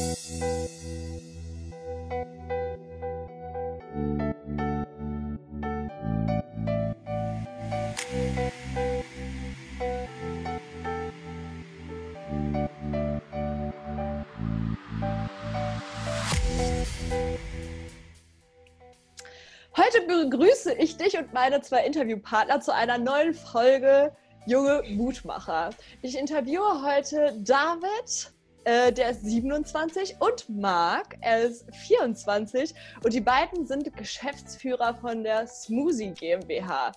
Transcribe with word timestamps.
begrüße 20.05 20.73
ich 20.73 20.97
dich 20.97 21.17
und 21.17 21.31
meine 21.31 21.61
zwei 21.61 21.85
Interviewpartner 21.85 22.59
zu 22.59 22.73
einer 22.73 22.97
neuen 22.97 23.33
Folge 23.33 24.13
Junge 24.45 24.83
Mutmacher. 24.89 25.69
Ich 26.01 26.17
interviewe 26.17 26.83
heute 26.83 27.37
David, 27.39 28.33
äh, 28.63 28.91
der 28.91 29.11
ist 29.11 29.25
27, 29.25 30.17
und 30.19 30.49
Marc, 30.49 31.17
er 31.21 31.43
ist 31.43 31.65
24. 31.75 32.73
Und 33.03 33.13
die 33.13 33.21
beiden 33.21 33.65
sind 33.65 33.95
Geschäftsführer 33.95 34.95
von 34.95 35.23
der 35.23 35.47
Smoothie 35.47 36.11
GmbH. 36.11 36.91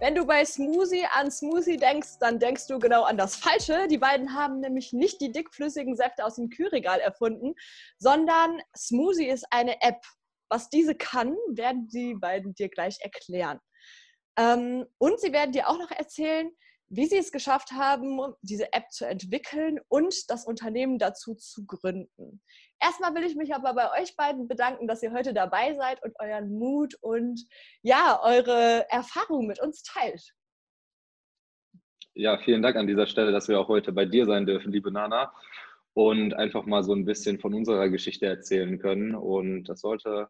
Wenn 0.00 0.14
du 0.14 0.24
bei 0.24 0.44
Smoothie 0.44 1.04
an 1.12 1.30
Smoothie 1.30 1.76
denkst, 1.76 2.18
dann 2.20 2.38
denkst 2.38 2.66
du 2.68 2.78
genau 2.78 3.02
an 3.02 3.18
das 3.18 3.36
Falsche. 3.36 3.86
Die 3.88 3.98
beiden 3.98 4.34
haben 4.34 4.60
nämlich 4.60 4.94
nicht 4.94 5.20
die 5.20 5.30
dickflüssigen 5.30 5.94
Säfte 5.94 6.24
aus 6.24 6.36
dem 6.36 6.48
Kühlregal 6.48 7.00
erfunden, 7.00 7.54
sondern 7.98 8.62
Smoothie 8.74 9.28
ist 9.28 9.46
eine 9.50 9.82
App. 9.82 10.02
Was 10.48 10.70
diese 10.70 10.94
kann, 10.94 11.36
werden 11.50 11.86
die 11.88 12.14
beiden 12.14 12.54
dir 12.54 12.70
gleich 12.70 12.98
erklären. 13.00 13.60
Ähm, 14.38 14.86
und 14.98 15.20
sie 15.20 15.32
werden 15.32 15.52
dir 15.52 15.68
auch 15.68 15.78
noch 15.78 15.90
erzählen, 15.90 16.50
wie 16.90 17.06
sie 17.06 17.18
es 17.18 17.30
geschafft 17.30 17.70
haben, 17.70 18.20
diese 18.42 18.72
App 18.72 18.90
zu 18.90 19.06
entwickeln 19.06 19.78
und 19.88 20.28
das 20.28 20.44
Unternehmen 20.44 20.98
dazu 20.98 21.34
zu 21.34 21.64
gründen. 21.64 22.42
Erstmal 22.82 23.14
will 23.14 23.24
ich 23.24 23.36
mich 23.36 23.54
aber 23.54 23.74
bei 23.74 24.02
euch 24.02 24.16
beiden 24.16 24.48
bedanken, 24.48 24.88
dass 24.88 25.02
ihr 25.02 25.12
heute 25.12 25.32
dabei 25.32 25.74
seid 25.74 26.02
und 26.02 26.18
euren 26.18 26.58
Mut 26.58 26.96
und 27.00 27.46
ja, 27.82 28.20
eure 28.22 28.86
Erfahrungen 28.90 29.46
mit 29.46 29.60
uns 29.60 29.84
teilt. 29.84 30.34
Ja, 32.14 32.38
vielen 32.38 32.60
Dank 32.60 32.76
an 32.76 32.88
dieser 32.88 33.06
Stelle, 33.06 33.30
dass 33.30 33.46
wir 33.46 33.60
auch 33.60 33.68
heute 33.68 33.92
bei 33.92 34.04
dir 34.04 34.26
sein 34.26 34.44
dürfen, 34.44 34.72
liebe 34.72 34.90
Nana, 34.90 35.32
und 35.94 36.34
einfach 36.34 36.66
mal 36.66 36.82
so 36.82 36.92
ein 36.92 37.04
bisschen 37.04 37.38
von 37.38 37.54
unserer 37.54 37.88
Geschichte 37.88 38.26
erzählen 38.26 38.80
können. 38.80 39.14
Und 39.14 39.64
das 39.64 39.80
sollte 39.80 40.28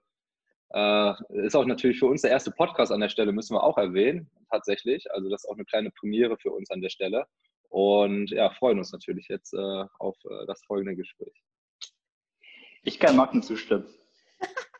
äh, 0.73 1.13
ist 1.45 1.57
auch 1.57 1.65
natürlich 1.65 1.99
für 1.99 2.07
uns 2.07 2.23
der 2.23 2.31
erste 2.31 2.51
Podcast 2.51 2.93
an 2.93 3.01
der 3.01 3.09
Stelle, 3.09 3.33
müssen 3.33 3.55
wir 3.55 3.63
auch 3.63 3.79
erwähnen, 3.79 4.31
tatsächlich. 4.51 5.11
Also 5.13 5.29
das 5.29 5.45
ist 5.45 5.51
auch 5.51 5.57
eine 5.57 5.65
kleine 5.65 5.91
Premiere 5.91 6.37
für 6.39 6.51
uns 6.53 6.71
an 6.71 6.81
der 6.81 6.91
Stelle. 6.91 7.27
Und 7.69 8.31
ja, 8.31 8.51
freuen 8.51 8.79
uns 8.79 8.93
natürlich 8.93 9.29
jetzt 9.29 9.55
äh, 9.55 9.85
auf 9.99 10.17
äh, 10.25 10.47
das 10.47 10.63
folgende 10.65 10.97
Gespräch. 10.97 11.43
Ich 12.83 12.99
kann 12.99 13.17
Marken 13.17 13.43
zustimmen. 13.43 13.87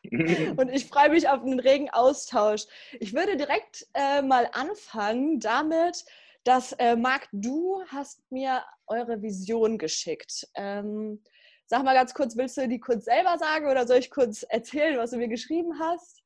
Und 0.57 0.69
ich 0.69 0.87
freue 0.87 1.09
mich 1.09 1.29
auf 1.29 1.41
einen 1.41 1.59
regen 1.59 1.89
Austausch. 1.91 2.63
Ich 2.99 3.13
würde 3.13 3.37
direkt 3.37 3.87
äh, 3.93 4.21
mal 4.21 4.49
anfangen 4.53 5.39
damit, 5.39 6.03
dass 6.43 6.73
äh, 6.73 6.95
Marc, 6.95 7.29
du 7.31 7.83
hast 7.87 8.19
mir 8.31 8.63
eure 8.87 9.21
Vision 9.21 9.77
geschickt. 9.77 10.47
Ähm, 10.55 11.21
Sag 11.71 11.85
mal 11.85 11.93
ganz 11.93 12.13
kurz, 12.13 12.35
willst 12.35 12.57
du 12.57 12.67
die 12.67 12.81
kurz 12.81 13.05
selber 13.05 13.37
sagen 13.37 13.67
oder 13.67 13.87
soll 13.87 13.99
ich 13.99 14.09
kurz 14.09 14.43
erzählen, 14.43 14.97
was 14.97 15.11
du 15.11 15.17
mir 15.17 15.29
geschrieben 15.29 15.79
hast? 15.79 16.21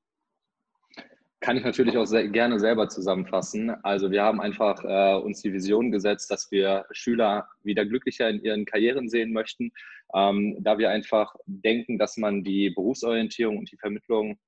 Kann 1.39 1.55
ich 1.55 1.63
natürlich 1.63 1.95
auch 1.99 2.07
sehr, 2.07 2.27
gerne 2.29 2.59
selber 2.59 2.89
zusammenfassen. 2.89 3.69
Also 3.83 4.09
wir 4.09 4.23
haben 4.23 4.41
einfach 4.41 4.83
äh, 4.83 5.23
uns 5.23 5.43
die 5.43 5.53
Vision 5.53 5.91
gesetzt, 5.91 6.31
dass 6.31 6.49
wir 6.49 6.87
Schüler 6.89 7.47
wieder 7.61 7.85
glücklicher 7.85 8.27
in 8.27 8.41
ihren 8.41 8.65
Karrieren 8.65 9.07
sehen 9.07 9.33
möchten, 9.33 9.71
ähm, 10.15 10.57
da 10.63 10.79
wir 10.79 10.89
einfach 10.89 11.35
denken, 11.45 11.99
dass 11.99 12.17
man 12.17 12.43
die 12.43 12.71
Berufsorientierung 12.71 13.59
und 13.59 13.71
die 13.71 13.77
Vermittlung 13.77 14.39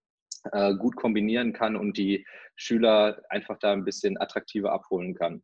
äh, 0.52 0.73
gut 0.73 0.95
kombinieren 0.95 1.54
kann 1.54 1.76
und 1.76 1.95
die 2.00 2.26
Schüler 2.55 3.22
einfach 3.30 3.60
da 3.60 3.72
ein 3.72 3.86
bisschen 3.86 4.20
attraktiver 4.20 4.72
abholen 4.72 5.14
kann 5.14 5.43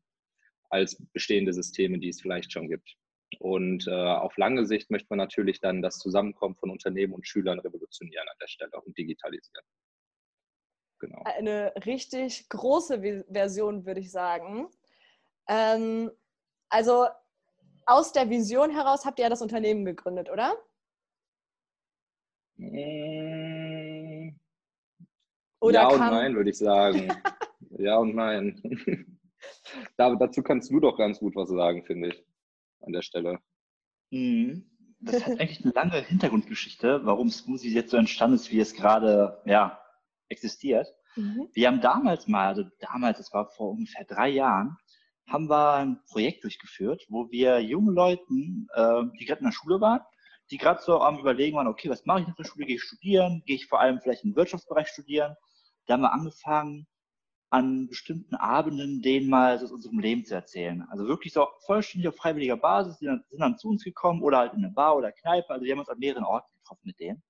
als 0.72 1.00
bestehende 1.14 1.54
Systeme, 1.54 2.00
die 2.00 2.10
es 2.10 2.22
vielleicht 2.22 2.52
schon 2.52 2.70
gibt. 2.70 2.98
Und 3.40 3.88
äh, 3.88 3.92
auf 3.92 4.38
lange 4.38 4.66
Sicht 4.66 4.90
möchte 4.92 5.08
man 5.10 5.18
natürlich 5.18 5.60
dann 5.60 5.82
das 5.82 5.98
Zusammenkommen 5.98 6.56
von 6.56 6.70
Unternehmen 6.70 7.14
und 7.14 7.28
Schülern 7.28 7.60
revolutionieren 7.60 8.28
an 8.28 8.38
der 8.42 8.48
Stelle 8.48 8.82
und 8.82 8.98
digitalisieren. 8.98 9.66
Genau. 11.00 11.22
Eine 11.26 11.74
richtig 11.86 12.48
große 12.50 13.26
Version, 13.30 13.86
würde 13.86 14.00
ich 14.00 14.12
sagen. 14.12 14.68
Ähm, 15.50 16.12
also 16.70 17.08
aus 17.86 18.14
der 18.14 18.30
Vision 18.30 18.72
heraus 18.72 19.06
habt 19.06 19.20
ihr 19.20 19.24
ja 19.24 19.30
das 19.30 19.42
Unternehmen 19.42 19.84
gegründet, 19.84 20.30
oder? 20.30 20.56
Mmh. 22.56 24.34
Oder 25.60 25.82
ja 25.82 25.88
und 25.88 26.00
nein, 26.00 26.36
würde 26.36 26.50
ich 26.50 26.58
sagen. 26.58 27.08
ja 27.78 27.98
und 27.98 28.16
nein. 28.16 28.62
da, 29.98 30.16
dazu 30.16 30.42
kannst 30.42 30.72
du 30.72 30.80
doch 30.80 30.98
ganz 30.98 31.20
gut 31.20 31.36
was 31.36 31.50
sagen, 31.50 31.84
finde 31.84 32.10
ich 32.10 32.24
an 32.84 32.94
der 32.94 33.02
Stelle. 33.02 33.40
Mhm. 34.12 34.70
Das 35.00 35.26
hat 35.26 35.40
eigentlich 35.40 35.64
eine 35.64 35.74
lange 35.74 36.00
Hintergrundgeschichte, 36.02 37.02
warum 37.04 37.30
Smoothie 37.30 37.74
jetzt 37.74 37.92
so 37.92 37.98
entstanden 37.98 38.36
ist, 38.36 38.52
wie 38.52 38.60
es 38.60 38.74
gerade 38.74 39.42
ja, 39.46 39.82
existiert. 40.30 40.88
Mhm. 41.16 41.50
Wir 41.54 41.68
haben 41.68 41.82
damals 41.82 42.28
mal, 42.28 42.48
also 42.48 42.64
damals, 42.80 43.18
das 43.18 43.34
war 43.34 43.50
vor 43.50 43.72
ungefähr 43.72 44.06
drei 44.06 44.30
Jahren, 44.30 44.78
haben 45.28 45.50
wir 45.50 45.74
ein 45.74 46.02
Projekt 46.10 46.44
durchgeführt, 46.44 47.06
wo 47.10 47.30
wir 47.32 47.60
junge 47.60 47.92
Leuten, 47.92 48.68
äh, 48.74 49.04
die 49.20 49.26
gerade 49.26 49.40
in 49.40 49.46
der 49.46 49.52
Schule 49.52 49.82
waren, 49.82 50.02
die 50.52 50.58
gerade 50.58 50.82
so 50.82 51.00
am 51.00 51.20
Überlegen 51.20 51.58
waren, 51.58 51.68
okay, 51.68 51.90
was 51.90 52.06
mache 52.06 52.22
ich 52.22 52.28
nach 52.28 52.36
der 52.36 52.44
Schule? 52.44 52.66
Gehe 52.66 52.76
ich 52.76 52.84
studieren? 52.84 53.44
Gehe 53.46 53.56
ich 53.56 53.68
vor 53.68 53.80
allem 53.80 54.00
vielleicht 54.02 54.24
im 54.24 54.36
Wirtschaftsbereich 54.36 54.88
studieren? 54.88 55.36
Da 55.86 55.94
haben 55.94 56.02
wir 56.02 56.14
angefangen, 56.14 56.88
an 57.54 57.88
bestimmten 57.88 58.34
Abenden 58.34 59.04
denen 59.04 59.30
mal 59.30 59.56
aus 59.56 59.72
unserem 59.72 60.00
Leben 60.00 60.26
zu 60.26 60.34
erzählen. 60.34 60.88
Also 60.90 61.08
wirklich 61.08 61.34
so 61.34 61.48
vollständig 61.68 62.08
auf 62.08 62.16
freiwilliger 62.16 62.58
Basis, 62.58 62.98
die 62.98 63.06
sind 63.06 63.24
dann 63.30 63.60
zu 63.60 63.70
uns 63.70 63.84
gekommen 63.84 64.24
oder 64.24 64.40
halt 64.40 64.54
in 64.54 64.66
eine 64.66 64.74
Bar 64.74 64.98
oder 64.98 65.12
Kneipe. 65.12 65.52
Also 65.52 65.64
wir 65.64 65.72
haben 65.72 65.80
uns 65.80 65.90
an 65.90 66.00
mehreren 66.00 66.24
Orten 66.24 66.52
getroffen 66.58 66.82
mit 66.86 67.00
denen. 67.00 67.22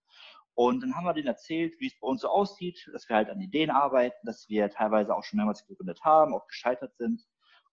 Und 0.53 0.81
dann 0.81 0.95
haben 0.95 1.03
wir 1.03 1.13
denen 1.13 1.27
erzählt, 1.27 1.75
wie 1.79 1.87
es 1.87 1.99
bei 1.99 2.07
uns 2.07 2.21
so 2.21 2.29
aussieht, 2.29 2.89
dass 2.93 3.09
wir 3.09 3.17
halt 3.17 3.29
an 3.29 3.41
Ideen 3.41 3.69
arbeiten, 3.69 4.15
dass 4.25 4.47
wir 4.47 4.69
teilweise 4.69 5.13
auch 5.13 5.25
schon 5.25 5.37
mehrmals 5.37 5.67
gegründet 5.67 5.99
haben, 6.05 6.33
auch 6.33 6.47
gescheitert 6.47 6.95
sind. 6.95 7.21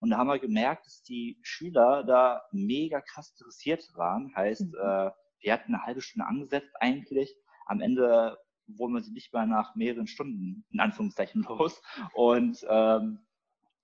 Und 0.00 0.10
da 0.10 0.16
haben 0.16 0.26
wir 0.26 0.40
gemerkt, 0.40 0.86
dass 0.86 1.04
die 1.04 1.38
Schüler 1.42 2.02
da 2.02 2.42
mega 2.50 3.00
krass 3.00 3.30
interessiert 3.38 3.88
waren. 3.94 4.34
Heißt, 4.34 4.62
mhm. 4.62 4.74
äh, 4.74 5.10
wir 5.38 5.52
hatten 5.52 5.72
eine 5.72 5.84
halbe 5.84 6.00
Stunde 6.00 6.26
angesetzt 6.26 6.74
eigentlich. 6.80 7.32
Am 7.66 7.80
Ende 7.80 8.38
wurden 8.78 8.94
wir 8.94 9.02
sie 9.02 9.12
nicht 9.12 9.32
mal 9.32 9.46
nach 9.46 9.74
mehreren 9.74 10.06
Stunden 10.06 10.64
in 10.70 10.80
Anführungszeichen 10.80 11.42
los. 11.48 11.80
Und 12.14 12.64
ähm, 12.68 13.20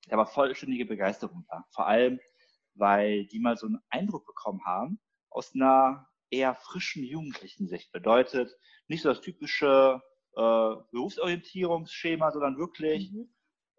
da 0.08 0.16
war 0.16 0.26
vollständige 0.26 0.86
Begeisterung 0.86 1.44
da. 1.48 1.64
Vor 1.70 1.86
allem, 1.86 2.20
weil 2.74 3.26
die 3.26 3.40
mal 3.40 3.56
so 3.56 3.66
einen 3.66 3.80
Eindruck 3.88 4.26
bekommen 4.26 4.64
haben 4.64 5.00
aus 5.30 5.54
einer 5.54 6.08
eher 6.30 6.54
frischen 6.54 7.04
jugendlichen 7.04 7.66
Sicht. 7.66 7.92
Bedeutet 7.92 8.56
nicht 8.88 9.02
so 9.02 9.08
das 9.08 9.20
typische 9.20 10.02
äh, 10.36 10.74
Berufsorientierungsschema, 10.92 12.30
sondern 12.32 12.58
wirklich 12.58 13.12
mhm. 13.12 13.28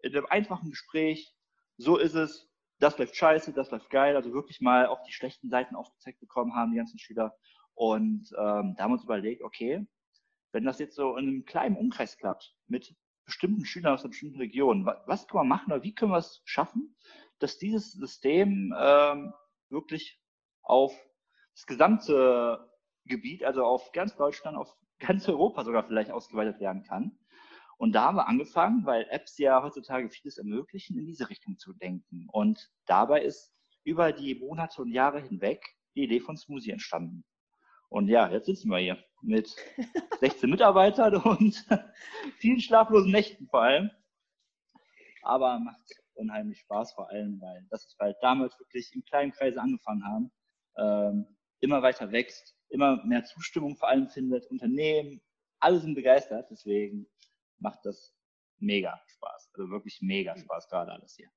in 0.02 0.14
einem 0.14 0.26
einfachen 0.26 0.70
Gespräch, 0.70 1.34
so 1.76 1.96
ist 1.96 2.14
es, 2.14 2.48
das 2.80 2.98
läuft 2.98 3.16
scheiße, 3.16 3.52
das 3.52 3.70
läuft 3.70 3.90
geil, 3.90 4.16
also 4.16 4.32
wirklich 4.32 4.60
mal 4.60 4.86
auch 4.86 5.02
die 5.04 5.12
schlechten 5.12 5.48
Seiten 5.50 5.74
aufgezeigt 5.74 6.20
bekommen 6.20 6.54
haben, 6.54 6.72
die 6.72 6.78
ganzen 6.78 6.98
Schüler. 6.98 7.34
Und 7.74 8.30
ähm, 8.36 8.74
da 8.76 8.84
haben 8.84 8.90
wir 8.90 8.94
uns 8.94 9.04
überlegt, 9.04 9.42
okay, 9.42 9.86
wenn 10.52 10.64
das 10.64 10.78
jetzt 10.78 10.96
so 10.96 11.16
in 11.16 11.28
einem 11.28 11.44
kleinen 11.44 11.76
Umkreis 11.76 12.16
klappt, 12.16 12.54
mit 12.66 12.94
bestimmten 13.24 13.64
Schülern 13.64 13.92
aus 13.92 14.02
einer 14.02 14.10
bestimmten 14.10 14.38
Region, 14.38 14.86
was 14.86 15.26
können 15.26 15.42
wir 15.42 15.44
machen 15.44 15.72
oder 15.72 15.82
wie 15.82 15.94
können 15.94 16.12
wir 16.12 16.18
es 16.18 16.40
schaffen, 16.44 16.96
dass 17.38 17.58
dieses 17.58 17.92
System 17.92 18.74
ähm, 18.78 19.34
wirklich 19.68 20.20
auf 20.62 20.92
das 21.54 21.66
gesamte 21.66 22.70
Gebiet, 23.04 23.44
also 23.44 23.64
auf 23.64 23.92
ganz 23.92 24.16
Deutschland, 24.16 24.56
auf 24.56 24.74
ganz 24.98 25.28
Europa 25.28 25.64
sogar 25.64 25.84
vielleicht 25.84 26.10
ausgeweitet 26.10 26.60
werden 26.60 26.82
kann. 26.82 27.18
Und 27.76 27.92
da 27.92 28.06
haben 28.06 28.16
wir 28.16 28.26
angefangen, 28.26 28.84
weil 28.86 29.06
Apps 29.10 29.38
ja 29.38 29.62
heutzutage 29.62 30.10
vieles 30.10 30.38
ermöglichen, 30.38 30.98
in 30.98 31.06
diese 31.06 31.30
Richtung 31.30 31.58
zu 31.58 31.72
denken. 31.72 32.26
Und 32.32 32.70
dabei 32.86 33.22
ist 33.22 33.54
über 33.84 34.12
die 34.12 34.34
Monate 34.34 34.82
und 34.82 34.90
Jahre 34.90 35.20
hinweg 35.20 35.64
die 35.94 36.02
Idee 36.02 36.20
von 36.20 36.36
Smoothie 36.36 36.72
entstanden. 36.72 37.24
Und 37.88 38.08
ja, 38.08 38.30
jetzt 38.30 38.46
sitzen 38.46 38.70
wir 38.70 38.78
hier 38.78 38.98
mit 39.22 39.54
16 40.20 40.50
Mitarbeitern 40.50 41.16
und 41.16 41.66
vielen 42.38 42.60
schlaflosen 42.60 43.10
Nächten 43.10 43.46
vor 43.48 43.62
allem. 43.62 43.90
Aber 45.22 45.58
macht 45.58 45.80
unheimlich 46.14 46.60
Spaß 46.60 46.94
vor 46.94 47.10
allem, 47.10 47.40
weil 47.40 47.66
das 47.70 47.94
halt 47.98 48.16
damals 48.20 48.58
wirklich 48.58 48.92
im 48.94 49.04
kleinen 49.04 49.32
Kreise 49.32 49.60
angefangen 49.60 50.04
haben, 50.04 50.32
ähm, 50.76 51.36
immer 51.60 51.82
weiter 51.82 52.12
wächst, 52.12 52.56
immer 52.68 53.04
mehr 53.04 53.24
Zustimmung 53.24 53.76
vor 53.76 53.88
allem 53.88 54.08
findet, 54.08 54.46
Unternehmen, 54.46 55.20
alle 55.60 55.80
sind 55.80 55.94
begeistert, 55.94 56.48
deswegen 56.50 57.06
macht 57.58 57.80
das 57.84 58.14
mega 58.58 59.00
Spaß, 59.06 59.50
also 59.54 59.70
wirklich 59.70 60.00
mega 60.00 60.36
Spaß 60.36 60.68
gerade 60.68 60.92
alles 60.92 61.16
hier. 61.16 61.28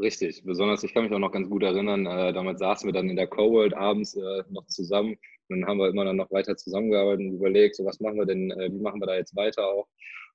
Richtig, 0.00 0.42
besonders 0.44 0.82
ich 0.82 0.92
kann 0.92 1.04
mich 1.04 1.12
auch 1.12 1.18
noch 1.18 1.32
ganz 1.32 1.48
gut 1.48 1.62
erinnern, 1.62 2.06
äh, 2.06 2.32
damals 2.32 2.60
saßen 2.60 2.86
wir 2.86 2.92
dann 2.92 3.08
in 3.08 3.16
der 3.16 3.28
Co-World 3.28 3.74
abends 3.74 4.16
äh, 4.16 4.44
noch 4.48 4.66
zusammen 4.66 5.16
Und 5.48 5.60
dann 5.60 5.68
haben 5.68 5.78
wir 5.78 5.88
immer 5.88 6.12
noch 6.12 6.30
weiter 6.30 6.56
zusammengearbeitet 6.56 7.26
und 7.26 7.34
überlegt, 7.34 7.76
so 7.76 7.84
was 7.84 8.00
machen 8.00 8.18
wir 8.18 8.26
denn, 8.26 8.50
äh, 8.50 8.70
wie 8.72 8.80
machen 8.80 9.00
wir 9.00 9.06
da 9.06 9.16
jetzt 9.16 9.36
weiter 9.36 9.66
auch. 9.66 9.88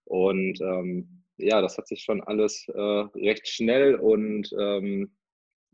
Und 0.05 0.59
ähm, 0.61 1.23
ja, 1.37 1.61
das 1.61 1.77
hat 1.77 1.87
sich 1.87 2.03
schon 2.03 2.21
alles 2.21 2.67
äh, 2.67 2.79
recht 2.79 3.47
schnell 3.47 3.95
und 3.95 4.49
ähm, 4.59 5.15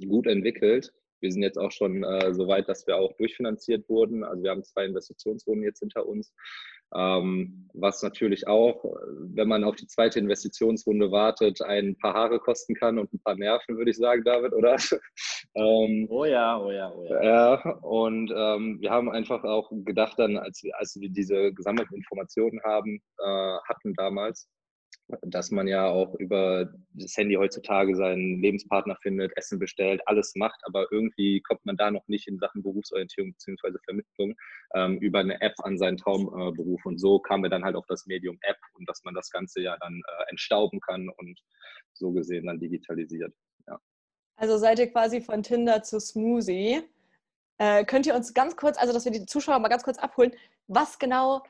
gut 0.07 0.28
entwickelt. 0.28 0.94
Wir 1.19 1.31
sind 1.31 1.42
jetzt 1.42 1.57
auch 1.57 1.72
schon 1.72 2.04
äh, 2.04 2.34
so 2.34 2.48
weit, 2.48 2.69
dass 2.69 2.86
wir 2.86 2.98
auch 2.98 3.16
durchfinanziert 3.18 3.89
wurden. 3.89 4.24
Also 4.24 4.44
wir 4.44 4.51
haben 4.51 4.63
zwei 4.63 4.86
Investitionsrunden 4.86 5.63
jetzt 5.63 5.80
hinter 5.80 6.06
uns. 6.06 6.33
Ähm, 6.95 7.68
was 7.74 8.01
natürlich 8.01 8.48
auch, 8.48 8.84
wenn 9.36 9.48
man 9.48 9.63
auf 9.63 9.75
die 9.75 9.88
zweite 9.88 10.19
Investitionsrunde 10.19 11.12
wartet, 11.12 11.62
ein 11.62 11.95
paar 11.98 12.13
Haare 12.13 12.39
kosten 12.39 12.74
kann 12.74 12.98
und 12.98 13.13
ein 13.13 13.19
paar 13.19 13.36
Nerven, 13.36 13.78
würde 13.78 13.92
ich 13.92 13.98
sagen, 13.98 14.24
David, 14.24 14.54
oder? 14.54 14.75
ähm, 15.56 16.07
oh 16.10 16.25
ja, 16.25 16.60
oh 16.60 16.72
ja, 16.72 16.92
oh 16.92 17.06
ja. 17.06 17.24
Ja, 17.24 17.72
und 17.81 18.31
ähm, 18.36 18.78
wir 18.81 18.89
haben 18.89 19.12
einfach 19.12 19.44
auch 19.44 19.69
gedacht, 19.72 20.18
dann, 20.18 20.38
als 20.38 20.63
wir, 20.63 20.78
als 20.78 20.95
wir 21.00 21.10
diese 21.10 21.54
gesammelten 21.54 21.98
Informationen 21.98 22.60
haben, 22.63 23.00
äh, 23.19 23.57
hatten 23.68 23.94
damals, 23.94 24.50
dass 25.21 25.51
man 25.51 25.68
ja 25.68 25.88
auch 25.88 26.15
über 26.15 26.74
das 26.94 27.15
Handy 27.15 27.36
heutzutage 27.36 27.95
seinen 27.95 28.42
Lebenspartner 28.42 28.98
findet, 29.01 29.36
Essen 29.38 29.57
bestellt, 29.57 30.01
alles 30.06 30.33
macht, 30.36 30.59
aber 30.63 30.88
irgendwie 30.92 31.42
kommt 31.42 31.65
man 31.65 31.77
da 31.77 31.92
noch 31.92 32.07
nicht 32.07 32.27
in 32.27 32.39
Sachen 32.39 32.62
Berufsorientierung 32.62 33.31
bzw. 33.33 33.77
Vermittlung 33.86 34.36
ähm, 34.75 34.98
über 34.98 35.19
eine 35.19 35.39
App 35.42 35.54
an 35.63 35.77
seinen 35.77 35.98
Traumberuf. 35.98 36.81
Äh, 36.86 36.88
und 36.88 37.00
so 37.00 37.19
kamen 37.19 37.44
wir 37.44 37.50
dann 37.50 37.63
halt 37.63 37.75
auf 37.75 37.86
das 37.88 38.06
Medium 38.06 38.38
App 38.42 38.57
und 38.74 38.88
dass 38.89 39.04
man 39.04 39.13
das 39.13 39.30
Ganze 39.30 39.62
ja 39.62 39.77
dann 39.80 39.94
äh, 39.94 40.30
entstauben 40.30 40.81
kann 40.81 41.09
und 41.09 41.39
so 41.94 42.12
gesehen 42.12 42.45
dann 42.48 42.59
digitalisiert. 42.59 43.33
Ja. 43.68 43.80
Also 44.36 44.57
seid 44.57 44.80
ihr 44.80 44.92
quasi 44.92 45.21
von 45.21 45.42
Tinder 45.42 45.83
zu 45.83 46.00
Smoothie. 46.00 46.81
Äh, 47.59 47.86
könnt 47.86 48.06
ihr 48.06 48.15
uns 48.15 48.33
ganz 48.33 48.56
kurz, 48.56 48.77
also 48.77 48.94
dass 48.94 49.06
wir 49.06 49.12
die 49.12 49.25
Zuschauer 49.25 49.59
mal 49.59 49.69
ganz 49.69 49.83
kurz 49.83 49.98
abholen, 49.98 50.31
was 50.68 51.00
genau 51.00 51.44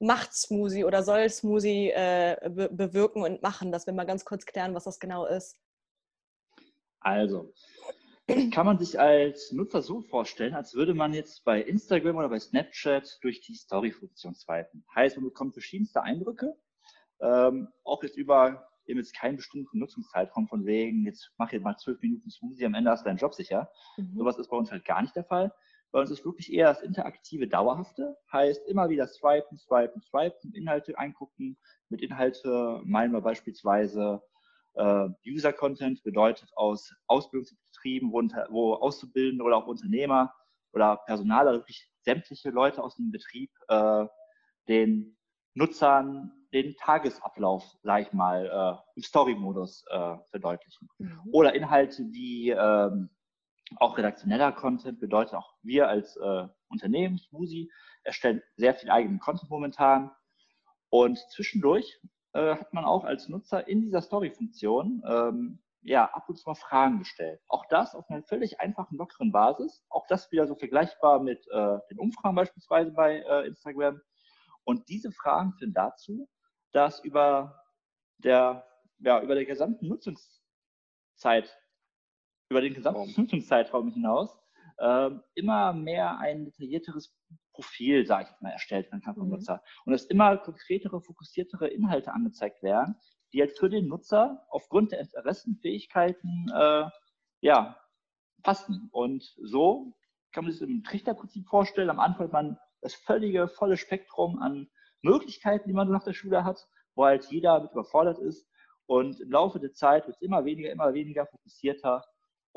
macht 0.00 0.32
Smoothie 0.32 0.84
oder 0.84 1.02
soll 1.02 1.28
Smoothie 1.28 1.90
äh, 1.90 2.36
be 2.50 2.68
bewirken 2.70 3.22
und 3.22 3.42
machen, 3.42 3.72
dass 3.72 3.86
wir 3.86 3.92
mal 3.92 4.04
ganz 4.04 4.24
kurz 4.24 4.46
klären, 4.46 4.74
was 4.74 4.84
das 4.84 5.00
genau 5.00 5.26
ist. 5.26 5.58
Also, 7.00 7.52
kann 8.52 8.66
man 8.66 8.78
sich 8.78 8.98
als 9.00 9.52
Nutzer 9.52 9.82
so 9.82 10.02
vorstellen, 10.02 10.54
als 10.54 10.74
würde 10.74 10.94
man 10.94 11.14
jetzt 11.14 11.44
bei 11.44 11.62
Instagram 11.62 12.16
oder 12.16 12.28
bei 12.28 12.38
Snapchat 12.38 13.18
durch 13.22 13.40
die 13.40 13.54
Story-Funktion 13.54 14.34
swipen. 14.34 14.84
Heißt, 14.94 15.16
man 15.16 15.24
bekommt 15.24 15.54
verschiedenste 15.54 16.02
Eindrücke, 16.02 16.56
ähm, 17.20 17.68
auch 17.84 18.02
jetzt 18.02 18.16
über 18.16 18.68
eben 18.86 18.98
jetzt 18.98 19.14
keinen 19.14 19.36
bestimmten 19.36 19.78
Nutzungszeitraum 19.78 20.48
von 20.48 20.64
wegen, 20.64 21.04
jetzt 21.04 21.30
mach 21.36 21.52
jetzt 21.52 21.62
mal 21.62 21.76
zwölf 21.76 22.00
Minuten 22.00 22.30
Smoothie, 22.30 22.64
am 22.64 22.74
Ende 22.74 22.90
hast 22.90 23.04
du 23.04 23.08
deinen 23.08 23.18
Job 23.18 23.34
sicher. 23.34 23.70
Mhm. 23.96 24.16
Sowas 24.16 24.38
ist 24.38 24.48
bei 24.48 24.56
uns 24.56 24.70
halt 24.70 24.84
gar 24.84 25.02
nicht 25.02 25.14
der 25.14 25.24
Fall, 25.24 25.52
bei 25.90 26.00
uns 26.00 26.10
ist 26.10 26.24
wirklich 26.24 26.52
eher 26.52 26.68
das 26.68 26.82
interaktive, 26.82 27.48
dauerhafte. 27.48 28.16
Heißt 28.32 28.66
immer 28.68 28.88
wieder 28.88 29.06
swipen, 29.06 29.56
swipen, 29.56 30.02
swipen, 30.02 30.54
Inhalte 30.54 30.98
eingucken. 30.98 31.58
Mit 31.88 32.02
Inhalte 32.02 32.80
meinen 32.84 33.12
wir 33.12 33.22
beispielsweise 33.22 34.22
äh, 34.74 35.08
User-Content, 35.26 36.02
bedeutet 36.02 36.50
aus 36.56 36.92
Ausbildungsbetrieben, 37.06 38.12
wo, 38.12 38.22
wo 38.50 38.74
Auszubildende 38.74 39.44
oder 39.44 39.56
auch 39.56 39.66
Unternehmer 39.66 40.34
oder 40.72 40.98
Personaler, 41.06 41.52
wirklich 41.52 41.90
sämtliche 42.02 42.50
Leute 42.50 42.82
aus 42.82 42.96
dem 42.96 43.10
Betrieb 43.10 43.50
äh, 43.68 44.06
den 44.68 45.16
Nutzern 45.54 46.32
den 46.52 46.74
Tagesablauf, 46.76 47.76
sag 47.82 48.02
ich 48.02 48.12
mal, 48.12 48.46
äh, 48.46 48.80
im 48.96 49.02
Story-Modus 49.02 49.84
äh, 49.90 50.16
verdeutlichen. 50.30 50.88
Mhm. 50.98 51.20
Oder 51.32 51.54
Inhalte, 51.54 52.04
die 52.06 52.50
ähm, 52.50 53.10
auch 53.76 53.98
redaktioneller 53.98 54.52
Content 54.52 55.00
bedeutet 55.00 55.34
auch 55.34 55.54
wir 55.62 55.88
als 55.88 56.16
äh, 56.16 56.48
Unternehmen, 56.68 57.18
Smoothie, 57.18 57.70
erstellen 58.02 58.42
sehr 58.56 58.74
viel 58.74 58.90
eigenen 58.90 59.20
Content 59.20 59.50
momentan. 59.50 60.10
Und 60.90 61.18
zwischendurch 61.30 62.00
äh, 62.32 62.56
hat 62.56 62.72
man 62.72 62.84
auch 62.84 63.04
als 63.04 63.28
Nutzer 63.28 63.68
in 63.68 63.82
dieser 63.82 64.00
Story-Funktion 64.00 65.02
ähm, 65.06 65.62
ja, 65.82 66.06
ab 66.06 66.28
und 66.28 66.36
zu 66.36 66.48
mal 66.48 66.54
Fragen 66.54 66.98
gestellt. 66.98 67.40
Auch 67.48 67.66
das 67.68 67.94
auf 67.94 68.08
einer 68.10 68.22
völlig 68.22 68.60
einfachen, 68.60 68.96
lockeren 68.96 69.32
Basis. 69.32 69.84
Auch 69.88 70.06
das 70.08 70.30
wieder 70.32 70.46
so 70.46 70.54
vergleichbar 70.54 71.20
mit 71.20 71.46
äh, 71.48 71.78
den 71.90 71.98
Umfragen 71.98 72.36
beispielsweise 72.36 72.90
bei 72.92 73.20
äh, 73.20 73.46
Instagram. 73.46 74.00
Und 74.64 74.88
diese 74.88 75.12
Fragen 75.12 75.52
führen 75.54 75.72
dazu, 75.72 76.28
dass 76.72 77.02
über 77.04 77.62
der, 78.18 78.66
ja, 78.98 79.22
über 79.22 79.34
der 79.34 79.44
gesamten 79.44 79.88
Nutzungszeit 79.88 81.56
über 82.50 82.60
den 82.60 82.74
gesamten 82.74 83.14
Nutzungszeitraum 83.20 83.90
hinaus 83.92 84.38
äh, 84.78 85.10
immer 85.34 85.72
mehr 85.72 86.18
ein 86.18 86.44
detaillierteres 86.44 87.14
Profil, 87.52 88.06
sage 88.06 88.28
ich 88.30 88.40
mal, 88.40 88.50
erstellt 88.50 88.86
werden 88.86 89.02
kann 89.02 89.14
vom 89.14 89.24
mhm. 89.24 89.32
Nutzer. 89.32 89.62
Und 89.84 89.92
dass 89.92 90.04
immer 90.04 90.36
konkretere, 90.36 91.00
fokussiertere 91.00 91.68
Inhalte 91.68 92.12
angezeigt 92.12 92.62
werden, 92.62 92.96
die 93.32 93.38
jetzt 93.38 93.58
für 93.58 93.68
den 93.68 93.88
Nutzer 93.88 94.46
aufgrund 94.48 94.92
der 94.92 95.00
Interessenfähigkeiten 95.00 96.50
äh, 96.54 96.84
ja, 97.40 97.76
passen. 98.42 98.88
Und 98.92 99.34
so 99.42 99.96
kann 100.32 100.44
man 100.44 100.52
sich 100.52 100.62
im 100.62 100.84
Trichterprinzip 100.84 101.46
vorstellen. 101.48 101.90
Am 101.90 102.00
Anfang 102.00 102.26
hat 102.26 102.32
man 102.32 102.58
das 102.80 102.94
völlige, 102.94 103.48
volle 103.48 103.76
Spektrum 103.76 104.38
an 104.38 104.68
Möglichkeiten, 105.02 105.68
die 105.68 105.74
man 105.74 105.90
nach 105.90 106.04
der 106.04 106.12
Schule 106.12 106.44
hat, 106.44 106.68
wo 106.94 107.04
halt 107.04 107.24
jeder 107.30 107.60
mit 107.60 107.72
überfordert 107.72 108.18
ist. 108.18 108.48
Und 108.86 109.20
im 109.20 109.30
Laufe 109.30 109.58
der 109.58 109.72
Zeit 109.72 110.06
wird 110.06 110.16
es 110.16 110.22
immer 110.22 110.44
weniger, 110.44 110.70
immer 110.70 110.94
weniger 110.94 111.26
fokussierter 111.26 112.04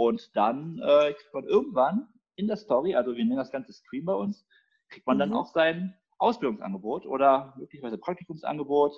und 0.02 0.36
dann 0.36 0.80
äh, 0.80 1.14
kriegt 1.14 1.32
man 1.32 1.44
irgendwann 1.44 2.08
in 2.36 2.48
der 2.48 2.58
Story, 2.58 2.96
also 2.96 3.16
wir 3.16 3.24
nennen 3.24 3.38
das 3.38 3.52
Ganze 3.52 3.72
Stream 3.72 4.06
bei 4.06 4.16
uns, 4.16 4.48
kriegt 4.90 5.06
man 5.06 5.18
mhm. 5.18 5.20
dann 5.20 5.34
auch 5.34 5.46
sein 5.54 5.96
Ausbildungsangebot 6.18 7.06
oder 7.06 7.54
möglicherweise 7.56 8.00
Praktikumsangebot. 8.00 8.94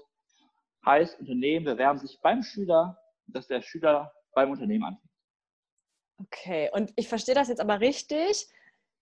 Heißt, 0.85 1.19
Unternehmen 1.19 1.65
bewerben 1.65 1.99
sich 1.99 2.19
beim 2.21 2.41
Schüler, 2.41 2.97
dass 3.27 3.47
der 3.47 3.61
Schüler 3.61 4.13
beim 4.33 4.51
Unternehmen 4.51 4.85
anfängt. 4.85 5.11
Okay, 6.19 6.69
und 6.73 6.93
ich 6.95 7.09
verstehe 7.09 7.35
das 7.35 7.49
jetzt 7.49 7.59
aber 7.59 7.81
richtig, 7.81 8.47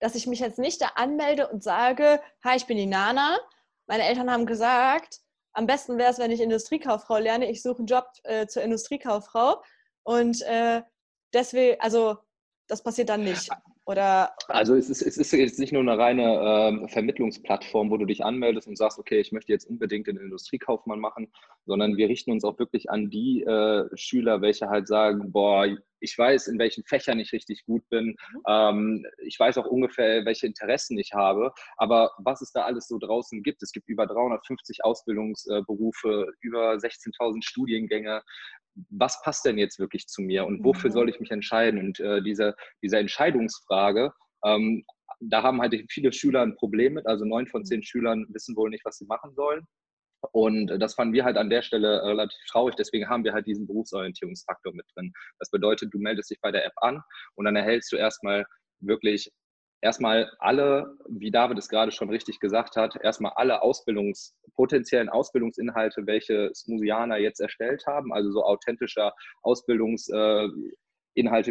dass 0.00 0.16
ich 0.16 0.26
mich 0.26 0.40
jetzt 0.40 0.58
nicht 0.58 0.80
da 0.80 0.92
anmelde 0.96 1.48
und 1.48 1.62
sage, 1.62 2.20
hi, 2.42 2.56
ich 2.56 2.66
bin 2.66 2.76
die 2.76 2.86
Nana. 2.86 3.38
Meine 3.86 4.04
Eltern 4.04 4.28
haben 4.28 4.46
gesagt, 4.46 5.20
am 5.52 5.66
besten 5.66 5.98
wäre 5.98 6.10
es, 6.10 6.18
wenn 6.18 6.32
ich 6.32 6.40
Industriekauffrau 6.40 7.18
lerne. 7.18 7.48
Ich 7.48 7.62
suche 7.62 7.78
einen 7.78 7.86
Job 7.86 8.06
äh, 8.24 8.48
zur 8.48 8.62
Industriekauffrau. 8.62 9.62
Und 10.02 10.42
äh, 10.42 10.82
deswegen, 11.32 11.80
also 11.80 12.18
das 12.68 12.82
passiert 12.82 13.08
dann 13.08 13.24
nicht. 13.24 13.50
Oder 13.84 14.32
also 14.46 14.76
es 14.76 14.88
ist, 14.88 15.02
es 15.02 15.16
ist 15.16 15.32
jetzt 15.32 15.58
nicht 15.58 15.72
nur 15.72 15.82
eine 15.82 15.98
reine 15.98 16.84
äh, 16.84 16.88
Vermittlungsplattform, 16.88 17.90
wo 17.90 17.96
du 17.96 18.04
dich 18.04 18.24
anmeldest 18.24 18.68
und 18.68 18.78
sagst, 18.78 18.98
okay, 18.98 19.18
ich 19.18 19.32
möchte 19.32 19.52
jetzt 19.52 19.64
unbedingt 19.64 20.06
den 20.06 20.18
Industriekaufmann 20.18 21.00
machen, 21.00 21.32
sondern 21.66 21.96
wir 21.96 22.08
richten 22.08 22.30
uns 22.30 22.44
auch 22.44 22.60
wirklich 22.60 22.90
an 22.90 23.10
die 23.10 23.42
äh, 23.42 23.88
Schüler, 23.94 24.40
welche 24.40 24.68
halt 24.68 24.86
sagen, 24.86 25.32
boah, 25.32 25.66
ich 25.98 26.16
weiß, 26.16 26.46
in 26.48 26.58
welchen 26.58 26.84
Fächern 26.84 27.18
ich 27.18 27.32
richtig 27.32 27.64
gut 27.64 27.88
bin, 27.88 28.06
mhm. 28.06 28.42
ähm, 28.48 29.06
ich 29.24 29.38
weiß 29.38 29.58
auch 29.58 29.66
ungefähr, 29.66 30.24
welche 30.24 30.46
Interessen 30.46 30.96
ich 30.96 31.12
habe, 31.12 31.52
aber 31.76 32.12
was 32.18 32.40
es 32.40 32.52
da 32.52 32.62
alles 32.62 32.86
so 32.86 32.98
draußen 32.98 33.42
gibt, 33.42 33.62
es 33.62 33.72
gibt 33.72 33.88
über 33.88 34.06
350 34.06 34.84
Ausbildungsberufe, 34.84 36.28
über 36.40 36.74
16.000 36.74 37.44
Studiengänge, 37.44 38.22
was 38.90 39.20
passt 39.22 39.44
denn 39.44 39.58
jetzt 39.58 39.78
wirklich 39.78 40.06
zu 40.06 40.22
mir 40.22 40.46
und 40.46 40.64
wofür 40.64 40.90
mhm. 40.90 40.94
soll 40.94 41.08
ich 41.08 41.20
mich 41.20 41.30
entscheiden? 41.30 41.80
Und 41.80 42.00
äh, 42.00 42.22
diese, 42.22 42.54
diese 42.82 42.98
Entscheidungsfrage, 42.98 44.12
ähm, 44.44 44.84
da 45.20 45.42
haben 45.42 45.60
halt 45.60 45.74
viele 45.90 46.12
Schüler 46.12 46.42
ein 46.42 46.56
Problem 46.56 46.94
mit. 46.94 47.06
Also 47.06 47.24
neun 47.24 47.46
von 47.46 47.62
mhm. 47.62 47.66
zehn 47.66 47.82
Schülern 47.82 48.26
wissen 48.30 48.56
wohl 48.56 48.70
nicht, 48.70 48.84
was 48.84 48.98
sie 48.98 49.06
machen 49.06 49.34
sollen. 49.34 49.66
Und 50.30 50.68
das 50.78 50.94
fanden 50.94 51.14
wir 51.14 51.24
halt 51.24 51.36
an 51.36 51.50
der 51.50 51.62
Stelle 51.62 52.02
relativ 52.04 52.38
traurig. 52.48 52.76
Deswegen 52.76 53.08
haben 53.08 53.24
wir 53.24 53.32
halt 53.32 53.46
diesen 53.46 53.66
Berufsorientierungsfaktor 53.66 54.72
mit 54.72 54.86
drin. 54.94 55.12
Das 55.40 55.50
bedeutet, 55.50 55.92
du 55.92 55.98
meldest 55.98 56.30
dich 56.30 56.40
bei 56.40 56.52
der 56.52 56.64
App 56.64 56.74
an 56.76 57.02
und 57.34 57.44
dann 57.44 57.56
erhältst 57.56 57.90
du 57.90 57.96
erstmal 57.96 58.46
wirklich 58.80 59.30
erstmal 59.82 60.30
alle, 60.38 60.96
wie 61.08 61.30
David 61.30 61.58
es 61.58 61.68
gerade 61.68 61.92
schon 61.92 62.08
richtig 62.08 62.40
gesagt 62.40 62.76
hat, 62.76 62.96
erstmal 63.02 63.32
alle 63.34 63.60
Ausbildungs, 63.62 64.34
potenziellen 64.54 65.10
Ausbildungsinhalte, 65.10 66.06
welche 66.06 66.50
Smoothianer 66.54 67.18
jetzt 67.18 67.40
erstellt 67.40 67.84
haben, 67.86 68.12
also 68.12 68.30
so 68.30 68.44
authentischer 68.44 69.12
Ausbildungsinhalte 69.42 70.76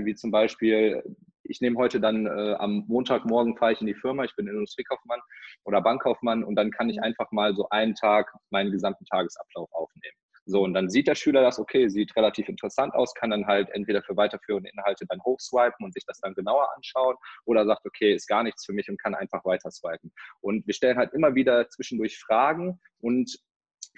wie 0.06 0.16
zum 0.16 0.32
Beispiel, 0.32 1.04
ich 1.44 1.60
nehme 1.60 1.78
heute 1.78 2.00
dann 2.00 2.26
äh, 2.26 2.54
am 2.54 2.86
Montagmorgen 2.88 3.58
fahre 3.58 3.74
ich 3.74 3.82
in 3.82 3.88
die 3.88 3.96
Firma, 3.96 4.24
ich 4.24 4.36
bin 4.36 4.48
Industriekaufmann 4.48 5.20
oder 5.66 5.82
Bankkaufmann 5.82 6.44
und 6.44 6.56
dann 6.56 6.72
kann 6.72 6.90
ich 6.90 7.02
einfach 7.02 7.32
mal 7.32 7.54
so 7.56 7.68
einen 7.70 7.96
Tag 7.96 8.34
meinen 8.50 8.72
gesamten 8.72 9.06
Tagesablauf 9.06 9.70
aufnehmen. 9.74 10.21
So, 10.52 10.64
und 10.64 10.74
dann 10.74 10.90
sieht 10.90 11.08
der 11.08 11.16
Schüler 11.16 11.42
das, 11.42 11.60
okay, 11.60 11.88
sieht 11.88 12.16
relativ 12.16 12.50
interessant 12.50 12.94
aus, 12.94 13.14
kann 13.14 13.30
dann 13.30 13.48
halt 13.48 13.70
entweder 13.72 14.04
für 14.04 14.18
weiterführende 14.18 14.70
Inhalte 14.70 15.06
dann 15.08 15.24
hochswipen 15.24 15.86
und 15.86 15.94
sich 15.94 16.06
das 16.06 16.20
dann 16.20 16.34
genauer 16.34 16.68
anschauen 16.76 17.16
oder 17.46 17.66
sagt, 17.66 17.86
okay, 17.86 18.14
ist 18.14 18.28
gar 18.28 18.44
nichts 18.44 18.66
für 18.66 18.74
mich 18.74 18.90
und 18.90 19.02
kann 19.02 19.16
einfach 19.16 19.46
weiter 19.46 19.72
swipen. 19.72 20.12
Und 20.42 20.68
wir 20.68 20.74
stellen 20.74 20.98
halt 20.98 21.14
immer 21.14 21.36
wieder 21.36 21.70
zwischendurch 21.70 22.20
Fragen 22.20 22.80
und 23.00 23.40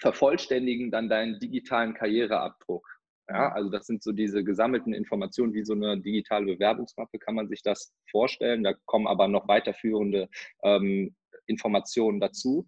vervollständigen 0.00 0.90
dann 0.90 1.08
deinen 1.08 1.38
digitalen 1.40 1.94
Karriereabdruck. 1.94 2.86
Ja, 3.28 3.52
also 3.52 3.70
das 3.70 3.86
sind 3.86 4.02
so 4.02 4.12
diese 4.12 4.44
gesammelten 4.44 4.92
Informationen 4.92 5.54
wie 5.54 5.64
so 5.64 5.72
eine 5.72 5.98
digitale 5.98 6.44
Bewerbungsmappe, 6.44 7.18
kann 7.18 7.34
man 7.34 7.48
sich 7.48 7.62
das 7.62 7.94
vorstellen. 8.10 8.62
Da 8.62 8.74
kommen 8.84 9.06
aber 9.06 9.28
noch 9.28 9.48
weiterführende 9.48 10.28
ähm, 10.62 11.14
Informationen 11.46 12.20
dazu. 12.20 12.66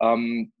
Ähm, 0.00 0.52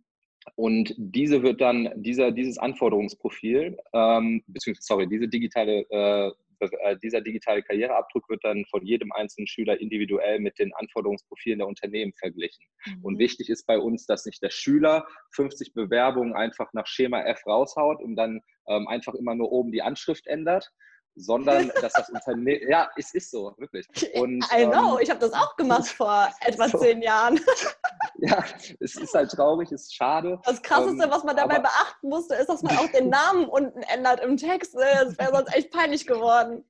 und 0.54 0.94
diese 0.96 1.42
wird 1.42 1.60
dann, 1.60 1.90
dieser, 1.96 2.30
dieses 2.30 2.58
Anforderungsprofil, 2.58 3.76
ähm, 3.92 4.42
beziehungsweise, 4.46 4.86
sorry, 4.86 5.08
diese 5.08 5.28
digitale 5.28 5.84
äh, 5.90 6.30
äh, 6.60 6.96
dieser 7.02 7.20
digitale 7.20 7.62
Karriereabdruck 7.62 8.28
wird 8.28 8.44
dann 8.44 8.64
von 8.66 8.84
jedem 8.84 9.12
einzelnen 9.12 9.46
Schüler 9.46 9.80
individuell 9.80 10.40
mit 10.40 10.58
den 10.58 10.72
Anforderungsprofilen 10.74 11.58
der 11.58 11.68
Unternehmen 11.68 12.12
verglichen. 12.14 12.64
Mhm. 12.86 13.04
Und 13.04 13.18
wichtig 13.18 13.48
ist 13.50 13.66
bei 13.66 13.78
uns, 13.78 14.06
dass 14.06 14.24
nicht 14.26 14.42
der 14.42 14.50
Schüler 14.50 15.06
50 15.32 15.74
Bewerbungen 15.74 16.34
einfach 16.34 16.72
nach 16.72 16.86
Schema 16.86 17.22
F 17.22 17.46
raushaut 17.46 18.02
und 18.02 18.16
dann 18.16 18.40
ähm, 18.68 18.88
einfach 18.88 19.14
immer 19.14 19.34
nur 19.34 19.52
oben 19.52 19.72
die 19.72 19.82
Anschrift 19.82 20.26
ändert, 20.26 20.70
sondern 21.16 21.68
dass 21.80 21.94
das 21.94 22.10
Unternehmen, 22.10 22.68
ja, 22.68 22.88
es 22.96 23.14
ist 23.14 23.30
so, 23.30 23.54
wirklich. 23.58 23.88
Und, 24.14 24.44
I 24.52 24.66
know, 24.66 24.96
ähm, 24.96 25.02
ich 25.02 25.10
habe 25.10 25.20
das 25.20 25.32
auch 25.32 25.56
gemacht 25.56 25.86
vor 25.88 26.28
etwa 26.40 26.68
so. 26.68 26.78
zehn 26.78 27.02
Jahren. 27.02 27.40
ja, 28.18 28.44
es 28.80 28.96
ist 28.96 29.14
halt 29.14 29.30
traurig, 29.30 29.72
es 29.72 29.84
ist 29.84 29.94
schade. 29.94 30.38
Das 30.44 30.62
Krasseste, 30.62 31.04
ähm, 31.04 31.10
was 31.10 31.24
man 31.24 31.36
dabei 31.36 31.58
beachten 31.58 32.08
musste, 32.08 32.34
ist, 32.34 32.48
dass 32.48 32.62
man 32.62 32.76
auch 32.76 32.90
den 32.92 33.08
Namen 33.08 33.46
unten 33.46 33.82
ändert 33.82 34.20
im 34.20 34.36
Text. 34.36 34.74
Das 34.74 35.18
wäre 35.18 35.34
sonst 35.34 35.54
echt 35.54 35.72
peinlich 35.72 36.06
geworden. 36.06 36.64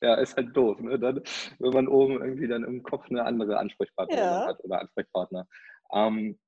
Ja, 0.00 0.14
ist 0.16 0.36
halt 0.36 0.56
doof, 0.56 0.80
ne? 0.80 0.98
Dann, 0.98 1.22
wenn 1.58 1.70
man 1.70 1.88
oben 1.88 2.20
irgendwie 2.20 2.48
dann 2.48 2.64
im 2.64 2.82
Kopf 2.82 3.04
eine 3.08 3.24
andere 3.24 3.58
Ansprechpartnerin 3.58 4.24
ja. 4.24 4.46
hat 4.46 4.62
oder 4.64 4.80
Ansprechpartner. 4.80 5.46
Ähm, 5.92 6.38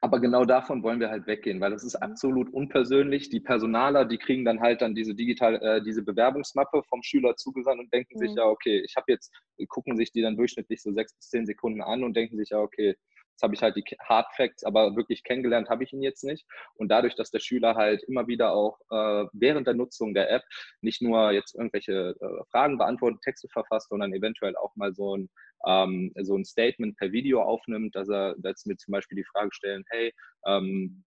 aber 0.00 0.20
genau 0.20 0.44
davon 0.44 0.82
wollen 0.82 1.00
wir 1.00 1.10
halt 1.10 1.26
weggehen, 1.26 1.60
weil 1.60 1.70
das 1.70 1.84
ist 1.84 1.94
mhm. 1.94 2.02
absolut 2.02 2.52
unpersönlich. 2.52 3.28
Die 3.28 3.40
Personaler, 3.40 4.04
die 4.04 4.18
kriegen 4.18 4.44
dann 4.44 4.60
halt 4.60 4.82
dann 4.82 4.94
diese 4.94 5.14
digital, 5.14 5.56
äh, 5.62 5.82
diese 5.82 6.02
Bewerbungsmappe 6.02 6.82
vom 6.88 7.02
Schüler 7.02 7.36
zugesandt 7.36 7.80
und 7.80 7.92
denken 7.92 8.14
mhm. 8.14 8.18
sich, 8.18 8.34
ja, 8.36 8.44
okay, 8.44 8.82
ich 8.84 8.94
habe 8.96 9.12
jetzt, 9.12 9.32
gucken 9.68 9.96
sich 9.96 10.12
die 10.12 10.22
dann 10.22 10.36
durchschnittlich 10.36 10.82
so 10.82 10.92
sechs 10.92 11.14
bis 11.14 11.28
zehn 11.30 11.46
Sekunden 11.46 11.80
an 11.80 12.04
und 12.04 12.16
denken 12.16 12.36
sich, 12.36 12.50
ja, 12.50 12.58
okay, 12.58 12.94
jetzt 13.36 13.42
habe 13.42 13.54
ich 13.54 13.62
halt 13.62 13.76
die 13.76 13.84
Hard 14.00 14.32
Facts, 14.34 14.64
aber 14.64 14.96
wirklich 14.96 15.22
kennengelernt 15.22 15.68
habe 15.68 15.84
ich 15.84 15.92
ihn 15.92 16.02
jetzt 16.02 16.24
nicht. 16.24 16.46
Und 16.76 16.88
dadurch, 16.88 17.14
dass 17.14 17.30
der 17.30 17.40
Schüler 17.40 17.74
halt 17.74 18.02
immer 18.04 18.26
wieder 18.26 18.52
auch 18.52 18.78
äh, 18.90 19.26
während 19.32 19.66
der 19.66 19.74
Nutzung 19.74 20.14
der 20.14 20.30
App 20.30 20.42
nicht 20.80 21.02
nur 21.02 21.32
jetzt 21.32 21.54
irgendwelche 21.54 22.16
äh, 22.18 22.44
Fragen 22.50 22.78
beantwortet, 22.78 23.20
Texte 23.22 23.48
verfasst, 23.48 23.90
sondern 23.90 24.14
eventuell 24.14 24.56
auch 24.56 24.74
mal 24.76 24.94
so 24.94 25.16
ein 25.16 25.28
ähm, 25.66 26.12
so 26.22 26.36
ein 26.36 26.44
Statement 26.44 26.96
per 26.96 27.12
Video 27.12 27.42
aufnimmt, 27.42 27.94
dass 27.94 28.08
er 28.08 28.36
dass 28.38 28.64
mir 28.64 28.76
zum 28.76 28.92
Beispiel 28.92 29.16
die 29.16 29.28
Frage 29.30 29.50
stellen, 29.52 29.84
hey, 29.90 30.14
ähm, 30.46 31.04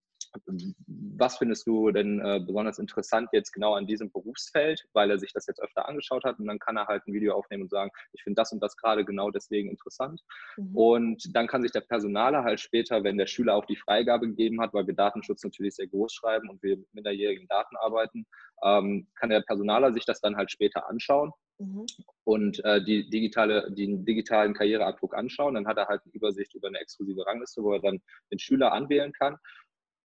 was 1.18 1.38
findest 1.38 1.66
du 1.68 1.92
denn 1.92 2.20
äh, 2.20 2.40
besonders 2.46 2.80
interessant 2.80 3.30
jetzt 3.32 3.52
genau 3.52 3.74
an 3.74 3.88
diesem 3.88 4.12
Berufsfeld, 4.12 4.86
weil 4.94 5.10
er 5.10 5.20
sich 5.20 5.34
das 5.34 5.48
jetzt 5.48 5.62
öfter 5.62 5.88
angeschaut 5.88 6.24
hat 6.24 6.40
und 6.40 6.48
dann 6.48 6.60
kann 6.60 6.78
er 6.78 6.88
halt 6.88 7.08
ein 7.08 7.14
Video 7.14 7.34
aufnehmen 7.34 7.64
und 7.64 7.70
sagen, 7.70 7.92
ich 8.14 8.24
finde 8.24 8.40
das 8.40 8.52
und 8.52 8.62
das 8.62 8.78
gerade 8.78 9.06
genau 9.06 9.32
deswegen 9.32 9.70
interessant. 9.70 10.22
Mhm. 10.58 10.76
Und 10.76 11.36
dann 11.36 11.48
kann 11.48 11.62
sich 11.62 11.72
der 11.72 11.82
Personaler 11.82 12.44
halt 12.44 12.60
später, 12.60 13.04
wenn 13.04 13.18
der 13.18 13.28
Schüler 13.28 13.56
auch 13.56 13.66
die 13.66 13.76
Freigabe 13.76 14.28
gegeben 14.28 14.62
hat, 14.62 14.74
weil 14.74 14.88
wir 14.88 14.96
Datenschutz 14.96 15.44
natürlich 15.44 15.76
sehr 15.76 15.88
groß 15.88 16.14
schreiben 16.14 16.50
und 16.50 16.62
wir 16.64 16.78
mit 16.78 16.94
minderjährigen 16.94 17.48
Daten 17.48 17.76
arbeiten, 17.78 18.26
ähm, 18.64 19.08
kann 19.16 19.30
der 19.30 19.42
Personaler 19.42 19.94
sich 19.94 20.06
das 20.06 20.22
dann 20.22 20.36
halt 20.36 20.52
später 20.52 20.88
anschauen 20.90 21.32
Mhm. 21.60 21.86
und 22.24 22.64
äh, 22.64 22.82
die 22.82 23.10
digitale, 23.10 23.70
den 23.72 24.06
digitalen 24.06 24.54
Karriereabdruck 24.54 25.14
anschauen. 25.14 25.56
Dann 25.56 25.68
hat 25.68 25.78
er 25.78 25.88
halt 25.88 26.02
eine 26.04 26.14
Übersicht 26.14 26.56
über 26.56 26.70
eine 26.70 26.80
exklusive 26.80 27.26
Rangliste, 27.26 27.62
wo 27.62 27.74
er 27.74 27.82
dann 27.82 28.02
den 28.32 28.40
Schüler 28.40 28.72
anwählen 28.72 29.12
kann. 29.12 29.36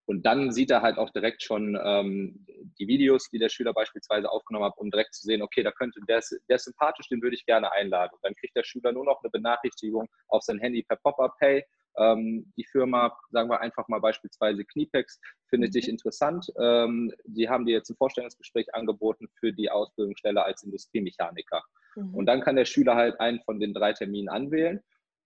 Und 0.07 0.27
dann 0.27 0.53
sieht 0.53 0.71
er 0.71 0.83
halt 0.83 0.99
auch 0.99 1.11
direkt 1.11 1.43
schon 1.43 1.79
ähm, 1.83 2.47
die 2.79 2.87
Videos, 2.87 3.31
die 3.31 3.39
der 3.39 3.49
Schüler 3.49 3.73
beispielsweise 3.73 4.31
aufgenommen 4.31 4.67
hat, 4.67 4.77
um 4.77 4.91
direkt 4.91 5.15
zu 5.15 5.23
sehen, 5.27 5.43
okay, 5.43 5.63
da 5.63 5.73
könnte, 5.73 6.01
der 6.09 6.19
ist, 6.19 6.39
der 6.49 6.57
ist 6.57 6.65
sympathisch, 6.65 7.09
den 7.09 7.23
würde 7.23 7.37
ich 7.37 7.47
gerne 7.47 7.73
einladen. 7.73 8.13
Und 8.15 8.25
dann 8.25 8.35
kriegt 8.35 8.55
der 8.57 8.65
Schüler 8.65 8.93
nur 8.93 9.05
noch 9.05 9.23
eine 9.23 9.31
Benachrichtigung 9.31 10.09
auf 10.29 10.43
sein 10.43 10.59
Handy 10.59 10.83
per 10.83 10.97
Pop-up, 10.97 11.35
hey, 11.41 11.65
ähm, 11.97 12.53
die 12.57 12.65
Firma, 12.65 13.17
sagen 13.31 13.49
wir 13.49 13.61
einfach 13.61 13.87
mal 13.89 14.01
beispielsweise 14.01 14.65
Kniepex, 14.65 15.21
findet 15.49 15.71
mhm. 15.71 15.73
dich 15.73 15.89
interessant. 15.89 16.47
Ähm, 16.61 17.13
die 17.25 17.49
haben 17.49 17.67
dir 17.67 17.73
jetzt 17.73 17.91
ein 17.91 17.97
Vorstellungsgespräch 17.97 18.75
angeboten 18.75 19.29
für 19.39 19.53
die 19.53 19.71
Ausbildungsstelle 19.71 20.45
als 20.45 20.63
Industriemechaniker. 20.63 21.63
Mhm. 21.97 22.15
Und 22.15 22.27
dann 22.27 22.41
kann 22.41 22.57
der 22.57 22.65
Schüler 22.65 22.97
halt 22.97 23.19
einen 23.21 23.41
von 23.43 23.61
den 23.61 23.73
drei 23.73 23.93
Terminen 23.93 24.29
anwählen 24.29 24.81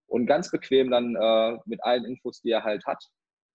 und 0.06 0.26
ganz 0.26 0.50
bequem 0.50 0.90
dann 0.90 1.16
äh, 1.16 1.58
mit 1.64 1.82
allen 1.84 2.04
Infos, 2.04 2.40
die 2.42 2.50
er 2.50 2.64
halt 2.64 2.84
hat, 2.86 3.02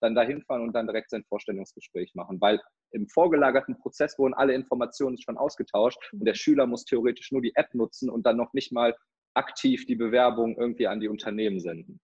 dann 0.04 0.16
dahin 0.16 0.42
fahren 0.44 0.62
und 0.62 0.74
dann 0.74 0.88
direkt 0.88 1.10
sein 1.10 1.24
Vorstellungsgespräch 1.24 2.14
machen. 2.14 2.40
Weil 2.42 2.62
im 2.92 3.08
vorgelagerten 3.08 3.78
Prozess 3.80 4.20
wurden 4.20 4.34
alle 4.34 4.54
Informationen 4.54 5.18
schon 5.18 5.38
ausgetauscht 5.38 5.98
und 6.12 6.26
der 6.26 6.36
Schüler 6.36 6.68
muss 6.68 6.86
theoretisch 6.86 7.32
nur 7.32 7.42
die 7.42 7.56
App 7.56 7.74
nutzen 7.74 8.10
und 8.10 8.26
dann 8.26 8.38
noch 8.38 8.54
nicht 8.54 8.72
mal 8.72 8.96
aktiv 9.34 9.86
die 9.86 9.96
Bewerbung 9.96 10.56
irgendwie 10.58 10.88
an 10.88 11.00
die 11.00 11.08
Unternehmen 11.08 11.60
senden. 11.60 12.00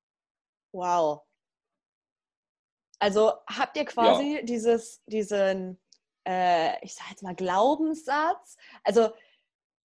Wow. 0.73 1.21
Also 2.99 3.33
habt 3.47 3.77
ihr 3.77 3.85
quasi 3.85 4.37
ja. 4.37 4.41
dieses, 4.43 5.03
diesen, 5.05 5.79
äh, 6.27 6.83
ich 6.83 6.95
sag 6.95 7.09
jetzt 7.09 7.23
mal, 7.23 7.35
Glaubenssatz? 7.35 8.57
Also 8.83 9.11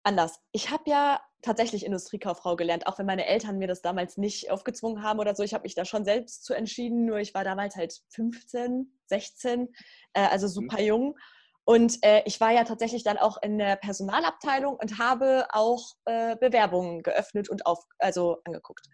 anders. 0.02 0.40
Ich 0.52 0.70
habe 0.70 0.88
ja 0.88 1.20
tatsächlich 1.42 1.84
Industriekauffrau 1.84 2.56
gelernt, 2.56 2.86
auch 2.86 2.98
wenn 2.98 3.06
meine 3.06 3.26
Eltern 3.26 3.58
mir 3.58 3.68
das 3.68 3.82
damals 3.82 4.16
nicht 4.16 4.50
aufgezwungen 4.50 5.02
haben 5.02 5.18
oder 5.18 5.34
so. 5.34 5.42
Ich 5.42 5.54
habe 5.54 5.64
mich 5.64 5.74
da 5.74 5.84
schon 5.84 6.04
selbst 6.04 6.44
zu 6.44 6.54
entschieden, 6.54 7.04
nur 7.04 7.18
ich 7.18 7.34
war 7.34 7.44
damals 7.44 7.76
halt 7.76 8.00
15, 8.10 8.98
16, 9.06 9.68
äh, 10.14 10.20
also 10.20 10.46
mhm. 10.46 10.50
super 10.50 10.80
mhm. 10.80 10.86
jung. 10.86 11.18
Und 11.64 12.04
äh, 12.04 12.22
ich 12.24 12.40
war 12.40 12.50
ja 12.50 12.64
tatsächlich 12.64 13.04
dann 13.04 13.18
auch 13.18 13.40
in 13.42 13.58
der 13.58 13.76
Personalabteilung 13.76 14.76
und 14.76 14.98
habe 14.98 15.46
auch 15.50 15.92
äh, 16.06 16.36
Bewerbungen 16.36 17.02
geöffnet 17.02 17.48
und 17.48 17.66
auf, 17.66 17.84
also 17.98 18.38
angeguckt. 18.44 18.86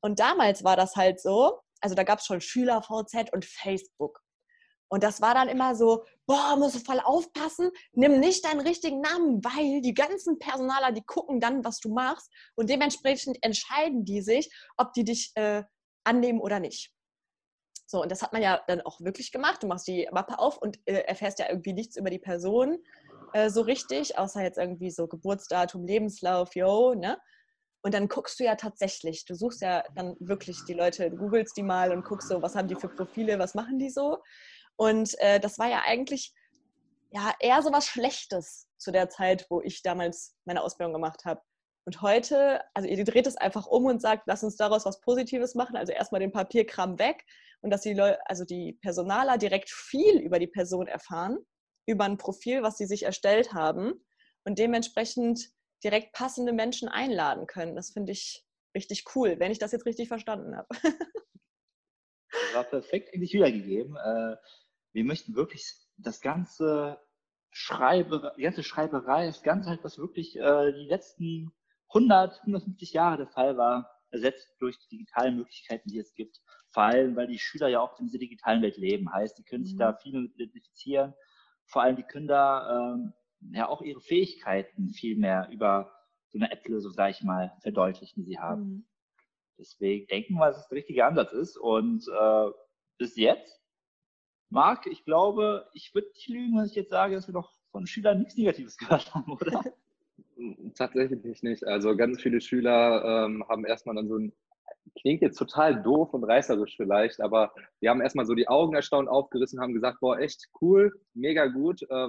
Und 0.00 0.20
damals 0.20 0.64
war 0.64 0.76
das 0.76 0.96
halt 0.96 1.20
so, 1.20 1.60
also 1.80 1.94
da 1.94 2.02
gab 2.02 2.18
es 2.18 2.26
schon 2.26 2.40
Schüler-VZ 2.40 3.32
und 3.32 3.44
Facebook. 3.44 4.20
Und 4.88 5.02
das 5.02 5.20
war 5.20 5.34
dann 5.34 5.48
immer 5.48 5.74
so, 5.74 6.04
boah, 6.26 6.56
musst 6.56 6.76
du 6.76 6.78
voll 6.80 7.00
aufpassen, 7.00 7.70
nimm 7.92 8.20
nicht 8.20 8.44
deinen 8.44 8.60
richtigen 8.60 9.00
Namen, 9.00 9.42
weil 9.44 9.80
die 9.80 9.94
ganzen 9.94 10.38
Personaler, 10.38 10.92
die 10.92 11.04
gucken 11.04 11.40
dann, 11.40 11.64
was 11.64 11.80
du 11.80 11.92
machst 11.92 12.30
und 12.54 12.70
dementsprechend 12.70 13.38
entscheiden 13.42 14.04
die 14.04 14.22
sich, 14.22 14.50
ob 14.76 14.92
die 14.92 15.04
dich 15.04 15.32
äh, 15.34 15.64
annehmen 16.04 16.40
oder 16.40 16.60
nicht. 16.60 16.92
So, 17.86 18.02
und 18.02 18.10
das 18.10 18.22
hat 18.22 18.32
man 18.32 18.42
ja 18.42 18.62
dann 18.66 18.80
auch 18.80 19.00
wirklich 19.00 19.30
gemacht. 19.32 19.62
Du 19.62 19.66
machst 19.66 19.86
die 19.86 20.08
Mappe 20.12 20.38
auf 20.38 20.58
und 20.58 20.78
äh, 20.86 21.02
erfährst 21.02 21.38
ja 21.38 21.48
irgendwie 21.48 21.72
nichts 21.72 21.96
über 21.96 22.10
die 22.10 22.18
Person 22.18 22.78
äh, 23.34 23.50
so 23.50 23.60
richtig, 23.60 24.16
außer 24.16 24.42
jetzt 24.42 24.58
irgendwie 24.58 24.90
so 24.90 25.06
Geburtsdatum, 25.06 25.84
Lebenslauf, 25.84 26.54
yo, 26.54 26.94
ne? 26.94 27.18
Und 27.82 27.92
dann 27.92 28.08
guckst 28.08 28.40
du 28.40 28.44
ja 28.44 28.54
tatsächlich, 28.54 29.26
du 29.26 29.34
suchst 29.34 29.60
ja 29.60 29.84
dann 29.94 30.16
wirklich 30.18 30.64
die 30.66 30.72
Leute, 30.72 31.10
du 31.10 31.18
googelst 31.18 31.54
die 31.54 31.62
mal 31.62 31.92
und 31.92 32.04
guckst 32.04 32.28
so, 32.28 32.40
was 32.40 32.54
haben 32.54 32.68
die 32.68 32.76
für 32.76 32.88
Profile, 32.88 33.38
was 33.38 33.54
machen 33.54 33.78
die 33.78 33.90
so. 33.90 34.22
Und 34.76 35.18
äh, 35.18 35.40
das 35.40 35.58
war 35.58 35.68
ja 35.68 35.82
eigentlich 35.84 36.32
ja 37.10 37.32
eher 37.40 37.62
so 37.62 37.72
was 37.72 37.86
Schlechtes 37.86 38.68
zu 38.76 38.90
der 38.90 39.08
Zeit, 39.08 39.46
wo 39.48 39.60
ich 39.60 39.82
damals 39.82 40.34
meine 40.44 40.62
Ausbildung 40.62 40.92
gemacht 40.92 41.24
habe. 41.24 41.40
Und 41.86 42.00
heute, 42.02 42.60
also 42.72 42.88
ihr 42.88 43.04
dreht 43.04 43.26
es 43.26 43.36
einfach 43.36 43.66
um 43.66 43.84
und 43.84 44.00
sagt, 44.00 44.24
lass 44.26 44.42
uns 44.42 44.56
daraus 44.56 44.84
was 44.84 45.00
Positives 45.00 45.54
machen. 45.54 45.76
Also 45.76 45.92
erstmal 45.92 46.20
den 46.20 46.32
Papierkram 46.32 46.98
weg 46.98 47.24
und 47.60 47.70
dass 47.70 47.82
die 47.82 47.94
Leute, 47.94 48.18
also 48.26 48.44
die 48.44 48.78
Personaler 48.82 49.38
direkt 49.38 49.70
viel 49.70 50.18
über 50.18 50.38
die 50.38 50.46
Person 50.46 50.86
erfahren, 50.86 51.38
über 51.86 52.04
ein 52.04 52.16
Profil, 52.16 52.62
was 52.62 52.78
sie 52.78 52.86
sich 52.86 53.04
erstellt 53.04 53.52
haben 53.52 53.92
und 54.44 54.58
dementsprechend 54.58 55.50
direkt 55.84 56.14
passende 56.14 56.52
Menschen 56.52 56.88
einladen 56.88 57.46
können. 57.46 57.76
Das 57.76 57.90
finde 57.90 58.12
ich 58.12 58.44
richtig 58.74 59.04
cool, 59.14 59.38
wenn 59.38 59.52
ich 59.52 59.58
das 59.58 59.72
jetzt 59.72 59.86
richtig 59.86 60.08
verstanden 60.08 60.56
habe. 60.56 60.68
war 62.54 62.64
perfekt 62.64 63.14
eigentlich 63.14 63.34
wiedergegeben. 63.34 63.96
Wir 64.94 65.04
möchten 65.04 65.34
wirklich 65.34 65.74
das 65.98 66.20
ganze 66.20 66.98
Schreibe, 67.50 68.32
die 68.36 68.42
ganze 68.42 68.62
Schreiberei, 68.62 69.26
das 69.26 69.42
Ganze 69.42 69.70
halt, 69.70 69.84
was 69.84 69.98
wirklich 69.98 70.36
äh, 70.36 70.72
die 70.72 70.88
letzten 70.88 71.52
100, 71.88 72.40
150 72.40 72.92
Jahre 72.92 73.18
der 73.18 73.28
Fall 73.28 73.56
war, 73.56 73.90
ersetzt 74.10 74.48
durch 74.60 74.78
die 74.78 74.96
digitalen 74.96 75.36
Möglichkeiten, 75.36 75.90
die 75.90 75.98
es 75.98 76.14
gibt. 76.14 76.40
Vor 76.70 76.84
allem, 76.84 77.16
weil 77.16 77.26
die 77.26 77.38
Schüler 77.38 77.68
ja 77.68 77.80
auch 77.80 77.98
in 77.98 78.06
dieser 78.06 78.18
digitalen 78.18 78.62
Welt 78.62 78.76
leben. 78.76 79.12
Heißt, 79.12 79.36
die 79.36 79.42
können 79.42 79.64
sich 79.64 79.74
mhm. 79.74 79.78
da 79.78 79.94
viel 79.94 80.20
mit 80.20 80.34
identifizieren. 80.34 81.14
Vor 81.66 81.82
allem, 81.82 81.96
die 81.96 82.04
können 82.04 82.28
da 82.28 82.94
ähm, 82.94 83.12
ja 83.52 83.68
auch 83.68 83.82
ihre 83.82 84.00
Fähigkeiten 84.00 84.90
viel 84.90 85.16
mehr 85.16 85.48
über 85.50 85.92
so 86.28 86.38
eine 86.38 86.50
App-Lösung, 86.50 86.92
sage 86.92 87.12
ich 87.12 87.22
mal, 87.22 87.52
verdeutlichen, 87.62 88.22
die 88.22 88.30
sie 88.30 88.38
haben. 88.38 88.62
Mhm. 88.62 88.86
Deswegen 89.58 90.06
denken 90.06 90.34
wir, 90.34 90.46
dass 90.46 90.58
es 90.58 90.68
der 90.68 90.78
richtige 90.78 91.04
Ansatz 91.04 91.32
ist. 91.32 91.56
Und 91.56 92.06
äh, 92.08 92.50
bis 92.98 93.16
jetzt, 93.16 93.63
Marc, 94.54 94.86
ich 94.86 95.04
glaube, 95.04 95.68
ich 95.74 95.92
würde 95.94 96.08
nicht 96.14 96.28
lügen, 96.28 96.56
wenn 96.56 96.66
ich 96.66 96.76
jetzt 96.76 96.90
sage, 96.90 97.16
dass 97.16 97.26
wir 97.26 97.34
doch 97.34 97.52
von 97.72 97.88
Schülern 97.88 98.20
nichts 98.20 98.36
Negatives 98.36 98.78
gehört 98.78 99.12
haben, 99.12 99.32
oder? 99.32 99.64
Tatsächlich 100.76 101.42
nicht. 101.42 101.66
Also 101.66 101.96
ganz 101.96 102.22
viele 102.22 102.40
Schüler 102.40 103.26
ähm, 103.26 103.44
haben 103.48 103.64
erstmal 103.64 103.96
dann 103.96 104.06
so 104.06 104.16
ein, 104.16 104.32
klingt 105.00 105.22
jetzt 105.22 105.38
total 105.38 105.82
doof 105.82 106.14
und 106.14 106.22
reißerisch 106.22 106.76
vielleicht, 106.76 107.20
aber 107.20 107.52
die 107.82 107.88
haben 107.88 108.00
erstmal 108.00 108.26
so 108.26 108.34
die 108.34 108.46
Augen 108.46 108.76
erstaunt 108.76 109.08
aufgerissen, 109.08 109.60
haben 109.60 109.74
gesagt, 109.74 109.98
boah, 109.98 110.20
echt 110.20 110.48
cool, 110.60 110.92
mega 111.14 111.46
gut. 111.46 111.82
Äh, 111.82 112.08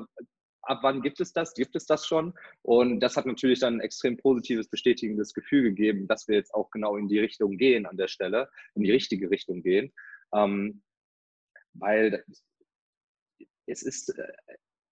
ab 0.62 0.80
wann 0.84 1.02
gibt 1.02 1.20
es 1.22 1.34
das? 1.34 1.56
Gibt 1.56 1.76
es 1.76 1.88
das 1.88 2.06
schon? 2.06 2.36
Und 2.62 3.00
das 3.00 3.18
hat 3.18 3.26
natürlich 3.26 3.60
dann 3.60 3.78
ein 3.78 3.82
extrem 3.82 4.18
positives, 4.18 4.68
bestätigendes 4.68 5.34
Gefühl 5.34 5.64
gegeben, 5.64 6.08
dass 6.08 6.28
wir 6.28 6.36
jetzt 6.36 6.54
auch 6.54 6.70
genau 6.70 6.96
in 6.96 7.08
die 7.08 7.20
Richtung 7.20 7.58
gehen 7.58 7.88
an 7.88 7.98
der 7.98 8.08
Stelle, 8.08 8.50
in 8.76 8.84
die 8.84 8.92
richtige 8.92 9.32
Richtung 9.32 9.64
gehen. 9.64 9.92
Ähm, 10.32 10.84
weil 11.76 12.24
es 13.68 13.84
ist, 13.84 14.10
äh, 14.18 14.34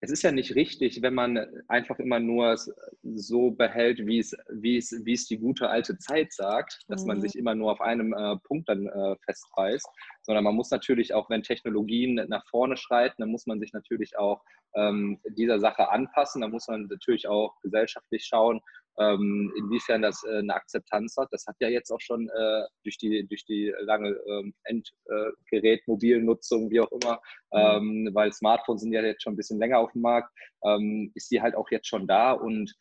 es 0.02 0.12
ist 0.12 0.24
ja 0.24 0.32
nicht 0.32 0.56
richtig, 0.56 1.02
wenn 1.02 1.14
man 1.14 1.46
einfach 1.68 2.00
immer 2.00 2.20
nur 2.20 2.58
so 3.04 3.52
behält, 3.52 4.06
wie 4.06 4.20
es, 4.20 4.34
wie 4.50 4.78
es, 4.78 4.96
wie 5.04 5.14
es 5.14 5.28
die 5.28 5.38
gute 5.38 5.70
alte 5.70 5.98
Zeit 5.98 6.32
sagt, 6.32 6.80
dass 6.88 7.06
man 7.06 7.18
mhm. 7.18 7.22
sich 7.22 7.36
immer 7.36 7.54
nur 7.54 7.74
auf 7.74 7.82
einem 7.82 8.14
äh, 8.14 8.38
Punkt 8.46 8.70
dann 8.70 8.88
äh, 8.88 9.16
festbeißt, 9.26 9.88
sondern 10.22 10.46
man 10.46 10.56
muss 10.56 10.72
natürlich 10.72 11.14
auch, 11.14 11.30
wenn 11.30 11.44
Technologien 11.44 12.16
nach 12.30 12.48
vorne 12.48 12.78
schreiten, 12.78 13.16
dann 13.20 13.30
muss 13.30 13.46
man 13.46 13.60
sich 13.60 13.74
natürlich 13.74 14.18
auch 14.18 14.42
ähm, 14.76 15.20
dieser 15.38 15.60
Sache 15.60 15.90
anpassen. 15.90 16.42
Da 16.42 16.48
muss 16.48 16.68
man 16.68 16.84
natürlich 16.84 17.28
auch 17.28 17.60
gesellschaftlich 17.62 18.24
schauen, 18.26 18.62
ähm, 19.00 19.52
inwiefern 19.58 20.02
das 20.02 20.24
äh, 20.24 20.40
eine 20.40 20.54
Akzeptanz 20.54 21.16
hat. 21.18 21.30
Das 21.32 21.46
hat 21.48 21.56
ja 21.60 21.70
jetzt 21.70 21.92
auch 21.92 22.02
schon 22.02 22.30
äh, 22.30 22.64
durch, 22.84 22.98
die, 22.98 23.26
durch 23.28 23.46
die 23.46 23.74
lange 23.82 24.10
ähm, 24.28 24.54
Endgerät, 24.64 25.88
Mobilnutzung, 25.88 26.70
wie 26.70 26.82
auch 26.82 26.92
immer, 26.92 27.20
mhm. 27.52 28.08
ähm, 28.08 28.10
weil 28.14 28.32
Smartphones 28.34 28.82
sind 28.82 28.94
ja 28.94 29.02
jetzt 29.02 29.24
schon 29.24 29.34
ein 29.34 29.38
bisschen 29.38 29.60
länger 29.60 29.80
auf 29.80 29.92
dem 29.94 30.02
Markt, 30.02 30.32
ähm, 30.64 31.12
ist 31.16 31.32
die 31.32 31.42
halt 31.42 31.56
auch 31.56 31.72
jetzt 31.72 31.88
schon 31.88 32.08
da 32.08 32.34
und 32.34 32.74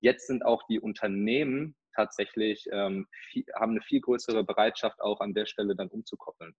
jetzt 0.00 0.26
sind 0.26 0.44
auch 0.44 0.62
die 0.68 0.80
Unternehmen 0.80 1.74
tatsächlich, 1.94 2.66
ähm, 2.72 3.06
viel, 3.30 3.44
haben 3.54 3.72
eine 3.72 3.82
viel 3.82 4.00
größere 4.00 4.44
Bereitschaft 4.44 5.00
auch 5.00 5.20
an 5.20 5.34
der 5.34 5.46
Stelle 5.46 5.74
dann 5.76 5.88
umzukoppeln. 5.88 6.54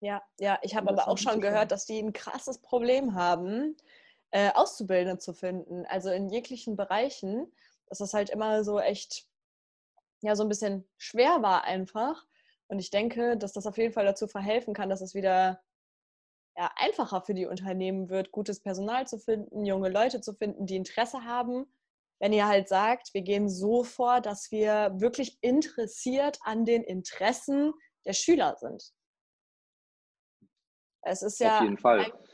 Ja, 0.00 0.22
ja, 0.38 0.58
ich 0.62 0.76
habe 0.76 0.90
aber 0.90 1.08
auch 1.08 1.18
schon 1.18 1.40
gehört, 1.40 1.70
dass 1.70 1.86
die 1.86 1.98
ein 1.98 2.12
krasses 2.12 2.60
Problem 2.60 3.14
haben, 3.14 3.76
äh, 4.32 4.50
Auszubildende 4.52 5.18
zu 5.18 5.32
finden, 5.32 5.86
also 5.86 6.10
in 6.10 6.28
jeglichen 6.28 6.76
Bereichen 6.76 7.50
dass 7.88 7.98
das 7.98 8.14
halt 8.14 8.30
immer 8.30 8.64
so 8.64 8.80
echt, 8.80 9.26
ja, 10.22 10.36
so 10.36 10.42
ein 10.42 10.48
bisschen 10.48 10.88
schwer 10.96 11.42
war 11.42 11.64
einfach. 11.64 12.26
Und 12.68 12.78
ich 12.78 12.90
denke, 12.90 13.36
dass 13.36 13.52
das 13.52 13.66
auf 13.66 13.78
jeden 13.78 13.92
Fall 13.92 14.04
dazu 14.04 14.26
verhelfen 14.26 14.74
kann, 14.74 14.88
dass 14.88 15.00
es 15.00 15.14
wieder 15.14 15.62
ja, 16.56 16.70
einfacher 16.76 17.22
für 17.22 17.34
die 17.34 17.46
Unternehmen 17.46 18.08
wird, 18.08 18.30
gutes 18.30 18.60
Personal 18.60 19.06
zu 19.06 19.18
finden, 19.18 19.64
junge 19.64 19.88
Leute 19.88 20.20
zu 20.20 20.34
finden, 20.34 20.66
die 20.66 20.76
Interesse 20.76 21.24
haben. 21.24 21.66
Wenn 22.20 22.32
ihr 22.32 22.46
halt 22.46 22.68
sagt, 22.68 23.12
wir 23.12 23.22
gehen 23.22 23.48
so 23.48 23.82
vor, 23.82 24.20
dass 24.20 24.50
wir 24.50 24.92
wirklich 24.96 25.38
interessiert 25.40 26.38
an 26.42 26.64
den 26.64 26.82
Interessen 26.82 27.74
der 28.06 28.12
Schüler 28.12 28.56
sind. 28.58 28.92
Es 31.04 31.22
ist 31.22 31.38
ja 31.38 31.62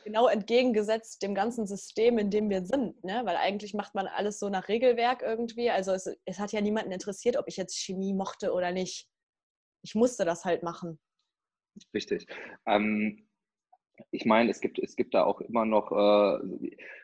genau 0.05 0.29
entgegengesetzt 0.29 1.23
dem 1.23 1.35
ganzen 1.35 1.67
System, 1.67 2.19
in 2.19 2.31
dem 2.31 2.49
wir 2.51 2.65
sind, 2.65 3.03
ne? 3.05 3.23
weil 3.25 3.37
eigentlich 3.37 3.75
macht 3.75 3.95
man 3.95 4.07
alles 4.07 4.39
so 4.39 4.49
nach 4.49 4.69
Regelwerk 4.69 5.23
irgendwie. 5.23 5.71
Also 5.71 5.93
es, 5.93 6.09
es 6.25 6.39
hat 6.39 6.53
ja 6.53 6.61
niemanden 6.61 6.93
interessiert, 6.93 7.37
ob 7.37 7.49
ich 7.49 7.57
jetzt 7.57 7.77
Chemie 7.77 8.15
mochte 8.15 8.53
oder 8.53 8.73
nicht. 8.73 9.09
Ich 9.83 9.95
musste 9.95 10.25
das 10.25 10.45
halt 10.45 10.63
machen. 10.63 11.01
Richtig. 11.95 12.27
Ähm, 12.67 13.27
ich 14.11 14.25
meine, 14.25 14.51
es 14.51 14.61
gibt, 14.61 14.79
es 14.79 14.97
gibt 14.97 15.15
da 15.15 15.25
auch 15.25 15.41
immer 15.41 15.65
noch, 15.65 15.93
äh, 15.93 16.45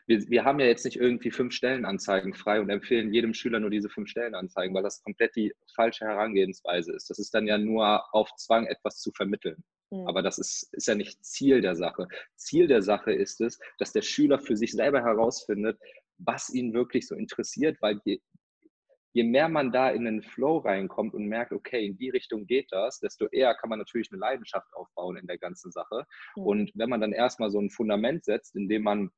wir, 0.07 0.29
wir 0.29 0.45
haben 0.45 0.59
ja 0.59 0.65
jetzt 0.65 0.85
nicht 0.85 0.97
irgendwie 0.97 1.31
fünf 1.31 1.53
Stellenanzeigen 1.53 2.33
frei 2.33 2.59
und 2.61 2.69
empfehlen 2.69 3.13
jedem 3.13 3.33
Schüler 3.33 3.59
nur 3.59 3.69
diese 3.69 3.89
fünf 3.89 4.09
Stellenanzeigen, 4.09 4.73
weil 4.73 4.83
das 4.83 5.03
komplett 5.03 5.35
die 5.35 5.53
falsche 5.75 6.05
Herangehensweise 6.05 6.93
ist. 6.93 7.09
Das 7.09 7.19
ist 7.19 7.33
dann 7.33 7.47
ja 7.47 7.57
nur 7.57 8.03
auf 8.13 8.29
Zwang, 8.37 8.65
etwas 8.67 8.99
zu 8.99 9.11
vermitteln. 9.11 9.63
Mhm. 9.91 10.07
Aber 10.07 10.21
das 10.21 10.37
ist, 10.37 10.69
ist 10.73 10.87
ja 10.87 10.95
nicht 10.95 11.23
Ziel 11.23 11.61
der 11.61 11.75
Sache. 11.75 12.07
Ziel 12.35 12.67
der 12.67 12.81
Sache 12.81 13.11
ist 13.11 13.41
es, 13.41 13.59
dass 13.77 13.93
der 13.93 14.01
Schüler 14.01 14.39
für 14.39 14.55
sich 14.55 14.71
selber 14.71 15.01
herausfindet, 15.01 15.79
was 16.17 16.49
ihn 16.49 16.73
wirklich 16.73 17.07
so 17.07 17.15
interessiert, 17.15 17.77
weil 17.81 18.01
je, 18.05 18.19
je 19.13 19.23
mehr 19.23 19.49
man 19.49 19.71
da 19.71 19.89
in 19.89 20.05
den 20.05 20.21
Flow 20.21 20.57
reinkommt 20.57 21.13
und 21.13 21.25
merkt, 21.25 21.51
okay, 21.51 21.85
in 21.85 21.97
die 21.97 22.09
Richtung 22.09 22.45
geht 22.45 22.67
das, 22.71 22.99
desto 22.99 23.27
eher 23.27 23.55
kann 23.55 23.69
man 23.69 23.79
natürlich 23.79 24.11
eine 24.11 24.19
Leidenschaft 24.19 24.73
aufbauen 24.73 25.17
in 25.17 25.27
der 25.27 25.37
ganzen 25.37 25.71
Sache. 25.71 26.05
Mhm. 26.35 26.43
Und 26.43 26.71
wenn 26.75 26.89
man 26.89 27.01
dann 27.01 27.13
erstmal 27.13 27.49
so 27.49 27.59
ein 27.59 27.69
Fundament 27.69 28.25
setzt, 28.25 28.55
indem 28.55 28.83
man 28.83 29.11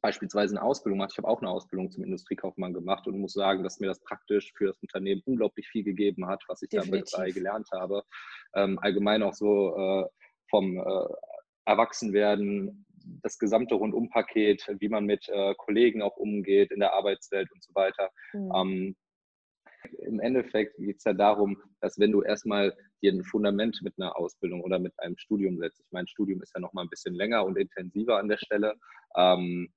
beispielsweise 0.00 0.56
eine 0.56 0.64
Ausbildung 0.64 0.98
macht. 0.98 1.12
Ich 1.12 1.18
habe 1.18 1.28
auch 1.28 1.40
eine 1.40 1.50
Ausbildung 1.50 1.90
zum 1.90 2.04
Industriekaufmann 2.04 2.72
gemacht 2.72 3.06
und 3.06 3.18
muss 3.18 3.32
sagen, 3.32 3.62
dass 3.62 3.80
mir 3.80 3.86
das 3.86 4.00
praktisch 4.00 4.52
für 4.56 4.66
das 4.66 4.78
Unternehmen 4.78 5.22
unglaublich 5.26 5.68
viel 5.68 5.84
gegeben 5.84 6.26
hat, 6.26 6.42
was 6.48 6.62
ich 6.62 6.70
Definitiv. 6.70 7.10
dabei 7.12 7.30
gelernt 7.30 7.68
habe. 7.72 8.02
Ähm, 8.54 8.78
allgemein 8.80 9.22
auch 9.22 9.34
so 9.34 9.76
äh, 9.76 10.06
vom 10.48 10.78
äh, 10.78 11.14
Erwachsenwerden, 11.66 12.86
das 13.22 13.38
gesamte 13.38 13.74
Rundumpaket, 13.74 14.76
wie 14.78 14.88
man 14.88 15.04
mit 15.04 15.28
äh, 15.28 15.54
Kollegen 15.56 16.02
auch 16.02 16.16
umgeht 16.16 16.70
in 16.70 16.80
der 16.80 16.94
Arbeitswelt 16.94 17.50
und 17.52 17.62
so 17.62 17.74
weiter. 17.74 18.10
Mhm. 18.32 18.52
Ähm, 18.54 18.96
Im 20.00 20.20
Endeffekt 20.20 20.76
geht 20.76 20.98
es 20.98 21.04
ja 21.04 21.12
darum, 21.12 21.60
dass 21.80 21.98
wenn 21.98 22.12
du 22.12 22.22
erstmal 22.22 22.76
dir 23.02 23.12
ein 23.12 23.24
Fundament 23.24 23.80
mit 23.82 23.94
einer 23.98 24.16
Ausbildung 24.18 24.62
oder 24.62 24.78
mit 24.78 24.92
einem 24.98 25.16
Studium 25.16 25.58
setzt, 25.58 25.80
ich 25.80 25.92
meine, 25.92 26.08
Studium 26.08 26.42
ist 26.42 26.54
ja 26.54 26.60
noch 26.60 26.72
mal 26.72 26.82
ein 26.82 26.90
bisschen 26.90 27.14
länger 27.14 27.44
und 27.44 27.56
intensiver 27.56 28.18
an 28.18 28.28
der 28.28 28.38
Stelle, 28.38 28.74
ähm, 29.16 29.72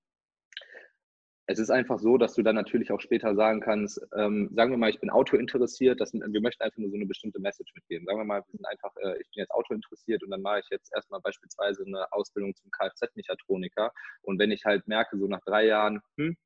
es 1.46 1.60
ist 1.60 1.70
einfach 1.70 2.00
so, 2.00 2.18
dass 2.18 2.36
du 2.36 2.42
dann 2.42 2.56
natürlich 2.56 2.92
auch 2.92 3.02
später 3.02 3.36
sagen 3.36 3.60
kannst, 3.60 4.00
ähm, 4.16 4.50
sagen 4.56 4.72
wir 4.72 4.78
mal, 4.78 4.90
ich 4.90 5.00
bin 5.00 5.10
Auto 5.10 5.36
interessiert, 5.36 6.00
das, 6.00 6.14
wir 6.14 6.42
möchten 6.42 6.64
einfach 6.64 6.78
nur 6.78 6.90
so 6.90 6.96
eine 6.96 7.06
bestimmte 7.06 7.40
Message 7.40 7.74
mitgeben. 7.76 8.06
Sagen 8.06 8.20
wir 8.20 8.26
mal, 8.26 8.42
wir 8.42 8.52
sind 8.52 8.66
einfach, 8.66 8.96
äh, 8.98 9.20
ich 9.20 9.30
bin 9.32 9.42
jetzt 9.42 9.52
Auto 9.52 9.74
interessiert 9.74 10.24
und 10.24 10.32
dann 10.32 10.42
mache 10.42 10.60
ich 10.60 10.68
jetzt 10.72 10.94
erstmal 10.96 11.20
beispielsweise 11.20 11.84
eine 11.86 12.12
Ausbildung 12.14 12.56
zum 12.56 12.72
Kfz-Mechatroniker. 12.72 13.92
Und 14.22 14.40
wenn 14.40 14.52
ich 14.52 14.64
halt 14.64 14.88
merke, 14.88 15.18
so 15.18 15.28
nach 15.28 15.42
drei 15.42 15.66
Jahren, 15.66 16.00
hm, 16.18 16.38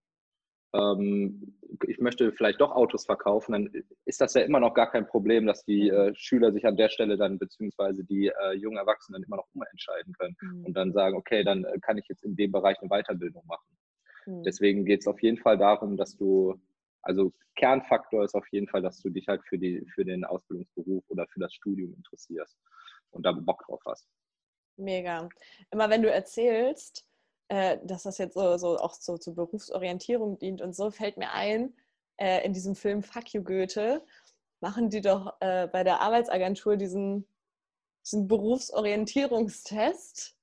ähm, 0.73 1.57
ich 1.85 1.99
möchte 1.99 2.31
vielleicht 2.31 2.59
doch 2.59 2.71
Autos 2.71 3.05
verkaufen, 3.05 3.51
dann 3.51 3.83
ist 4.05 4.19
das 4.19 4.33
ja 4.33 4.41
immer 4.41 4.59
noch 4.59 4.73
gar 4.73 4.89
kein 4.89 5.07
Problem, 5.07 5.45
dass 5.45 5.63
die 5.63 5.89
äh, 5.89 6.13
Schüler 6.15 6.51
sich 6.51 6.65
an 6.65 6.75
der 6.75 6.89
Stelle 6.89 7.17
dann, 7.17 7.37
beziehungsweise 7.37 8.03
die 8.03 8.27
äh, 8.27 8.53
jungen 8.53 8.77
Erwachsenen 8.77 9.23
immer 9.23 9.37
noch 9.37 9.47
umentscheiden 9.53 10.13
können 10.13 10.35
mhm. 10.41 10.65
und 10.65 10.73
dann 10.73 10.91
sagen, 10.91 11.15
okay, 11.15 11.43
dann 11.43 11.65
äh, 11.65 11.79
kann 11.81 11.97
ich 11.97 12.07
jetzt 12.07 12.23
in 12.23 12.35
dem 12.35 12.51
Bereich 12.51 12.79
eine 12.79 12.89
Weiterbildung 12.89 13.45
machen. 13.45 13.67
Hm. 14.27 14.43
Deswegen 14.43 14.85
geht 14.85 15.01
es 15.01 15.07
auf 15.07 15.21
jeden 15.23 15.37
Fall 15.37 15.57
darum, 15.57 15.97
dass 15.97 16.15
du, 16.15 16.61
also 17.01 17.33
Kernfaktor 17.55 18.23
ist 18.23 18.35
auf 18.35 18.47
jeden 18.51 18.67
Fall, 18.67 18.83
dass 18.83 19.01
du 19.01 19.09
dich 19.09 19.27
halt 19.27 19.41
für, 19.47 19.57
die, 19.57 19.83
für 19.95 20.05
den 20.05 20.23
Ausbildungsberuf 20.23 21.03
oder 21.07 21.25
für 21.27 21.39
das 21.39 21.51
Studium 21.53 21.95
interessierst 21.95 22.55
und 23.11 23.25
da 23.25 23.31
Bock 23.31 23.65
drauf 23.65 23.81
hast. 23.85 24.07
Mega. 24.75 25.27
Immer 25.71 25.89
wenn 25.89 26.03
du 26.03 26.11
erzählst, 26.11 27.07
äh, 27.47 27.79
dass 27.83 28.03
das 28.03 28.19
jetzt 28.19 28.35
so, 28.35 28.57
so 28.57 28.77
auch 28.77 28.93
so 28.93 29.17
zur 29.17 29.33
Berufsorientierung 29.33 30.37
dient 30.37 30.61
und 30.61 30.75
so, 30.75 30.91
fällt 30.91 31.17
mir 31.17 31.31
ein, 31.31 31.73
äh, 32.17 32.45
in 32.45 32.53
diesem 32.53 32.75
Film 32.75 33.01
Fuck 33.01 33.33
You 33.33 33.43
Goethe 33.43 34.05
machen 34.59 34.89
die 34.89 35.01
doch 35.01 35.35
äh, 35.39 35.67
bei 35.67 35.83
der 35.83 36.01
Arbeitsagentur 36.01 36.77
diesen, 36.77 37.27
diesen 38.05 38.27
Berufsorientierungstest 38.27 40.36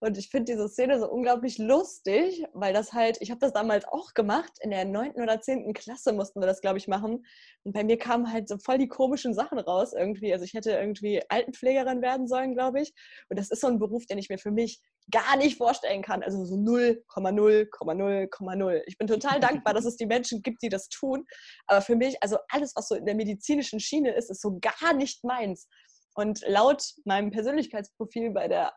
und 0.00 0.16
ich 0.16 0.28
finde 0.28 0.52
diese 0.52 0.68
Szene 0.68 1.00
so 1.00 1.10
unglaublich 1.10 1.58
lustig, 1.58 2.44
weil 2.52 2.72
das 2.72 2.92
halt, 2.92 3.16
ich 3.20 3.32
habe 3.32 3.40
das 3.40 3.52
damals 3.52 3.84
auch 3.84 4.14
gemacht, 4.14 4.52
in 4.60 4.70
der 4.70 4.84
neunten 4.84 5.20
oder 5.20 5.40
zehnten 5.40 5.72
Klasse 5.72 6.12
mussten 6.12 6.38
wir 6.40 6.46
das, 6.46 6.60
glaube 6.60 6.78
ich, 6.78 6.86
machen. 6.86 7.26
Und 7.64 7.72
bei 7.72 7.82
mir 7.82 7.98
kamen 7.98 8.32
halt 8.32 8.48
so 8.48 8.58
voll 8.58 8.78
die 8.78 8.86
komischen 8.86 9.34
Sachen 9.34 9.58
raus 9.58 9.92
irgendwie. 9.92 10.32
Also 10.32 10.44
ich 10.44 10.54
hätte 10.54 10.70
irgendwie 10.70 11.20
Altenpflegerin 11.28 12.00
werden 12.00 12.28
sollen, 12.28 12.54
glaube 12.54 12.80
ich. 12.80 12.94
Und 13.28 13.40
das 13.40 13.50
ist 13.50 13.60
so 13.60 13.66
ein 13.66 13.80
Beruf, 13.80 14.06
den 14.06 14.18
ich 14.18 14.28
mir 14.28 14.38
für 14.38 14.52
mich 14.52 14.80
gar 15.10 15.36
nicht 15.36 15.56
vorstellen 15.56 16.02
kann. 16.02 16.22
Also 16.22 16.44
so 16.44 16.54
0,0,0,0. 16.54 18.82
Ich 18.86 18.98
bin 18.98 19.08
total 19.08 19.40
dankbar, 19.40 19.74
dass 19.74 19.84
es 19.84 19.96
die 19.96 20.06
Menschen 20.06 20.42
gibt, 20.42 20.62
die 20.62 20.68
das 20.68 20.88
tun. 20.88 21.26
Aber 21.66 21.80
für 21.80 21.96
mich, 21.96 22.22
also 22.22 22.38
alles, 22.50 22.72
was 22.76 22.86
so 22.86 22.94
in 22.94 23.04
der 23.04 23.16
medizinischen 23.16 23.80
Schiene 23.80 24.14
ist, 24.14 24.30
ist 24.30 24.42
so 24.42 24.60
gar 24.60 24.94
nicht 24.94 25.24
meins. 25.24 25.66
Und 26.14 26.44
laut 26.46 26.84
meinem 27.04 27.32
Persönlichkeitsprofil 27.32 28.30
bei 28.30 28.46
der 28.46 28.72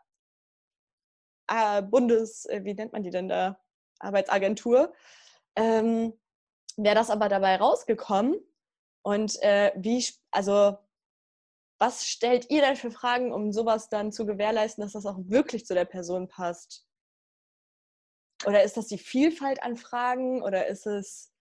äh, 1.51 1.81
Bundes, 1.81 2.45
äh, 2.45 2.63
wie 2.63 2.73
nennt 2.73 2.93
man 2.93 3.03
die 3.03 3.09
denn 3.09 3.27
da, 3.27 3.59
Arbeitsagentur, 3.99 4.93
ähm, 5.55 6.13
wäre 6.77 6.95
das 6.95 7.09
aber 7.09 7.29
dabei 7.29 7.57
rausgekommen. 7.57 8.35
Und 9.03 9.41
äh, 9.41 9.71
wie, 9.75 10.03
also, 10.31 10.77
was 11.79 12.05
stellt 12.05 12.49
ihr 12.49 12.61
denn 12.61 12.75
für 12.75 12.91
Fragen, 12.91 13.33
um 13.33 13.51
sowas 13.51 13.89
dann 13.89 14.11
zu 14.11 14.25
gewährleisten, 14.25 14.83
dass 14.83 14.93
das 14.93 15.05
auch 15.05 15.17
wirklich 15.25 15.65
zu 15.65 15.73
der 15.73 15.85
Person 15.85 16.27
passt? 16.27 16.87
Oder 18.45 18.63
ist 18.63 18.77
das 18.77 18.87
die 18.87 18.97
Vielfalt 18.97 19.61
an 19.63 19.77
Fragen 19.77 20.41
oder 20.41 20.67
ist 20.67 20.87
es. 20.87 21.31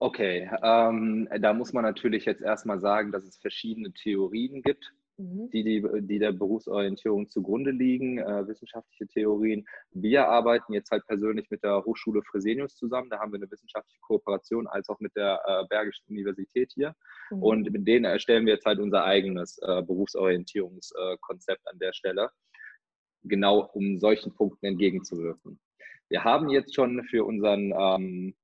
Okay, 0.00 0.50
ähm, 0.62 1.28
da 1.40 1.52
muss 1.52 1.72
man 1.72 1.84
natürlich 1.84 2.24
jetzt 2.24 2.42
erstmal 2.42 2.80
sagen, 2.80 3.12
dass 3.12 3.22
es 3.22 3.36
verschiedene 3.36 3.92
Theorien 3.92 4.62
gibt, 4.62 4.92
Mhm. 5.22 5.50
die, 5.50 5.62
die, 5.62 5.86
die 6.02 6.18
der 6.18 6.32
Berufsorientierung 6.32 7.28
zugrunde 7.28 7.70
liegen, 7.70 8.18
äh, 8.18 8.46
wissenschaftliche 8.48 9.06
Theorien. 9.06 9.64
Wir 9.92 10.26
arbeiten 10.28 10.72
jetzt 10.72 10.90
halt 10.90 11.06
persönlich 11.06 11.48
mit 11.50 11.62
der 11.62 11.84
Hochschule 11.84 12.22
Fresenius 12.22 12.74
zusammen. 12.74 13.08
Da 13.08 13.20
haben 13.20 13.32
wir 13.32 13.36
eine 13.38 13.50
wissenschaftliche 13.50 14.00
Kooperation, 14.00 14.66
als 14.66 14.88
auch 14.88 14.98
mit 14.98 15.14
der 15.14 15.40
äh, 15.46 15.64
Bergischen 15.68 16.04
Universität 16.08 16.72
hier. 16.74 16.94
Mhm. 17.30 17.42
Und 17.42 17.72
mit 17.72 17.86
denen 17.86 18.04
erstellen 18.04 18.46
wir 18.46 18.54
jetzt 18.54 18.66
halt 18.66 18.80
unser 18.80 19.04
eigenes 19.04 19.58
äh, 19.58 19.82
Berufsorientierungskonzept 19.82 21.68
an 21.68 21.78
der 21.78 21.92
Stelle, 21.92 22.30
genau 23.22 23.70
um 23.74 23.98
solchen 23.98 24.34
Punkten 24.34 24.66
entgegenzuwirken. 24.66 25.60
Wir 26.08 26.24
haben 26.24 26.48
jetzt 26.48 26.74
schon 26.74 27.04
für 27.04 27.24
unseren 27.24 27.72
ähm, 27.78 28.34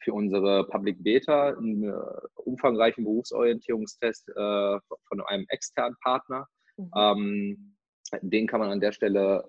für 0.00 0.12
unsere 0.12 0.66
Public 0.68 1.02
Beta 1.02 1.50
einen 1.50 1.84
äh, 1.84 1.92
umfangreichen 2.36 3.04
Berufsorientierungstest 3.04 4.28
äh, 4.30 4.78
von 5.08 5.20
einem 5.26 5.46
externen 5.48 5.96
Partner. 6.02 6.46
Mhm. 6.76 6.90
Ähm, 6.96 7.76
den 8.22 8.46
kann 8.46 8.60
man 8.60 8.70
an 8.70 8.80
der 8.80 8.92
Stelle, 8.92 9.44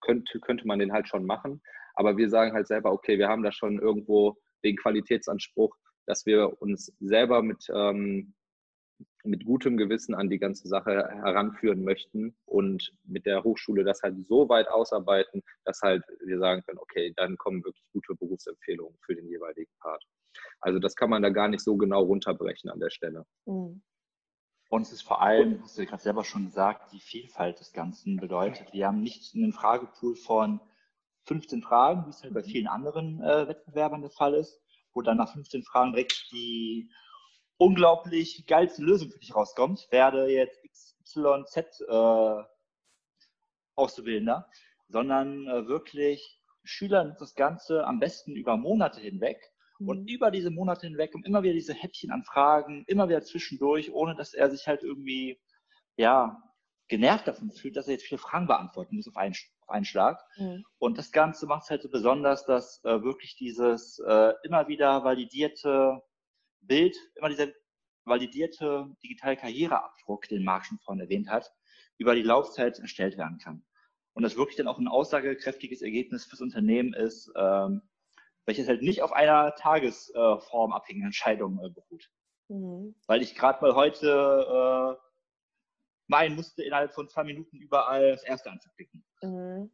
könnte, 0.00 0.38
könnte 0.40 0.66
man 0.66 0.78
den 0.78 0.92
halt 0.92 1.08
schon 1.08 1.24
machen. 1.24 1.62
Aber 1.94 2.16
wir 2.16 2.28
sagen 2.30 2.52
halt 2.52 2.66
selber, 2.66 2.92
okay, 2.92 3.18
wir 3.18 3.28
haben 3.28 3.42
da 3.42 3.52
schon 3.52 3.78
irgendwo 3.78 4.36
den 4.64 4.76
Qualitätsanspruch, 4.76 5.74
dass 6.06 6.26
wir 6.26 6.60
uns 6.60 6.92
selber 7.00 7.42
mit, 7.42 7.64
ähm, 7.74 8.34
mit 9.24 9.44
gutem 9.44 9.76
Gewissen 9.76 10.14
an 10.14 10.28
die 10.28 10.38
ganze 10.38 10.68
Sache 10.68 11.08
heranführen 11.08 11.84
möchten 11.84 12.34
und 12.44 12.92
mit 13.04 13.26
der 13.26 13.44
Hochschule 13.44 13.84
das 13.84 14.02
halt 14.02 14.26
so 14.26 14.48
weit 14.48 14.68
ausarbeiten, 14.68 15.42
dass 15.64 15.80
halt 15.82 16.04
wir 16.24 16.38
sagen 16.38 16.62
können, 16.62 16.78
okay, 16.78 17.12
dann 17.16 17.36
kommen 17.36 17.64
wirklich 17.64 17.84
gute 17.92 18.14
Berufsempfehlungen 18.14 18.98
für 19.04 19.14
den 19.14 19.28
jeweiligen 19.28 19.72
Part. 19.80 20.04
Also 20.60 20.78
das 20.78 20.96
kann 20.96 21.10
man 21.10 21.22
da 21.22 21.30
gar 21.30 21.48
nicht 21.48 21.62
so 21.62 21.76
genau 21.76 22.02
runterbrechen 22.02 22.70
an 22.70 22.80
der 22.80 22.90
Stelle. 22.90 23.24
Mhm. 23.46 23.82
Und 24.70 24.82
es 24.82 24.92
ist 24.92 25.02
vor 25.02 25.20
allem, 25.20 25.62
hast 25.62 25.76
du 25.76 25.84
gerade 25.84 26.02
selber 26.02 26.24
schon 26.24 26.46
gesagt, 26.46 26.92
die 26.92 27.00
Vielfalt 27.00 27.60
des 27.60 27.74
Ganzen 27.74 28.16
bedeutet. 28.16 28.72
Wir 28.72 28.86
haben 28.86 29.02
nicht 29.02 29.34
einen 29.34 29.52
Fragepool 29.52 30.16
von 30.16 30.60
15 31.24 31.62
Fragen, 31.62 32.06
wie 32.06 32.10
es 32.10 32.22
halt 32.22 32.32
bei 32.32 32.42
vielen 32.42 32.66
anderen 32.66 33.20
äh, 33.22 33.48
Wettbewerbern 33.48 34.00
der 34.00 34.10
Fall 34.10 34.32
ist, 34.32 34.62
wo 34.94 35.02
dann 35.02 35.18
nach 35.18 35.30
15 35.30 35.62
Fragen 35.64 35.92
direkt 35.92 36.26
die 36.32 36.90
unglaublich 37.56 38.46
geilste 38.46 38.82
Lösung 38.82 39.10
für 39.10 39.18
dich 39.18 39.34
rauskommt. 39.34 39.86
Werde 39.90 40.28
jetzt 40.28 40.60
XYZ 41.04 41.80
äh, 41.88 42.42
Auszubildender, 43.74 44.48
sondern 44.88 45.46
äh, 45.46 45.66
wirklich 45.66 46.40
Schüler 46.64 47.16
das 47.18 47.34
Ganze 47.34 47.84
am 47.84 47.98
besten 47.98 48.36
über 48.36 48.56
Monate 48.56 49.00
hinweg 49.00 49.38
mhm. 49.78 49.88
und 49.88 50.10
über 50.10 50.30
diese 50.30 50.50
Monate 50.50 50.86
hinweg 50.86 51.14
um 51.14 51.24
immer 51.24 51.42
wieder 51.42 51.54
diese 51.54 51.74
Häppchen 51.74 52.10
an 52.10 52.24
Fragen, 52.24 52.84
immer 52.86 53.08
wieder 53.08 53.22
zwischendurch, 53.22 53.92
ohne 53.92 54.14
dass 54.14 54.34
er 54.34 54.50
sich 54.50 54.66
halt 54.66 54.82
irgendwie, 54.82 55.40
ja, 55.96 56.40
genervt 56.88 57.26
davon 57.26 57.50
fühlt, 57.50 57.76
dass 57.76 57.86
er 57.86 57.94
jetzt 57.94 58.04
viele 58.04 58.18
Fragen 58.18 58.46
beantworten 58.46 58.96
muss 58.96 59.08
auf 59.08 59.16
einen, 59.16 59.34
auf 59.60 59.70
einen 59.70 59.84
Schlag. 59.84 60.20
Mhm. 60.36 60.64
Und 60.78 60.98
das 60.98 61.10
Ganze 61.10 61.46
macht 61.46 61.64
es 61.64 61.70
halt 61.70 61.82
so 61.82 61.88
besonders, 61.88 62.44
dass 62.44 62.84
äh, 62.84 63.02
wirklich 63.02 63.34
dieses 63.36 63.98
äh, 64.00 64.34
immer 64.44 64.68
wieder 64.68 65.02
validierte 65.02 66.02
Bild, 66.62 66.96
immer 67.16 67.28
dieser 67.28 67.48
validierte 68.04 68.94
digitale 69.02 69.36
Karriereabdruck, 69.36 70.28
den 70.28 70.44
Marc 70.44 70.66
schon 70.66 70.78
vorhin 70.78 71.02
erwähnt 71.02 71.28
hat, 71.28 71.52
über 71.98 72.14
die 72.14 72.22
Laufzeit 72.22 72.78
erstellt 72.78 73.16
werden 73.16 73.38
kann. 73.38 73.64
Und 74.14 74.22
das 74.22 74.36
wirklich 74.36 74.56
dann 74.56 74.68
auch 74.68 74.78
ein 74.78 74.88
aussagekräftiges 74.88 75.82
Ergebnis 75.82 76.26
fürs 76.26 76.40
Unternehmen 76.40 76.92
ist, 76.94 77.30
ähm, 77.36 77.82
welches 78.44 78.68
halt 78.68 78.82
nicht 78.82 79.02
auf 79.02 79.12
einer 79.12 79.54
Tagesform 79.54 80.72
abhängigen 80.72 81.06
Entscheidung 81.06 81.58
äh, 81.64 81.70
beruht. 81.70 82.10
Mhm. 82.48 82.94
Weil 83.06 83.22
ich 83.22 83.34
gerade 83.34 83.62
mal 83.62 83.74
heute 83.74 84.98
äh, 84.98 85.06
meinen 86.08 86.34
musste, 86.34 86.62
innerhalb 86.62 86.92
von 86.92 87.08
zwei 87.08 87.24
Minuten 87.24 87.56
überall 87.58 88.10
das 88.10 88.24
erste 88.24 88.50
anzuklicken. 88.50 89.04
Mhm. 89.22 89.70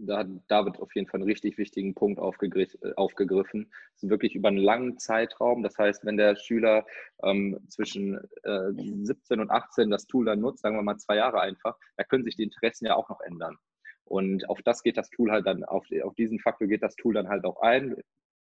Da 0.00 0.18
hat 0.18 0.28
David 0.48 0.78
auf 0.80 0.94
jeden 0.94 1.08
Fall 1.08 1.20
einen 1.20 1.28
richtig 1.28 1.58
wichtigen 1.58 1.94
Punkt 1.94 2.18
äh, 2.18 2.92
aufgegriffen. 2.96 3.72
Es 3.94 4.02
ist 4.04 4.10
wirklich 4.10 4.34
über 4.34 4.48
einen 4.48 4.58
langen 4.58 4.98
Zeitraum. 4.98 5.62
Das 5.62 5.76
heißt, 5.76 6.04
wenn 6.04 6.16
der 6.16 6.36
Schüler 6.36 6.86
ähm, 7.22 7.58
zwischen 7.68 8.16
äh, 8.44 8.72
17 8.74 9.40
und 9.40 9.50
18 9.50 9.90
das 9.90 10.06
Tool 10.06 10.26
dann 10.26 10.40
nutzt, 10.40 10.62
sagen 10.62 10.76
wir 10.76 10.82
mal 10.82 10.98
zwei 10.98 11.16
Jahre 11.16 11.40
einfach, 11.40 11.76
da 11.96 12.04
können 12.04 12.24
sich 12.24 12.36
die 12.36 12.44
Interessen 12.44 12.86
ja 12.86 12.94
auch 12.94 13.08
noch 13.08 13.20
ändern. 13.20 13.56
Und 14.04 14.48
auf 14.48 14.62
das 14.62 14.82
geht 14.82 14.96
das 14.96 15.10
Tool 15.10 15.30
halt 15.30 15.46
dann, 15.46 15.64
auf, 15.64 15.86
auf 16.02 16.14
diesen 16.14 16.38
Faktor 16.38 16.68
geht 16.68 16.82
das 16.82 16.96
Tool 16.96 17.14
dann 17.14 17.28
halt 17.28 17.44
auch 17.44 17.60
ein 17.60 17.96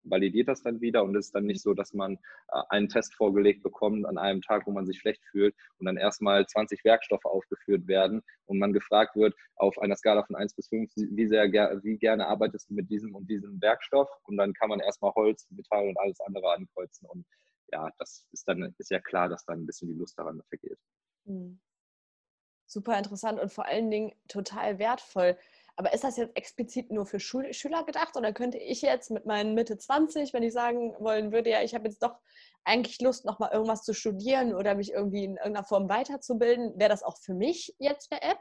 validiert 0.05 0.49
das 0.49 0.63
dann 0.63 0.81
wieder 0.81 1.03
und 1.05 1.17
es 1.17 1.27
ist 1.27 1.35
dann 1.35 1.45
nicht 1.45 1.63
so, 1.63 1.75
dass 1.75 1.93
man 1.93 2.15
äh, 2.15 2.63
einen 2.69 2.89
Test 2.89 3.15
vorgelegt 3.15 3.63
bekommt 3.63 4.07
an 4.07 4.19
einem 4.19 4.43
Tag, 4.43 4.67
wo 4.67 4.71
man 4.71 4.87
sich 4.87 4.99
schlecht 4.99 5.23
fühlt 5.31 5.55
und 5.79 5.87
dann 5.87 5.97
erstmal 5.97 6.47
20 6.47 6.85
Werkstoffe 6.85 7.25
aufgeführt 7.25 7.87
werden 7.87 8.23
und 8.47 8.59
man 8.59 8.73
gefragt 8.73 9.17
wird 9.17 9.35
auf 9.57 9.79
einer 9.79 9.97
Skala 9.97 10.25
von 10.25 10.37
1 10.37 10.55
bis 10.55 10.69
5, 10.69 10.93
wie, 10.97 11.27
sehr, 11.27 11.51
wie 11.83 11.97
gerne 11.97 12.27
arbeitest 12.27 12.71
du 12.71 12.75
mit 12.75 12.91
diesem 12.91 13.15
und 13.15 13.29
diesem 13.29 13.61
Werkstoff 13.61 14.09
und 14.25 14.37
dann 14.37 14.53
kann 14.55 14.69
man 14.69 14.81
erstmal 14.81 15.13
Holz, 15.15 15.47
Metall 15.51 15.89
und 15.89 15.99
alles 15.99 16.21
andere 16.21 16.53
ankreuzen 16.53 17.09
und 17.09 17.27
ja, 17.73 17.91
das 17.99 18.27
ist 18.33 18.47
dann 18.47 18.75
ist 18.79 18.91
ja 18.91 19.01
klar, 19.01 19.29
dass 19.29 19.45
dann 19.45 19.61
ein 19.63 19.67
bisschen 19.67 19.89
die 19.89 19.99
Lust 19.99 20.19
daran 20.19 20.43
vergeht. 20.49 20.79
Mhm. 21.25 21.61
Super 22.67 22.97
interessant 22.99 23.39
und 23.41 23.53
vor 23.53 23.67
allen 23.67 23.91
Dingen 23.91 24.13
total 24.29 24.79
wertvoll. 24.79 25.37
Aber 25.77 25.93
ist 25.93 26.05
das 26.05 26.17
jetzt 26.17 26.37
explizit 26.37 26.93
nur 26.93 27.05
für 27.05 27.19
Schul 27.19 27.53
Schüler 27.53 27.85
gedacht 27.85 28.17
oder 28.17 28.33
könnte 28.33 28.59
ich 28.59 28.83
jetzt 28.83 29.11
mit 29.11 29.27
meinen 29.27 29.55
Mitte 29.55 29.77
20, 29.77 30.33
wenn 30.33 30.45
ich 30.45 30.53
sagen 30.53 30.95
wollen 31.01 31.33
würde, 31.33 31.51
ja, 31.51 31.63
ich 31.63 31.75
habe 31.75 31.89
jetzt 31.89 32.03
doch 32.03 32.17
eigentlich 32.65 33.01
Lust, 33.01 33.25
nochmal 33.25 33.51
irgendwas 33.53 33.83
zu 33.83 33.93
studieren 33.93 34.55
oder 34.55 34.75
mich 34.75 34.93
irgendwie 34.93 35.25
in 35.25 35.37
irgendeiner 35.37 35.65
Form 35.65 35.89
weiterzubilden, 35.89 36.79
wäre 36.79 36.91
das 36.91 37.03
auch 37.03 37.19
für 37.19 37.35
mich 37.35 37.75
jetzt 37.79 38.13
eine 38.13 38.23
App? 38.23 38.39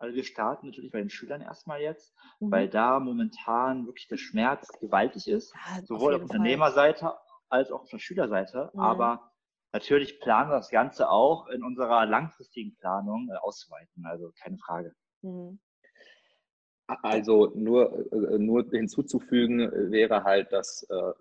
Also 0.00 0.14
wir 0.14 0.24
starten 0.24 0.66
natürlich 0.66 0.92
bei 0.92 0.98
den 0.98 1.10
Schülern 1.10 1.40
erstmal 1.40 1.80
jetzt, 1.80 2.14
mhm. 2.40 2.52
weil 2.52 2.68
da 2.68 3.00
momentan 3.00 3.86
wirklich 3.86 4.08
der 4.08 4.16
Schmerz 4.16 4.68
gewaltig 4.80 5.26
ist, 5.28 5.54
ja, 5.54 5.82
sowohl 5.84 6.14
auf, 6.14 6.22
auf 6.22 6.30
Unternehmerseite 6.30 7.16
als 7.48 7.70
auch 7.70 7.82
auf 7.82 7.90
der 7.90 7.98
Schülerseite. 7.98 8.70
Mhm. 8.74 8.80
Aber 8.80 9.32
natürlich 9.72 10.20
planen 10.20 10.50
wir 10.50 10.56
das 10.56 10.70
Ganze 10.70 11.10
auch 11.10 11.48
in 11.48 11.64
unserer 11.64 12.06
langfristigen 12.06 12.76
Planung 12.76 13.28
äh, 13.32 13.36
auszuweiten, 13.38 14.06
also 14.06 14.32
keine 14.40 14.58
Frage. 14.58 14.94
Mhm. 15.22 15.58
Also 16.88 17.52
nur, 17.54 18.10
äh, 18.12 18.38
nur 18.38 18.64
hinzuzufügen 18.70 19.60
äh, 19.60 19.90
wäre 19.90 20.24
halt, 20.24 20.52
dass 20.52 20.84
äh, 20.84 21.12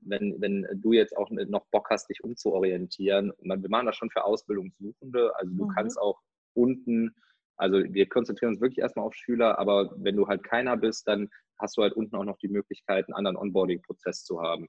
wenn, 0.00 0.40
wenn 0.40 0.66
du 0.74 0.92
jetzt 0.92 1.16
auch 1.16 1.30
noch 1.30 1.64
Bock 1.66 1.90
hast, 1.90 2.10
dich 2.10 2.24
umzuorientieren, 2.24 3.32
wir 3.38 3.70
machen 3.70 3.86
das 3.86 3.96
schon 3.96 4.10
für 4.10 4.24
Ausbildungssuchende, 4.24 5.32
also 5.36 5.54
du 5.54 5.64
mhm. 5.66 5.68
kannst 5.68 6.00
auch 6.00 6.20
unten, 6.54 7.14
also 7.56 7.76
wir 7.78 8.08
konzentrieren 8.08 8.52
uns 8.52 8.60
wirklich 8.60 8.80
erstmal 8.80 9.06
auf 9.06 9.14
Schüler, 9.14 9.60
aber 9.60 9.94
wenn 9.96 10.16
du 10.16 10.26
halt 10.26 10.42
keiner 10.42 10.76
bist, 10.76 11.06
dann 11.06 11.30
hast 11.56 11.76
du 11.76 11.82
halt 11.82 11.92
unten 11.92 12.16
auch 12.16 12.24
noch 12.24 12.38
die 12.38 12.48
Möglichkeit, 12.48 13.06
einen 13.06 13.14
anderen 13.14 13.36
Onboarding-Prozess 13.36 14.24
zu 14.24 14.42
haben. 14.42 14.66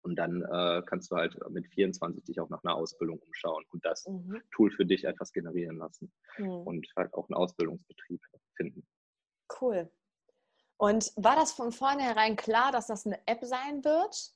Und 0.00 0.16
dann 0.16 0.42
äh, 0.42 0.82
kannst 0.86 1.10
du 1.10 1.16
halt 1.16 1.36
mit 1.50 1.66
24 1.66 2.24
dich 2.24 2.40
auch 2.40 2.48
nach 2.48 2.64
einer 2.64 2.74
Ausbildung 2.74 3.18
umschauen 3.18 3.64
und 3.70 3.84
das 3.84 4.06
mhm. 4.06 4.40
Tool 4.50 4.70
für 4.70 4.86
dich 4.86 5.04
etwas 5.04 5.32
generieren 5.32 5.76
lassen 5.76 6.10
mhm. 6.38 6.48
und 6.48 6.86
halt 6.96 7.12
auch 7.12 7.28
einen 7.28 7.36
Ausbildungsbetrieb 7.36 8.22
finden. 8.54 8.86
Cool. 9.60 9.90
Und 10.76 11.12
war 11.16 11.34
das 11.34 11.52
von 11.52 11.72
vornherein 11.72 12.36
klar, 12.36 12.70
dass 12.72 12.86
das 12.86 13.06
eine 13.06 13.20
App 13.26 13.44
sein 13.44 13.84
wird? 13.84 14.32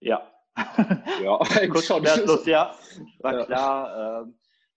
Ja. 0.00 0.30
ja, 1.22 1.38
kurz 1.68 1.86
schon. 1.86 2.04
Schmerzlos, 2.04 2.44
ja. 2.46 2.76
War 3.20 3.38
ja. 3.38 3.44
klar. 3.46 4.22
Äh, 4.22 4.24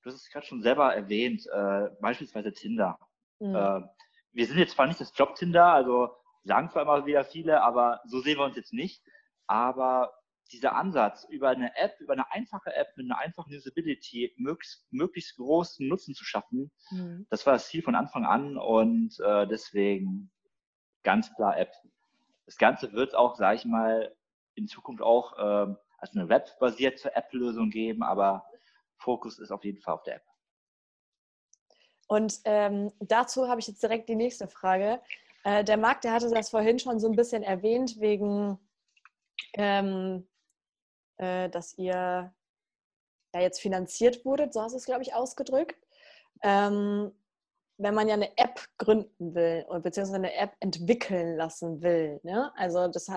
du 0.01 0.09
hast 0.09 0.15
es 0.15 0.29
gerade 0.29 0.45
schon 0.45 0.61
selber 0.61 0.95
erwähnt, 0.95 1.45
äh, 1.47 1.89
beispielsweise 1.99 2.53
Tinder. 2.53 2.97
Mhm. 3.39 3.55
Äh, 3.55 3.81
wir 4.31 4.47
sind 4.47 4.57
jetzt 4.57 4.73
zwar 4.75 4.87
nicht 4.87 5.01
das 5.01 5.11
Job-Tinder, 5.17 5.65
also 5.65 6.15
sagen 6.43 6.69
zwar 6.69 6.83
immer 6.83 7.05
wieder 7.05 7.25
viele, 7.25 7.61
aber 7.61 8.01
so 8.05 8.21
sehen 8.21 8.37
wir 8.37 8.45
uns 8.45 8.55
jetzt 8.55 8.73
nicht. 8.73 9.01
Aber 9.47 10.13
dieser 10.51 10.75
Ansatz, 10.75 11.25
über 11.29 11.49
eine 11.49 11.75
App, 11.75 11.99
über 11.99 12.13
eine 12.13 12.31
einfache 12.31 12.73
App 12.73 12.95
mit 12.95 13.05
einer 13.05 13.19
einfachen 13.19 13.53
Usability 13.53 14.33
möglichst, 14.37 14.85
möglichst 14.91 15.35
großen 15.37 15.87
Nutzen 15.87 16.13
zu 16.13 16.23
schaffen, 16.23 16.71
mhm. 16.91 17.25
das 17.29 17.45
war 17.45 17.53
das 17.53 17.67
Ziel 17.67 17.81
von 17.81 17.95
Anfang 17.95 18.25
an 18.25 18.57
und 18.57 19.19
äh, 19.19 19.47
deswegen 19.47 20.31
ganz 21.03 21.33
klar 21.35 21.57
App. 21.57 21.71
Das 22.45 22.57
Ganze 22.57 22.93
wird 22.93 23.15
auch, 23.15 23.35
sage 23.35 23.57
ich 23.57 23.65
mal, 23.65 24.15
in 24.53 24.67
Zukunft 24.67 25.01
auch 25.01 25.37
äh, 25.37 25.75
als 25.97 26.15
eine 26.15 26.29
webbasierte 26.29 27.15
App-Lösung 27.15 27.69
geben, 27.69 28.03
aber 28.03 28.45
Fokus 28.97 29.39
ist 29.39 29.51
auf 29.51 29.63
jeden 29.63 29.81
Fall 29.81 29.95
auf 29.95 30.03
der 30.03 30.15
App. 30.17 30.25
Und 32.07 32.39
ähm, 32.45 32.91
dazu 32.99 33.47
habe 33.47 33.59
ich 33.59 33.67
jetzt 33.67 33.81
direkt 33.81 34.09
die 34.09 34.15
nächste 34.15 34.47
Frage. 34.47 35.01
Äh, 35.43 35.63
der 35.63 35.77
Marc, 35.77 36.01
der 36.01 36.13
hatte 36.13 36.29
das 36.29 36.49
vorhin 36.49 36.77
schon 36.77 36.99
so 36.99 37.07
ein 37.07 37.15
bisschen 37.15 37.41
erwähnt, 37.41 37.99
wegen 37.99 38.59
ähm, 39.53 40.27
äh, 41.17 41.49
dass 41.49 41.77
ihr 41.77 42.33
ja 43.33 43.41
jetzt 43.41 43.59
finanziert 43.59 44.25
wurdet, 44.25 44.53
so 44.53 44.61
hast 44.61 44.73
du 44.73 44.77
es, 44.77 44.85
glaube 44.85 45.01
ich, 45.01 45.13
ausgedrückt. 45.13 45.77
Ähm, 46.41 47.11
wenn 47.77 47.93
man 47.93 48.07
ja 48.07 48.13
eine 48.13 48.37
App 48.37 48.61
gründen 48.77 49.35
will 49.35 49.65
und 49.67 49.83
beziehungsweise 49.83 50.17
eine 50.17 50.33
App 50.33 50.55
entwickeln 50.61 51.35
lassen 51.35 51.81
will, 51.81 52.21
ne? 52.23 52.51
also 52.55 52.87
das 52.87 53.09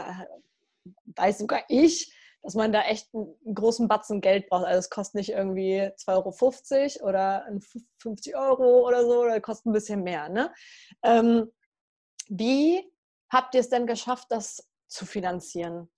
weiß 1.17 1.39
sogar 1.39 1.63
ich, 1.69 2.13
dass 2.43 2.55
man 2.55 2.73
da 2.73 2.83
echt 2.83 3.13
einen 3.15 3.55
großen 3.55 3.89
Batzen 3.89 4.21
Geld 4.21 4.49
braucht. 4.49 4.65
Also 4.65 4.79
es 4.79 4.91
kostet 4.91 5.17
nicht 5.17 5.31
irgendwie 5.31 5.81
2,50 5.81 7.01
Euro 7.01 7.09
oder 7.09 7.47
50 7.99 8.37
Euro 8.37 8.87
oder 8.87 9.03
so, 9.05 9.23
oder 9.23 9.41
kostet 9.41 9.67
ein 9.67 9.73
bisschen 9.73 10.03
mehr. 10.03 10.29
Ne? 10.29 10.53
Ähm, 11.03 11.53
wie 12.29 12.91
habt 13.31 13.55
ihr 13.55 13.61
es 13.61 13.69
denn 13.69 13.87
geschafft, 13.87 14.29
das 14.31 14.69
zu 14.87 15.05
finanzieren? 15.05 15.91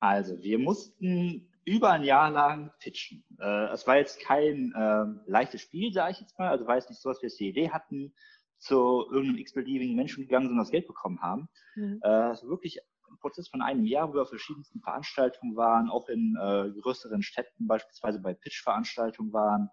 Also, 0.00 0.42
wir 0.42 0.58
mussten 0.58 1.48
über 1.66 1.90
ein 1.90 2.04
Jahr 2.04 2.30
lang 2.30 2.70
pitchen. 2.78 3.24
Äh, 3.40 3.66
es 3.72 3.86
war 3.86 3.96
jetzt 3.96 4.20
kein 4.20 4.72
äh, 4.72 5.30
leichtes 5.30 5.62
Spiel, 5.62 5.92
sage 5.92 6.12
ich 6.12 6.20
jetzt 6.20 6.38
mal. 6.38 6.48
Also 6.48 6.66
war 6.66 6.76
jetzt 6.76 6.88
nicht 6.88 7.02
so, 7.02 7.08
dass 7.08 7.20
wir 7.20 7.28
jetzt 7.28 7.40
die 7.40 7.48
Idee 7.48 7.70
hatten, 7.70 8.14
zu 8.58 9.06
irgendeinem 9.10 9.38
x-beliebigen 9.38 9.96
Menschen 9.96 10.22
gegangen 10.22 10.46
sind 10.46 10.52
und 10.52 10.62
das 10.62 10.70
Geld 10.70 10.86
bekommen 10.86 11.20
haben. 11.20 11.48
Mhm. 11.74 12.00
Äh, 12.02 12.08
also 12.08 12.48
wirklich 12.48 12.78
ein 13.10 13.18
Prozess 13.18 13.48
von 13.48 13.62
einem 13.62 13.84
Jahr, 13.84 14.08
wo 14.08 14.14
wir 14.14 14.22
auf 14.22 14.28
verschiedensten 14.28 14.80
Veranstaltungen 14.80 15.56
waren, 15.56 15.90
auch 15.90 16.08
in 16.08 16.36
äh, 16.40 16.70
größeren 16.80 17.22
Städten, 17.22 17.66
beispielsweise 17.66 18.20
bei 18.20 18.34
Pitch-Veranstaltungen 18.34 19.32
waren, 19.32 19.68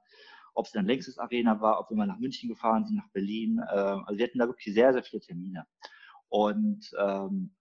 ob 0.55 0.65
es 0.65 0.71
dann 0.71 0.85
Längstes 0.85 1.19
Arena 1.19 1.61
war, 1.61 1.79
ob 1.79 1.89
wir 1.91 1.97
mal 1.97 2.07
nach 2.07 2.19
München 2.19 2.49
gefahren 2.49 2.85
sind, 2.85 2.97
nach 2.97 3.09
Berlin. 3.11 3.59
Äh, 3.59 3.71
also 3.71 4.17
wir 4.17 4.25
hatten 4.25 4.39
da 4.39 4.47
wirklich 4.47 4.73
sehr, 4.73 4.93
sehr 4.93 5.03
viele 5.03 5.21
Termine. 5.21 5.67
Und 6.29 6.91
ähm, 6.99 7.55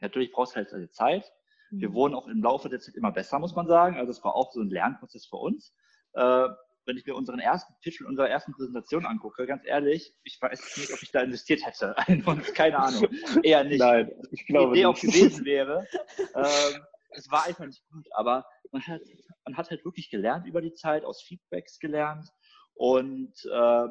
natürlich 0.00 0.32
brauchst 0.32 0.54
du 0.54 0.56
halt 0.56 0.94
Zeit. 0.94 1.30
Wir 1.70 1.90
mhm. 1.90 1.94
wurden 1.94 2.14
auch 2.14 2.26
im 2.26 2.42
Laufe 2.42 2.68
der 2.68 2.80
Zeit 2.80 2.94
immer 2.94 3.12
besser, 3.12 3.38
muss 3.38 3.54
man 3.54 3.66
sagen. 3.66 3.96
Also 3.96 4.12
es 4.12 4.24
war 4.24 4.34
auch 4.34 4.52
so 4.52 4.60
ein 4.60 4.70
Lernprozess 4.70 5.26
für 5.26 5.36
uns. 5.36 5.74
Äh, 6.14 6.48
wenn 6.88 6.96
ich 6.96 7.06
mir 7.06 7.14
unseren 7.14 7.38
ersten 7.38 7.74
Pitch 7.82 8.00
und 8.00 8.06
unsere 8.06 8.28
ersten 8.28 8.52
Präsentation 8.52 9.04
angucke, 9.04 9.46
ganz 9.46 9.62
ehrlich, 9.66 10.14
ich 10.24 10.38
weiß 10.40 10.78
nicht, 10.78 10.92
ob 10.92 11.02
ich 11.02 11.12
da 11.12 11.20
investiert 11.20 11.64
hätte. 11.64 11.94
Keine 12.54 12.78
Ahnung. 12.78 13.08
Eher 13.42 13.62
nicht. 13.64 13.78
Nein, 13.78 14.10
ich 14.30 14.46
glaube 14.46 14.74
Die 14.74 14.80
Idee 14.80 14.88
nicht. 14.88 14.96
auch 14.96 15.00
gewesen 15.00 15.44
wäre. 15.44 15.86
Ähm, 16.34 16.82
es 17.10 17.30
war 17.30 17.46
einfach 17.46 17.64
nicht 17.64 17.82
gut, 17.90 18.06
aber 18.12 18.44
man 18.70 18.82
hat, 18.86 19.00
man 19.44 19.56
hat 19.56 19.70
halt 19.70 19.84
wirklich 19.84 20.10
gelernt 20.10 20.46
über 20.46 20.60
die 20.60 20.72
Zeit, 20.72 21.04
aus 21.04 21.22
Feedbacks 21.22 21.78
gelernt. 21.78 22.28
Und 22.74 23.32
äh, 23.50 23.88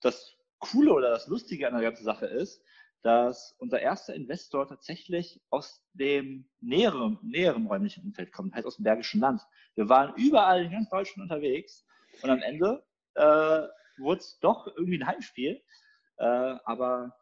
das 0.00 0.36
Coole 0.58 0.92
oder 0.92 1.10
das 1.10 1.26
Lustige 1.28 1.66
an 1.66 1.74
der 1.74 1.82
ganzen 1.82 2.04
Sache 2.04 2.26
ist, 2.26 2.62
dass 3.02 3.54
unser 3.58 3.80
erster 3.80 4.14
Investor 4.14 4.66
tatsächlich 4.66 5.40
aus 5.50 5.84
dem 5.92 6.48
näheren, 6.60 7.18
näheren 7.22 7.66
räumlichen 7.66 8.04
Umfeld 8.04 8.32
kommt, 8.32 8.54
heißt 8.54 8.66
aus 8.66 8.76
dem 8.76 8.84
Bergischen 8.84 9.20
Land. 9.20 9.42
Wir 9.74 9.88
waren 9.88 10.14
überall 10.16 10.64
in 10.64 10.70
ganz 10.70 10.88
Deutschland 10.88 11.30
unterwegs 11.30 11.84
und 12.22 12.30
am 12.30 12.40
Ende 12.42 12.84
äh, 13.14 13.62
wurde 13.98 14.20
es 14.20 14.38
doch 14.40 14.66
irgendwie 14.68 14.98
ein 14.98 15.06
Heimspiel. 15.06 15.62
Äh, 16.18 16.24
aber 16.24 17.16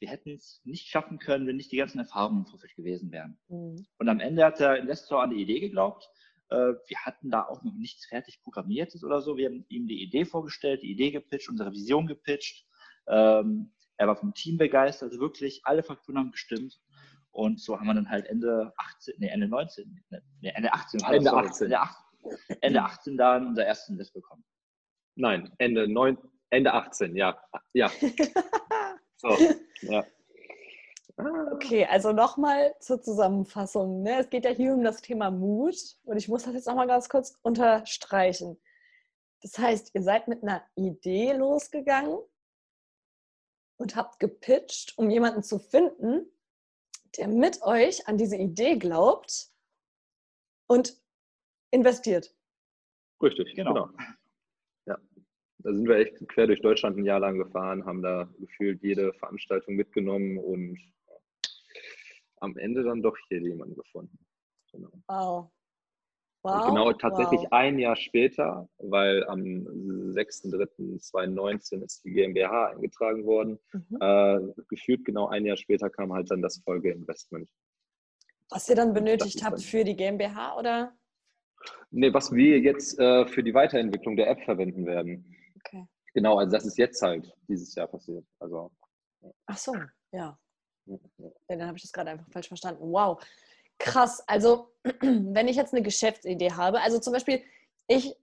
wir 0.00 0.10
hätten 0.10 0.34
es 0.34 0.60
nicht 0.64 0.88
schaffen 0.88 1.18
können, 1.18 1.46
wenn 1.46 1.56
nicht 1.56 1.72
die 1.72 1.78
ganzen 1.78 1.98
Erfahrungen 1.98 2.40
im 2.40 2.46
Vorfeld 2.46 2.74
gewesen 2.74 3.10
wären. 3.10 3.38
Mhm. 3.48 3.86
Und 3.98 4.08
am 4.08 4.20
Ende 4.20 4.44
hat 4.44 4.60
der 4.60 4.76
Investor 4.76 5.22
an 5.22 5.30
die 5.30 5.40
Idee 5.40 5.60
geglaubt. 5.60 6.10
Äh, 6.50 6.56
wir 6.56 6.98
hatten 7.04 7.30
da 7.30 7.46
auch 7.46 7.62
noch 7.62 7.74
nichts 7.74 8.06
fertig 8.06 8.42
programmiertes 8.42 9.02
oder 9.02 9.22
so. 9.22 9.38
Wir 9.38 9.48
haben 9.48 9.64
ihm 9.68 9.86
die 9.86 10.02
Idee 10.02 10.26
vorgestellt, 10.26 10.82
die 10.82 10.90
Idee 10.90 11.10
gepitcht, 11.10 11.48
unsere 11.48 11.72
Vision 11.72 12.06
gepitcht. 12.06 12.66
Ähm, 13.06 13.72
er 13.96 14.08
war 14.08 14.16
vom 14.16 14.34
Team 14.34 14.58
begeistert, 14.58 15.10
also 15.10 15.20
wirklich 15.20 15.60
alle 15.64 15.82
Faktoren 15.82 16.18
haben 16.18 16.32
gestimmt. 16.32 16.80
Und 17.30 17.60
so 17.60 17.78
haben 17.78 17.86
wir 17.86 17.94
dann 17.94 18.10
halt 18.10 18.26
Ende 18.26 18.72
18, 18.76 19.14
nee, 19.18 19.28
Ende 19.28 19.48
19, 19.48 20.04
nee, 20.40 20.52
Ende 20.54 20.72
18, 20.72 21.00
Ende 21.00 21.32
18. 21.32 21.66
Ende 21.66 21.80
18, 21.80 22.56
Ende 22.60 22.82
18 22.82 23.16
dann 23.16 23.46
unser 23.48 23.66
erstes 23.66 23.88
Invest 23.88 24.14
bekommen. 24.14 24.44
Nein, 25.16 25.52
Ende, 25.58 25.88
9, 25.88 26.16
Ende 26.50 26.72
18, 26.72 27.16
ja. 27.16 27.36
Ja. 27.72 27.88
so, 29.16 29.36
ja. 29.82 30.04
Okay, 31.52 31.86
also 31.86 32.12
nochmal 32.12 32.74
zur 32.80 33.00
Zusammenfassung. 33.00 34.02
Ne? 34.02 34.20
Es 34.20 34.30
geht 34.30 34.44
ja 34.44 34.50
hier 34.50 34.72
um 34.72 34.82
das 34.82 35.00
Thema 35.00 35.30
Mut 35.30 35.76
und 36.04 36.16
ich 36.16 36.28
muss 36.28 36.44
das 36.44 36.54
jetzt 36.54 36.66
nochmal 36.66 36.88
ganz 36.88 37.08
kurz 37.08 37.38
unterstreichen. 37.42 38.60
Das 39.40 39.58
heißt, 39.58 39.94
ihr 39.94 40.02
seid 40.02 40.26
mit 40.26 40.42
einer 40.42 40.64
Idee 40.74 41.32
losgegangen 41.32 42.18
und 43.76 43.96
habt 43.96 44.20
gepitcht, 44.20 44.96
um 44.96 45.10
jemanden 45.10 45.42
zu 45.42 45.58
finden, 45.58 46.30
der 47.16 47.28
mit 47.28 47.62
euch 47.62 48.08
an 48.08 48.18
diese 48.18 48.36
Idee 48.36 48.76
glaubt 48.76 49.50
und 50.66 51.00
investiert. 51.70 52.34
Richtig, 53.22 53.54
genau. 53.54 53.74
genau. 53.74 53.90
Ja, 54.86 54.98
da 55.58 55.72
sind 55.72 55.88
wir 55.88 55.96
echt 55.96 56.28
quer 56.28 56.46
durch 56.46 56.60
Deutschland 56.60 56.98
ein 56.98 57.04
Jahr 57.04 57.20
lang 57.20 57.38
gefahren, 57.38 57.84
haben 57.84 58.02
da 58.02 58.28
gefühlt 58.38 58.82
jede 58.82 59.12
Veranstaltung 59.14 59.76
mitgenommen 59.76 60.38
und 60.38 60.78
am 62.36 62.56
Ende 62.58 62.82
dann 62.82 63.02
doch 63.02 63.16
hier 63.28 63.40
jemanden 63.40 63.74
gefunden. 63.74 64.18
Genau. 64.72 64.90
Wow. 65.08 65.50
Wow, 66.44 66.66
genau, 66.66 66.92
tatsächlich 66.92 67.40
wow. 67.40 67.52
ein 67.52 67.78
Jahr 67.78 67.96
später, 67.96 68.68
weil 68.76 69.26
am 69.28 69.40
6.3.2019 70.12 71.82
ist 71.82 72.04
die 72.04 72.10
GmbH 72.10 72.66
eingetragen 72.66 73.24
worden. 73.24 73.58
Mhm. 73.72 73.96
Äh, 73.98 74.40
gefühlt 74.68 75.06
genau 75.06 75.28
ein 75.28 75.46
Jahr 75.46 75.56
später 75.56 75.88
kam 75.88 76.12
halt 76.12 76.30
dann 76.30 76.42
das 76.42 76.58
Folgeinvestment. 76.58 77.48
Was 78.50 78.68
ihr 78.68 78.76
dann 78.76 78.92
benötigt 78.92 79.42
habt 79.42 79.62
für 79.62 79.84
die 79.84 79.96
GmbH 79.96 80.58
oder? 80.58 80.92
Nee, 81.90 82.12
was 82.12 82.30
wir 82.30 82.60
jetzt 82.60 82.98
äh, 82.98 83.26
für 83.26 83.42
die 83.42 83.54
Weiterentwicklung 83.54 84.16
der 84.16 84.28
App 84.28 84.42
verwenden 84.42 84.84
werden. 84.84 85.34
Okay. 85.56 85.86
Genau, 86.12 86.36
also 86.36 86.52
das 86.52 86.66
ist 86.66 86.76
jetzt 86.76 87.00
halt 87.00 87.32
dieses 87.48 87.74
Jahr 87.74 87.86
passiert. 87.86 88.26
Also, 88.38 88.70
Ach 89.46 89.56
so, 89.56 89.74
ja. 90.12 90.38
ja 90.84 90.98
dann 91.48 91.66
habe 91.66 91.78
ich 91.78 91.84
das 91.84 91.92
gerade 91.92 92.10
einfach 92.10 92.28
falsch 92.30 92.48
verstanden. 92.48 92.82
Wow. 92.92 93.18
Krass. 93.78 94.22
Also, 94.26 94.72
wenn 95.00 95.48
ich 95.48 95.56
jetzt 95.56 95.72
eine 95.72 95.82
Geschäftsidee 95.82 96.52
habe, 96.52 96.80
also 96.80 96.98
zum 96.98 97.12
Beispiel, 97.12 97.42
ich 97.86 98.16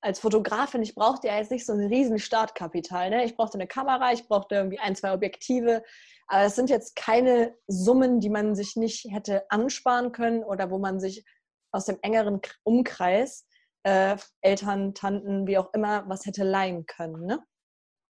als 0.00 0.20
Fotografin, 0.20 0.82
ich 0.82 0.94
brauchte 0.94 1.28
ja 1.28 1.38
jetzt 1.38 1.50
nicht 1.50 1.64
so 1.64 1.72
ein 1.72 1.80
riesen 1.80 2.18
Startkapital. 2.18 3.10
Ne? 3.10 3.24
Ich 3.24 3.36
brauchte 3.36 3.54
eine 3.54 3.66
Kamera, 3.66 4.12
ich 4.12 4.28
brauchte 4.28 4.54
irgendwie 4.54 4.78
ein, 4.78 4.94
zwei 4.94 5.12
Objektive. 5.12 5.82
Aber 6.26 6.44
es 6.44 6.56
sind 6.56 6.70
jetzt 6.70 6.96
keine 6.96 7.56
Summen, 7.66 8.20
die 8.20 8.30
man 8.30 8.54
sich 8.54 8.76
nicht 8.76 9.06
hätte 9.10 9.50
ansparen 9.50 10.12
können 10.12 10.44
oder 10.44 10.70
wo 10.70 10.78
man 10.78 11.00
sich 11.00 11.24
aus 11.72 11.86
dem 11.86 11.98
engeren 12.02 12.40
Umkreis, 12.64 13.46
äh, 13.84 14.16
Eltern, 14.42 14.94
Tanten, 14.94 15.46
wie 15.46 15.58
auch 15.58 15.72
immer, 15.72 16.08
was 16.08 16.26
hätte 16.26 16.44
leihen 16.44 16.86
können. 16.86 17.24
Ne? 17.24 17.42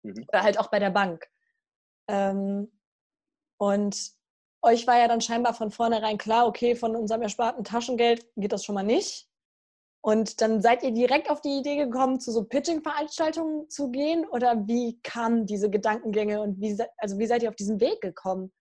Mhm. 0.03 0.25
Oder 0.27 0.43
halt 0.43 0.59
auch 0.59 0.69
bei 0.69 0.79
der 0.79 0.91
Bank. 0.91 1.25
Ähm, 2.09 2.71
und 3.57 4.11
euch 4.65 4.87
war 4.87 4.97
ja 4.97 5.07
dann 5.07 5.21
scheinbar 5.21 5.53
von 5.53 5.71
vornherein 5.71 6.17
klar, 6.17 6.47
okay, 6.47 6.75
von 6.75 6.95
unserem 6.95 7.21
ersparten 7.21 7.63
Taschengeld 7.63 8.25
geht 8.35 8.51
das 8.51 8.65
schon 8.65 8.75
mal 8.75 8.83
nicht. 8.83 9.29
Und 10.01 10.39
dann 10.41 10.61
seid 10.61 10.83
ihr 10.83 10.91
direkt 10.91 11.31
auf 11.31 11.41
die 11.41 11.57
Idee 11.57 11.77
gekommen, 11.77 12.19
zu 12.19 12.31
so 12.31 12.43
Pitching-Veranstaltungen 12.43 13.69
zu 13.69 13.89
gehen? 13.89 14.23
Oder 14.27 14.67
wie 14.67 14.99
kamen 15.01 15.47
diese 15.47 15.69
Gedankengänge 15.69 16.41
und 16.41 16.59
wie, 16.61 16.77
also 16.97 17.17
wie 17.17 17.25
seid 17.25 17.41
ihr 17.41 17.49
auf 17.49 17.55
diesen 17.55 17.79
Weg 17.79 18.01
gekommen? 18.01 18.51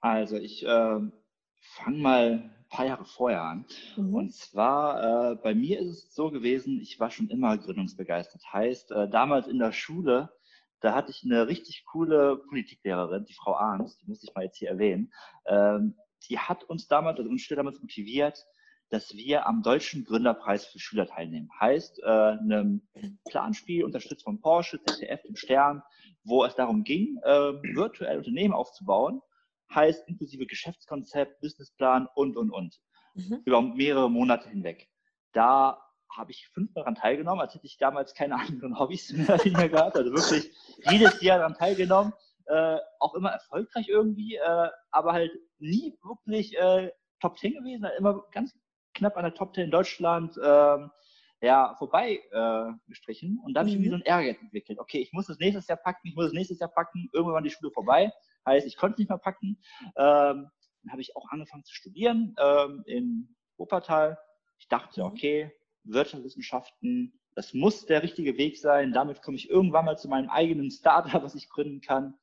Also 0.00 0.36
ich 0.36 0.64
äh, 0.64 1.00
fange 1.60 1.98
mal 1.98 2.30
ein 2.30 2.66
paar 2.68 2.86
Jahre 2.86 3.04
vorher 3.04 3.42
an. 3.42 3.64
Mhm. 3.96 4.14
Und 4.14 4.32
zwar, 4.32 5.32
äh, 5.32 5.34
bei 5.34 5.56
mir 5.56 5.80
ist 5.80 5.88
es 5.88 6.14
so 6.14 6.30
gewesen, 6.30 6.80
ich 6.80 7.00
war 7.00 7.10
schon 7.10 7.28
immer 7.28 7.58
gründungsbegeistert. 7.58 8.52
Heißt, 8.52 8.92
äh, 8.92 9.08
damals 9.08 9.48
in 9.48 9.58
der 9.58 9.72
Schule 9.72 10.30
da 10.80 10.94
hatte 10.94 11.10
ich 11.10 11.24
eine 11.24 11.48
richtig 11.48 11.84
coole 11.84 12.36
Politiklehrerin, 12.48 13.24
die 13.24 13.34
Frau 13.34 13.56
Arns, 13.56 13.96
die 13.98 14.06
muss 14.06 14.22
ich 14.22 14.34
mal 14.34 14.44
jetzt 14.44 14.58
hier 14.58 14.70
erwähnen. 14.70 15.12
Ähm, 15.46 15.96
die 16.28 16.38
hat 16.38 16.64
uns 16.64 16.88
damals, 16.88 17.18
also 17.18 17.30
uns 17.30 17.46
damals 17.48 17.80
motiviert, 17.80 18.44
dass 18.90 19.14
wir 19.14 19.46
am 19.46 19.62
Deutschen 19.62 20.04
Gründerpreis 20.04 20.66
für 20.66 20.78
Schüler 20.78 21.06
teilnehmen. 21.06 21.50
Heißt, 21.60 22.00
äh, 22.02 22.06
einem 22.06 22.88
Planspiel 23.28 23.84
unterstützt 23.84 24.24
von 24.24 24.40
Porsche, 24.40 24.80
ZDF, 24.82 25.22
dem 25.22 25.36
Stern, 25.36 25.82
wo 26.24 26.44
es 26.44 26.54
darum 26.54 26.84
ging, 26.84 27.18
äh, 27.22 27.52
virtuell 27.74 28.18
Unternehmen 28.18 28.54
aufzubauen. 28.54 29.20
Heißt, 29.74 30.08
inklusive 30.08 30.46
Geschäftskonzept, 30.46 31.40
Businessplan 31.40 32.08
und, 32.14 32.36
und, 32.36 32.50
und. 32.50 32.80
Mhm. 33.14 33.42
Über 33.44 33.60
mehrere 33.60 34.10
Monate 34.10 34.48
hinweg. 34.48 34.88
Da 35.32 35.78
habe 36.10 36.30
ich 36.30 36.48
fünfmal 36.48 36.84
daran 36.84 36.94
teilgenommen, 36.94 37.40
als 37.40 37.54
hätte 37.54 37.66
ich 37.66 37.78
damals 37.78 38.14
keine 38.14 38.36
anderen 38.40 38.78
Hobbys 38.78 39.12
mehr 39.12 39.68
gehabt. 39.68 39.96
Also 39.96 40.12
wirklich 40.12 40.50
jedes 40.90 41.20
Jahr 41.20 41.38
daran 41.38 41.54
teilgenommen. 41.54 42.12
Äh, 42.46 42.78
auch 42.98 43.14
immer 43.14 43.30
erfolgreich 43.30 43.88
irgendwie, 43.88 44.36
äh, 44.36 44.68
aber 44.90 45.12
halt 45.12 45.32
nie 45.58 45.98
wirklich 46.02 46.56
äh, 46.56 46.90
Top 47.20 47.38
10 47.38 47.52
gewesen, 47.52 47.84
halt 47.84 47.98
immer 47.98 48.24
ganz 48.32 48.54
knapp 48.94 49.16
an 49.18 49.24
der 49.24 49.34
Top 49.34 49.54
10 49.54 49.64
in 49.64 49.70
Deutschland 49.70 50.34
ähm, 50.42 50.90
ja, 51.40 51.74
vorbei 51.78 52.20
äh, 52.32 52.72
gestrichen. 52.88 53.38
Und 53.44 53.54
dann 53.54 53.66
mhm. 53.66 53.68
habe 53.68 53.68
ich 53.68 53.74
irgendwie 53.74 53.90
so 53.90 53.96
ein 53.96 54.02
Ehrgeiz 54.02 54.40
entwickelt. 54.40 54.78
Okay, 54.78 54.98
ich 54.98 55.12
muss 55.12 55.26
das 55.26 55.38
nächstes 55.38 55.68
Jahr 55.68 55.78
packen, 55.78 56.08
ich 56.08 56.14
muss 56.14 56.26
das 56.26 56.32
nächstes 56.32 56.58
Jahr 56.58 56.70
packen. 56.70 57.08
Irgendwann 57.12 57.34
war 57.34 57.42
die 57.42 57.50
Schule 57.50 57.70
vorbei. 57.70 58.12
Heißt, 58.46 58.66
ich 58.66 58.76
konnte 58.76 58.94
es 58.94 58.98
nicht 58.98 59.10
mehr 59.10 59.18
packen. 59.18 59.60
Ähm, 59.96 60.50
dann 60.82 60.92
habe 60.92 61.00
ich 61.00 61.16
auch 61.16 61.28
angefangen 61.30 61.64
zu 61.64 61.74
studieren 61.74 62.34
ähm, 62.38 62.82
in 62.86 63.36
Wuppertal. 63.56 64.18
Ich 64.58 64.68
dachte, 64.68 65.02
mhm. 65.02 65.06
okay, 65.06 65.52
Wirtschaftswissenschaften, 65.92 67.18
das 67.34 67.54
muss 67.54 67.86
der 67.86 68.02
richtige 68.02 68.36
Weg 68.36 68.58
sein. 68.58 68.92
Damit 68.92 69.22
komme 69.22 69.36
ich 69.36 69.48
irgendwann 69.48 69.84
mal 69.84 69.96
zu 69.96 70.08
meinem 70.08 70.28
eigenen 70.28 70.70
Startup, 70.70 71.22
was 71.22 71.34
ich 71.34 71.48
gründen 71.48 71.80
kann. 71.80 72.14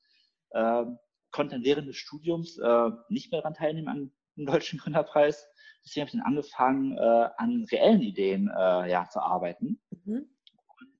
Ähm, 0.54 0.98
konnte 1.32 1.56
dann 1.56 1.66
während 1.66 1.88
des 1.88 1.98
Studiums 1.98 2.58
äh, 2.58 2.90
nicht 3.10 3.32
mehr 3.32 3.42
daran 3.42 3.54
teilnehmen 3.54 3.88
an 3.88 4.12
dem 4.38 4.46
Deutschen 4.46 4.80
Gründerpreis. 4.80 5.48
Deswegen 5.84 6.02
habe 6.02 6.10
ich 6.10 6.22
dann 6.22 6.28
angefangen, 6.28 6.98
äh, 6.98 7.30
an 7.38 7.66
reellen 7.72 8.02
Ideen 8.02 8.50
äh, 8.50 8.90
ja, 8.90 9.08
zu 9.10 9.20
arbeiten. 9.20 9.80
Mhm. 9.90 10.30
Und, 10.80 11.00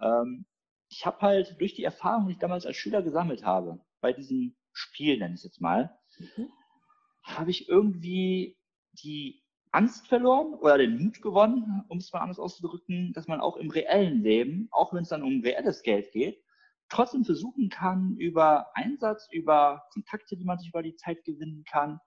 ähm, 0.00 0.46
ich 0.88 1.06
habe 1.06 1.20
halt 1.20 1.56
durch 1.60 1.74
die 1.74 1.84
Erfahrung, 1.84 2.26
die 2.26 2.32
ich 2.32 2.38
damals 2.38 2.66
als 2.66 2.76
Schüler 2.76 3.02
gesammelt 3.02 3.44
habe, 3.44 3.80
bei 4.00 4.12
diesem 4.12 4.56
Spiel, 4.72 5.18
nenne 5.18 5.34
ich 5.34 5.40
es 5.40 5.44
jetzt 5.44 5.60
mal, 5.60 5.96
mhm. 6.18 6.48
habe 7.22 7.50
ich 7.50 7.68
irgendwie 7.68 8.58
die 8.92 9.42
Angst 9.72 10.08
verloren 10.08 10.54
oder 10.54 10.78
den 10.78 11.02
Mut 11.02 11.22
gewonnen, 11.22 11.84
um 11.88 11.98
es 11.98 12.12
mal 12.12 12.20
anders 12.20 12.38
auszudrücken, 12.38 13.12
dass 13.12 13.28
man 13.28 13.40
auch 13.40 13.56
im 13.56 13.70
reellen 13.70 14.22
Leben, 14.22 14.68
auch 14.72 14.92
wenn 14.92 15.02
es 15.02 15.10
dann 15.10 15.22
um 15.22 15.40
reelles 15.40 15.82
Geld 15.82 16.10
geht, 16.12 16.42
trotzdem 16.88 17.24
versuchen 17.24 17.68
kann, 17.68 18.16
über 18.16 18.66
Einsatz, 18.74 19.28
über 19.30 19.84
Kontakte, 19.92 20.36
die 20.36 20.44
man 20.44 20.58
sich 20.58 20.68
über 20.68 20.82
die 20.82 20.96
Zeit 20.96 21.24
gewinnen 21.24 21.64
kann, 21.64 22.00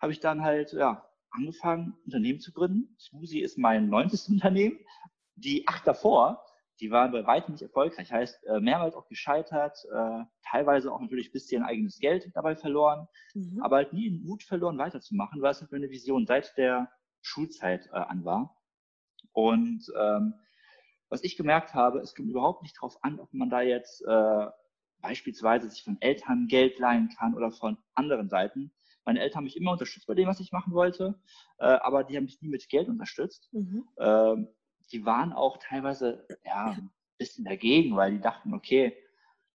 habe 0.00 0.12
ich 0.12 0.20
dann 0.20 0.42
halt 0.42 0.72
ja, 0.72 1.06
angefangen, 1.30 1.94
Unternehmen 2.04 2.40
zu 2.40 2.52
gründen. 2.52 2.96
Smoothie 2.98 3.42
ist 3.42 3.58
mein 3.58 3.88
neuntes 3.88 4.28
Unternehmen. 4.28 4.78
Die 5.36 5.66
acht 5.68 5.86
davor, 5.86 6.43
die 6.80 6.90
waren 6.90 7.12
bei 7.12 7.26
weitem 7.26 7.52
nicht 7.52 7.62
erfolgreich. 7.62 8.12
Heißt, 8.12 8.44
äh, 8.46 8.60
mehrmals 8.60 8.94
auch 8.94 9.06
gescheitert, 9.08 9.78
äh, 9.92 10.24
teilweise 10.42 10.92
auch 10.92 11.00
natürlich 11.00 11.28
ein 11.28 11.32
bisschen 11.32 11.62
eigenes 11.62 11.98
Geld 11.98 12.30
dabei 12.34 12.56
verloren, 12.56 13.06
mhm. 13.34 13.60
aber 13.62 13.76
halt 13.76 13.92
nie 13.92 14.10
den 14.10 14.24
Mut 14.24 14.42
verloren, 14.42 14.78
weiterzumachen, 14.78 15.40
weil 15.42 15.52
es 15.52 15.60
halt 15.60 15.72
meine 15.72 15.90
Vision 15.90 16.26
seit 16.26 16.56
der 16.56 16.90
Schulzeit 17.22 17.86
äh, 17.92 17.96
an 17.96 18.24
war. 18.24 18.56
Und 19.32 19.90
ähm, 19.98 20.34
was 21.08 21.22
ich 21.22 21.36
gemerkt 21.36 21.74
habe, 21.74 22.00
es 22.00 22.14
kommt 22.14 22.28
überhaupt 22.28 22.62
nicht 22.62 22.76
darauf 22.76 23.02
an, 23.02 23.20
ob 23.20 23.32
man 23.32 23.50
da 23.50 23.60
jetzt 23.60 24.02
äh, 24.02 24.46
beispielsweise 25.00 25.68
sich 25.68 25.84
von 25.84 25.96
Eltern 26.00 26.48
Geld 26.48 26.78
leihen 26.78 27.08
kann 27.10 27.34
oder 27.34 27.52
von 27.52 27.78
anderen 27.94 28.28
Seiten. 28.28 28.72
Meine 29.04 29.20
Eltern 29.20 29.38
haben 29.38 29.44
mich 29.44 29.56
immer 29.56 29.72
unterstützt 29.72 30.06
bei 30.06 30.14
dem, 30.14 30.28
was 30.28 30.40
ich 30.40 30.50
machen 30.50 30.72
wollte, 30.72 31.20
äh, 31.58 31.66
aber 31.66 32.04
die 32.04 32.16
haben 32.16 32.24
mich 32.24 32.40
nie 32.40 32.48
mit 32.48 32.68
Geld 32.68 32.88
unterstützt. 32.88 33.48
Mhm. 33.52 33.86
Ähm, 33.98 34.48
die 34.92 35.04
waren 35.04 35.32
auch 35.32 35.58
teilweise 35.58 36.26
ja, 36.44 36.72
ein 36.72 36.90
bisschen 37.18 37.44
dagegen, 37.44 37.96
weil 37.96 38.12
die 38.12 38.20
dachten, 38.20 38.54
okay, 38.54 38.96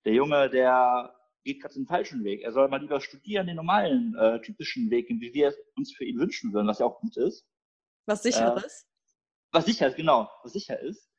der 0.05 0.13
Junge, 0.13 0.49
der 0.49 1.15
geht 1.43 1.61
gerade 1.61 1.73
den 1.73 1.85
falschen 1.85 2.23
Weg. 2.23 2.41
Er 2.41 2.51
soll 2.51 2.67
mal 2.67 2.81
lieber 2.81 3.01
studieren, 3.01 3.47
den 3.47 3.55
normalen, 3.55 4.15
äh, 4.15 4.41
typischen 4.41 4.89
Weg, 4.89 5.09
wie 5.09 5.33
wir 5.33 5.49
es 5.49 5.57
uns 5.75 5.93
für 5.95 6.05
ihn 6.05 6.19
wünschen 6.19 6.53
würden, 6.53 6.67
was 6.67 6.79
ja 6.79 6.85
auch 6.85 6.99
gut 6.99 7.17
ist. 7.17 7.45
Was 8.05 8.23
sicher 8.23 8.55
äh, 8.55 8.65
ist? 8.65 8.87
Was 9.51 9.65
sicher 9.65 9.87
ist, 9.87 9.95
genau. 9.95 10.29
Was 10.43 10.53
sicher 10.53 10.79
ist, 10.79 11.09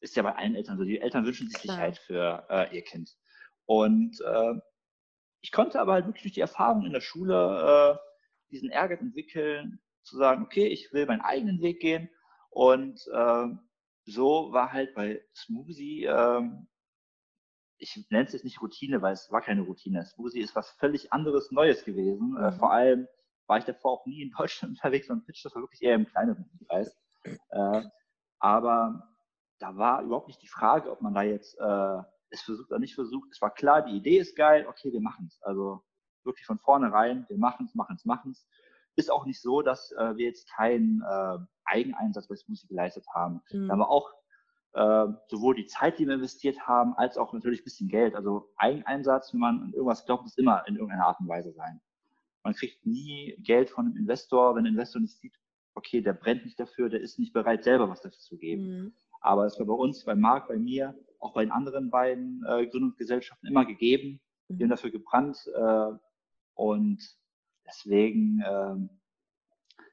ist 0.00 0.16
ja 0.16 0.22
bei 0.22 0.34
allen 0.34 0.54
Eltern 0.54 0.78
so. 0.78 0.84
Die 0.84 1.00
Eltern 1.00 1.24
wünschen 1.24 1.48
sich 1.48 1.60
Klar. 1.60 1.76
Sicherheit 1.76 1.98
für 1.98 2.46
äh, 2.48 2.76
ihr 2.76 2.82
Kind. 2.82 3.16
Und 3.64 4.20
äh, 4.20 4.54
ich 5.40 5.52
konnte 5.52 5.80
aber 5.80 5.94
halt 5.94 6.06
wirklich 6.06 6.22
durch 6.22 6.34
die 6.34 6.40
Erfahrung 6.40 6.84
in 6.84 6.92
der 6.92 7.00
Schule 7.00 7.98
äh, 7.98 8.50
diesen 8.50 8.70
Ehrgeiz 8.70 9.00
entwickeln, 9.00 9.80
zu 10.02 10.16
sagen, 10.16 10.44
okay, 10.44 10.66
ich 10.68 10.92
will 10.92 11.06
meinen 11.06 11.20
eigenen 11.20 11.60
Weg 11.60 11.80
gehen 11.80 12.08
und 12.56 13.06
äh, 13.12 13.48
so 14.06 14.50
war 14.50 14.72
halt 14.72 14.94
bei 14.94 15.22
Smoothie, 15.34 16.06
äh, 16.06 16.42
ich 17.76 18.06
nenne 18.08 18.24
es 18.24 18.32
jetzt 18.32 18.44
nicht 18.44 18.62
Routine, 18.62 19.02
weil 19.02 19.12
es 19.12 19.30
war 19.30 19.42
keine 19.42 19.60
Routine. 19.60 20.06
Smoothie 20.06 20.40
ist 20.40 20.56
was 20.56 20.70
völlig 20.70 21.12
anderes, 21.12 21.50
Neues 21.50 21.84
gewesen. 21.84 22.34
Äh, 22.34 22.40
mhm. 22.40 22.46
Äh, 22.46 22.52
vor 22.52 22.72
allem 22.72 23.08
war 23.46 23.58
ich 23.58 23.66
davor 23.66 23.92
auch 23.92 24.06
nie 24.06 24.22
in 24.22 24.30
Deutschland 24.38 24.72
unterwegs 24.72 25.10
und 25.10 25.26
Pitch, 25.26 25.44
das 25.44 25.54
war 25.54 25.60
wirklich 25.60 25.82
eher 25.82 25.96
im 25.96 26.06
kleineren 26.06 26.48
Kreis. 26.66 26.96
Äh, 27.24 27.82
aber 28.38 29.06
da 29.58 29.76
war 29.76 30.02
überhaupt 30.02 30.28
nicht 30.28 30.40
die 30.40 30.48
Frage, 30.48 30.90
ob 30.90 31.02
man 31.02 31.12
da 31.12 31.20
jetzt 31.20 31.58
äh, 31.60 32.02
es 32.30 32.40
versucht 32.40 32.70
oder 32.70 32.78
nicht 32.78 32.94
versucht. 32.94 33.28
Es 33.32 33.42
war 33.42 33.52
klar, 33.52 33.82
die 33.82 33.98
Idee 33.98 34.16
ist 34.16 34.34
geil, 34.34 34.66
okay, 34.66 34.90
wir 34.90 35.02
machen 35.02 35.26
es. 35.28 35.42
Also 35.42 35.84
wirklich 36.24 36.46
von 36.46 36.58
vornherein, 36.58 37.26
wir 37.28 37.36
machen 37.36 37.66
es, 37.66 37.74
machen 37.74 37.96
es, 37.96 38.06
machen 38.06 38.30
es. 38.30 38.48
Ist 38.96 39.10
auch 39.10 39.26
nicht 39.26 39.40
so, 39.40 39.62
dass 39.62 39.92
äh, 39.92 40.16
wir 40.16 40.26
jetzt 40.26 40.48
keinen 40.50 41.02
äh, 41.02 41.38
Eigeneinsatz 41.64 42.28
bei 42.28 42.36
Smoothie 42.36 42.66
geleistet 42.66 43.06
haben. 43.14 43.42
Mhm. 43.52 43.68
Da 43.68 43.72
haben 43.72 43.80
wir 43.80 43.90
auch 43.90 44.10
äh, 44.72 45.06
sowohl 45.28 45.54
die 45.54 45.66
Zeit, 45.66 45.98
die 45.98 46.06
wir 46.06 46.14
investiert 46.14 46.60
haben, 46.66 46.94
als 46.94 47.16
auch 47.16 47.32
natürlich 47.32 47.60
ein 47.60 47.64
bisschen 47.64 47.88
Geld. 47.88 48.14
Also 48.14 48.52
Eigeneinsatz, 48.56 49.32
wenn 49.32 49.40
man 49.40 49.62
an 49.62 49.72
irgendwas 49.72 50.04
glaubt, 50.04 50.22
muss 50.22 50.36
immer 50.36 50.66
in 50.66 50.76
irgendeiner 50.76 51.06
Art 51.06 51.20
und 51.20 51.28
Weise 51.28 51.52
sein. 51.52 51.80
Man 52.42 52.54
kriegt 52.54 52.86
nie 52.86 53.36
Geld 53.42 53.70
von 53.70 53.86
einem 53.86 53.96
Investor, 53.96 54.54
wenn 54.54 54.64
der 54.64 54.72
Investor 54.72 55.00
nicht 55.00 55.18
sieht, 55.18 55.34
okay, 55.74 56.00
der 56.00 56.12
brennt 56.12 56.44
nicht 56.44 56.58
dafür, 56.58 56.88
der 56.88 57.00
ist 57.00 57.18
nicht 57.18 57.32
bereit, 57.32 57.64
selber 57.64 57.88
was 57.88 58.00
dafür 58.00 58.18
zu 58.18 58.38
geben. 58.38 58.62
Mhm. 58.62 58.92
Aber 59.20 59.46
es 59.46 59.58
war 59.58 59.66
bei 59.66 59.74
uns, 59.74 60.04
bei 60.04 60.14
Marc, 60.14 60.48
bei 60.48 60.56
mir, 60.56 60.94
auch 61.18 61.32
bei 61.34 61.44
den 61.44 61.52
anderen 61.52 61.90
beiden 61.90 62.44
äh, 62.46 62.66
Gründungsgesellschaften 62.66 63.48
immer 63.48 63.64
gegeben. 63.64 64.20
Mhm. 64.48 64.58
Wir 64.58 64.64
haben 64.64 64.70
dafür 64.70 64.90
gebrannt 64.90 65.38
äh, 65.54 65.92
und 66.54 66.98
deswegen 67.66 68.40
äh, 68.40 68.88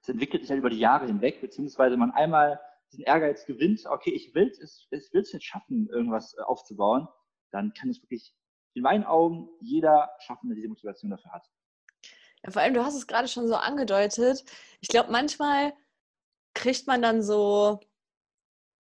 es 0.02 0.10
entwickelt 0.10 0.44
sich 0.44 0.52
halt 0.52 0.60
über 0.60 0.70
die 0.70 0.80
Jahre 0.80 1.06
hinweg, 1.06 1.42
beziehungsweise 1.42 1.98
man 1.98 2.12
einmal 2.12 2.60
diesen 2.92 3.06
Ehrgeiz 3.06 3.46
gewinnt, 3.46 3.86
okay, 3.86 4.12
ich 4.12 4.36
will 4.36 4.50
es, 4.50 4.88
ich 4.92 5.14
will 5.14 5.22
es 5.22 5.32
jetzt 5.32 5.46
schaffen, 5.46 5.88
irgendwas 5.90 6.36
äh, 6.38 6.42
aufzubauen, 6.42 7.08
dann 7.52 7.74
kann 7.74 7.90
es 7.90 8.02
wirklich 8.02 8.36
in 8.74 8.84
meinen 8.84 9.04
Augen 9.04 9.50
jeder 9.62 10.10
schaffen, 10.20 10.50
der 10.50 10.56
diese 10.56 10.68
Motivation 10.68 11.12
dafür 11.12 11.32
hat. 11.32 11.48
Ja, 12.44 12.52
vor 12.52 12.62
allem, 12.62 12.74
du 12.74 12.84
hast 12.84 12.96
es 12.96 13.08
gerade 13.08 13.28
schon 13.28 13.48
so 13.48 13.56
angedeutet. 13.56 14.44
Ich 14.82 14.90
glaube, 14.90 15.12
manchmal 15.12 15.74
kriegt 16.54 16.88
man 16.88 17.02
dann 17.02 17.22
so, 17.22 17.80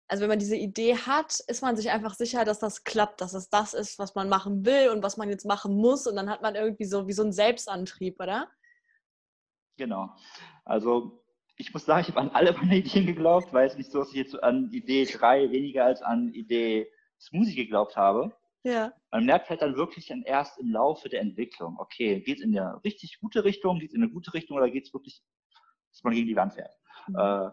also 0.07 0.21
wenn 0.21 0.29
man 0.29 0.39
diese 0.39 0.55
Idee 0.55 0.95
hat, 0.95 1.39
ist 1.47 1.61
man 1.61 1.75
sich 1.75 1.89
einfach 1.89 2.13
sicher, 2.13 2.45
dass 2.45 2.59
das 2.59 2.83
klappt, 2.83 3.21
dass 3.21 3.33
es 3.33 3.49
das 3.49 3.73
ist, 3.73 3.97
was 3.97 4.15
man 4.15 4.29
machen 4.29 4.65
will 4.65 4.89
und 4.89 5.01
was 5.01 5.17
man 5.17 5.29
jetzt 5.29 5.45
machen 5.45 5.75
muss. 5.75 6.07
Und 6.07 6.15
dann 6.15 6.29
hat 6.29 6.41
man 6.41 6.55
irgendwie 6.55 6.85
so 6.85 7.07
wie 7.07 7.13
so 7.13 7.23
einen 7.23 7.33
Selbstantrieb, 7.33 8.19
oder? 8.21 8.49
Genau. 9.79 10.09
Also 10.65 11.23
ich 11.55 11.73
muss 11.73 11.85
sagen, 11.85 12.01
ich 12.01 12.09
habe 12.09 12.19
an 12.19 12.29
alle 12.31 12.53
meine 12.53 12.77
Ideen 12.77 13.07
geglaubt, 13.07 13.53
weil 13.53 13.65
es 13.65 13.77
nicht 13.77 13.91
so, 13.91 13.99
dass 13.99 14.09
ich 14.09 14.15
jetzt 14.15 14.43
an 14.43 14.69
Idee 14.71 15.05
3 15.05 15.51
weniger 15.51 15.85
als 15.85 16.01
an 16.01 16.33
Idee 16.33 16.91
Smoothie 17.19 17.55
geglaubt 17.55 17.95
habe. 17.95 18.31
Ja. 18.63 18.91
Man 19.09 19.25
merkt 19.25 19.49
halt 19.49 19.61
dann 19.61 19.77
wirklich 19.77 20.07
dann 20.07 20.21
erst 20.23 20.59
im 20.59 20.69
Laufe 20.71 21.07
der 21.07 21.21
Entwicklung, 21.21 21.77
okay, 21.79 22.19
geht 22.19 22.39
es 22.39 22.43
in 22.43 22.57
eine 22.57 22.83
richtig 22.83 23.19
gute 23.19 23.45
Richtung, 23.45 23.79
geht 23.79 23.89
es 23.89 23.95
in 23.95 24.03
eine 24.03 24.11
gute 24.11 24.33
Richtung 24.33 24.57
oder 24.57 24.69
geht 24.69 24.85
es 24.85 24.93
wirklich, 24.93 25.21
dass 25.91 26.03
man 26.03 26.13
gegen 26.13 26.27
die 26.27 26.35
Wand 26.35 26.53
fährt. 26.53 26.75
Mhm. 27.07 27.15
Äh, 27.17 27.49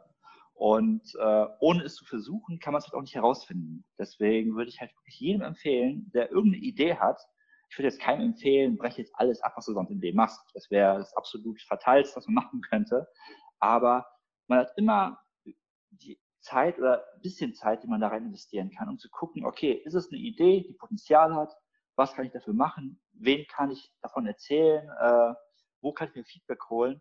und 0.54 1.14
äh, 1.20 1.46
ohne 1.60 1.84
es 1.84 1.94
zu 1.94 2.04
versuchen, 2.06 2.58
kann 2.58 2.72
man 2.72 2.80
es 2.80 2.86
halt 2.86 2.94
auch 2.94 3.02
nicht 3.02 3.14
herausfinden. 3.14 3.84
Deswegen 3.98 4.56
würde 4.56 4.70
ich 4.70 4.80
halt 4.80 4.90
wirklich 4.96 5.20
jedem 5.20 5.42
empfehlen, 5.42 6.10
der 6.12 6.30
irgendeine 6.30 6.64
Idee 6.64 6.96
hat, 6.96 7.20
ich 7.68 7.78
würde 7.78 7.88
jetzt 7.88 8.00
keinem 8.00 8.22
empfehlen, 8.32 8.76
breche 8.76 9.02
jetzt 9.02 9.14
alles 9.16 9.42
ab, 9.42 9.52
was 9.56 9.66
du 9.66 9.72
sonst 9.72 9.90
in 9.90 10.00
dem 10.00 10.14
machst. 10.14 10.40
Das 10.54 10.70
wäre 10.70 10.98
das 10.98 11.14
absolut 11.16 11.60
Fatalste, 11.62 12.16
was 12.16 12.26
man 12.26 12.44
machen 12.44 12.60
könnte. 12.60 13.06
Aber 13.58 14.06
man 14.46 14.60
hat 14.60 14.72
immer 14.76 15.18
die 15.90 16.20
Zeit 16.40 16.78
oder 16.78 17.04
ein 17.14 17.22
bisschen 17.22 17.54
Zeit, 17.54 17.82
die 17.82 17.88
man 17.88 18.00
da 18.00 18.08
rein 18.08 18.26
investieren 18.26 18.70
kann, 18.70 18.88
um 18.88 18.98
zu 18.98 19.08
gucken, 19.10 19.44
okay, 19.44 19.72
ist 19.72 19.94
es 19.94 20.10
eine 20.10 20.20
Idee, 20.20 20.62
die 20.62 20.74
Potenzial 20.74 21.34
hat? 21.34 21.52
Was 21.96 22.14
kann 22.14 22.24
ich 22.24 22.32
dafür 22.32 22.54
machen? 22.54 23.00
Wen 23.12 23.46
kann 23.48 23.70
ich 23.70 23.90
davon 24.00 24.26
erzählen? 24.26 24.88
Äh, 25.00 25.34
wo 25.80 25.92
kann 25.92 26.08
ich 26.08 26.14
mir 26.14 26.24
Feedback 26.24 26.68
holen? 26.70 27.00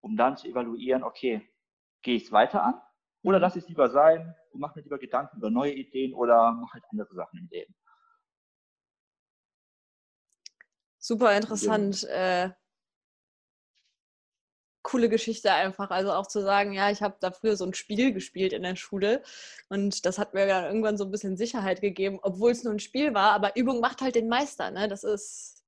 Um 0.00 0.16
dann 0.16 0.36
zu 0.36 0.48
evaluieren, 0.48 1.02
okay, 1.02 1.46
gehe 2.02 2.16
ich 2.16 2.24
es 2.24 2.32
weiter 2.32 2.62
an? 2.62 2.80
Oder 3.22 3.40
lasse 3.40 3.58
ich 3.58 3.64
es 3.64 3.68
lieber 3.68 3.90
sein 3.90 4.34
und 4.52 4.60
mache 4.60 4.78
mir 4.78 4.84
lieber 4.84 4.98
Gedanken 4.98 5.38
über 5.38 5.50
neue 5.50 5.72
Ideen 5.72 6.14
oder 6.14 6.52
mache 6.52 6.74
halt 6.74 6.84
andere 6.90 7.12
Sachen 7.14 7.40
im 7.40 7.48
Leben. 7.50 7.74
Super 11.06 11.36
interessant. 11.36 12.02
Äh, 12.02 12.50
coole 14.82 15.08
Geschichte 15.08 15.52
einfach. 15.52 15.90
Also 15.90 16.10
auch 16.10 16.26
zu 16.26 16.42
sagen, 16.42 16.72
ja, 16.72 16.90
ich 16.90 17.00
habe 17.00 17.16
da 17.20 17.30
früher 17.30 17.56
so 17.56 17.64
ein 17.64 17.74
Spiel 17.74 18.12
gespielt 18.12 18.52
in 18.52 18.64
der 18.64 18.74
Schule 18.74 19.22
und 19.68 20.04
das 20.04 20.18
hat 20.18 20.34
mir 20.34 20.48
dann 20.48 20.64
irgendwann 20.64 20.98
so 20.98 21.04
ein 21.04 21.12
bisschen 21.12 21.36
Sicherheit 21.36 21.80
gegeben, 21.80 22.18
obwohl 22.22 22.50
es 22.50 22.64
nur 22.64 22.72
ein 22.72 22.80
Spiel 22.80 23.14
war. 23.14 23.30
Aber 23.30 23.54
Übung 23.54 23.78
macht 23.78 24.00
halt 24.00 24.16
den 24.16 24.28
Meister. 24.28 24.72
Ne? 24.72 24.88
Das 24.88 25.04
ist, 25.04 25.62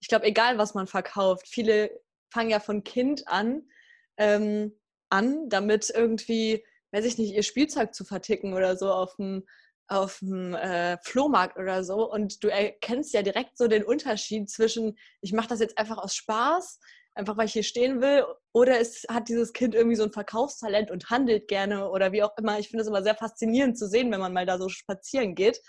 ich 0.00 0.08
glaube, 0.08 0.24
egal 0.24 0.56
was 0.56 0.72
man 0.72 0.86
verkauft. 0.86 1.46
Viele 1.46 1.90
fangen 2.30 2.48
ja 2.48 2.58
von 2.58 2.84
Kind 2.84 3.28
an, 3.28 3.68
ähm, 4.16 4.74
an, 5.10 5.50
damit 5.50 5.90
irgendwie, 5.90 6.64
weiß 6.92 7.04
ich 7.04 7.18
nicht, 7.18 7.34
ihr 7.34 7.42
Spielzeug 7.42 7.94
zu 7.94 8.02
verticken 8.02 8.54
oder 8.54 8.78
so 8.78 8.90
auf 8.90 9.16
dem 9.16 9.46
auf 9.88 10.18
dem 10.18 10.54
äh, 10.54 10.98
Flohmarkt 11.02 11.58
oder 11.58 11.82
so 11.82 12.10
und 12.10 12.44
du 12.44 12.48
erkennst 12.48 13.14
ja 13.14 13.22
direkt 13.22 13.56
so 13.56 13.68
den 13.68 13.84
Unterschied 13.84 14.50
zwischen, 14.50 14.98
ich 15.22 15.32
mache 15.32 15.48
das 15.48 15.60
jetzt 15.60 15.78
einfach 15.78 15.98
aus 15.98 16.14
Spaß, 16.14 16.78
einfach 17.14 17.36
weil 17.36 17.46
ich 17.46 17.52
hier 17.52 17.64
stehen 17.64 18.00
will, 18.00 18.24
oder 18.52 18.80
es 18.80 19.04
hat 19.08 19.28
dieses 19.28 19.52
Kind 19.52 19.74
irgendwie 19.74 19.96
so 19.96 20.04
ein 20.04 20.12
Verkaufstalent 20.12 20.90
und 20.90 21.10
handelt 21.10 21.48
gerne 21.48 21.90
oder 21.90 22.12
wie 22.12 22.22
auch 22.22 22.36
immer. 22.38 22.58
Ich 22.58 22.68
finde 22.68 22.82
es 22.82 22.88
immer 22.88 23.02
sehr 23.02 23.16
faszinierend 23.16 23.76
zu 23.76 23.88
sehen, 23.88 24.10
wenn 24.12 24.20
man 24.20 24.32
mal 24.32 24.46
da 24.46 24.58
so 24.58 24.68
spazieren 24.68 25.34
geht. 25.34 25.60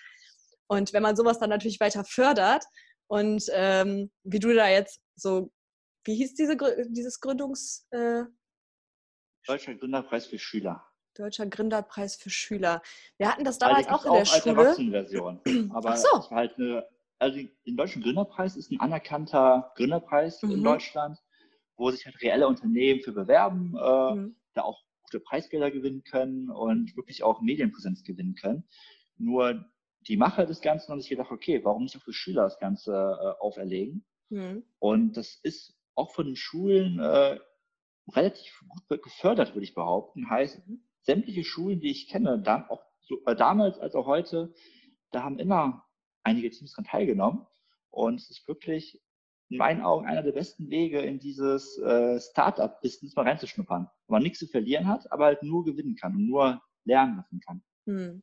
Und 0.68 0.94
wenn 0.94 1.02
man 1.02 1.16
sowas 1.16 1.40
dann 1.40 1.50
natürlich 1.50 1.80
weiter 1.80 2.04
fördert 2.04 2.64
und 3.08 3.44
ähm, 3.52 4.12
wie 4.24 4.40
du 4.40 4.54
da 4.54 4.70
jetzt 4.70 5.02
so, 5.16 5.52
wie 6.06 6.16
hieß 6.16 6.36
diese, 6.36 6.56
dieses 6.90 7.20
Gründungs... 7.20 7.88
Äh, 7.90 8.24
Deutscher 9.48 9.74
Gründerpreis 9.74 10.28
für 10.28 10.38
Schüler. 10.38 10.86
Deutscher 11.20 11.46
Gründerpreis 11.48 12.16
für 12.16 12.30
Schüler. 12.30 12.82
Wir 13.18 13.30
hatten 13.30 13.44
das 13.44 13.58
damals 13.58 13.88
auch 13.90 14.06
in 14.06 14.14
der 14.14 14.22
auch 14.22 14.26
Schule. 14.26 14.68
Als 14.70 14.78
Version. 14.78 15.42
Aber 15.74 15.98
so. 15.98 16.08
es 16.18 16.32
war 16.32 16.38
halt 16.38 16.58
eine, 16.58 16.88
also 17.20 17.38
den 17.38 17.76
Deutschen 17.76 18.02
Gründerpreis 18.02 18.56
ist 18.56 18.72
ein 18.72 18.80
anerkannter 18.80 19.74
Gründerpreis 19.76 20.42
mhm. 20.42 20.52
in 20.52 20.64
Deutschland, 20.64 21.20
wo 21.76 21.92
sich 21.92 22.06
halt 22.06 22.22
reelle 22.22 22.48
Unternehmen 22.48 23.02
für 23.02 23.12
bewerben, 23.12 23.76
äh, 23.78 24.16
mhm. 24.16 24.36
da 24.54 24.62
auch 24.62 24.82
gute 25.04 25.20
Preisgelder 25.20 25.72
gewinnen 25.72 26.04
können 26.06 26.50
und 26.50 26.96
wirklich 26.96 27.22
auch 27.22 27.42
Medienpräsenz 27.42 28.04
gewinnen 28.04 28.36
können. 28.36 28.64
Nur 29.18 29.66
die 30.08 30.16
Macher 30.16 30.46
des 30.46 30.62
Ganzen 30.62 30.90
haben 30.90 31.02
sich 31.02 31.10
gedacht, 31.10 31.32
okay, 31.32 31.60
warum 31.66 31.84
nicht 31.84 31.98
auch 31.98 32.02
für 32.02 32.14
Schüler 32.14 32.44
das 32.44 32.60
Ganze 32.60 32.94
äh, 32.94 33.44
auferlegen? 33.44 34.06
Mhm. 34.30 34.64
Und 34.80 35.18
das 35.18 35.38
ist 35.44 35.76
auch 35.96 36.14
von 36.14 36.28
den 36.28 36.38
Schulen 36.38 37.00
äh, 37.00 37.38
relativ 38.14 38.64
gut 38.70 39.04
gefördert, 39.04 39.54
würde 39.54 39.66
ich 39.66 39.76
behaupten. 39.76 40.30
Heißt, 40.30 40.66
mhm 40.66 40.82
sämtliche 41.10 41.44
Schulen, 41.44 41.80
die 41.80 41.90
ich 41.90 42.08
kenne, 42.08 42.40
dann 42.40 42.70
auch 42.70 42.84
äh, 43.26 43.36
damals 43.36 43.80
als 43.80 43.96
auch 43.96 44.06
heute, 44.06 44.54
da 45.12 45.24
haben 45.24 45.40
immer 45.40 45.84
einige 46.22 46.52
Teams 46.52 46.72
daran 46.74 46.86
teilgenommen 46.86 47.48
und 47.90 48.22
es 48.22 48.30
ist 48.30 48.48
wirklich 48.48 49.02
in 49.50 49.58
meinen 49.58 49.82
Augen 49.82 50.06
einer 50.06 50.22
der 50.22 50.34
besten 50.34 50.70
Wege, 50.70 51.02
in 51.02 51.20
dieses 51.20 51.80
äh, 51.80 52.20
Startup-Business 52.20 53.16
mal 53.16 53.28
reinzuschnuppern. 53.28 53.90
Wo 54.06 54.14
man 54.14 54.22
nichts 54.22 54.38
zu 54.38 54.46
verlieren 54.46 54.88
hat, 54.88 55.12
aber 55.12 55.26
halt 55.26 55.42
nur 55.42 55.66
gewinnen 55.66 55.96
kann 55.96 56.16
und 56.16 56.28
nur 56.28 56.62
lernen 56.86 57.18
lassen 57.18 57.40
kann. 57.40 57.64
Hm. 57.88 58.22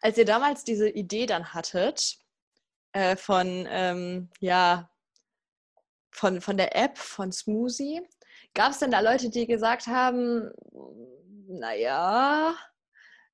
Als 0.00 0.16
ihr 0.16 0.24
damals 0.24 0.64
diese 0.64 0.88
Idee 0.88 1.26
dann 1.26 1.52
hattet, 1.52 2.16
äh, 2.92 3.16
von, 3.16 3.66
ähm, 3.68 4.30
ja, 4.40 4.90
von, 6.10 6.40
von 6.40 6.56
der 6.56 6.74
App, 6.74 6.96
von 6.96 7.30
Smoothie, 7.30 8.00
gab 8.54 8.70
es 8.70 8.78
denn 8.78 8.90
da 8.90 9.00
Leute, 9.00 9.28
die 9.28 9.46
gesagt 9.46 9.86
haben, 9.86 10.50
naja, 11.58 12.54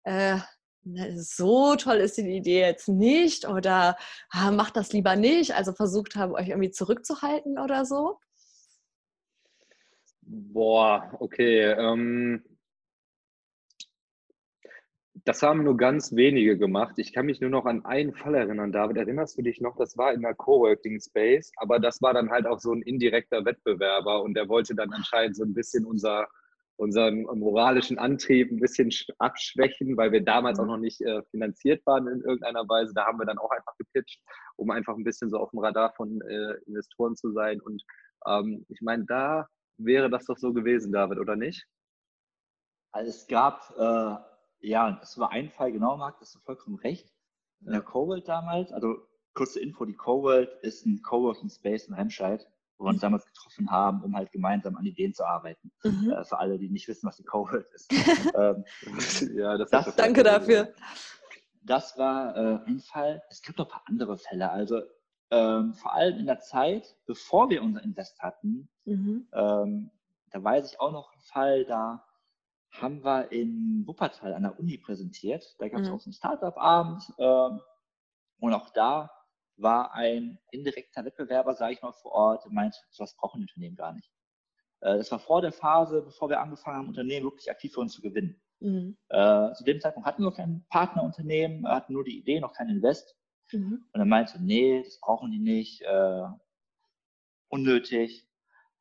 äh, 0.05 0.39
Ne, 0.85 1.17
so 1.17 1.77
toll 1.77 1.99
ist 1.99 2.17
die 2.19 2.29
Idee 2.29 2.61
jetzt 2.61 2.89
nicht 2.89 3.47
oder 3.47 3.97
ah, 4.31 4.51
macht 4.51 4.77
das 4.77 4.93
lieber 4.93 5.15
nicht, 5.15 5.55
also 5.55 5.73
versucht 5.73 6.17
haben, 6.17 6.35
euch 6.35 6.49
irgendwie 6.49 6.73
zurückzuhalten 6.73 7.59
oder 7.59 7.85
so? 7.85 8.19
Boah, 10.23 11.17
okay. 11.21 11.71
Ähm, 11.71 12.43
das 15.25 15.41
haben 15.43 15.63
nur 15.63 15.77
ganz 15.77 16.17
wenige 16.17 16.59
gemacht. 16.59 16.95
Ich 16.97 17.13
kann 17.13 17.27
mich 17.27 17.41
nur 17.41 17.51
noch 17.51 17.67
an 17.67 17.85
einen 17.85 18.13
Fall 18.13 18.35
erinnern, 18.35 18.73
David. 18.73 18.97
Erinnerst 18.97 19.39
du 19.39 19.43
dich 19.43 19.61
noch? 19.61 19.77
Das 19.77 19.97
war 19.97 20.13
in 20.13 20.23
der 20.23 20.35
Coworking 20.35 21.01
Space, 21.01 21.53
aber 21.59 21.79
das 21.79 22.03
war 22.03 22.13
dann 22.13 22.31
halt 22.31 22.47
auch 22.47 22.59
so 22.59 22.73
ein 22.73 22.83
indirekter 22.83 23.45
Wettbewerber 23.45 24.21
und 24.23 24.35
der 24.35 24.49
wollte 24.49 24.75
dann 24.75 24.93
anscheinend 24.93 25.37
so 25.37 25.45
ein 25.45 25.55
bisschen 25.55 25.85
unser 25.85 26.27
unseren 26.77 27.23
moralischen 27.23 27.99
Antrieb 27.99 28.51
ein 28.51 28.61
bisschen 28.61 28.91
abschwächen, 29.19 29.97
weil 29.97 30.13
wir 30.13 30.25
damals 30.25 30.59
auch 30.59 30.65
mhm. 30.65 30.71
noch 30.71 30.79
nicht 30.79 31.01
äh, 31.01 31.23
finanziert 31.31 31.85
waren 31.87 32.09
in 32.09 32.21
irgendeiner 32.21 32.69
Weise. 32.69 32.93
Da 32.95 33.07
haben 33.07 33.19
wir 33.19 33.27
dann 33.27 33.39
auch 33.39 33.51
einfach 33.51 33.77
gepitcht, 33.79 34.21
um 34.57 34.71
einfach 34.71 34.97
ein 34.97 35.05
bisschen 35.05 35.31
so 35.31 35.39
auf 35.39 35.51
dem 35.51 35.61
Radar 35.61 35.93
von 35.95 36.21
äh, 36.23 36.55
Investoren 36.67 37.15
zu 37.17 37.33
sein. 37.33 37.61
Und 37.61 37.83
ähm, 38.27 38.65
ich 38.69 38.81
meine, 38.81 39.05
da 39.05 39.47
wäre 39.77 40.11
das 40.11 40.25
doch 40.27 40.39
so 40.39 40.53
gewesen, 40.53 40.93
David, 40.93 41.19
oder 41.19 41.37
nicht? 41.37 41.67
Also 42.93 43.11
es 43.11 43.27
gab, 43.27 43.71
äh, 43.79 44.67
ja, 44.67 44.93
das 45.01 45.19
war 45.19 45.31
ein 45.31 45.51
Fall, 45.51 45.73
genau, 45.73 45.97
Marc, 45.97 46.19
das 46.19 46.35
ist 46.35 46.45
vollkommen 46.45 46.77
recht. 46.77 47.13
In 47.65 47.73
der 47.73 47.81
Coworld 47.81 48.29
damals, 48.29 48.73
also 48.73 49.07
kurze 49.35 49.61
Info, 49.61 49.85
die 49.85 49.95
Coworld 49.95 50.51
ist 50.63 50.85
ein 50.85 51.01
Coworking 51.03 51.49
Space 51.49 51.87
in 51.87 51.95
Remscheid 51.95 52.47
wo 52.83 52.87
wir 52.87 52.91
uns 52.91 53.01
damals 53.01 53.25
getroffen 53.25 53.71
haben, 53.71 54.03
um 54.03 54.17
halt 54.17 54.33
gemeinsam 54.33 54.77
an 54.77 54.85
Ideen 54.85 55.15
zu 55.15 55.25
arbeiten. 55.25 55.71
Mhm. 55.85 56.11
Äh, 56.11 56.25
für 56.25 56.39
alle, 56.39 56.59
die 56.59 56.69
nicht 56.69 56.89
wissen, 56.89 57.07
was 57.07 57.17
die 57.17 57.23
Cohort 57.23 57.65
ist. 57.75 57.93
ähm, 58.35 58.65
ja, 59.37 59.57
das 59.57 59.71
das, 59.71 59.95
danke 59.95 60.25
dafür. 60.25 60.75
Das 61.63 61.97
war 61.97 62.37
äh, 62.37 62.59
ein 62.67 62.81
Fall. 62.81 63.23
Es 63.31 63.43
gibt 63.43 63.59
noch 63.59 63.67
ein 63.67 63.71
paar 63.71 63.85
andere 63.87 64.19
Fälle. 64.19 64.51
Also 64.51 64.83
ähm, 65.31 65.75
vor 65.75 65.95
allem 65.95 66.19
in 66.19 66.27
der 66.27 66.41
Zeit, 66.41 66.97
bevor 67.07 67.51
wir 67.51 67.63
unser 67.63 67.83
Invest 67.85 68.21
hatten, 68.21 68.69
mhm. 68.85 69.29
ähm, 69.33 69.91
da 70.31 70.43
weiß 70.43 70.73
ich 70.73 70.81
auch 70.81 70.91
noch 70.93 71.13
einen 71.13 71.23
Fall, 71.23 71.65
da 71.65 72.05
haben 72.73 73.05
wir 73.05 73.31
in 73.31 73.85
Wuppertal 73.87 74.35
an 74.35 74.43
der 74.43 74.59
Uni 74.59 74.79
präsentiert. 74.79 75.55
Da 75.59 75.69
gab 75.69 75.81
es 75.81 75.89
mhm. 75.89 75.95
auch 75.95 76.01
so 76.01 76.07
einen 76.07 76.15
Startup-Abend. 76.15 77.13
Ähm, 77.19 77.61
und 78.41 78.55
auch 78.55 78.71
da 78.71 79.11
war 79.57 79.95
ein 79.95 80.39
indirekter 80.51 81.05
Wettbewerber, 81.05 81.55
sage 81.55 81.75
ich 81.75 81.83
mal, 81.83 81.93
vor 81.93 82.13
Ort, 82.13 82.45
der 82.45 82.53
meint, 82.53 82.75
sowas 82.91 83.17
brauchen 83.17 83.41
die 83.41 83.45
Unternehmen 83.45 83.77
gar 83.77 83.93
nicht. 83.93 84.11
Äh, 84.81 84.97
das 84.97 85.11
war 85.11 85.19
vor 85.19 85.43
der 85.43 85.53
Phase, 85.53 86.03
bevor 86.03 86.29
wir 86.29 86.41
angefangen 86.41 86.79
haben, 86.79 86.89
Unternehmen 86.89 87.27
wirklich 87.27 87.51
aktiv 87.51 87.73
für 87.73 87.81
uns 87.81 87.93
zu 87.93 88.03
gewinnen. 88.03 88.41
Mhm. 88.61 88.97
Äh, 89.09 89.53
zu 89.55 89.65
dem 89.65 89.81
Zeitpunkt 89.81 90.07
hatten 90.07 90.23
wir 90.23 90.33
kein 90.33 90.65
Partnerunternehmen, 90.69 91.67
hatten 91.67 91.93
nur 91.93 92.05
die 92.05 92.19
Idee, 92.19 92.41
noch 92.41 92.53
kein 92.55 92.69
Invest. 92.69 93.17
Mhm. 93.53 93.85
Und 93.93 94.01
er 94.01 94.07
meinte, 94.07 94.43
nee, 94.43 94.83
das 94.83 94.99
brauchen 95.01 95.31
die 95.31 95.39
nicht, 95.39 95.83
äh, 95.83 96.25
unnötig. 97.49 98.27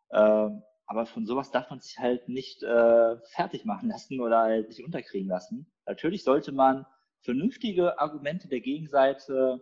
Äh, 0.10 0.50
aber 0.86 1.06
von 1.06 1.26
sowas 1.26 1.52
darf 1.52 1.70
man 1.70 1.80
sich 1.80 1.98
halt 2.00 2.28
nicht 2.28 2.64
äh, 2.64 3.18
fertig 3.30 3.66
machen 3.66 3.90
lassen 3.90 4.20
oder 4.20 4.40
halt 4.40 4.70
nicht 4.70 4.84
unterkriegen 4.84 5.30
lassen. 5.30 5.72
Natürlich 5.86 6.24
sollte 6.24 6.52
man 6.52 6.86
vernünftige 7.22 8.00
Argumente 8.00 8.48
der 8.48 8.62
Gegenseite 8.62 9.62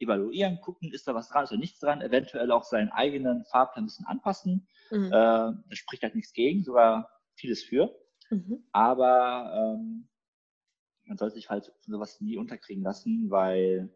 evaluieren, 0.00 0.60
gucken, 0.60 0.92
ist 0.92 1.06
da 1.06 1.14
was 1.14 1.28
dran, 1.28 1.44
ist 1.44 1.52
da 1.52 1.56
nichts 1.56 1.80
dran, 1.80 2.00
eventuell 2.00 2.50
auch 2.50 2.64
seinen 2.64 2.90
eigenen 2.90 3.44
Fahrplan 3.44 3.84
ein 3.84 3.86
bisschen 3.86 4.06
anpassen. 4.06 4.68
Mhm. 4.90 5.06
Äh, 5.06 5.10
da 5.10 5.56
spricht 5.72 6.02
halt 6.02 6.14
nichts 6.14 6.32
gegen, 6.32 6.64
sogar 6.64 7.10
vieles 7.34 7.62
für. 7.62 7.94
Mhm. 8.30 8.64
Aber 8.72 9.52
ähm, 9.54 10.08
man 11.04 11.18
sollte 11.18 11.34
sich 11.34 11.50
halt 11.50 11.72
sowas 11.80 12.20
nie 12.20 12.36
unterkriegen 12.36 12.82
lassen, 12.82 13.30
weil 13.30 13.92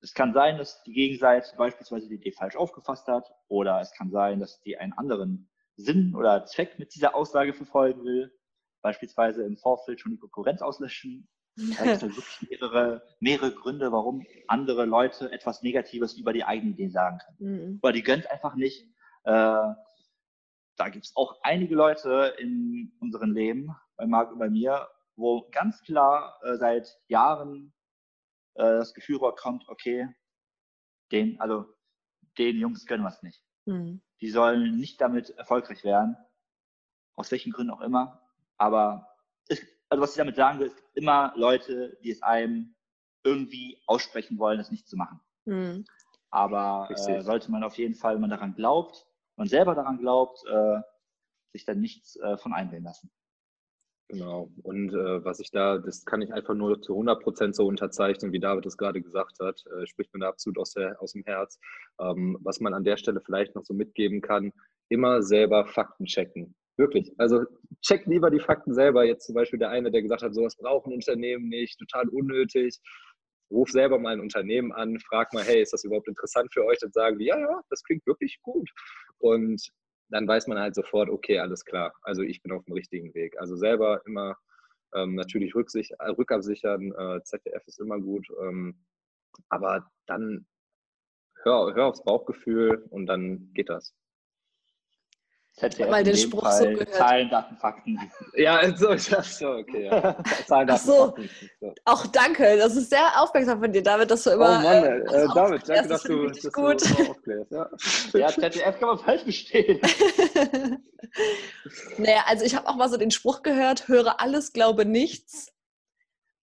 es 0.00 0.14
kann 0.14 0.32
sein, 0.32 0.58
dass 0.58 0.82
die 0.82 0.92
Gegenseite 0.92 1.54
beispielsweise 1.56 2.08
die 2.08 2.16
Idee 2.16 2.32
falsch 2.32 2.56
aufgefasst 2.56 3.06
hat 3.06 3.30
oder 3.48 3.80
es 3.80 3.92
kann 3.92 4.10
sein, 4.10 4.40
dass 4.40 4.60
die 4.60 4.76
einen 4.76 4.92
anderen 4.94 5.48
Sinn 5.76 6.14
oder 6.14 6.44
Zweck 6.46 6.78
mit 6.78 6.94
dieser 6.94 7.14
Aussage 7.14 7.52
verfolgen 7.52 8.04
will. 8.04 8.32
Beispielsweise 8.82 9.44
im 9.44 9.56
Vorfeld 9.56 10.00
schon 10.00 10.12
die 10.12 10.18
Konkurrenz 10.18 10.60
auslöschen 10.60 11.28
halt 11.58 12.02
wirklich 12.02 12.50
mehrere, 12.50 13.02
mehrere 13.20 13.52
Gründe, 13.52 13.92
warum 13.92 14.24
andere 14.48 14.84
Leute 14.84 15.30
etwas 15.32 15.62
Negatives 15.62 16.14
über 16.14 16.32
die 16.32 16.44
eigene 16.44 16.72
Idee 16.72 16.88
sagen 16.88 17.18
können. 17.18 17.38
Mhm. 17.52 17.78
Aber 17.82 17.92
die 17.92 18.02
gönnt 18.02 18.30
einfach 18.30 18.54
nicht. 18.54 18.82
Äh, 19.24 19.74
da 20.76 20.88
gibt 20.88 21.04
es 21.04 21.16
auch 21.16 21.38
einige 21.42 21.74
Leute 21.74 22.34
in 22.38 22.92
unserem 23.00 23.32
Leben, 23.32 23.74
bei 23.96 24.06
Marc 24.06 24.32
und 24.32 24.38
bei 24.38 24.48
mir, 24.48 24.88
wo 25.16 25.48
ganz 25.50 25.82
klar 25.82 26.38
äh, 26.42 26.56
seit 26.56 26.98
Jahren 27.08 27.72
äh, 28.54 28.62
das 28.62 28.94
Gefühl 28.94 29.18
kommt, 29.36 29.68
okay, 29.68 30.08
den, 31.12 31.38
also 31.40 31.66
den 32.38 32.56
Jungs 32.56 32.86
gönnen 32.86 33.04
wir 33.04 33.10
es 33.10 33.22
nicht. 33.22 33.44
Mhm. 33.66 34.02
Die 34.20 34.30
sollen 34.30 34.78
nicht 34.78 35.00
damit 35.00 35.30
erfolgreich 35.30 35.84
werden, 35.84 36.16
aus 37.14 37.30
welchen 37.30 37.52
Gründen 37.52 37.72
auch 37.72 37.82
immer. 37.82 38.22
Aber 38.56 39.11
also 39.92 40.02
was 40.02 40.12
ich 40.12 40.16
damit 40.16 40.36
sagen 40.36 40.58
will, 40.58 40.68
es 40.68 40.74
gibt 40.74 40.96
immer 40.96 41.34
Leute, 41.36 41.98
die 42.02 42.10
es 42.10 42.22
einem 42.22 42.74
irgendwie 43.24 43.78
aussprechen 43.86 44.38
wollen, 44.38 44.56
das 44.56 44.70
nicht 44.70 44.88
zu 44.88 44.96
machen. 44.96 45.20
Mhm. 45.44 45.84
Aber 46.30 46.88
äh, 46.90 47.20
sollte 47.20 47.50
man 47.50 47.62
auf 47.62 47.76
jeden 47.76 47.94
Fall, 47.94 48.14
wenn 48.14 48.22
man 48.22 48.30
daran 48.30 48.54
glaubt, 48.54 49.06
man 49.36 49.48
selber 49.48 49.74
daran 49.74 49.98
glaubt, 49.98 50.42
äh, 50.46 50.80
sich 51.52 51.66
dann 51.66 51.80
nichts 51.80 52.16
äh, 52.16 52.38
von 52.38 52.54
einwählen 52.54 52.84
lassen. 52.84 53.10
Genau. 54.08 54.50
Und 54.62 54.94
äh, 54.94 55.24
was 55.24 55.40
ich 55.40 55.50
da, 55.50 55.76
das 55.76 56.06
kann 56.06 56.22
ich 56.22 56.32
einfach 56.32 56.54
nur 56.54 56.80
zu 56.80 56.94
100 56.94 57.22
Prozent 57.22 57.54
so 57.54 57.66
unterzeichnen, 57.66 58.32
wie 58.32 58.40
David 58.40 58.64
es 58.64 58.78
gerade 58.78 59.02
gesagt 59.02 59.40
hat, 59.40 59.62
äh, 59.66 59.86
spricht 59.86 60.14
mir 60.14 60.20
da 60.20 60.28
absolut 60.30 60.58
aus, 60.58 60.72
der, 60.72 61.00
aus 61.02 61.12
dem 61.12 61.24
Herz. 61.24 61.60
Ähm, 62.00 62.38
was 62.40 62.60
man 62.60 62.72
an 62.72 62.84
der 62.84 62.96
Stelle 62.96 63.20
vielleicht 63.20 63.54
noch 63.54 63.64
so 63.64 63.74
mitgeben 63.74 64.22
kann, 64.22 64.54
immer 64.88 65.22
selber 65.22 65.66
Fakten 65.66 66.06
checken. 66.06 66.54
Wirklich. 66.76 67.12
Also 67.18 67.44
check 67.82 68.06
lieber 68.06 68.30
die 68.30 68.40
Fakten 68.40 68.74
selber. 68.74 69.04
Jetzt 69.04 69.26
zum 69.26 69.34
Beispiel 69.34 69.58
der 69.58 69.70
eine, 69.70 69.90
der 69.90 70.02
gesagt 70.02 70.22
hat, 70.22 70.34
sowas 70.34 70.56
brauchen 70.56 70.92
Unternehmen 70.92 71.48
nicht, 71.48 71.78
total 71.78 72.08
unnötig. 72.08 72.78
Ruf 73.50 73.70
selber 73.70 73.98
mal 73.98 74.14
ein 74.14 74.20
Unternehmen 74.20 74.72
an, 74.72 74.98
frag 75.00 75.32
mal, 75.34 75.44
hey, 75.44 75.60
ist 75.60 75.74
das 75.74 75.84
überhaupt 75.84 76.08
interessant 76.08 76.50
für 76.52 76.64
euch? 76.64 76.78
Dann 76.78 76.92
sagen 76.92 77.18
die, 77.18 77.26
ja, 77.26 77.38
ja, 77.38 77.60
das 77.68 77.82
klingt 77.84 78.06
wirklich 78.06 78.40
gut. 78.42 78.70
Und 79.18 79.62
dann 80.08 80.26
weiß 80.26 80.46
man 80.46 80.58
halt 80.58 80.74
sofort, 80.74 81.10
okay, 81.10 81.38
alles 81.38 81.64
klar. 81.64 81.92
Also 82.02 82.22
ich 82.22 82.42
bin 82.42 82.52
auf 82.52 82.64
dem 82.64 82.74
richtigen 82.74 83.14
Weg. 83.14 83.38
Also 83.38 83.56
selber 83.56 84.00
immer 84.06 84.36
ähm, 84.94 85.14
natürlich 85.14 85.54
rücksicht, 85.54 85.92
äh, 85.98 86.08
rückabsichern. 86.10 86.92
Äh, 86.92 87.22
ZDF 87.24 87.66
ist 87.66 87.80
immer 87.80 87.98
gut. 87.98 88.26
Ähm, 88.40 88.76
aber 89.48 89.90
dann 90.06 90.46
hör, 91.42 91.74
hör 91.74 91.86
aufs 91.86 92.04
Bauchgefühl 92.04 92.86
und 92.90 93.06
dann 93.06 93.52
geht 93.54 93.68
das. 93.68 93.94
ZDF 95.54 95.90
mal 95.90 96.02
den 96.02 96.16
Spruch 96.16 96.42
Fall, 96.42 96.58
so 96.58 96.64
gehört. 96.64 96.94
Zahlen, 96.94 97.28
Daten, 97.28 97.56
Fakten. 97.58 97.98
Ja, 98.34 98.74
so, 98.74 98.96
so 98.96 99.48
okay. 99.48 99.84
Ja. 99.84 100.16
Zahlen, 100.46 100.66
Daten, 100.66 100.86
so, 100.86 101.06
Fakten. 101.06 101.30
So. 101.60 101.74
Auch 101.84 102.06
danke, 102.06 102.56
das 102.56 102.74
ist 102.74 102.88
sehr 102.88 103.20
aufmerksam 103.20 103.60
von 103.60 103.70
dir, 103.70 103.82
David, 103.82 104.10
dass 104.10 104.24
du 104.24 104.30
immer. 104.30 104.60
Oh 104.60 104.62
Mann, 104.62 104.84
äh, 104.84 104.98
äh 104.98 105.28
David, 105.34 105.68
danke, 105.68 105.88
dass 105.88 106.02
du, 106.04 106.26
das 106.26 106.52
gut. 106.52 106.82
du 106.82 107.10
aufklärst. 107.10 107.52
Ja. 107.52 107.68
ja, 108.14 108.28
ZDF 108.28 108.78
kann 108.78 108.88
man 108.88 108.98
falsch 108.98 109.24
bestehen. 109.24 109.78
naja, 111.98 112.24
also 112.26 112.46
ich 112.46 112.54
habe 112.54 112.66
auch 112.66 112.76
mal 112.76 112.88
so 112.88 112.96
den 112.96 113.10
Spruch 113.10 113.42
gehört: 113.42 113.88
höre 113.88 114.20
alles, 114.20 114.54
glaube 114.54 114.86
nichts. 114.86 115.52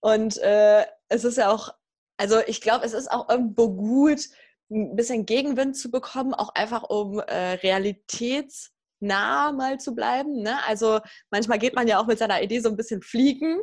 Und 0.02 0.38
äh, 0.38 0.86
es 1.10 1.24
ist 1.24 1.38
ja 1.38 1.52
auch, 1.52 1.74
also 2.18 2.40
ich 2.46 2.62
glaube, 2.62 2.86
es 2.86 2.94
ist 2.94 3.12
auch 3.12 3.28
irgendwo 3.28 3.70
gut, 3.70 4.20
ein 4.70 4.96
bisschen 4.96 5.26
Gegenwind 5.26 5.76
zu 5.76 5.90
bekommen, 5.90 6.36
auch 6.36 6.54
einfach 6.54 6.84
um 6.84 7.20
äh, 7.20 7.54
Realitäts 7.54 8.72
nah 9.00 9.52
mal 9.52 9.80
zu 9.80 9.96
bleiben. 9.96 10.42
Ne? 10.42 10.64
Also 10.66 11.00
manchmal 11.32 11.60
geht 11.60 11.76
man 11.76 11.88
ja 11.88 12.00
auch 12.00 12.08
mit 12.08 12.20
seiner 12.20 12.42
Idee 12.42 12.60
so 12.60 12.70
ein 12.70 12.78
bisschen 12.78 13.02
fliegen. 13.02 13.62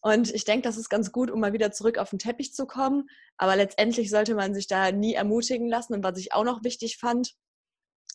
Und 0.00 0.34
ich 0.34 0.44
denke, 0.44 0.68
das 0.68 0.76
ist 0.76 0.90
ganz 0.90 1.12
gut, 1.12 1.30
um 1.30 1.40
mal 1.40 1.54
wieder 1.54 1.72
zurück 1.72 1.96
auf 1.98 2.10
den 2.10 2.18
Teppich 2.18 2.52
zu 2.52 2.66
kommen. 2.66 3.08
Aber 3.38 3.56
letztendlich 3.56 4.10
sollte 4.10 4.34
man 4.34 4.54
sich 4.54 4.66
da 4.66 4.92
nie 4.92 5.14
ermutigen 5.14 5.68
lassen. 5.68 5.94
Und 5.94 6.04
was 6.04 6.18
ich 6.18 6.34
auch 6.34 6.44
noch 6.44 6.62
wichtig 6.62 6.98
fand, 6.98 7.34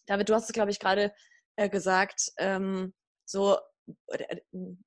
David, 0.05 0.29
du 0.29 0.35
hast 0.35 0.45
es, 0.45 0.53
glaube 0.53 0.71
ich, 0.71 0.79
gerade 0.79 1.11
äh, 1.55 1.69
gesagt, 1.69 2.31
ähm, 2.37 2.93
so, 3.25 3.57
äh, 4.07 4.37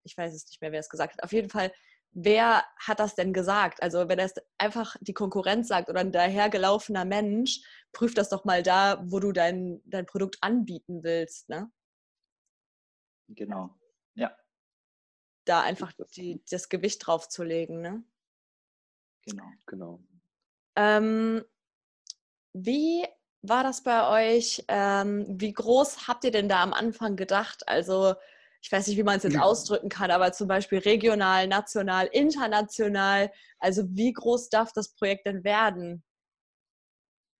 ich 0.04 0.16
weiß 0.16 0.32
es 0.32 0.46
nicht 0.46 0.60
mehr, 0.60 0.72
wer 0.72 0.80
es 0.80 0.88
gesagt 0.88 1.14
hat. 1.14 1.22
Auf 1.24 1.32
jeden 1.32 1.50
Fall, 1.50 1.72
wer 2.12 2.64
hat 2.76 3.00
das 3.00 3.14
denn 3.14 3.32
gesagt? 3.32 3.82
Also 3.82 4.08
wenn 4.08 4.18
es 4.18 4.34
einfach 4.58 4.96
die 5.00 5.14
Konkurrenz 5.14 5.68
sagt 5.68 5.88
oder 5.88 6.00
ein 6.00 6.12
dahergelaufener 6.12 7.04
Mensch, 7.04 7.60
prüf 7.92 8.14
das 8.14 8.28
doch 8.28 8.44
mal 8.44 8.62
da, 8.62 9.02
wo 9.06 9.18
du 9.18 9.32
dein, 9.32 9.82
dein 9.84 10.06
Produkt 10.06 10.38
anbieten 10.40 11.02
willst. 11.02 11.48
Ne? 11.48 11.70
Genau, 13.28 13.74
ja. 14.14 14.36
Da 15.44 15.62
einfach 15.62 15.92
die, 16.14 16.42
das 16.48 16.68
Gewicht 16.68 17.06
drauf 17.06 17.28
zu 17.28 17.42
legen. 17.42 17.80
Ne? 17.80 18.04
Genau, 19.26 19.50
genau. 19.66 20.00
Ähm, 20.76 21.44
wie 22.52 23.04
war 23.42 23.64
das 23.64 23.82
bei 23.82 24.34
euch? 24.34 24.64
Ähm, 24.68 25.26
wie 25.28 25.52
groß 25.52 26.06
habt 26.06 26.24
ihr 26.24 26.30
denn 26.30 26.48
da 26.48 26.62
am 26.62 26.72
Anfang 26.72 27.16
gedacht? 27.16 27.66
Also 27.68 28.14
ich 28.62 28.70
weiß 28.70 28.86
nicht, 28.86 28.96
wie 28.96 29.02
man 29.02 29.16
es 29.16 29.24
jetzt 29.24 29.38
ausdrücken 29.38 29.88
kann, 29.88 30.12
aber 30.12 30.32
zum 30.32 30.46
Beispiel 30.46 30.78
regional, 30.78 31.48
national, 31.48 32.08
international. 32.12 33.30
Also 33.58 33.82
wie 33.90 34.12
groß 34.12 34.50
darf 34.50 34.72
das 34.72 34.94
Projekt 34.94 35.26
denn 35.26 35.42
werden? 35.42 36.04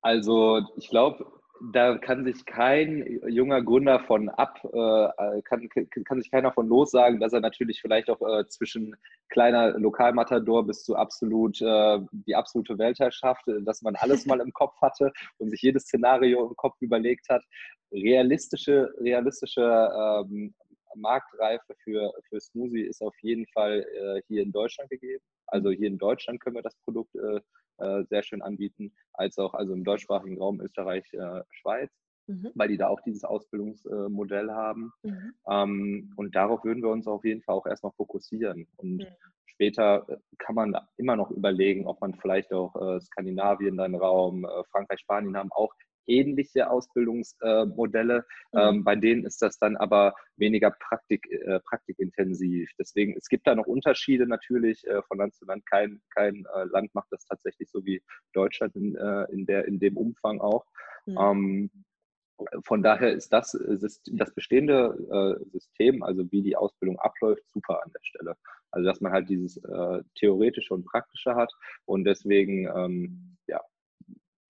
Also 0.03 0.61
ich 0.77 0.91
glaube, 0.91 1.25
da 1.73 1.97
kann 1.97 2.25
sich 2.25 2.45
kein 2.45 3.20
junger 3.29 3.62
Gründer 3.62 4.01
von 4.01 4.29
ab, 4.31 4.59
äh, 4.64 5.43
kann, 5.43 5.68
kann 6.05 6.20
sich 6.20 6.31
keiner 6.31 6.53
von 6.53 6.66
lossagen, 6.66 7.20
dass 7.20 7.33
er 7.33 7.41
natürlich 7.41 7.81
vielleicht 7.81 8.11
auch 8.11 8.20
äh, 8.20 8.49
zwischen 8.49 8.97
kleiner 9.29 9.79
Lokalmatador 9.79 10.66
bis 10.66 10.83
zu 10.83 10.97
absolut 10.97 11.61
äh, 11.61 12.01
die 12.11 12.35
absolute 12.35 12.79
Weltherrschaft, 12.79 13.47
äh, 13.47 13.62
dass 13.62 13.83
man 13.83 13.95
alles 13.95 14.27
mal 14.27 14.41
im 14.41 14.53
Kopf 14.53 14.75
hatte 14.83 15.12
und 15.39 15.51
sich 15.51 15.62
jedes 15.62 15.85
Szenario 15.85 16.49
im 16.49 16.57
Kopf 16.57 16.75
überlegt 16.81 17.29
hat. 17.29 17.45
Realistische, 17.93 18.93
realistische 18.99 19.62
ähm, 19.62 20.55
Marktreife 20.97 21.74
für, 21.82 22.12
für 22.28 22.40
Smoothie 22.40 22.82
ist 22.82 23.03
auf 23.03 23.14
jeden 23.20 23.47
Fall 23.49 23.86
äh, 23.95 24.22
hier 24.28 24.43
in 24.43 24.53
Deutschland 24.53 24.90
gegeben. 24.90 25.22
Also 25.47 25.70
hier 25.70 25.88
in 25.88 25.99
Deutschland 25.99 26.40
können 26.40 26.57
wir 26.57 26.62
das 26.62 26.76
Produkt 26.84 27.14
äh, 27.14 27.40
äh, 27.78 28.05
sehr 28.05 28.22
schön 28.22 28.43
anbieten, 28.43 28.93
als 29.12 29.38
auch 29.38 29.55
also 29.55 29.72
im 29.72 29.84
deutschsprachigen 29.84 30.38
Raum 30.38 30.61
Österreich, 30.61 31.05
äh, 31.14 31.43
Schweiz, 31.51 31.90
mhm. 32.26 32.51
weil 32.55 32.68
die 32.68 32.76
da 32.76 32.88
auch 32.88 33.01
dieses 33.01 33.24
Ausbildungsmodell 33.24 34.51
haben. 34.51 34.93
Mhm. 35.03 35.34
Ähm, 35.49 36.12
und 36.16 36.34
darauf 36.34 36.64
würden 36.64 36.82
wir 36.82 36.90
uns 36.90 37.07
auf 37.07 37.24
jeden 37.24 37.43
Fall 37.43 37.55
auch 37.55 37.66
erstmal 37.66 37.93
fokussieren. 37.93 38.68
Und 38.76 38.99
mhm. 38.99 39.07
später 39.47 40.07
äh, 40.09 40.16
kann 40.38 40.55
man 40.55 40.76
immer 40.97 41.16
noch 41.16 41.30
überlegen, 41.30 41.86
ob 41.86 42.01
man 42.01 42.14
vielleicht 42.14 42.53
auch 42.53 42.74
äh, 42.76 43.01
Skandinavien, 43.01 43.76
deinen 43.76 43.97
Raum, 43.97 44.47
Frankreich, 44.70 45.01
Spanien 45.01 45.36
haben 45.36 45.53
auch 45.53 45.74
ähnliche 46.07 46.70
Ausbildungsmodelle. 46.70 48.24
Mhm. 48.53 48.59
Ähm, 48.59 48.84
bei 48.84 48.96
denen 48.96 49.24
ist 49.24 49.42
das 49.42 49.59
dann 49.59 49.76
aber 49.76 50.14
weniger 50.36 50.70
Praktik, 50.70 51.30
äh, 51.30 51.61
praktikintensiv. 51.61 52.70
Deswegen, 52.78 53.16
es 53.16 53.28
gibt 53.28 53.46
da 53.46 53.55
noch 53.55 53.66
Unterschiede 53.66 54.26
natürlich 54.26 54.86
äh, 54.86 55.03
von 55.03 55.18
Land 55.18 55.34
zu 55.34 55.44
Land. 55.44 55.64
Kein, 55.66 56.00
kein 56.14 56.44
äh, 56.55 56.64
Land 56.64 56.94
macht 56.94 57.09
das 57.11 57.24
tatsächlich 57.24 57.70
so 57.70 57.84
wie 57.84 58.03
Deutschland 58.32 58.74
in, 58.76 58.96
äh, 58.96 59.24
in, 59.32 59.46
der, 59.46 59.66
in 59.66 59.78
dem 59.78 59.96
Umfang 59.96 60.40
auch. 60.40 60.64
Mhm. 61.07 61.18
Ähm, 61.18 61.70
von 62.64 62.82
daher 62.82 63.12
ist 63.12 63.32
das, 63.32 63.57
das 64.07 64.34
bestehende 64.34 65.38
äh, 65.40 65.50
System, 65.50 66.03
also 66.03 66.30
wie 66.32 66.42
die 66.42 66.57
Ausbildung 66.57 66.98
abläuft, 66.98 67.48
super 67.48 67.82
an 67.84 67.92
der 67.92 68.00
Stelle. 68.03 68.36
Also 68.70 68.86
dass 68.88 69.00
man 69.00 69.12
halt 69.12 69.28
dieses 69.28 69.59
äh, 69.59 70.03
theoretische 70.14 70.74
und 70.74 70.84
praktische 70.84 71.34
hat 71.34 71.53
und 71.84 72.05
deswegen 72.05 72.68
ähm, 72.74 73.32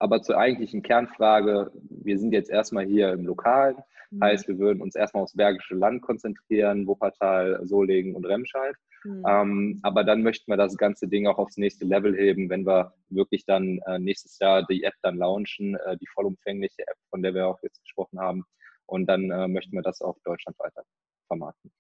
aber 0.03 0.21
zur 0.21 0.37
eigentlichen 0.37 0.83
Kernfrage, 0.83 1.71
wir 1.89 2.19
sind 2.19 2.33
jetzt 2.33 2.51
erstmal 2.51 2.85
hier 2.85 3.13
im 3.13 3.25
Lokalen, 3.25 3.77
mhm. 4.11 4.21
heißt, 4.21 4.49
wir 4.49 4.59
würden 4.59 4.83
uns 4.83 4.97
erstmal 4.97 5.23
aufs 5.23 5.37
Bergische 5.37 5.77
Land 5.77 6.03
konzentrieren, 6.03 6.89
Wuppertal, 6.89 7.61
Solingen 7.63 8.17
und 8.17 8.27
Remscheid. 8.27 8.75
Mhm. 9.05 9.25
Ähm, 9.29 9.81
aber 9.85 10.03
dann 10.03 10.23
möchten 10.23 10.51
wir 10.51 10.57
das 10.57 10.77
ganze 10.77 11.07
Ding 11.07 11.29
auch 11.29 11.39
aufs 11.39 11.57
nächste 11.57 11.85
Level 11.85 12.17
heben, 12.17 12.51
wenn 12.51 12.67
wir 12.67 12.95
wirklich 13.11 13.45
dann 13.47 13.79
äh, 13.87 14.01
nächstes 14.01 14.41
Jahr 14.41 14.67
die 14.67 14.83
App 14.83 14.95
dann 15.03 15.19
launchen, 15.19 15.77
äh, 15.77 15.97
die 15.97 16.09
vollumfängliche 16.09 16.83
App, 16.83 16.97
von 17.09 17.23
der 17.23 17.35
wir 17.35 17.47
auch 17.47 17.63
jetzt 17.63 17.81
gesprochen 17.85 18.19
haben. 18.19 18.45
Und 18.87 19.07
dann 19.07 19.31
äh, 19.31 19.47
möchten 19.47 19.77
wir 19.77 19.83
das 19.83 20.03
auch 20.03 20.19
Deutschland 20.25 20.59
weiter 20.59 20.83
vermarkten. 21.29 21.71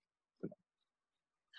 Genau. 0.40 0.54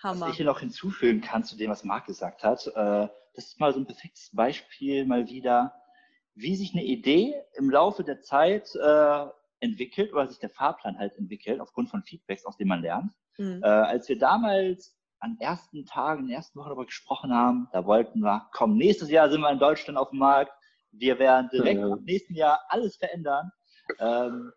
Was 0.02 0.30
ich 0.30 0.36
hier 0.36 0.46
noch 0.46 0.60
hinzufügen 0.60 1.20
kann 1.20 1.44
zu 1.44 1.58
dem, 1.58 1.70
was 1.70 1.84
Marc 1.84 2.06
gesagt 2.06 2.42
hat, 2.42 2.66
äh, 2.68 3.08
das 3.34 3.46
ist 3.46 3.60
mal 3.60 3.74
so 3.74 3.80
ein 3.80 3.86
perfektes 3.86 4.30
Beispiel 4.32 5.04
mal 5.04 5.28
wieder, 5.28 5.74
wie 6.34 6.56
sich 6.56 6.72
eine 6.72 6.84
Idee 6.84 7.34
im 7.54 7.70
Laufe 7.70 8.04
der 8.04 8.20
Zeit 8.20 8.74
äh, 8.74 9.26
entwickelt 9.60 10.12
oder 10.12 10.26
sich 10.28 10.38
der 10.38 10.50
Fahrplan 10.50 10.98
halt 10.98 11.16
entwickelt, 11.16 11.60
aufgrund 11.60 11.90
von 11.90 12.02
Feedbacks, 12.02 12.44
aus 12.44 12.56
denen 12.56 12.68
man 12.68 12.82
lernt. 12.82 13.12
Mhm. 13.38 13.62
Äh, 13.62 13.66
als 13.66 14.08
wir 14.08 14.18
damals 14.18 14.96
an 15.20 15.36
ersten 15.40 15.86
Tagen, 15.86 16.22
in 16.22 16.28
den 16.28 16.36
ersten 16.36 16.58
Wochen 16.58 16.68
darüber 16.68 16.86
gesprochen 16.86 17.32
haben, 17.32 17.68
da 17.72 17.86
wollten 17.86 18.20
wir, 18.20 18.46
komm, 18.52 18.76
nächstes 18.76 19.10
Jahr 19.10 19.30
sind 19.30 19.40
wir 19.40 19.50
in 19.50 19.58
Deutschland 19.58 19.98
auf 19.98 20.10
dem 20.10 20.18
Markt, 20.18 20.52
wir 20.92 21.18
werden 21.18 21.48
direkt 21.52 21.80
ja. 21.80 21.94
im 21.94 22.04
nächsten 22.04 22.34
Jahr 22.34 22.60
alles 22.68 22.96
verändern. 22.96 23.50
Ähm, 23.98 24.52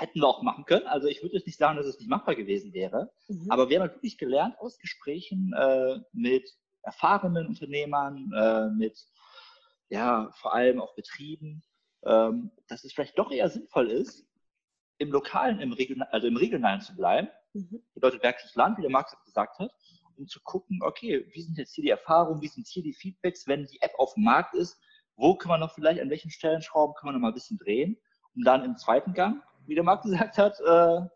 hätten 0.00 0.20
wir 0.20 0.28
auch 0.28 0.42
machen 0.42 0.64
können. 0.64 0.86
Also 0.86 1.08
ich 1.08 1.22
würde 1.22 1.36
jetzt 1.36 1.46
nicht 1.46 1.58
sagen, 1.58 1.76
dass 1.76 1.86
es 1.86 1.98
nicht 1.98 2.08
machbar 2.08 2.34
gewesen 2.34 2.72
wäre. 2.72 3.10
Mhm. 3.28 3.50
Aber 3.50 3.68
wir 3.68 3.76
haben 3.76 3.88
halt 3.88 3.96
wirklich 3.96 4.18
gelernt 4.18 4.58
aus 4.58 4.78
Gesprächen 4.78 5.52
äh, 5.56 5.98
mit 6.12 6.48
erfahrenen 6.82 7.46
Unternehmern, 7.46 8.32
äh, 8.34 8.68
mit 8.70 8.98
ja, 9.90 10.30
vor 10.34 10.54
allem 10.54 10.80
auch 10.80 10.94
Betrieben, 10.94 11.62
ähm, 12.04 12.50
dass 12.68 12.84
es 12.84 12.92
vielleicht 12.92 13.18
doch 13.18 13.30
eher 13.30 13.50
sinnvoll 13.50 13.90
ist, 13.90 14.26
im 14.98 15.10
Lokalen, 15.10 15.60
im 15.60 15.72
Regional, 15.72 16.08
also 16.10 16.26
im 16.26 16.36
Regionalen 16.36 16.80
zu 16.80 16.94
bleiben, 16.94 17.28
mhm. 17.52 17.82
bedeutet 17.94 18.22
Bergisches 18.22 18.54
Land, 18.54 18.78
wie 18.78 18.82
der 18.82 18.90
Marx 18.90 19.14
gesagt 19.24 19.58
hat, 19.58 19.72
um 20.16 20.26
zu 20.26 20.40
gucken, 20.42 20.80
okay, 20.82 21.26
wie 21.32 21.42
sind 21.42 21.58
jetzt 21.58 21.74
hier 21.74 21.82
die 21.82 21.90
Erfahrungen, 21.90 22.40
wie 22.42 22.48
sind 22.48 22.66
hier 22.66 22.82
die 22.82 22.92
Feedbacks, 22.92 23.46
wenn 23.46 23.66
die 23.66 23.80
App 23.82 23.92
auf 23.98 24.14
dem 24.14 24.24
Markt 24.24 24.54
ist, 24.54 24.78
wo 25.16 25.34
kann 25.34 25.48
man 25.48 25.60
noch 25.60 25.74
vielleicht, 25.74 26.00
an 26.00 26.10
welchen 26.10 26.30
Stellen 26.30 26.62
schrauben, 26.62 26.94
kann 26.94 27.06
man 27.06 27.14
noch 27.14 27.20
mal 27.20 27.28
ein 27.28 27.34
bisschen 27.34 27.58
drehen, 27.58 27.98
um 28.34 28.44
dann 28.44 28.64
im 28.64 28.76
zweiten 28.76 29.12
Gang, 29.12 29.42
wie 29.66 29.74
der 29.74 29.84
Marc 29.84 30.02
gesagt 30.02 30.38
hat, 30.38 30.60
äh, 30.60 31.08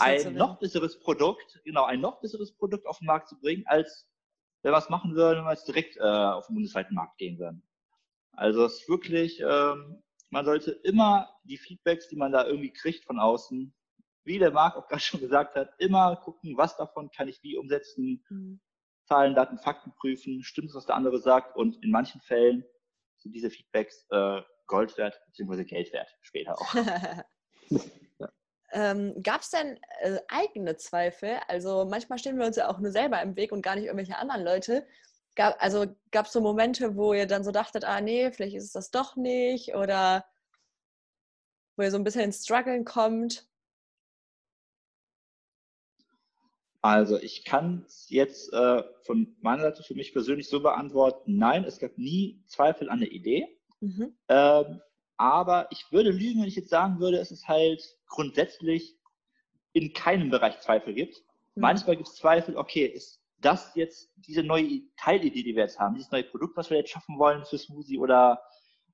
ein 0.00 0.34
noch 0.34 0.58
besseres 0.58 0.98
Produkt, 1.00 1.60
genau, 1.64 1.84
ein 1.84 2.00
noch 2.00 2.20
besseres 2.20 2.56
Produkt 2.56 2.86
auf 2.86 2.98
den 2.98 3.06
Markt 3.06 3.28
zu 3.28 3.38
bringen, 3.38 3.64
als 3.66 4.08
wenn 4.62 4.72
wir 4.72 4.78
es 4.78 4.88
machen 4.88 5.14
würden, 5.14 5.38
wenn 5.38 5.44
wir 5.44 5.52
jetzt 5.52 5.68
direkt 5.68 5.96
äh, 5.96 6.02
auf 6.02 6.46
den 6.46 6.54
bundesweiten 6.54 6.94
Markt 6.94 7.18
gehen 7.18 7.38
würden. 7.38 7.62
Also 8.36 8.64
es 8.64 8.80
ist 8.80 8.88
wirklich, 8.88 9.40
ähm, 9.40 10.02
man 10.30 10.44
sollte 10.44 10.72
immer 10.84 11.30
die 11.44 11.58
Feedbacks, 11.58 12.08
die 12.08 12.16
man 12.16 12.32
da 12.32 12.46
irgendwie 12.46 12.72
kriegt 12.72 13.04
von 13.04 13.18
außen, 13.18 13.74
wie 14.24 14.38
der 14.38 14.50
Marc 14.50 14.76
auch 14.76 14.88
gerade 14.88 15.02
schon 15.02 15.20
gesagt 15.20 15.56
hat, 15.56 15.70
immer 15.78 16.16
gucken, 16.16 16.56
was 16.56 16.76
davon 16.76 17.10
kann 17.10 17.28
ich 17.28 17.42
wie 17.42 17.56
umsetzen, 17.56 18.24
mhm. 18.28 18.60
Zahlen, 19.08 19.34
Daten, 19.34 19.58
Fakten 19.58 19.92
prüfen, 19.94 20.42
stimmt 20.42 20.70
es, 20.70 20.74
was 20.74 20.86
der 20.86 20.96
andere 20.96 21.18
sagt 21.18 21.56
und 21.56 21.82
in 21.84 21.90
manchen 21.90 22.20
Fällen 22.20 22.64
sind 23.18 23.32
diese 23.32 23.50
Feedbacks 23.50 24.06
äh, 24.10 24.42
Gold 24.66 24.98
wert 24.98 25.20
bzw. 25.26 25.64
Geld 25.64 25.92
wert, 25.92 26.08
später 26.22 26.60
auch. 26.60 26.74
Ähm, 28.72 29.22
Gab 29.22 29.42
es 29.42 29.50
denn 29.50 29.78
äh, 30.00 30.18
eigene 30.28 30.76
Zweifel? 30.76 31.38
Also 31.48 31.84
manchmal 31.84 32.18
stehen 32.18 32.38
wir 32.38 32.46
uns 32.46 32.56
ja 32.56 32.68
auch 32.68 32.78
nur 32.78 32.90
selber 32.90 33.22
im 33.22 33.36
Weg 33.36 33.52
und 33.52 33.62
gar 33.62 33.76
nicht 33.76 33.84
irgendwelche 33.84 34.18
anderen 34.18 34.44
Leute. 34.44 34.86
Gab, 35.36 35.56
also 35.62 35.86
gab 36.10 36.26
es 36.26 36.32
so 36.32 36.40
Momente, 36.40 36.96
wo 36.96 37.12
ihr 37.12 37.26
dann 37.26 37.44
so 37.44 37.52
dachtet, 37.52 37.84
ah 37.84 38.00
nee, 38.00 38.32
vielleicht 38.32 38.56
ist 38.56 38.64
es 38.64 38.72
das 38.72 38.90
doch 38.90 39.16
nicht 39.16 39.74
oder 39.74 40.24
wo 41.76 41.82
ihr 41.82 41.90
so 41.90 41.98
ein 41.98 42.04
bisschen 42.04 42.22
ins 42.22 42.42
Struggeln 42.42 42.84
kommt? 42.86 43.46
Also 46.80 47.18
ich 47.18 47.44
kann 47.44 47.84
es 47.86 48.08
jetzt 48.08 48.52
äh, 48.52 48.82
von 49.02 49.36
meiner 49.40 49.62
Seite 49.62 49.82
für 49.82 49.94
mich 49.94 50.12
persönlich 50.12 50.48
so 50.48 50.60
beantworten, 50.60 51.36
nein, 51.36 51.64
es 51.64 51.78
gab 51.78 51.98
nie 51.98 52.42
Zweifel 52.46 52.88
an 52.88 53.00
der 53.00 53.12
Idee. 53.12 53.58
Mhm. 53.80 54.16
Ähm, 54.28 54.80
aber 55.18 55.68
ich 55.70 55.84
würde 55.90 56.10
lügen, 56.10 56.40
wenn 56.40 56.48
ich 56.48 56.56
jetzt 56.56 56.70
sagen 56.70 56.98
würde, 56.98 57.18
es 57.18 57.30
ist 57.30 57.48
halt 57.48 57.82
grundsätzlich 58.06 58.96
in 59.72 59.92
keinem 59.92 60.30
Bereich 60.30 60.60
Zweifel 60.60 60.94
gibt. 60.94 61.22
Mhm. 61.54 61.62
Manchmal 61.62 61.96
gibt 61.96 62.08
es 62.08 62.14
Zweifel, 62.14 62.56
okay, 62.56 62.86
ist 62.86 63.20
dass 63.46 63.76
jetzt 63.76 64.10
diese 64.16 64.42
neue 64.42 64.82
Teilidee, 64.96 65.44
die 65.44 65.54
wir 65.54 65.62
jetzt 65.62 65.78
haben, 65.78 65.94
dieses 65.94 66.10
neue 66.10 66.24
Produkt, 66.24 66.56
was 66.56 66.68
wir 66.68 66.78
jetzt 66.78 66.90
schaffen 66.90 67.16
wollen 67.16 67.44
für 67.44 67.56
Smoothie 67.56 67.96
oder 67.96 68.42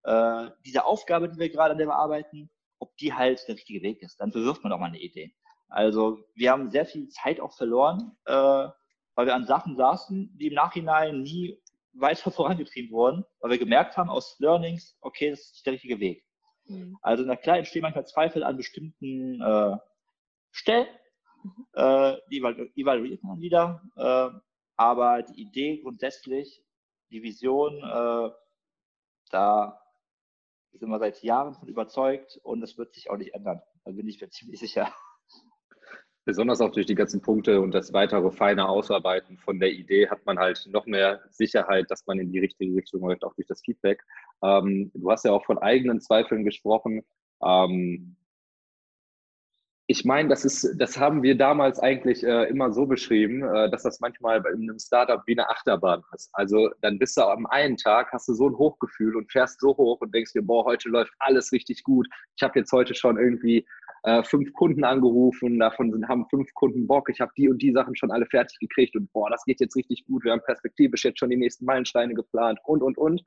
äh, 0.03 0.51
diese 0.67 0.85
Aufgabe, 0.85 1.31
die 1.31 1.39
wir 1.39 1.49
gerade 1.49 1.73
an 1.73 1.79
der 1.79 1.87
wir 1.87 1.97
arbeiten, 1.97 2.51
ob 2.79 2.95
die 2.99 3.15
halt 3.15 3.43
der 3.49 3.55
richtige 3.55 3.81
Weg 3.81 4.03
ist. 4.03 4.21
Dann 4.21 4.31
bewirft 4.31 4.63
man 4.63 4.73
auch 4.73 4.79
mal 4.79 4.89
eine 4.89 5.01
Idee. 5.01 5.35
Also 5.69 6.23
wir 6.35 6.51
haben 6.51 6.71
sehr 6.71 6.85
viel 6.85 7.09
Zeit 7.09 7.41
auch 7.41 7.57
verloren, 7.57 8.15
äh, 8.27 8.69
weil 9.15 9.27
wir 9.27 9.35
an 9.35 9.47
Sachen 9.47 9.75
saßen, 9.75 10.37
die 10.37 10.49
im 10.49 10.55
Nachhinein 10.55 11.23
nie 11.23 11.59
weiter 11.95 12.31
vorangetrieben 12.31 12.91
wurden, 12.91 13.25
weil 13.41 13.53
wir 13.53 13.59
gemerkt 13.59 13.97
haben 13.97 14.11
aus 14.11 14.37
Learnings, 14.39 14.99
okay, 15.01 15.31
das 15.31 15.41
ist 15.41 15.53
nicht 15.55 15.67
der 15.67 15.73
richtige 15.73 15.99
Weg. 15.99 16.27
Mhm. 16.67 16.99
Also 17.01 17.25
na 17.25 17.37
klar 17.37 17.57
entstehen 17.57 17.83
manchmal 17.83 18.07
Zweifel 18.07 18.45
an 18.45 18.59
bestimmten 18.59 19.41
äh, 19.41 19.79
Stellen, 20.51 20.89
Mhm. 21.43 21.67
Äh, 21.73 22.17
die 22.31 22.39
evaluiert 22.39 23.23
man 23.23 23.41
wieder. 23.41 23.83
Äh, 23.97 24.39
aber 24.77 25.23
die 25.23 25.41
Idee 25.43 25.79
grundsätzlich, 25.83 26.63
die 27.11 27.23
Vision, 27.23 27.79
äh, 27.79 28.31
da 29.31 29.81
sind 30.73 30.89
wir 30.89 30.99
seit 30.99 31.23
Jahren 31.23 31.55
von 31.55 31.69
überzeugt 31.69 32.41
und 32.43 32.61
das 32.61 32.79
wird 32.79 32.95
sich 32.95 33.11
auch 33.11 33.17
nicht 33.17 33.35
ändern. 33.35 33.63
Da 33.85 33.93
bin 33.93 34.09
ich 34.09 34.21
mir 34.21 34.29
ziemlich 34.31 34.61
sicher. 34.61 34.93
Besonders 36.25 36.61
auch 36.61 36.71
durch 36.71 36.87
die 36.87 36.95
ganzen 36.95 37.21
Punkte 37.21 37.61
und 37.61 37.73
das 37.73 37.93
weitere 37.93 38.31
feine 38.31 38.69
Ausarbeiten 38.69 39.39
von 39.39 39.59
der 39.59 39.73
Idee 39.73 40.09
hat 40.09 40.25
man 40.25 40.39
halt 40.39 40.69
noch 40.71 40.87
mehr 40.87 41.21
Sicherheit, 41.31 41.91
dass 41.91 42.07
man 42.07 42.21
in 42.21 42.31
die 42.31 42.39
richtige 42.39 42.77
Richtung 42.77 43.01
läuft, 43.01 43.25
auch 43.25 43.35
durch 43.35 43.49
das 43.49 43.61
Feedback. 43.61 44.05
Ähm, 44.41 44.93
du 44.95 45.11
hast 45.11 45.25
ja 45.25 45.33
auch 45.33 45.45
von 45.45 45.59
eigenen 45.59 46.01
Zweifeln 46.01 46.45
gesprochen. 46.45 47.03
Ähm, 47.43 48.17
ich 49.89 50.05
meine, 50.05 50.29
das 50.29 50.45
ist, 50.45 50.75
das 50.79 50.99
haben 50.99 51.23
wir 51.23 51.37
damals 51.37 51.81
eigentlich 51.81 52.23
äh, 52.25 52.45
immer 52.45 52.73
so 52.73 52.87
beschrieben, 52.87 53.43
äh, 53.43 53.69
dass 53.71 53.83
das 53.83 54.01
manchmal 54.01 54.41
bei 54.41 54.51
einem 54.51 54.79
Startup 54.79 55.21
wie 55.27 55.33
eine 55.33 55.49
Achterbahn 55.51 56.03
ist. 56.15 56.31
Also 56.33 56.71
dann 56.83 56.99
bist 56.99 57.17
du 57.17 57.23
am 57.23 57.47
einen 57.47 57.77
Tag, 57.77 58.13
hast 58.13 58.29
du 58.29 58.35
so 58.35 58.49
ein 58.49 58.57
Hochgefühl 58.57 59.17
und 59.17 59.31
fährst 59.31 59.61
so 59.61 59.77
hoch 59.77 60.01
und 60.01 60.15
denkst 60.15 60.33
dir, 60.33 60.43
boah, 60.43 60.65
heute 60.65 60.89
läuft 60.89 61.13
alles 61.19 61.51
richtig 61.51 61.83
gut. 61.83 62.07
Ich 62.37 62.43
habe 62.43 62.61
jetzt 62.61 62.71
heute 62.71 62.95
schon 62.95 63.19
irgendwie 63.19 63.67
äh, 64.05 64.23
fünf 64.23 64.53
Kunden 64.53 64.85
angerufen, 64.85 65.59
davon 65.59 65.91
sind, 65.91 66.09
haben 66.09 66.27
fünf 66.31 66.53
Kunden 66.55 66.87
Bock, 66.87 67.09
ich 67.09 67.21
habe 67.21 67.33
die 67.37 67.49
und 67.49 67.61
die 67.61 67.73
Sachen 67.73 67.97
schon 67.97 68.13
alle 68.13 68.27
fertig 68.27 68.59
gekriegt 68.61 68.95
und 68.95 69.13
boah, 69.13 69.31
das 69.31 69.45
geht 69.45 69.61
jetzt 69.61 69.77
richtig 69.77 70.05
gut. 70.07 70.25
Wir 70.25 70.33
haben 70.33 70.43
perspektivisch 70.45 71.05
jetzt 71.05 71.19
schon 71.19 71.31
die 71.31 71.37
nächsten 71.37 71.65
Meilensteine 71.65 72.15
geplant 72.15 72.61
und 72.65 72.83
und 72.83 72.97
und. 72.99 73.23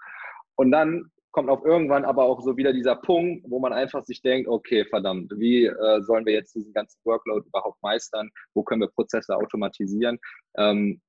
Und 0.56 0.72
dann 0.72 1.12
kommt 1.36 1.49
auf 1.49 1.65
irgendwann 1.65 2.05
aber 2.05 2.23
auch 2.23 2.41
so 2.41 2.55
wieder 2.55 2.71
dieser 2.71 2.95
Punkt, 2.95 3.43
wo 3.49 3.59
man 3.59 3.73
einfach 3.73 4.05
sich 4.05 4.21
denkt, 4.21 4.47
okay, 4.47 4.86
verdammt, 4.86 5.33
wie 5.36 5.65
äh, 5.65 6.01
sollen 6.01 6.25
wir 6.25 6.31
jetzt 6.31 6.55
diesen 6.55 6.71
ganzen 6.71 6.97
Workload 7.03 7.45
überhaupt 7.45 7.83
meistern? 7.83 8.29
Wo 8.53 8.63
können 8.63 8.79
wir 8.79 8.88
Prozesse 8.88 9.36
automatisieren? 9.36 10.17
Ähm, 10.57 11.01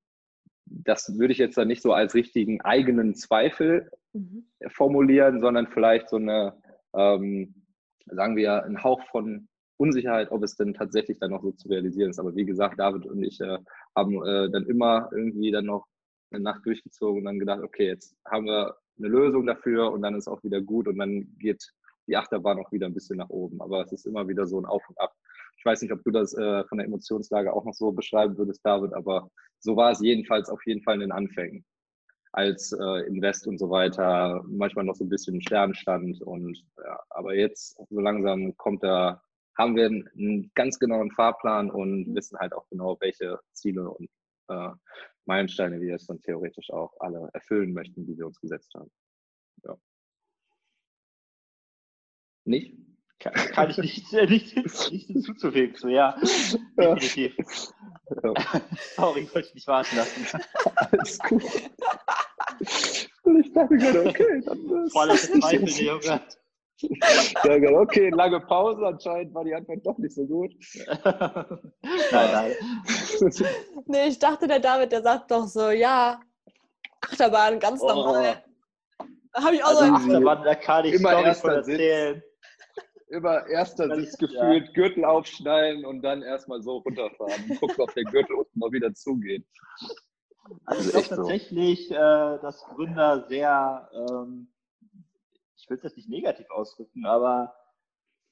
das 0.65 1.17
würde 1.17 1.33
ich 1.33 1.39
jetzt 1.39 1.57
dann 1.57 1.69
nicht 1.69 1.81
so 1.81 1.93
als 1.93 2.17
richtigen 2.17 2.61
eigenen 2.63 3.15
Zweifel 3.15 3.89
mhm. 4.15 4.49
formulieren, 4.67 5.41
sondern 5.41 5.69
vielleicht 5.69 6.09
so 6.09 6.17
eine, 6.17 6.61
ähm, 6.97 7.55
sagen 8.07 8.35
wir, 8.35 8.65
ein 8.65 8.83
Hauch 8.83 9.01
von 9.13 9.47
Unsicherheit, 9.77 10.33
ob 10.33 10.43
es 10.43 10.57
denn 10.57 10.75
tatsächlich 10.75 11.21
dann 11.21 11.31
noch 11.31 11.43
so 11.43 11.53
zu 11.53 11.69
realisieren 11.69 12.11
ist. 12.11 12.19
Aber 12.19 12.35
wie 12.35 12.47
gesagt, 12.47 12.81
David 12.81 13.07
und 13.07 13.23
ich 13.23 13.41
äh, 13.41 13.59
haben 13.95 14.15
äh, 14.27 14.51
dann 14.51 14.67
immer 14.67 15.09
irgendwie 15.13 15.53
dann 15.53 15.67
noch 15.67 15.87
eine 16.33 16.43
Nacht 16.43 16.67
durchgezogen 16.67 17.21
und 17.21 17.27
dann 17.27 17.39
gedacht, 17.39 17.63
okay, 17.63 17.87
jetzt 17.87 18.17
haben 18.27 18.47
wir 18.47 18.75
eine 18.99 19.09
Lösung 19.09 19.47
dafür 19.47 19.93
und 19.93 20.03
dann 20.03 20.15
ist 20.15 20.29
auch 20.29 20.43
wieder 20.43 20.61
gut 20.61 20.89
und 20.89 20.99
dann 20.99 21.37
geht 21.39 21.73
die 22.07 22.17
Achterbahn 22.17 22.59
auch 22.59 22.71
wieder 22.73 22.87
ein 22.87 22.95
bisschen 22.95 23.19
nach 23.19 23.29
oben. 23.29 23.61
Aber 23.61 23.83
es 23.83 23.93
ist 23.93 24.07
immer 24.07 24.29
wieder 24.29 24.47
so 24.47 24.61
ein 24.61 24.67
Auf 24.67 24.83
und 24.89 24.99
Ab. 25.01 25.13
Ich 25.59 25.65
weiß 25.65 25.83
nicht, 25.83 25.93
ob 25.93 26.03
du 26.05 26.11
das 26.11 26.35
äh, 26.35 26.65
von 26.65 26.79
der 26.79 26.87
Emotionslage 26.87 27.53
auch 27.53 27.65
noch 27.65 27.75
so 27.75 27.93
beschreiben 27.93 28.37
würdest, 28.39 28.65
David, 28.65 28.93
aber 28.93 29.31
so 29.59 29.77
war 29.77 29.91
es 29.91 30.01
jedenfalls 30.01 30.49
auf 30.49 30.65
jeden 30.67 30.83
Fall 30.83 30.95
in 30.95 31.01
den 31.01 31.13
Anfängen. 31.13 31.65
Als 32.33 32.73
äh, 32.73 33.07
Invest 33.07 33.47
und 33.47 33.59
so 33.59 33.71
weiter, 33.71 34.45
manchmal 34.47 34.85
noch 34.85 34.95
so 34.95 35.05
ein 35.05 35.09
bisschen 35.09 35.41
Sternstand 35.41 36.21
und 36.23 36.63
ja, 36.77 37.01
aber 37.09 37.35
jetzt 37.35 37.79
so 37.89 38.01
langsam 38.01 38.55
kommt 38.59 38.83
da, 38.85 39.23
haben 39.57 39.75
wir 39.75 39.87
einen, 39.87 40.09
einen 40.17 40.51
ganz 40.55 40.79
genauen 40.79 41.11
Fahrplan 41.11 41.71
und 41.71 42.09
mhm. 42.09 42.15
wissen 42.15 42.39
halt 42.39 42.53
auch 42.53 42.69
genau, 42.69 42.97
welche 43.01 43.41
Ziele 43.53 43.89
und 43.89 44.11
äh, 44.49 44.71
Meilensteine 45.27 45.81
wir 45.81 45.95
es 45.95 46.07
dann 46.07 46.21
theoretisch 46.23 46.71
auch 46.71 46.95
alle 47.01 47.29
erfüllen 47.33 47.73
möchten, 47.73 48.07
die 48.07 48.17
wir 48.17 48.27
uns 48.27 48.41
gesetzt 48.41 48.73
haben. 48.75 48.91
Ja. 49.65 49.77
Nicht? 52.45 52.77
Kann, 53.19 53.33
kann 53.33 53.71
ich 53.71 53.79
nicht, 53.79 54.13
äh, 54.13 54.27
nicht, 54.27 54.57
nicht 54.57 55.07
hinzuzufügen. 55.07 55.75
So, 55.77 55.89
ja, 55.89 56.19
definitiv. 56.77 57.37
Ja. 58.23 58.35
Sorry, 58.95 59.21
ich 59.21 59.35
wollte 59.35 59.49
dich 59.49 59.55
nicht 59.55 59.67
warten 59.67 59.97
lassen. 59.97 60.27
Alles 60.77 61.19
gut. 61.21 61.43
Ich 62.61 63.53
dachte 63.53 63.77
gerade, 63.77 64.07
okay, 64.07 64.43
dann 64.45 64.85
ist 64.85 64.93
Voller 64.93 65.17
Zweifel, 65.17 65.69
Junge. 65.69 66.21
Ja, 66.79 67.59
genau. 67.59 67.81
okay, 67.81 68.11
lange 68.11 68.41
Pause. 68.41 68.87
Anscheinend 68.87 69.35
war 69.35 69.45
die 69.45 69.55
Antwort 69.55 69.87
doch 69.87 69.99
nicht 69.99 70.15
so 70.15 70.27
gut. 70.27 70.55
nein, 71.05 71.53
nein. 72.13 72.53
nee, 73.87 74.09
ich 74.09 74.19
dachte, 74.19 74.47
der 74.47 74.61
David, 74.61 74.93
der 74.93 75.03
sagt 75.03 75.31
doch 75.31 75.47
so, 75.47 75.71
ja, 75.71 76.21
Achterbahn, 77.01 77.59
ganz 77.59 77.81
oh. 77.83 77.89
normal. 77.89 78.45
Da 79.33 79.43
habe 79.43 79.57
ich 79.57 79.65
auch 79.65 79.69
also, 79.69 79.87
so 79.87 79.93
Achterbahn, 79.93 80.45
da 80.45 80.55
kann 80.55 80.85
ich 80.85 80.95
immer 80.95 81.35
von 81.35 81.51
erzählen. 81.51 82.23
Immer 83.09 83.47
erster 83.47 83.95
Sitz 83.95 84.19
gefühlt, 84.19 84.67
ja. 84.67 84.73
Gürtel 84.73 85.05
aufschnallen 85.05 85.85
und 85.85 86.03
dann 86.03 86.23
erstmal 86.23 86.61
so 86.61 86.79
runterfahren. 86.79 87.57
Gucken, 87.61 87.77
ob 87.79 87.95
der 87.95 88.03
Gürtel 88.05 88.35
unten 88.35 88.59
mal 88.59 88.73
wieder 88.73 88.93
zugeht. 88.95 89.47
Also 90.65 90.83
ich 90.83 90.91
glaube 90.91 91.09
tatsächlich, 91.09 91.89
so. 91.89 91.95
äh, 91.95 92.41
dass 92.41 92.65
Gründer 92.65 93.25
sehr 93.29 93.89
ähm, 93.93 94.49
ich 95.57 95.69
will 95.69 95.79
das 95.83 95.97
nicht 95.97 96.09
negativ 96.09 96.51
ausdrücken, 96.51 97.07
aber 97.07 97.55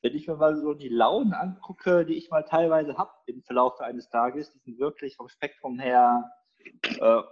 wenn 0.02 0.14
ich 0.14 0.28
mir 0.28 0.36
mal 0.36 0.56
so 0.56 0.74
die 0.74 0.88
Launen 0.88 1.32
angucke, 1.32 2.04
die 2.04 2.16
ich 2.16 2.30
mal 2.30 2.42
teilweise 2.42 2.98
habe 2.98 3.10
im 3.26 3.42
Verlauf 3.42 3.80
eines 3.80 4.10
Tages, 4.10 4.52
die 4.52 4.58
sind 4.58 4.78
wirklich 4.78 5.16
vom 5.16 5.28
Spektrum 5.28 5.78
her 5.78 6.30
äh, 7.00 7.22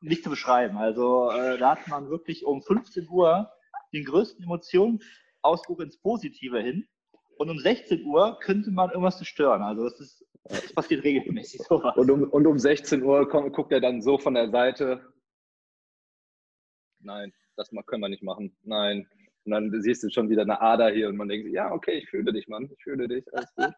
nicht 0.00 0.22
zu 0.22 0.30
beschreiben. 0.30 0.76
Also 0.76 1.30
äh, 1.30 1.56
da 1.58 1.72
hat 1.72 1.88
man 1.88 2.10
wirklich 2.10 2.44
um 2.44 2.62
15 2.62 3.08
Uhr 3.08 3.50
den 3.94 4.04
größten 4.04 4.44
Emotionsausdruck 4.44 5.80
ins 5.80 5.98
Positive 5.98 6.60
hin 6.60 6.86
und 7.38 7.48
um 7.48 7.58
16 7.58 8.04
Uhr 8.04 8.38
könnte 8.40 8.70
man 8.70 8.90
irgendwas 8.90 9.16
zerstören. 9.16 9.62
Also 9.62 9.84
das 9.84 9.98
ist 9.98 10.24
das 10.44 10.72
passiert 10.72 11.04
regelmäßig 11.04 11.62
sowas. 11.62 11.96
Und 11.96 12.10
um, 12.10 12.22
und 12.24 12.46
um 12.46 12.58
16 12.58 13.02
Uhr 13.02 13.28
kommt, 13.28 13.52
guckt 13.54 13.72
er 13.72 13.80
dann 13.80 14.00
so 14.00 14.18
von 14.18 14.34
der 14.34 14.50
Seite. 14.50 15.12
Nein, 17.00 17.32
das 17.56 17.70
können 17.86 18.02
wir 18.02 18.08
nicht 18.08 18.22
machen. 18.22 18.56
Nein, 18.62 19.08
und 19.44 19.52
dann 19.52 19.82
siehst 19.82 20.02
du 20.02 20.10
schon 20.10 20.28
wieder 20.28 20.42
eine 20.42 20.60
Ader 20.60 20.90
hier 20.90 21.08
und 21.08 21.16
man 21.16 21.28
denkt, 21.28 21.48
ja, 21.48 21.72
okay, 21.72 21.98
ich 21.98 22.08
fühle 22.10 22.32
dich, 22.32 22.48
Mann. 22.48 22.68
Ich 22.70 22.82
fühle 22.82 23.08
dich. 23.08 23.24
Alles 23.32 23.54
gut. 23.54 23.74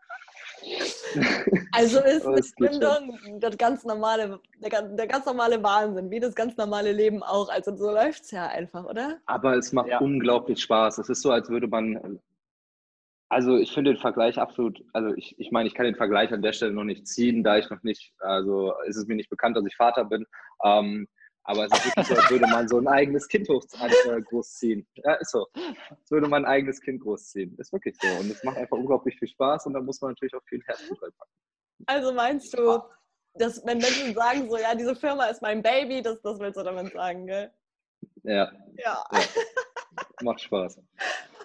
Also 1.73 2.01
ist 2.01 2.27
eine 2.27 2.41
Gründung 2.57 3.41
das 3.41 3.57
ganz 3.57 3.85
normale, 3.85 4.41
der, 4.59 4.83
der, 4.83 5.07
ganz 5.07 5.25
normale 5.27 5.63
Wahnsinn, 5.63 6.11
wie 6.11 6.21
das 6.21 6.35
ganz 6.35 6.57
normale 6.57 6.93
Leben 6.93 7.23
auch. 7.23 7.49
Also 7.49 7.75
so 7.77 7.91
läuft 7.91 8.25
es 8.25 8.31
ja 8.31 8.47
einfach, 8.47 8.85
oder? 8.85 9.19
Aber 9.27 9.57
es 9.57 9.73
macht 9.73 9.89
ja. 9.89 9.99
unglaublich 9.99 10.61
Spaß. 10.61 10.99
Es 10.99 11.09
ist 11.09 11.23
so, 11.23 11.31
als 11.31 11.49
würde 11.49 11.69
man. 11.69 12.21
Also 13.29 13.57
ich 13.57 13.73
finde 13.73 13.93
den 13.93 14.01
Vergleich 14.01 14.39
absolut, 14.39 14.83
also 14.93 15.15
ich, 15.15 15.39
ich 15.39 15.53
meine, 15.53 15.69
ich 15.69 15.75
kann 15.75 15.87
den 15.87 15.95
Vergleich 15.95 16.33
an 16.33 16.43
der 16.43 16.53
Stelle 16.53 16.73
noch 16.73 16.85
nicht 16.85 17.07
ziehen, 17.07 17.45
da 17.45 17.59
ich 17.59 17.71
noch 17.71 17.83
nicht, 17.85 18.13
also 18.19 18.75
ist 18.87 18.97
es 18.97 19.07
mir 19.07 19.15
nicht 19.15 19.31
bekannt, 19.31 19.57
dass 19.57 19.65
ich 19.65 19.77
Vater 19.77 20.05
bin. 20.05 20.27
Ähm, 20.65 21.07
aber 21.45 21.67
es 21.67 21.73
ist 21.73 21.87
wirklich 21.87 22.07
so, 22.07 22.15
als 22.15 22.31
würde 22.31 22.47
man 22.47 22.69
so 22.69 22.79
ein 22.79 22.89
eigenes 22.89 23.27
Kind 23.29 23.49
hoch, 23.49 23.65
äh, 23.81 24.21
großziehen. 24.21 24.87
Ja, 24.97 25.15
ist 25.15 25.31
so. 25.31 25.47
Als 25.91 26.11
würde 26.11 26.29
man 26.29 26.45
ein 26.45 26.51
eigenes 26.51 26.81
Kind 26.81 27.01
großziehen. 27.01 27.57
Ist 27.59 27.73
wirklich 27.73 27.97
so. 28.01 28.09
Und 28.21 28.31
es 28.31 28.45
macht 28.45 28.59
einfach 28.59 28.77
unglaublich 28.77 29.19
viel 29.19 29.29
Spaß 29.29 29.67
und 29.67 29.75
da 29.75 29.81
muss 29.81 30.01
man 30.01 30.13
natürlich 30.13 30.35
auch 30.35 30.45
viel 30.45 30.63
Herzblut 30.65 31.03
reinpacken. 31.03 31.35
Also 31.87 32.13
meinst 32.13 32.57
du, 32.57 32.83
dass 33.35 33.65
wenn 33.65 33.79
Menschen 33.79 34.15
sagen 34.15 34.51
so, 34.51 34.59
ja, 34.59 34.75
diese 34.75 34.95
Firma 34.95 35.27
ist 35.27 35.41
mein 35.41 35.63
Baby, 35.63 36.03
das, 36.03 36.21
das 36.23 36.39
willst 36.39 36.59
du 36.59 36.63
damit 36.63 36.93
sagen, 36.93 37.27
gell? 37.27 37.51
Ja. 38.23 38.53
Ja. 38.77 39.05
ja. 39.13 39.21
Macht 40.23 40.41
Spaß. 40.43 40.81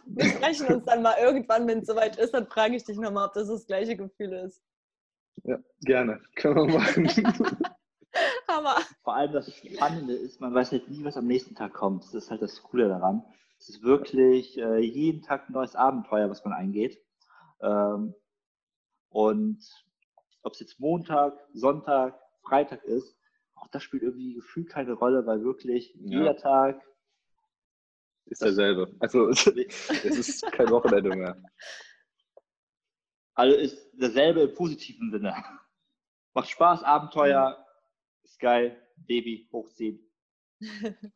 Wir 0.07 0.25
sprechen 0.25 0.67
uns 0.67 0.85
dann 0.85 1.01
mal 1.01 1.15
irgendwann, 1.19 1.67
wenn 1.67 1.79
es 1.79 1.87
soweit 1.87 2.17
ist, 2.17 2.33
dann 2.33 2.47
frage 2.47 2.75
ich 2.75 2.83
dich 2.83 2.97
nochmal, 2.97 3.27
ob 3.27 3.33
das 3.33 3.47
das 3.47 3.65
gleiche 3.65 3.95
Gefühl 3.95 4.33
ist. 4.33 4.61
Ja, 5.43 5.57
gerne. 5.81 6.21
Können 6.35 6.67
wir 6.67 6.79
machen. 6.79 7.09
Hammer. 8.47 8.77
Vor 9.03 9.15
allem 9.15 9.33
das 9.33 9.53
Spannende 9.53 10.13
ist, 10.13 10.41
man 10.41 10.53
weiß 10.53 10.71
halt 10.71 10.89
nie, 10.89 11.03
was 11.03 11.17
am 11.17 11.27
nächsten 11.27 11.55
Tag 11.55 11.73
kommt. 11.73 12.03
Das 12.03 12.13
ist 12.13 12.31
halt 12.31 12.41
das 12.41 12.61
Coole 12.63 12.87
daran. 12.87 13.23
Es 13.59 13.69
ist 13.69 13.83
wirklich 13.83 14.57
äh, 14.57 14.79
jeden 14.79 15.21
Tag 15.21 15.49
ein 15.49 15.53
neues 15.53 15.75
Abenteuer, 15.75 16.29
was 16.29 16.43
man 16.43 16.53
eingeht. 16.53 17.01
Ähm, 17.61 18.13
und 19.09 19.63
ob 20.43 20.53
es 20.53 20.59
jetzt 20.59 20.79
Montag, 20.79 21.39
Sonntag, 21.53 22.19
Freitag 22.43 22.83
ist, 22.83 23.17
auch 23.55 23.67
das 23.69 23.83
spielt 23.83 24.03
irgendwie 24.03 24.33
gefühlt 24.33 24.69
keine 24.69 24.93
Rolle, 24.93 25.25
weil 25.25 25.43
wirklich 25.43 25.93
ja. 25.95 26.19
jeder 26.19 26.37
Tag 26.37 26.81
ist 28.25 28.41
derselbe. 28.41 28.93
Also 28.99 29.29
es 29.29 29.45
ist 30.03 30.51
kein 30.51 30.69
Wochenende 30.69 31.15
mehr. 31.15 31.41
Also 33.33 33.55
ist 33.55 33.91
derselbe 33.93 34.41
im 34.41 34.53
positiven 34.53 35.11
Sinne. 35.11 35.35
Macht 36.33 36.49
Spaß, 36.49 36.83
Abenteuer, 36.83 37.64
ist 38.25 38.39
geil, 38.39 38.75
Baby 38.97 39.47
hochziehen. 39.51 39.99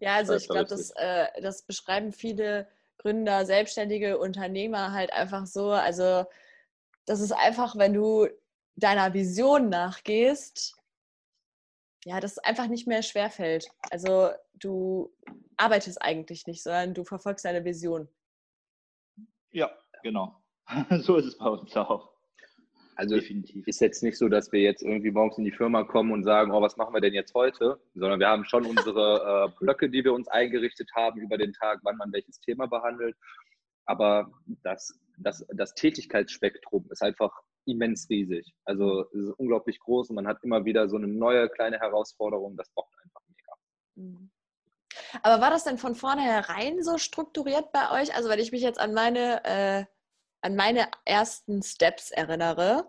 ja, 0.00 0.16
also 0.16 0.34
ich 0.34 0.48
glaube, 0.48 0.66
das, 0.66 0.90
äh, 0.96 1.26
das 1.40 1.62
beschreiben 1.62 2.12
viele 2.12 2.68
Gründer, 2.98 3.44
selbstständige 3.46 4.18
Unternehmer 4.18 4.92
halt 4.92 5.12
einfach 5.12 5.46
so. 5.46 5.70
Also 5.70 6.24
das 7.06 7.20
ist 7.20 7.32
einfach, 7.32 7.76
wenn 7.76 7.94
du 7.94 8.28
deiner 8.76 9.12
Vision 9.12 9.68
nachgehst, 9.68 10.76
ja, 12.04 12.20
das 12.20 12.38
einfach 12.38 12.66
nicht 12.66 12.86
mehr 12.86 13.02
schwerfällt. 13.02 13.68
Also 13.90 14.30
du 14.54 15.12
arbeitest 15.56 16.02
eigentlich 16.02 16.46
nicht, 16.46 16.62
sondern 16.62 16.94
du 16.94 17.04
verfolgst 17.04 17.44
deine 17.44 17.64
Vision. 17.64 18.08
Ja, 19.50 19.70
genau. 20.02 20.42
so 21.02 21.16
ist 21.16 21.26
es 21.26 21.38
bei 21.38 21.48
uns 21.48 21.76
auch. 21.76 22.11
Also 23.02 23.16
Definitiv. 23.16 23.66
ist 23.66 23.80
jetzt 23.80 24.04
nicht 24.04 24.16
so, 24.16 24.28
dass 24.28 24.52
wir 24.52 24.60
jetzt 24.60 24.80
irgendwie 24.80 25.10
morgens 25.10 25.36
in 25.36 25.42
die 25.42 25.50
Firma 25.50 25.82
kommen 25.82 26.12
und 26.12 26.22
sagen, 26.22 26.52
oh, 26.52 26.62
was 26.62 26.76
machen 26.76 26.94
wir 26.94 27.00
denn 27.00 27.14
jetzt 27.14 27.34
heute? 27.34 27.80
Sondern 27.96 28.20
wir 28.20 28.28
haben 28.28 28.44
schon 28.44 28.64
unsere 28.66 29.48
äh, 29.50 29.58
Blöcke, 29.58 29.90
die 29.90 30.04
wir 30.04 30.12
uns 30.12 30.28
eingerichtet 30.28 30.88
haben 30.94 31.20
über 31.20 31.36
den 31.36 31.52
Tag, 31.52 31.80
wann 31.82 31.96
man 31.96 32.12
welches 32.12 32.38
Thema 32.38 32.66
behandelt. 32.66 33.16
Aber 33.86 34.30
das, 34.62 34.96
das, 35.18 35.44
das 35.52 35.74
Tätigkeitsspektrum 35.74 36.86
ist 36.90 37.02
einfach 37.02 37.32
immens 37.64 38.08
riesig. 38.08 38.54
Also 38.66 39.04
es 39.12 39.24
ist 39.24 39.34
unglaublich 39.36 39.80
groß 39.80 40.10
und 40.10 40.14
man 40.14 40.28
hat 40.28 40.38
immer 40.44 40.64
wieder 40.64 40.88
so 40.88 40.96
eine 40.96 41.08
neue 41.08 41.48
kleine 41.48 41.80
Herausforderung. 41.80 42.56
Das 42.56 42.70
braucht 42.70 42.94
einfach 43.02 43.22
mega. 43.26 43.52
Mhm. 43.96 44.30
Aber 45.24 45.42
war 45.42 45.50
das 45.50 45.64
denn 45.64 45.78
von 45.78 45.96
vornherein 45.96 46.84
so 46.84 46.98
strukturiert 46.98 47.72
bei 47.72 48.00
euch? 48.00 48.14
Also, 48.14 48.28
wenn 48.28 48.38
ich 48.38 48.52
mich 48.52 48.62
jetzt 48.62 48.78
an 48.78 48.94
meine, 48.94 49.44
äh, 49.44 49.84
an 50.42 50.56
meine 50.56 50.88
ersten 51.04 51.62
Steps 51.62 52.10
erinnere, 52.10 52.86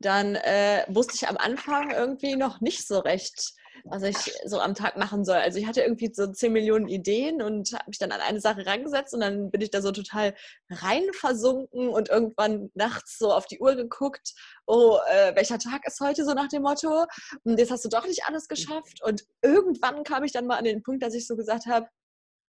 dann 0.00 0.34
äh, 0.34 0.84
wusste 0.88 1.14
ich 1.14 1.28
am 1.28 1.36
Anfang 1.36 1.90
irgendwie 1.90 2.36
noch 2.36 2.60
nicht 2.60 2.86
so 2.86 2.98
recht, 2.98 3.54
was 3.84 4.02
ich 4.02 4.16
so 4.44 4.60
am 4.60 4.74
Tag 4.74 4.96
machen 4.96 5.24
soll. 5.24 5.36
Also 5.36 5.58
ich 5.58 5.66
hatte 5.66 5.82
irgendwie 5.82 6.10
so 6.12 6.26
10 6.26 6.52
Millionen 6.52 6.88
Ideen 6.88 7.42
und 7.42 7.72
habe 7.72 7.84
mich 7.88 7.98
dann 7.98 8.12
an 8.12 8.20
eine 8.20 8.40
Sache 8.40 8.66
rangesetzt 8.66 9.14
und 9.14 9.20
dann 9.20 9.50
bin 9.50 9.60
ich 9.60 9.70
da 9.70 9.82
so 9.82 9.92
total 9.92 10.34
rein 10.70 11.04
versunken 11.12 11.88
und 11.88 12.08
irgendwann 12.08 12.70
nachts 12.74 13.18
so 13.18 13.32
auf 13.32 13.46
die 13.46 13.60
Uhr 13.60 13.76
geguckt, 13.76 14.34
oh, 14.66 14.98
äh, 15.10 15.34
welcher 15.34 15.58
Tag 15.58 15.86
ist 15.86 16.00
heute 16.00 16.24
so 16.24 16.34
nach 16.34 16.48
dem 16.48 16.62
Motto? 16.62 17.06
Und 17.44 17.58
jetzt 17.58 17.70
hast 17.70 17.84
du 17.84 17.88
doch 17.88 18.06
nicht 18.06 18.24
alles 18.26 18.48
geschafft. 18.48 19.02
Und 19.02 19.24
irgendwann 19.42 20.04
kam 20.04 20.24
ich 20.24 20.32
dann 20.32 20.46
mal 20.46 20.58
an 20.58 20.64
den 20.64 20.82
Punkt, 20.82 21.02
dass 21.02 21.14
ich 21.14 21.26
so 21.26 21.36
gesagt 21.36 21.66
habe, 21.66 21.88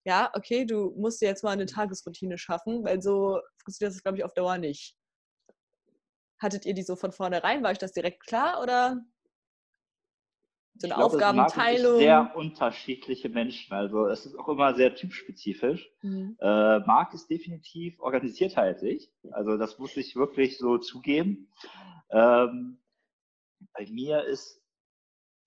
ja, 0.06 0.32
okay, 0.34 0.66
du 0.66 0.94
musst 0.98 1.22
dir 1.22 1.28
jetzt 1.28 1.44
mal 1.44 1.52
eine 1.52 1.66
Tagesroutine 1.66 2.38
schaffen, 2.38 2.84
weil 2.84 3.02
so 3.02 3.40
funktioniert 3.64 3.96
das, 3.96 4.04
glaube 4.04 4.18
ich, 4.18 4.24
auf 4.24 4.34
Dauer 4.34 4.58
nicht. 4.58 4.96
Hattet 6.40 6.66
ihr 6.66 6.74
die 6.74 6.84
so 6.84 6.96
von 6.96 7.12
vornherein? 7.12 7.64
War 7.64 7.72
euch 7.72 7.78
das 7.78 7.94
direkt 7.94 8.26
klar 8.26 8.62
oder 8.62 9.02
so 10.80 10.86
eine 10.86 10.94
ich 10.94 10.98
glaube, 10.98 11.16
Aufgabenteilung? 11.16 11.98
Sehr 11.98 12.36
unterschiedliche 12.36 13.30
Menschen. 13.30 13.74
Also 13.74 14.08
es 14.08 14.26
ist 14.26 14.38
auch 14.38 14.48
immer 14.48 14.76
sehr 14.76 14.94
typspezifisch. 14.94 15.90
Mhm. 16.02 16.38
Äh, 16.40 16.80
Marc 16.80 17.14
ist 17.14 17.30
definitiv 17.30 18.00
organisierter 18.00 18.62
als 18.62 18.84
ich. 18.84 19.12
Also 19.32 19.58
das 19.58 19.80
muss 19.80 19.98
ich 19.98 20.16
wirklich 20.16 20.58
so 20.58 20.78
zugeben. 20.78 21.52
Ähm, 22.12 22.80
bei 23.74 23.88
mir 23.90 24.24
ist 24.24 24.62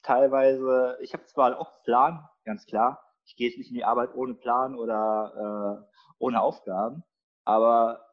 teilweise, 0.02 0.98
ich 1.00 1.12
habe 1.12 1.24
zwar 1.26 1.58
auch 1.58 1.72
einen 1.72 1.82
Plan, 1.84 2.28
ganz 2.44 2.66
klar. 2.66 3.09
Ich 3.30 3.36
gehe 3.36 3.48
jetzt 3.48 3.58
nicht 3.58 3.70
in 3.70 3.76
die 3.76 3.84
Arbeit 3.84 4.12
ohne 4.14 4.34
Plan 4.34 4.74
oder 4.74 5.86
äh, 5.86 5.96
ohne 6.18 6.42
Aufgaben, 6.42 7.04
aber 7.44 8.04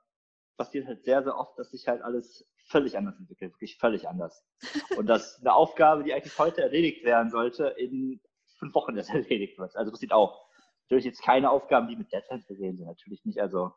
passiert 0.58 0.86
halt 0.86 1.04
sehr, 1.04 1.24
sehr 1.24 1.36
oft, 1.36 1.58
dass 1.58 1.72
sich 1.72 1.88
halt 1.88 2.04
alles 2.04 2.48
völlig 2.68 2.96
anders 2.98 3.18
entwickelt, 3.18 3.54
wirklich 3.54 3.78
völlig 3.78 4.08
anders. 4.08 4.46
Und 4.98 5.08
dass 5.08 5.40
eine 5.40 5.54
Aufgabe, 5.54 6.04
die 6.04 6.14
eigentlich 6.14 6.38
heute 6.38 6.62
erledigt 6.62 7.04
werden 7.04 7.32
sollte, 7.32 7.66
in 7.66 8.22
fünf 8.60 8.76
Wochen 8.76 8.96
erst 8.96 9.10
erledigt 9.14 9.58
wird. 9.58 9.76
Also 9.76 9.92
passiert 9.92 10.12
auch. 10.12 10.46
Natürlich 10.84 11.06
jetzt 11.06 11.24
keine 11.24 11.50
Aufgaben, 11.50 11.88
die 11.88 11.96
mit 11.96 12.14
Deadlines 12.14 12.46
versehen 12.46 12.78
sind, 12.78 12.86
natürlich 12.86 13.26
nicht. 13.26 13.42
Also 13.42 13.74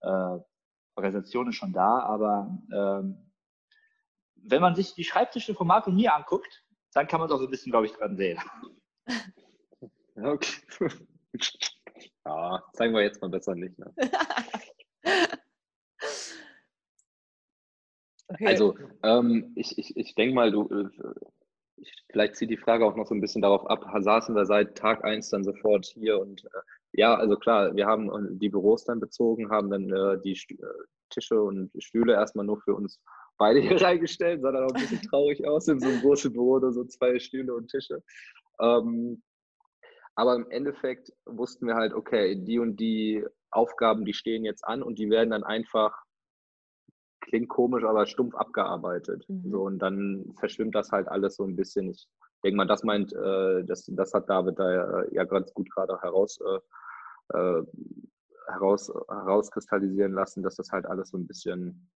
äh, 0.00 0.38
Organisation 0.94 1.48
ist 1.48 1.56
schon 1.56 1.72
da, 1.72 1.98
aber 1.98 2.56
ähm, 2.72 3.32
wenn 4.36 4.62
man 4.62 4.76
sich 4.76 4.94
die 4.94 5.04
Schreibtische 5.04 5.54
von 5.54 5.66
Marc 5.66 5.88
und 5.88 5.96
mir 5.96 6.14
anguckt, 6.14 6.64
dann 6.92 7.08
kann 7.08 7.18
man 7.18 7.28
es 7.28 7.34
auch 7.34 7.38
so 7.38 7.46
ein 7.46 7.50
bisschen, 7.50 7.72
glaube 7.72 7.86
ich, 7.86 7.92
dran 7.92 8.16
sehen. 8.16 8.38
Okay. 10.16 10.60
Ja, 12.26 12.62
zeigen 12.72 12.94
wir 12.94 13.02
jetzt 13.02 13.20
mal 13.20 13.28
besser 13.28 13.54
nicht. 13.54 13.78
Ne? 13.78 13.92
Okay. 18.28 18.46
Also 18.46 18.74
ähm, 19.02 19.52
ich, 19.54 19.76
ich, 19.78 19.96
ich 19.96 20.14
denke 20.14 20.34
mal, 20.34 20.50
du, 20.50 20.68
äh, 20.68 20.88
ich, 21.76 21.92
vielleicht 22.10 22.36
zieht 22.36 22.50
die 22.50 22.56
Frage 22.56 22.86
auch 22.86 22.96
noch 22.96 23.06
so 23.06 23.14
ein 23.14 23.20
bisschen 23.20 23.42
darauf 23.42 23.68
ab, 23.68 23.84
saßen 24.00 24.34
wir 24.34 24.46
seit 24.46 24.76
Tag 24.76 25.04
1 25.04 25.28
dann 25.30 25.44
sofort 25.44 25.86
hier 25.86 26.18
und 26.18 26.44
äh, 26.44 26.60
ja, 26.92 27.14
also 27.14 27.36
klar, 27.36 27.74
wir 27.74 27.86
haben 27.86 28.08
äh, 28.10 28.38
die 28.38 28.48
Büros 28.48 28.84
dann 28.84 29.00
bezogen, 29.00 29.50
haben 29.50 29.70
dann 29.70 29.90
äh, 29.90 30.20
die 30.22 30.34
St 30.34 30.52
äh, 30.52 30.56
Tische 31.10 31.40
und 31.40 31.70
Stühle 31.78 32.14
erstmal 32.14 32.46
nur 32.46 32.60
für 32.60 32.74
uns 32.74 33.00
beide 33.36 33.60
hier 33.60 33.80
reingestellt, 33.82 34.40
sah 34.40 34.52
dann 34.52 34.64
auch 34.64 34.74
ein 34.74 34.80
bisschen 34.80 35.02
traurig 35.02 35.46
aus 35.46 35.68
in 35.68 35.80
so 35.80 35.88
einem 35.88 36.00
großen 36.00 36.32
Büro, 36.32 36.58
nur 36.58 36.72
so 36.72 36.84
zwei 36.84 37.18
Stühle 37.18 37.54
und 37.54 37.68
Tische. 37.68 38.02
Ähm, 38.60 39.22
aber 40.14 40.36
im 40.36 40.50
Endeffekt 40.50 41.12
wussten 41.26 41.66
wir 41.66 41.74
halt, 41.74 41.92
okay, 41.92 42.36
die 42.36 42.58
und 42.58 42.76
die 42.76 43.24
Aufgaben, 43.50 44.04
die 44.04 44.14
stehen 44.14 44.44
jetzt 44.44 44.64
an 44.64 44.82
und 44.82 44.98
die 44.98 45.10
werden 45.10 45.30
dann 45.30 45.44
einfach 45.44 46.04
klingt 47.24 47.48
komisch, 47.48 47.84
aber 47.84 48.06
stumpf 48.06 48.34
abgearbeitet. 48.34 49.24
Mhm. 49.28 49.50
So, 49.50 49.62
und 49.62 49.78
dann 49.78 50.34
verschwimmt 50.38 50.74
das 50.74 50.92
halt 50.92 51.08
alles 51.08 51.36
so 51.36 51.44
ein 51.44 51.56
bisschen. 51.56 51.90
Ich 51.90 52.06
denke 52.42 52.56
mal, 52.56 52.66
das 52.66 52.84
meint, 52.84 53.12
äh, 53.12 53.64
das, 53.64 53.86
das 53.86 54.12
hat 54.12 54.28
David 54.28 54.58
da 54.58 54.72
ja, 54.72 55.04
ja 55.10 55.24
ganz 55.24 55.52
gut 55.54 55.70
gerade 55.70 55.98
heraus, 56.00 56.38
äh, 56.40 57.36
äh, 57.36 57.62
heraus, 58.46 58.92
herauskristallisieren 59.08 60.12
lassen, 60.12 60.42
dass 60.42 60.56
das 60.56 60.70
halt 60.70 60.86
alles 60.86 61.08
so 61.08 61.16
ein 61.16 61.26
bisschen 61.26 61.90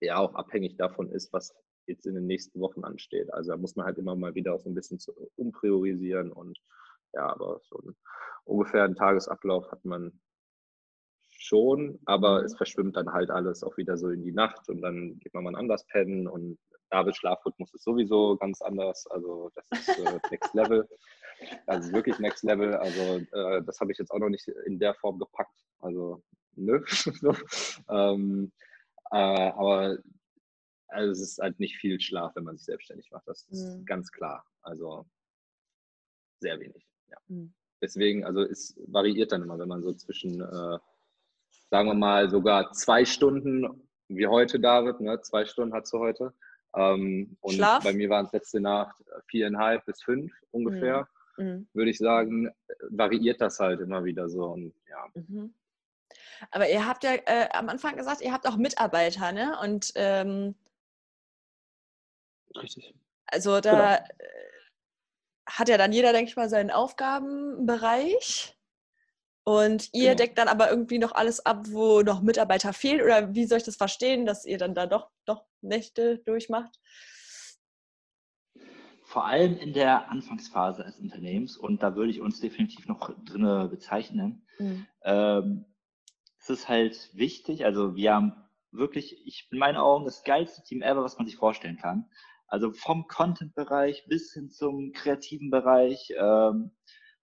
ja 0.00 0.18
auch 0.18 0.34
abhängig 0.34 0.76
davon 0.76 1.10
ist, 1.10 1.32
was 1.32 1.54
jetzt 1.86 2.06
in 2.06 2.14
den 2.14 2.26
nächsten 2.26 2.60
Wochen 2.60 2.84
ansteht. 2.84 3.32
Also 3.32 3.52
da 3.52 3.56
muss 3.56 3.74
man 3.74 3.86
halt 3.86 3.96
immer 3.96 4.14
mal 4.14 4.34
wieder 4.34 4.54
auch 4.54 4.60
so 4.60 4.68
ein 4.68 4.74
bisschen 4.74 4.98
zu, 4.98 5.12
umpriorisieren 5.36 6.30
und 6.30 6.58
ja, 7.12 7.26
aber 7.28 7.60
so 7.62 7.78
ein, 7.78 7.96
ungefähr 8.44 8.84
einen 8.84 8.96
Tagesablauf 8.96 9.70
hat 9.70 9.84
man 9.84 10.20
schon, 11.30 11.98
aber 12.04 12.44
es 12.44 12.56
verschwimmt 12.56 12.96
dann 12.96 13.12
halt 13.12 13.30
alles 13.30 13.62
auch 13.62 13.76
wieder 13.76 13.96
so 13.96 14.10
in 14.10 14.24
die 14.24 14.32
Nacht 14.32 14.68
und 14.68 14.80
dann 14.82 15.18
geht 15.20 15.34
man 15.34 15.44
mal 15.44 15.56
anders 15.56 15.86
pennen 15.86 16.26
und 16.26 16.58
Davids 16.90 17.18
Schlafrhythmus 17.18 17.72
ist 17.74 17.84
sowieso 17.84 18.36
ganz 18.36 18.62
anders. 18.62 19.06
Also 19.08 19.50
das 19.54 19.88
ist 19.88 19.98
äh, 19.98 20.18
Next 20.30 20.54
Level. 20.54 20.88
Also 21.66 21.92
wirklich 21.92 22.18
Next 22.18 22.44
Level. 22.44 22.74
Also 22.74 23.18
äh, 23.32 23.62
das 23.62 23.80
habe 23.80 23.92
ich 23.92 23.98
jetzt 23.98 24.10
auch 24.10 24.18
noch 24.18 24.28
nicht 24.28 24.48
in 24.66 24.78
der 24.78 24.94
Form 24.94 25.18
gepackt. 25.18 25.54
Also 25.80 26.22
nö. 26.56 26.82
ähm, 27.90 28.52
äh, 29.10 29.16
aber 29.16 29.98
also 30.88 31.12
es 31.12 31.20
ist 31.20 31.38
halt 31.38 31.60
nicht 31.60 31.76
viel 31.76 32.00
Schlaf, 32.00 32.34
wenn 32.34 32.44
man 32.44 32.56
sich 32.56 32.64
selbstständig 32.64 33.10
macht. 33.10 33.28
Das 33.28 33.46
ist 33.50 33.78
mhm. 33.78 33.84
ganz 33.84 34.10
klar. 34.10 34.44
Also 34.62 35.06
sehr 36.40 36.58
wenig. 36.58 36.86
Ja. 37.10 37.16
Mhm. 37.28 37.52
Deswegen, 37.80 38.24
also 38.24 38.42
es 38.42 38.74
variiert 38.86 39.32
dann 39.32 39.42
immer, 39.42 39.58
wenn 39.58 39.68
man 39.68 39.82
so 39.82 39.92
zwischen 39.92 40.40
äh, 40.40 40.78
sagen 41.70 41.88
wir 41.88 41.94
mal, 41.94 42.30
sogar 42.30 42.72
zwei 42.72 43.04
Stunden, 43.04 43.88
wie 44.08 44.26
heute, 44.26 44.58
David, 44.58 45.00
ne? 45.00 45.20
zwei 45.20 45.44
Stunden 45.44 45.74
hast 45.74 45.92
du 45.92 45.98
heute. 45.98 46.32
Ähm, 46.74 47.36
und 47.40 47.54
Schlaf? 47.54 47.84
bei 47.84 47.92
mir 47.92 48.08
waren 48.10 48.26
es 48.26 48.32
letzte 48.32 48.60
Nacht 48.60 49.02
viereinhalb 49.26 49.84
bis 49.86 50.02
fünf 50.02 50.32
ungefähr. 50.50 51.08
Mhm. 51.36 51.44
mhm. 51.44 51.68
Würde 51.72 51.90
ich 51.90 51.98
sagen, 51.98 52.50
variiert 52.90 53.40
das 53.40 53.60
halt 53.60 53.80
immer 53.80 54.04
wieder 54.04 54.28
so. 54.28 54.44
Und, 54.44 54.74
ja. 54.88 55.06
Mhm. 55.14 55.54
Aber 56.50 56.68
ihr 56.68 56.86
habt 56.86 57.04
ja 57.04 57.14
äh, 57.14 57.48
am 57.52 57.68
Anfang 57.68 57.96
gesagt, 57.96 58.22
ihr 58.22 58.32
habt 58.32 58.46
auch 58.46 58.56
Mitarbeiter, 58.56 59.32
ne? 59.32 59.58
Und 59.62 59.92
ähm, 59.94 60.54
Richtig. 62.56 62.94
Also 63.26 63.60
da 63.60 63.96
genau. 63.96 64.08
Hat 65.48 65.68
ja 65.68 65.78
dann 65.78 65.92
jeder, 65.92 66.12
denke 66.12 66.30
ich 66.30 66.36
mal, 66.36 66.48
seinen 66.48 66.70
Aufgabenbereich. 66.70 68.54
Und 69.44 69.88
ihr 69.94 70.10
genau. 70.10 70.16
deckt 70.16 70.38
dann 70.38 70.48
aber 70.48 70.68
irgendwie 70.68 70.98
noch 70.98 71.12
alles 71.12 71.44
ab, 71.46 71.64
wo 71.70 72.02
noch 72.02 72.20
Mitarbeiter 72.20 72.74
fehlen? 72.74 73.00
Oder 73.00 73.34
wie 73.34 73.46
soll 73.46 73.58
ich 73.58 73.64
das 73.64 73.76
verstehen, 73.76 74.26
dass 74.26 74.44
ihr 74.44 74.58
dann 74.58 74.74
da 74.74 74.86
doch, 74.86 75.10
doch 75.24 75.46
Nächte 75.62 76.18
durchmacht? 76.18 76.78
Vor 79.04 79.24
allem 79.24 79.56
in 79.56 79.72
der 79.72 80.10
Anfangsphase 80.10 80.84
des 80.84 80.98
Unternehmens, 80.98 81.56
und 81.56 81.82
da 81.82 81.96
würde 81.96 82.10
ich 82.10 82.20
uns 82.20 82.40
definitiv 82.40 82.86
noch 82.88 83.10
drin 83.24 83.70
bezeichnen, 83.70 84.46
mhm. 84.58 84.86
ähm, 85.02 85.64
es 86.38 86.50
ist 86.50 86.68
halt 86.68 87.10
wichtig, 87.14 87.64
also 87.64 87.96
wir 87.96 88.14
haben 88.14 88.34
wirklich, 88.70 89.26
ich 89.26 89.48
in 89.50 89.58
meinen 89.58 89.78
Augen, 89.78 90.04
das 90.04 90.24
geilste 90.24 90.62
Team 90.62 90.82
ever, 90.82 91.02
was 91.02 91.16
man 91.16 91.26
sich 91.26 91.36
vorstellen 91.36 91.78
kann. 91.78 92.10
Also 92.48 92.72
vom 92.72 93.06
Content-Bereich 93.06 94.06
bis 94.08 94.32
hin 94.32 94.50
zum 94.50 94.92
kreativen 94.92 95.50
Bereich, 95.50 96.10
ähm, 96.16 96.72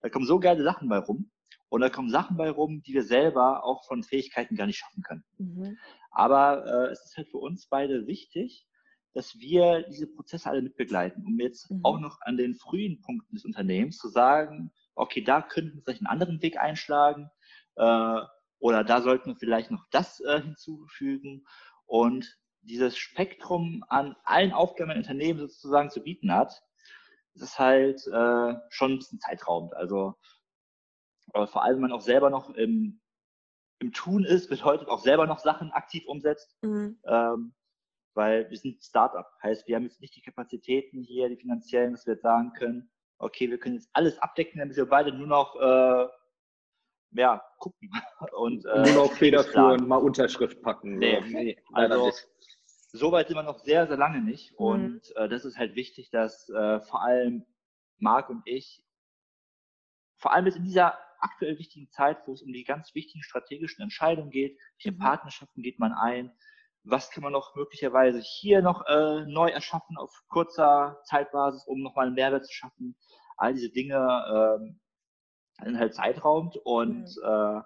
da 0.01 0.09
kommen 0.09 0.25
so 0.25 0.39
geile 0.39 0.63
Sachen 0.63 0.87
bei 0.87 0.99
rum. 0.99 1.31
Und 1.69 1.81
da 1.81 1.89
kommen 1.89 2.09
Sachen 2.09 2.37
bei 2.37 2.49
rum, 2.49 2.83
die 2.83 2.93
wir 2.93 3.03
selber 3.03 3.63
auch 3.63 3.85
von 3.85 4.03
Fähigkeiten 4.03 4.55
gar 4.55 4.67
nicht 4.67 4.77
schaffen 4.77 5.01
können. 5.01 5.25
Mhm. 5.37 5.77
Aber 6.11 6.65
äh, 6.65 6.91
es 6.91 7.03
ist 7.05 7.17
halt 7.17 7.27
für 7.29 7.39
uns 7.39 7.67
beide 7.67 8.07
wichtig, 8.07 8.67
dass 9.13 9.39
wir 9.39 9.83
diese 9.89 10.07
Prozesse 10.07 10.49
alle 10.49 10.61
mitbegleiten, 10.61 11.25
um 11.25 11.39
jetzt 11.39 11.71
mhm. 11.71 11.79
auch 11.83 11.99
noch 11.99 12.21
an 12.21 12.37
den 12.37 12.53
frühen 12.53 13.01
Punkten 13.01 13.35
des 13.35 13.45
Unternehmens 13.45 13.97
zu 13.97 14.09
sagen, 14.09 14.71
okay, 14.93 15.23
da 15.23 15.41
könnten 15.41 15.75
wir 15.75 15.81
vielleicht 15.83 16.01
einen 16.01 16.07
anderen 16.07 16.41
Weg 16.41 16.57
einschlagen 16.57 17.29
äh, 17.75 18.21
oder 18.59 18.83
da 18.83 19.01
sollten 19.01 19.31
wir 19.31 19.35
vielleicht 19.37 19.71
noch 19.71 19.85
das 19.91 20.19
äh, 20.19 20.41
hinzufügen 20.41 21.45
und 21.85 22.37
dieses 22.65 22.97
Spektrum 22.97 23.83
an 23.87 24.15
allen 24.23 24.51
Aufgaben 24.51 24.91
ein 24.91 24.97
Unternehmen 24.97 25.39
sozusagen 25.39 25.89
zu 25.89 26.01
bieten 26.01 26.33
hat, 26.33 26.61
ist 27.33 27.59
halt 27.59 28.05
äh, 28.07 28.53
schon 28.69 28.93
ein 28.93 28.97
bisschen 28.97 29.19
zeitraubend. 29.19 29.73
Also 29.75 30.15
aber 31.33 31.47
vor 31.47 31.63
allem, 31.63 31.75
wenn 31.75 31.89
man 31.89 31.91
auch 31.91 32.01
selber 32.01 32.29
noch 32.29 32.49
im, 32.51 33.01
im 33.79 33.91
Tun 33.91 34.23
ist, 34.23 34.49
bedeutet 34.49 34.87
auch 34.87 34.99
selber 34.99 35.27
noch 35.27 35.39
Sachen 35.39 35.71
aktiv 35.71 36.05
umsetzt. 36.07 36.57
Mhm. 36.61 36.99
Ähm, 37.05 37.53
weil 38.13 38.49
wir 38.49 38.57
sind 38.57 38.81
Startup. 38.81 39.27
Heißt, 39.43 39.67
wir 39.67 39.75
haben 39.75 39.83
jetzt 39.83 39.99
nicht 39.99 40.15
die 40.15 40.21
Kapazitäten 40.21 41.01
hier, 41.01 41.27
die 41.27 41.35
finanziellen, 41.35 41.91
dass 41.91 42.05
wir 42.05 42.13
jetzt 42.13 42.23
sagen 42.23 42.53
können, 42.53 42.89
okay, 43.17 43.49
wir 43.49 43.57
können 43.57 43.75
jetzt 43.75 43.89
alles 43.91 44.17
abdecken, 44.19 44.59
damit 44.59 44.77
wir 44.77 44.85
beide 44.85 45.11
nur 45.11 45.27
noch 45.27 45.55
äh, 45.57 46.07
ja, 47.11 47.43
gucken. 47.59 47.89
Und, 48.31 48.65
äh, 48.65 48.93
nur 48.93 49.07
noch 49.07 49.13
federführen, 49.17 49.87
mal 49.87 49.97
Unterschrift 49.97 50.61
packen. 50.61 50.97
Nee, 50.97 51.19
nee 51.21 51.57
also 51.73 52.11
so 52.95 53.11
weit 53.11 53.27
sind 53.27 53.37
wir 53.37 53.43
noch 53.43 53.59
sehr, 53.59 53.87
sehr 53.87 53.97
lange 53.97 54.21
nicht. 54.21 54.51
Mhm. 54.53 54.57
Und 54.57 55.15
äh, 55.15 55.29
das 55.29 55.45
ist 55.45 55.57
halt 55.57 55.75
wichtig, 55.75 56.09
dass 56.11 56.49
äh, 56.49 56.79
vor 56.81 57.01
allem 57.01 57.45
Marc 57.97 58.29
und 58.29 58.41
ich, 58.45 58.83
vor 60.17 60.33
allem 60.33 60.45
jetzt 60.45 60.57
in 60.57 60.63
dieser 60.63 60.97
aktuell 61.19 61.57
wichtigen 61.57 61.89
Zeit, 61.89 62.17
wo 62.25 62.33
es 62.33 62.41
um 62.41 62.51
die 62.51 62.63
ganz 62.63 62.93
wichtigen 62.93 63.23
strategischen 63.23 63.81
Entscheidungen 63.81 64.29
geht, 64.29 64.57
welche 64.77 64.95
mhm. 64.95 64.99
Partnerschaften 64.99 65.61
geht 65.61 65.79
man 65.79 65.93
ein, 65.93 66.31
was 66.83 67.09
kann 67.09 67.23
man 67.23 67.33
noch 67.33 67.55
möglicherweise 67.55 68.19
hier 68.19 68.61
noch 68.61 68.85
äh, 68.87 69.25
neu 69.25 69.49
erschaffen 69.49 69.97
auf 69.97 70.11
kurzer 70.27 71.01
Zeitbasis, 71.05 71.65
um 71.65 71.81
nochmal 71.81 72.07
einen 72.07 72.15
Mehrwert 72.15 72.45
zu 72.45 72.53
schaffen. 72.53 72.95
All 73.37 73.53
diese 73.53 73.71
Dinge 73.71 74.59
ähm, 74.59 74.79
sind 75.63 75.79
halt 75.79 75.95
zeitraumt 75.95 76.57
und 76.57 77.05
mhm. 77.05 77.23
äh, 77.23 77.61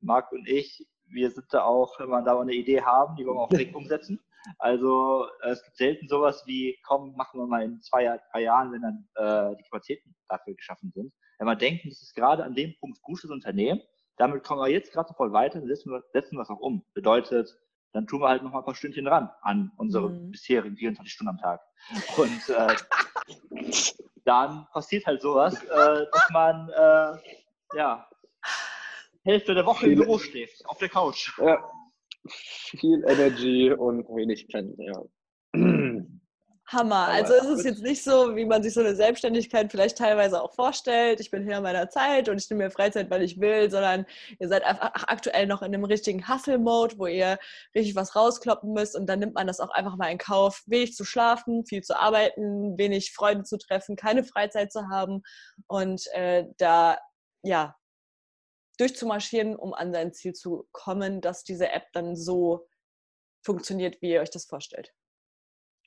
Marc 0.00 0.32
und 0.32 0.48
ich, 0.48 0.86
wir 1.06 1.30
sind 1.30 1.46
da 1.52 1.62
auch, 1.62 1.98
wenn 2.00 2.08
wir 2.08 2.22
da 2.22 2.40
eine 2.40 2.54
Idee 2.54 2.82
haben, 2.82 3.16
die 3.16 3.26
wollen 3.26 3.36
wir 3.36 3.42
auch 3.42 3.48
direkt 3.50 3.74
umsetzen. 3.74 4.20
Also 4.58 5.26
äh, 5.42 5.50
es 5.50 5.62
gibt 5.62 5.76
selten 5.76 6.08
sowas 6.08 6.42
wie, 6.46 6.78
komm, 6.86 7.14
machen 7.16 7.40
wir 7.40 7.46
mal 7.46 7.62
in 7.62 7.80
zwei, 7.82 8.18
drei 8.32 8.42
Jahren, 8.42 8.72
wenn 8.72 8.82
dann 8.82 9.08
äh, 9.14 9.56
die 9.56 9.64
Qualitäten 9.68 10.14
dafür 10.28 10.54
geschaffen 10.54 10.92
sind. 10.94 11.12
Wenn 11.38 11.46
wir 11.46 11.56
denken, 11.56 11.88
das 11.88 12.02
ist 12.02 12.14
gerade 12.14 12.44
an 12.44 12.54
dem 12.54 12.74
Punkt 12.78 13.00
gutes 13.02 13.30
Unternehmen, 13.30 13.80
damit 14.16 14.44
kommen 14.44 14.60
wir 14.60 14.68
jetzt 14.68 14.92
gerade 14.92 15.08
sofort 15.08 15.32
weiter, 15.32 15.58
dann 15.58 15.68
setzen 15.68 15.90
wir, 15.90 16.02
setzen 16.12 16.36
wir 16.36 16.42
es 16.42 16.50
auch 16.50 16.60
um. 16.60 16.84
Bedeutet, 16.94 17.56
dann 17.92 18.06
tun 18.06 18.20
wir 18.20 18.28
halt 18.28 18.42
noch 18.42 18.52
mal 18.52 18.58
ein 18.58 18.64
paar 18.64 18.74
Stündchen 18.74 19.06
ran 19.06 19.30
an 19.42 19.72
unsere 19.76 20.10
mhm. 20.10 20.30
bisherigen 20.30 20.76
24 20.76 21.12
Stunden 21.12 21.30
am 21.30 21.38
Tag. 21.38 21.60
Und 22.16 22.48
äh, 22.48 22.74
dann 24.24 24.66
passiert 24.72 25.06
halt 25.06 25.22
sowas, 25.22 25.62
äh, 25.62 26.06
dass 26.12 26.30
man 26.30 26.68
äh, 26.68 27.76
ja 27.76 28.08
Hälfte 29.24 29.54
der 29.54 29.64
Woche 29.64 29.86
im 29.86 29.98
Büro 29.98 30.18
schläft, 30.18 30.66
auf 30.66 30.78
der 30.78 30.88
Couch. 30.88 31.38
Ja, 31.38 31.58
viel 32.28 33.04
Energy 33.06 33.72
und 33.72 34.08
wenig 34.08 34.48
Pennen, 34.48 34.76
ja. 34.78 35.02
Hammer. 36.66 37.08
Also 37.08 37.34
ist 37.34 37.58
es 37.58 37.64
jetzt 37.64 37.82
nicht 37.82 38.02
so, 38.02 38.36
wie 38.36 38.46
man 38.46 38.62
sich 38.62 38.72
so 38.72 38.80
eine 38.80 38.96
Selbstständigkeit 38.96 39.70
vielleicht 39.70 39.98
teilweise 39.98 40.42
auch 40.42 40.54
vorstellt. 40.54 41.20
Ich 41.20 41.30
bin 41.30 41.44
hier 41.44 41.58
in 41.58 41.62
meiner 41.62 41.90
Zeit 41.90 42.28
und 42.28 42.38
ich 42.38 42.48
nehme 42.48 42.64
mir 42.64 42.70
Freizeit, 42.70 43.10
weil 43.10 43.22
ich 43.22 43.38
will, 43.38 43.70
sondern 43.70 44.06
ihr 44.38 44.48
seid 44.48 44.64
einfach 44.64 44.92
aktuell 45.06 45.46
noch 45.46 45.60
in 45.60 45.74
einem 45.74 45.84
richtigen 45.84 46.26
Hustle-Mode, 46.26 46.98
wo 46.98 47.06
ihr 47.06 47.38
richtig 47.74 47.94
was 47.96 48.16
rauskloppen 48.16 48.72
müsst 48.72 48.96
und 48.96 49.06
dann 49.06 49.18
nimmt 49.18 49.34
man 49.34 49.46
das 49.46 49.60
auch 49.60 49.70
einfach 49.70 49.96
mal 49.96 50.10
in 50.10 50.18
Kauf, 50.18 50.62
wenig 50.66 50.94
zu 50.94 51.04
schlafen, 51.04 51.66
viel 51.66 51.82
zu 51.82 51.98
arbeiten, 51.98 52.78
wenig 52.78 53.12
Freunde 53.12 53.44
zu 53.44 53.58
treffen, 53.58 53.96
keine 53.96 54.24
Freizeit 54.24 54.72
zu 54.72 54.88
haben 54.88 55.22
und 55.66 56.06
äh, 56.12 56.44
da 56.56 56.98
ja 57.42 57.76
durchzumarschieren, 58.76 59.56
um 59.56 59.74
an 59.74 59.92
sein 59.92 60.12
Ziel 60.12 60.32
zu 60.32 60.68
kommen, 60.72 61.20
dass 61.20 61.44
diese 61.44 61.70
App 61.70 61.92
dann 61.92 62.16
so 62.16 62.68
funktioniert, 63.42 64.00
wie 64.02 64.12
ihr 64.12 64.20
euch 64.20 64.30
das 64.30 64.46
vorstellt. 64.46 64.94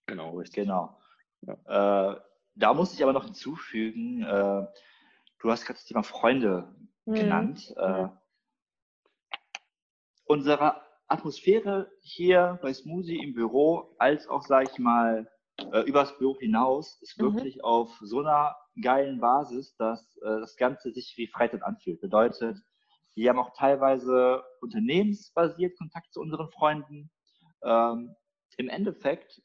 Genau, 0.06 0.38
richtig. 0.38 0.64
Genau. 0.64 0.98
Ja. 1.42 2.14
Äh, 2.14 2.22
da 2.56 2.74
muss 2.74 2.94
ich 2.94 3.04
aber 3.04 3.14
noch 3.14 3.26
hinzufügen, 3.26 4.24
äh, 4.24 4.66
du 5.40 5.52
hast 5.52 5.66
gerade 5.66 5.78
das 5.78 5.86
Thema 5.86 6.04
Freunde 6.04 6.74
mhm. 7.06 7.14
genannt. 7.14 7.74
Äh, 7.78 8.08
unsere 10.26 10.82
Atmosphäre 11.08 11.92
hier 12.02 12.60
bei 12.62 12.74
Smoothie 12.74 13.24
im 13.24 13.34
Büro, 13.34 13.96
als 13.98 14.28
auch, 14.28 14.44
sage 14.44 14.70
ich 14.72 14.80
mal, 14.80 15.30
äh, 15.72 15.82
übers 15.82 16.18
Büro 16.18 16.38
hinaus, 16.40 17.00
ist 17.02 17.20
mhm. 17.20 17.36
wirklich 17.36 17.64
auf 17.64 17.98
so 18.02 18.20
einer 18.20 18.56
geilen 18.82 19.20
Basis, 19.20 19.76
dass 19.78 20.18
äh, 20.18 20.40
das 20.40 20.56
Ganze 20.58 20.92
sich 20.92 21.14
wie 21.18 21.28
Freizeit 21.28 21.64
anfühlt. 21.64 22.02
Bedeutet, 22.02 22.58
wir 23.18 23.30
haben 23.30 23.40
auch 23.40 23.52
teilweise 23.54 24.44
unternehmensbasiert 24.62 25.76
Kontakt 25.78 26.14
zu 26.14 26.22
unseren 26.22 26.50
Freunden. 26.52 27.10
Ähm, 27.64 28.16
Im 28.58 28.70
Endeffekt 28.70 29.42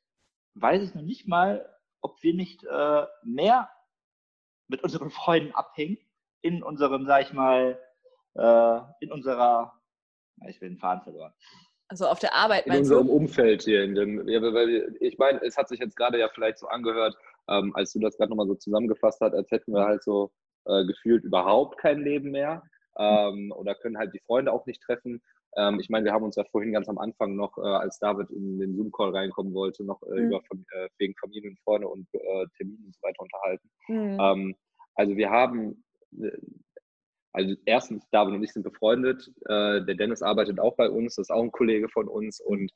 weiß 0.55 0.83
ich 0.83 0.95
noch 0.95 1.03
nicht 1.03 1.27
mal, 1.27 1.67
ob 2.03 2.23
wir 2.23 2.35
nicht 2.35 2.63
äh, 2.65 3.07
mehr 3.25 3.71
mit 4.69 4.83
unseren 4.85 5.11
Freunden 5.11 5.55
abhängen 5.55 5.97
in 6.43 6.63
unserem, 6.63 7.07
sag 7.07 7.23
ich 7.23 7.33
mal, 7.33 7.81
äh, 8.35 8.81
in 9.01 9.11
unserer, 9.11 9.73
ich 10.49 10.61
will 10.61 10.69
den 10.69 10.79
Faden 10.79 11.03
verloren. 11.03 11.33
Also 11.89 12.07
auf 12.09 12.19
der 12.19 12.35
Arbeit 12.35 12.67
In 12.67 12.77
unserem 12.77 13.07
du? 13.07 13.13
Umfeld 13.15 13.63
hier. 13.63 13.85
In 13.85 13.95
dem, 13.95 14.29
ich 15.01 15.19
meine, 15.19 15.41
es 15.43 15.57
hat 15.57 15.69
sich 15.69 15.81
jetzt 15.81 15.97
gerade 15.97 16.19
ja 16.19 16.29
vielleicht 16.29 16.59
so 16.59 16.67
angehört, 16.67 17.17
ähm, 17.49 17.75
als 17.75 17.93
du 17.93 18.01
das 18.01 18.17
gerade 18.19 18.31
nochmal 18.31 18.47
so 18.47 18.55
zusammengefasst 18.55 19.21
hast, 19.23 19.33
als 19.35 19.51
hätten 19.51 19.73
wir 19.73 19.85
halt 19.85 20.03
so 20.03 20.31
äh, 20.67 20.85
gefühlt 20.85 21.25
überhaupt 21.25 21.79
kein 21.79 22.01
Leben 22.01 22.31
mehr 22.33 22.63
ähm, 22.99 23.53
oder 23.57 23.75
können 23.75 23.99
halt 23.99 24.15
die 24.15 24.23
Freunde 24.27 24.53
auch 24.53 24.67
nicht 24.67 24.83
treffen. 24.83 25.23
Ähm, 25.57 25.81
ich 25.81 25.91
meine, 25.91 26.05
wir 26.05 26.13
haben 26.13 26.25
uns 26.25 26.37
ja 26.37 26.45
vorhin 26.45 26.73
ganz 26.73 26.89
am 26.89 26.99
Anfang 26.99 27.37
noch, 27.37 27.59
äh, 27.59 27.61
als 27.61 27.99
David 27.99 28.31
in 28.31 28.59
den 28.59 28.75
Zoom-Call 28.75 29.15
reinkommen 29.15 29.53
wollte, 29.55 29.85
noch 29.85 30.03
äh, 30.03 30.21
mhm. 30.21 30.27
über 30.27 30.39
äh, 30.39 30.89
wegen 30.99 31.15
Familie 31.17 31.51
und 31.51 31.61
Freunde 31.61 31.89
und 31.89 32.07
äh, 32.15 32.47
Termine 32.57 32.87
und 32.87 32.95
so 32.95 33.03
weiter 33.03 33.21
unterhalten. 33.21 33.71
Mhm. 33.89 34.19
Ähm, 34.21 34.57
also 34.95 35.17
wir 35.17 35.31
haben, 35.31 35.85
äh, 36.19 36.31
also 37.35 37.55
erstens, 37.65 38.07
David 38.11 38.35
und 38.35 38.45
ich 38.45 38.53
sind 38.53 38.63
befreundet. 38.63 39.31
Äh, 39.47 39.85
der 39.85 39.95
Dennis 39.95 40.23
arbeitet 40.23 40.61
auch 40.61 40.77
bei 40.77 40.89
uns, 40.89 41.17
das 41.17 41.29
ist 41.29 41.31
auch 41.31 41.43
ein 41.43 41.53
Kollege 41.53 41.89
von 41.89 42.09
uns. 42.09 42.41
Und 42.41 42.71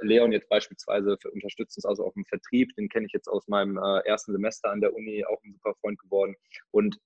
Leon 0.00 0.32
jetzt 0.32 0.48
beispielsweise 0.48 1.18
unterstützt 1.30 1.76
uns 1.76 1.84
also 1.84 2.06
auch 2.06 2.16
im 2.16 2.24
Vertrieb. 2.24 2.74
Den 2.76 2.88
kenne 2.88 3.04
ich 3.04 3.12
jetzt 3.12 3.28
aus 3.28 3.46
meinem 3.48 3.76
ersten 3.76 4.32
Semester 4.32 4.70
an 4.70 4.80
der 4.80 4.94
Uni, 4.94 5.24
auch 5.26 5.42
ein 5.44 5.52
super 5.52 5.74
Freund 5.80 5.98
geworden. 5.98 6.34
Und 6.70 6.96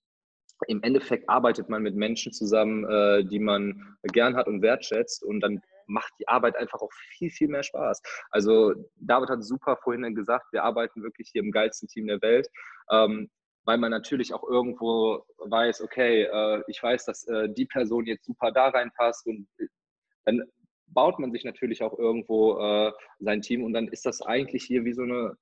im 0.67 0.83
Endeffekt 0.83 1.29
arbeitet 1.29 1.69
man 1.69 1.83
mit 1.83 1.95
Menschen 1.95 2.33
zusammen, 2.33 2.85
äh, 2.85 3.25
die 3.25 3.39
man 3.39 3.97
gern 4.05 4.37
hat 4.37 4.47
und 4.47 4.63
wertschätzt 4.63 5.23
und 5.23 5.41
dann 5.41 5.61
macht 5.87 6.13
die 6.19 6.29
Arbeit 6.29 6.57
einfach 6.57 6.81
auch 6.81 6.93
viel, 7.17 7.31
viel 7.31 7.49
mehr 7.49 7.63
Spaß. 7.63 8.03
Also 8.31 8.75
David 8.97 9.29
hat 9.29 9.45
super 9.45 9.77
vorhin 9.77 10.15
gesagt, 10.15 10.53
wir 10.53 10.65
arbeiten 10.65 11.03
wirklich 11.03 11.31
hier 11.33 11.43
im 11.43 11.53
geilsten 11.53 11.89
Team 11.89 12.07
der 12.07 12.21
Welt, 12.23 12.49
ähm, 12.91 13.31
weil 13.65 13.79
man 13.79 13.91
natürlich 13.91 14.33
auch 14.33 14.45
irgendwo 14.45 15.25
weiß, 15.39 15.83
okay, 15.83 16.23
äh, 16.23 16.63
ich 16.69 16.83
weiß, 16.83 17.05
dass 17.05 17.27
äh, 17.29 17.49
die 17.49 17.67
Person 17.67 18.07
jetzt 18.07 18.25
super 18.25 18.51
da 18.53 18.69
reinpasst 18.69 19.27
und 19.27 19.47
dann 20.25 20.43
baut 20.89 21.19
man 21.19 21.33
sich 21.33 21.45
natürlich 21.45 21.83
auch 21.83 21.99
irgendwo 21.99 22.59
äh, 22.59 22.93
sein 23.19 23.43
Team 23.43 23.65
und 23.65 23.73
dann 23.73 23.89
ist 23.89 24.07
das 24.07 24.23
eigentlich 24.23 24.65
hier 24.65 24.85
wie 24.85 24.93
so 24.93 25.03
eine 25.03 25.37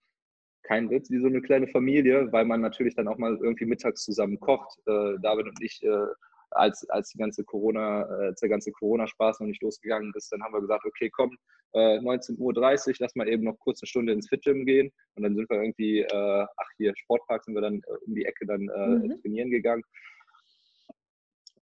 kein 0.64 0.90
Witz, 0.90 1.10
wie 1.10 1.20
so 1.20 1.26
eine 1.26 1.40
kleine 1.40 1.68
Familie, 1.68 2.32
weil 2.32 2.44
man 2.44 2.60
natürlich 2.60 2.94
dann 2.94 3.08
auch 3.08 3.18
mal 3.18 3.36
irgendwie 3.36 3.66
mittags 3.66 4.04
zusammen 4.04 4.40
kocht. 4.40 4.78
Äh, 4.86 5.18
David 5.22 5.46
und 5.46 5.62
ich, 5.62 5.82
äh, 5.82 6.06
als, 6.50 6.88
als 6.90 7.10
die 7.10 7.18
ganze 7.18 7.44
Corona, 7.44 8.02
äh, 8.02 8.26
als 8.26 8.40
der 8.40 8.48
ganze 8.48 8.72
Corona-Spaß 8.72 9.40
noch 9.40 9.46
nicht 9.46 9.62
losgegangen 9.62 10.12
ist, 10.16 10.32
dann 10.32 10.42
haben 10.42 10.54
wir 10.54 10.60
gesagt, 10.60 10.84
okay, 10.84 11.10
komm, 11.10 11.36
äh, 11.74 11.98
19.30 11.98 12.38
Uhr, 12.38 12.94
lass 12.98 13.14
mal 13.14 13.28
eben 13.28 13.44
noch 13.44 13.58
kurz 13.58 13.82
eine 13.82 13.88
Stunde 13.88 14.12
ins 14.12 14.28
Fit-Gym 14.28 14.64
gehen. 14.64 14.92
Und 15.16 15.24
dann 15.24 15.34
sind 15.34 15.50
wir 15.50 15.60
irgendwie, 15.60 16.00
äh, 16.00 16.46
ach 16.56 16.68
hier, 16.76 16.92
Sportpark 16.96 17.44
sind 17.44 17.54
wir 17.54 17.62
dann 17.62 17.82
äh, 17.86 17.96
um 18.06 18.14
die 18.14 18.24
Ecke 18.24 18.46
dann 18.46 18.68
äh, 18.68 18.86
mhm. 18.86 19.20
trainieren 19.20 19.50
gegangen. 19.50 19.82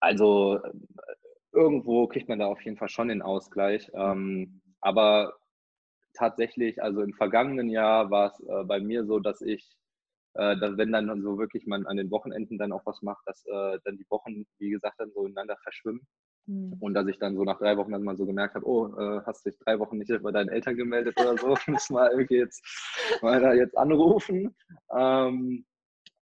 Also 0.00 0.60
irgendwo 1.52 2.06
kriegt 2.06 2.28
man 2.28 2.38
da 2.38 2.46
auf 2.46 2.60
jeden 2.62 2.76
Fall 2.76 2.88
schon 2.88 3.08
den 3.08 3.22
Ausgleich. 3.22 3.90
Ähm, 3.94 4.60
aber 4.80 5.34
tatsächlich, 6.16 6.82
also 6.82 7.02
im 7.02 7.12
vergangenen 7.12 7.68
Jahr 7.68 8.10
war 8.10 8.32
es 8.32 8.40
äh, 8.40 8.64
bei 8.64 8.80
mir 8.80 9.04
so, 9.04 9.18
dass 9.18 9.40
ich, 9.42 9.76
äh, 10.34 10.56
dass 10.58 10.76
wenn 10.76 10.92
dann 10.92 11.22
so 11.22 11.38
wirklich 11.38 11.66
man 11.66 11.86
an 11.86 11.96
den 11.96 12.10
Wochenenden 12.10 12.58
dann 12.58 12.72
auch 12.72 12.84
was 12.86 13.02
macht, 13.02 13.26
dass 13.26 13.44
äh, 13.46 13.78
dann 13.84 13.96
die 13.96 14.06
Wochen, 14.10 14.46
wie 14.58 14.70
gesagt, 14.70 14.98
dann 14.98 15.12
so 15.12 15.26
ineinander 15.26 15.56
verschwimmen. 15.62 16.06
Mhm. 16.46 16.76
Und 16.80 16.94
dass 16.94 17.06
ich 17.08 17.18
dann 17.18 17.36
so 17.36 17.44
nach 17.44 17.58
drei 17.58 17.76
Wochen 17.76 17.92
dann 17.92 18.04
mal 18.04 18.16
so 18.16 18.26
gemerkt 18.26 18.54
habe, 18.54 18.66
oh, 18.66 18.86
äh, 18.98 19.20
hast 19.26 19.46
dich 19.46 19.58
drei 19.58 19.78
Wochen 19.78 19.98
nicht 19.98 20.12
bei 20.22 20.32
deinen 20.32 20.48
Eltern 20.48 20.76
gemeldet 20.76 21.20
oder 21.20 21.36
so, 21.36 21.56
muss 21.66 21.90
mal 21.90 22.10
irgendwie 22.10 22.38
jetzt 22.38 22.64
mal 23.22 23.40
da 23.40 23.52
jetzt 23.52 23.76
anrufen. 23.76 24.54
Ähm, 24.96 25.64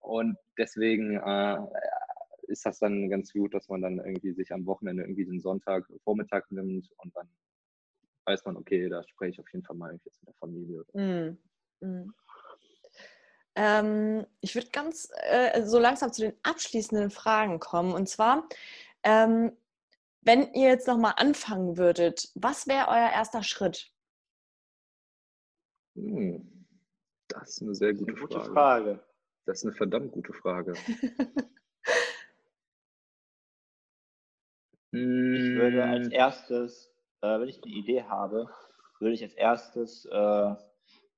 und 0.01 0.37
deswegen 0.59 1.17
äh, 1.17 1.59
ist 2.49 2.67
das 2.67 2.79
dann 2.79 3.09
ganz 3.09 3.33
gut, 3.33 3.55
dass 3.55 3.69
man 3.69 3.83
dann 3.83 3.99
irgendwie 3.99 4.33
sich 4.33 4.53
am 4.53 4.67
Wochenende 4.67 5.03
irgendwie 5.03 5.25
den 5.25 5.41
Sonntag 5.41 5.87
Vormittag 6.05 6.51
nimmt 6.51 6.89
und 6.99 7.17
dann 7.17 7.29
weiß 8.27 8.45
man, 8.45 8.57
okay, 8.57 8.89
da 8.89 9.03
spreche 9.07 9.33
ich 9.33 9.41
auf 9.41 9.53
jeden 9.53 9.65
Fall 9.65 9.77
mal 9.77 9.93
jetzt 10.05 10.21
mit 10.21 10.29
der 10.29 10.35
Familie. 10.35 10.85
Mm. 10.93 11.39
Mm. 11.81 12.15
Ähm, 13.57 14.27
ich 14.41 14.55
würde 14.55 14.71
ganz 14.71 15.11
äh, 15.29 15.63
so 15.63 15.79
langsam 15.79 16.13
zu 16.13 16.23
den 16.23 16.35
abschließenden 16.43 17.11
Fragen 17.11 17.61
kommen. 17.61 17.93
Und 17.93 18.09
zwar, 18.09 18.49
ähm, 19.05 19.53
wenn 20.23 20.53
ihr 20.55 20.69
jetzt 20.69 20.89
nochmal 20.89 21.15
anfangen 21.17 21.77
würdet, 21.77 22.31
was 22.35 22.67
wäre 22.67 22.89
euer 22.89 23.11
erster 23.13 23.43
Schritt? 23.43 23.93
Hm, 25.95 26.67
das 27.29 27.51
ist 27.51 27.63
eine 27.63 27.75
sehr 27.75 27.95
gute, 27.95 28.13
eine 28.13 28.21
gute 28.21 28.41
Frage. 28.41 28.53
Frage. 28.53 29.05
Das 29.47 29.59
ist 29.59 29.65
eine 29.65 29.75
verdammt 29.75 30.13
gute 30.13 30.33
Frage. 30.33 30.73
ich 34.91 35.01
würde 35.01 35.85
als 35.85 36.07
hm. 36.07 36.13
erstes 36.13 36.94
äh, 37.25 37.41
wenn 37.41 37.49
ich 37.49 37.63
eine 37.63 37.73
Idee 37.73 38.03
habe, 38.05 38.49
würde 39.01 39.15
ich 39.15 39.23
als 39.23 39.35
erstes 39.35 40.05
äh, 40.05 40.55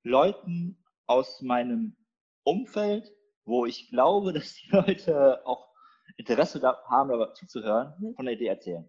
Leuten 0.04 0.78
aus 1.06 1.42
meinem 1.42 1.96
Umfeld, 2.44 3.12
wo 3.44 3.66
ich 3.66 3.90
glaube, 3.90 4.32
dass 4.34 4.54
die 4.54 4.70
Leute 4.70 5.44
auch 5.46 5.66
Interesse 6.16 6.60
da 6.60 6.80
haben, 6.86 7.10
aber 7.10 7.34
zuzuhören, 7.34 7.94
mhm. 7.98 8.14
von 8.14 8.24
der 8.24 8.34
Idee 8.34 8.46
erzählen. 8.46 8.88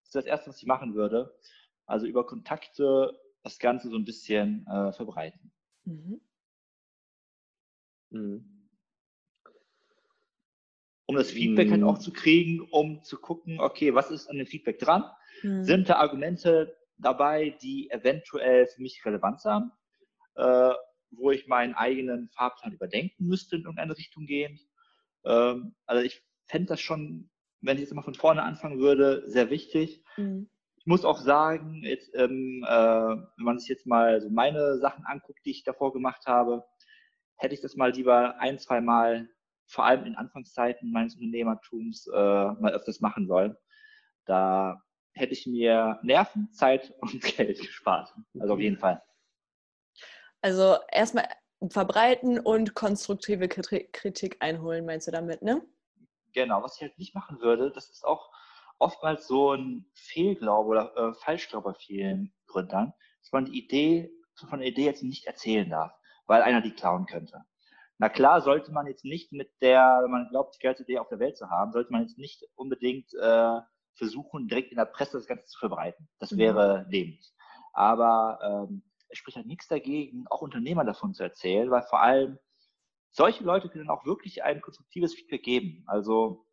Das 0.00 0.08
ist 0.08 0.14
das 0.16 0.26
Erste, 0.26 0.50
was 0.50 0.58
ich 0.58 0.66
machen 0.66 0.94
würde. 0.94 1.32
Also 1.86 2.06
über 2.06 2.26
Kontakte 2.26 3.16
das 3.42 3.60
Ganze 3.60 3.88
so 3.88 3.96
ein 3.96 4.04
bisschen 4.04 4.66
äh, 4.66 4.92
verbreiten. 4.92 5.52
Mhm. 5.84 6.20
Mhm. 8.10 8.55
Um 11.06 11.14
das 11.14 11.30
Feedback 11.30 11.70
halt 11.70 11.84
auch 11.84 11.98
mhm. 11.98 12.00
zu 12.00 12.12
kriegen, 12.12 12.60
um 12.60 13.02
zu 13.02 13.16
gucken, 13.18 13.60
okay, 13.60 13.94
was 13.94 14.10
ist 14.10 14.28
an 14.28 14.38
dem 14.38 14.46
Feedback 14.46 14.78
dran? 14.78 15.04
Mhm. 15.42 15.62
Sind 15.64 15.88
da 15.88 15.96
Argumente 15.96 16.76
dabei, 16.98 17.56
die 17.62 17.90
eventuell 17.90 18.66
für 18.66 18.82
mich 18.82 19.04
Relevanz 19.04 19.44
haben, 19.44 19.70
äh, 20.34 20.72
wo 21.10 21.30
ich 21.30 21.46
meinen 21.46 21.74
eigenen 21.74 22.28
Fahrplan 22.30 22.72
überdenken 22.72 23.26
müsste 23.26 23.56
in 23.56 23.62
irgendeine 23.62 23.96
Richtung 23.96 24.26
gehend? 24.26 24.60
Ähm, 25.24 25.74
also 25.86 26.02
ich 26.02 26.22
fände 26.46 26.68
das 26.68 26.80
schon, 26.80 27.30
wenn 27.60 27.76
ich 27.76 27.82
jetzt 27.82 27.94
mal 27.94 28.02
von 28.02 28.14
vorne 28.14 28.42
anfangen 28.42 28.78
würde, 28.78 29.22
sehr 29.26 29.50
wichtig. 29.50 30.02
Mhm. 30.16 30.48
Ich 30.78 30.86
muss 30.86 31.04
auch 31.04 31.20
sagen, 31.20 31.82
jetzt, 31.82 32.14
ähm, 32.14 32.64
äh, 32.66 32.70
wenn 32.70 33.44
man 33.44 33.58
sich 33.58 33.68
jetzt 33.68 33.86
mal 33.86 34.20
so 34.20 34.30
meine 34.30 34.78
Sachen 34.78 35.04
anguckt, 35.04 35.40
die 35.44 35.50
ich 35.50 35.64
davor 35.64 35.92
gemacht 35.92 36.26
habe, 36.26 36.64
hätte 37.36 37.54
ich 37.54 37.60
das 37.60 37.76
mal 37.76 37.92
lieber 37.92 38.38
ein, 38.38 38.58
zwei 38.58 38.80
Mal, 38.80 39.28
vor 39.66 39.84
allem 39.84 40.04
in 40.04 40.16
Anfangszeiten 40.16 40.92
meines 40.92 41.14
Unternehmertums, 41.14 42.06
äh, 42.06 42.16
mal 42.16 42.72
öfters 42.72 43.00
machen 43.00 43.26
sollen. 43.26 43.56
Da 44.24 44.82
hätte 45.12 45.32
ich 45.32 45.46
mir 45.46 45.98
Nerven, 46.02 46.52
Zeit 46.52 46.92
und 47.00 47.20
Geld 47.22 47.58
gespart. 47.58 48.14
Also 48.38 48.54
auf 48.54 48.60
jeden 48.60 48.78
Fall. 48.78 49.02
Also 50.42 50.76
erstmal 50.92 51.28
verbreiten 51.70 52.38
und 52.38 52.74
konstruktive 52.74 53.48
Kritik 53.48 54.36
einholen, 54.40 54.84
meinst 54.84 55.08
du 55.08 55.10
damit, 55.10 55.42
ne? 55.42 55.62
Genau, 56.34 56.62
was 56.62 56.76
ich 56.76 56.82
halt 56.82 56.98
nicht 56.98 57.14
machen 57.14 57.40
würde, 57.40 57.70
das 57.70 57.88
ist 57.88 58.04
auch 58.04 58.30
oftmals 58.78 59.26
so 59.26 59.54
ein 59.54 59.86
Fehlglaube 59.94 60.68
oder 60.68 60.96
äh, 60.96 61.14
Falschglaube 61.14 61.72
bei 61.72 61.78
vielen 61.78 62.34
Gründern, 62.46 62.92
dass 63.22 63.32
man 63.32 63.46
die 63.46 63.58
Idee 63.58 64.12
von 64.34 64.58
der 64.58 64.68
Idee 64.68 64.84
jetzt 64.84 65.02
nicht 65.02 65.26
erzählen 65.26 65.68
darf, 65.70 65.92
weil 66.26 66.42
einer 66.42 66.60
die 66.60 66.72
klauen 66.72 67.06
könnte. 67.06 67.42
Na 67.98 68.08
klar, 68.08 68.42
sollte 68.42 68.72
man 68.72 68.86
jetzt 68.86 69.04
nicht 69.04 69.32
mit 69.32 69.50
der, 69.62 70.00
wenn 70.02 70.10
man 70.10 70.28
glaubt, 70.28 70.54
die 70.54 70.62
geilste 70.62 70.82
Idee 70.82 70.98
auf 70.98 71.08
der 71.08 71.18
Welt 71.18 71.36
zu 71.36 71.48
haben, 71.48 71.72
sollte 71.72 71.92
man 71.92 72.02
jetzt 72.02 72.18
nicht 72.18 72.44
unbedingt 72.54 73.12
äh, 73.14 73.60
versuchen, 73.94 74.48
direkt 74.48 74.70
in 74.70 74.76
der 74.76 74.84
Presse 74.84 75.16
das 75.16 75.26
Ganze 75.26 75.46
zu 75.46 75.58
verbreiten. 75.58 76.08
Das 76.18 76.32
mhm. 76.32 76.38
wäre 76.38 76.86
dämlich. 76.90 77.32
Aber 77.72 78.68
ähm, 78.68 78.82
es 79.08 79.18
spricht 79.18 79.36
halt 79.36 79.46
nichts 79.46 79.68
dagegen, 79.68 80.26
auch 80.28 80.42
Unternehmer 80.42 80.84
davon 80.84 81.14
zu 81.14 81.22
erzählen, 81.22 81.70
weil 81.70 81.82
vor 81.82 82.02
allem 82.02 82.38
solche 83.10 83.44
Leute 83.44 83.70
können 83.70 83.88
auch 83.88 84.04
wirklich 84.04 84.42
ein 84.42 84.60
konstruktives 84.60 85.14
Feedback 85.14 85.42
geben. 85.42 85.84
Also 85.86 86.46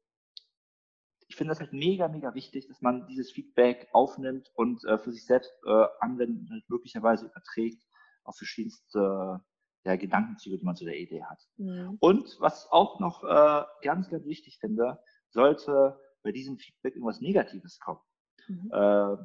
ich 1.27 1.35
finde 1.35 1.51
das 1.51 1.59
halt 1.59 1.73
mega, 1.73 2.07
mega 2.07 2.33
wichtig, 2.35 2.67
dass 2.67 2.81
man 2.81 3.07
dieses 3.07 3.31
Feedback 3.31 3.89
aufnimmt 3.91 4.49
und 4.53 4.83
äh, 4.85 4.97
für 4.97 5.11
sich 5.11 5.25
selbst 5.25 5.51
äh, 5.65 5.85
anwendet 5.99 6.49
und 6.49 6.69
möglicherweise 6.69 7.25
überträgt 7.25 7.83
auf 8.23 8.37
verschiedenste 8.37 9.41
ja, 9.85 9.95
Gedankenzüge, 9.95 10.57
die 10.57 10.65
man 10.65 10.75
zu 10.75 10.85
der 10.85 10.97
Idee 10.97 11.23
hat. 11.23 11.45
Mhm. 11.57 11.97
Und 11.99 12.37
was 12.39 12.71
auch 12.71 12.99
noch 12.99 13.23
äh, 13.23 13.63
ganz, 13.81 14.09
ganz 14.09 14.25
wichtig 14.25 14.57
finde, 14.59 14.99
sollte 15.29 15.99
bei 16.23 16.31
diesem 16.31 16.57
Feedback 16.57 16.95
irgendwas 16.95 17.21
Negatives 17.21 17.79
kommen. 17.79 17.99
Mhm. 18.47 18.71
Äh, 18.71 19.17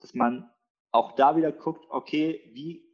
dass 0.00 0.14
man 0.14 0.50
auch 0.90 1.12
da 1.12 1.36
wieder 1.36 1.52
guckt, 1.52 1.86
okay, 1.90 2.50
wie, 2.54 2.84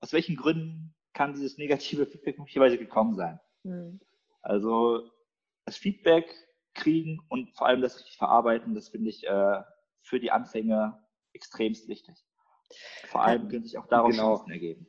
aus 0.00 0.12
welchen 0.12 0.36
Gründen 0.36 0.94
kann 1.14 1.34
dieses 1.34 1.58
negative 1.58 2.06
Feedback 2.06 2.38
möglicherweise 2.38 2.78
gekommen 2.78 3.14
sein? 3.14 3.40
Mhm. 3.64 4.00
Also 4.42 5.10
das 5.64 5.76
Feedback 5.76 6.34
kriegen 6.74 7.20
und 7.28 7.54
vor 7.56 7.66
allem 7.66 7.82
das 7.82 7.98
richtig 7.98 8.16
verarbeiten, 8.16 8.74
das 8.74 8.88
finde 8.88 9.10
ich 9.10 9.26
äh, 9.26 9.62
für 10.02 10.20
die 10.20 10.30
Anfänger 10.30 11.06
extremst 11.32 11.88
wichtig. 11.88 12.16
Vor 13.08 13.22
allem 13.22 13.48
können 13.48 13.64
sich 13.64 13.78
auch 13.78 13.86
daraus 13.86 14.12
genau. 14.12 14.36
Chancen 14.36 14.50
ergeben. 14.50 14.86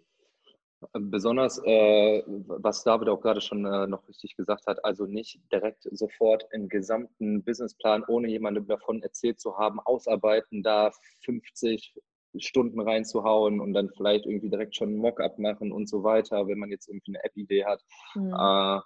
Besonders, 0.93 1.59
äh, 1.65 2.23
was 2.27 2.83
David 2.83 3.09
auch 3.09 3.21
gerade 3.21 3.41
schon 3.41 3.65
äh, 3.65 3.87
noch 3.87 4.07
richtig 4.07 4.35
gesagt 4.35 4.67
hat, 4.67 4.83
also 4.83 5.05
nicht 5.05 5.39
direkt 5.51 5.87
sofort 5.91 6.45
einen 6.53 6.69
gesamten 6.69 7.43
Businessplan, 7.43 8.03
ohne 8.07 8.29
jemandem 8.29 8.67
davon 8.67 9.01
erzählt 9.01 9.39
zu 9.39 9.57
haben, 9.57 9.79
ausarbeiten, 9.79 10.63
da 10.63 10.91
50 11.21 11.95
Stunden 12.37 12.79
reinzuhauen 12.79 13.59
und 13.59 13.73
dann 13.73 13.89
vielleicht 13.95 14.25
irgendwie 14.25 14.49
direkt 14.49 14.75
schon 14.75 14.93
ein 14.95 14.97
Mockup 14.97 15.37
machen 15.37 15.71
und 15.71 15.87
so 15.87 16.03
weiter, 16.03 16.47
wenn 16.47 16.57
man 16.57 16.71
jetzt 16.71 16.87
irgendwie 16.87 17.11
eine 17.11 17.23
App-Idee 17.23 17.65
hat. 17.65 17.81
Mhm. 18.15 18.33
Äh, 18.33 18.79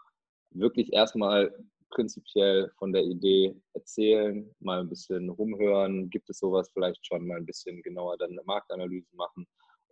wirklich 0.51 0.93
erstmal 0.93 1.53
prinzipiell 1.89 2.69
von 2.77 2.91
der 2.91 3.03
Idee 3.03 3.55
erzählen, 3.73 4.53
mal 4.59 4.81
ein 4.81 4.89
bisschen 4.89 5.29
rumhören, 5.29 6.09
gibt 6.09 6.29
es 6.29 6.39
sowas 6.39 6.69
vielleicht 6.73 7.05
schon, 7.05 7.25
mal 7.25 7.37
ein 7.37 7.45
bisschen 7.45 7.81
genauer 7.81 8.17
dann 8.17 8.31
eine 8.31 8.43
Marktanalyse 8.43 9.15
machen 9.15 9.47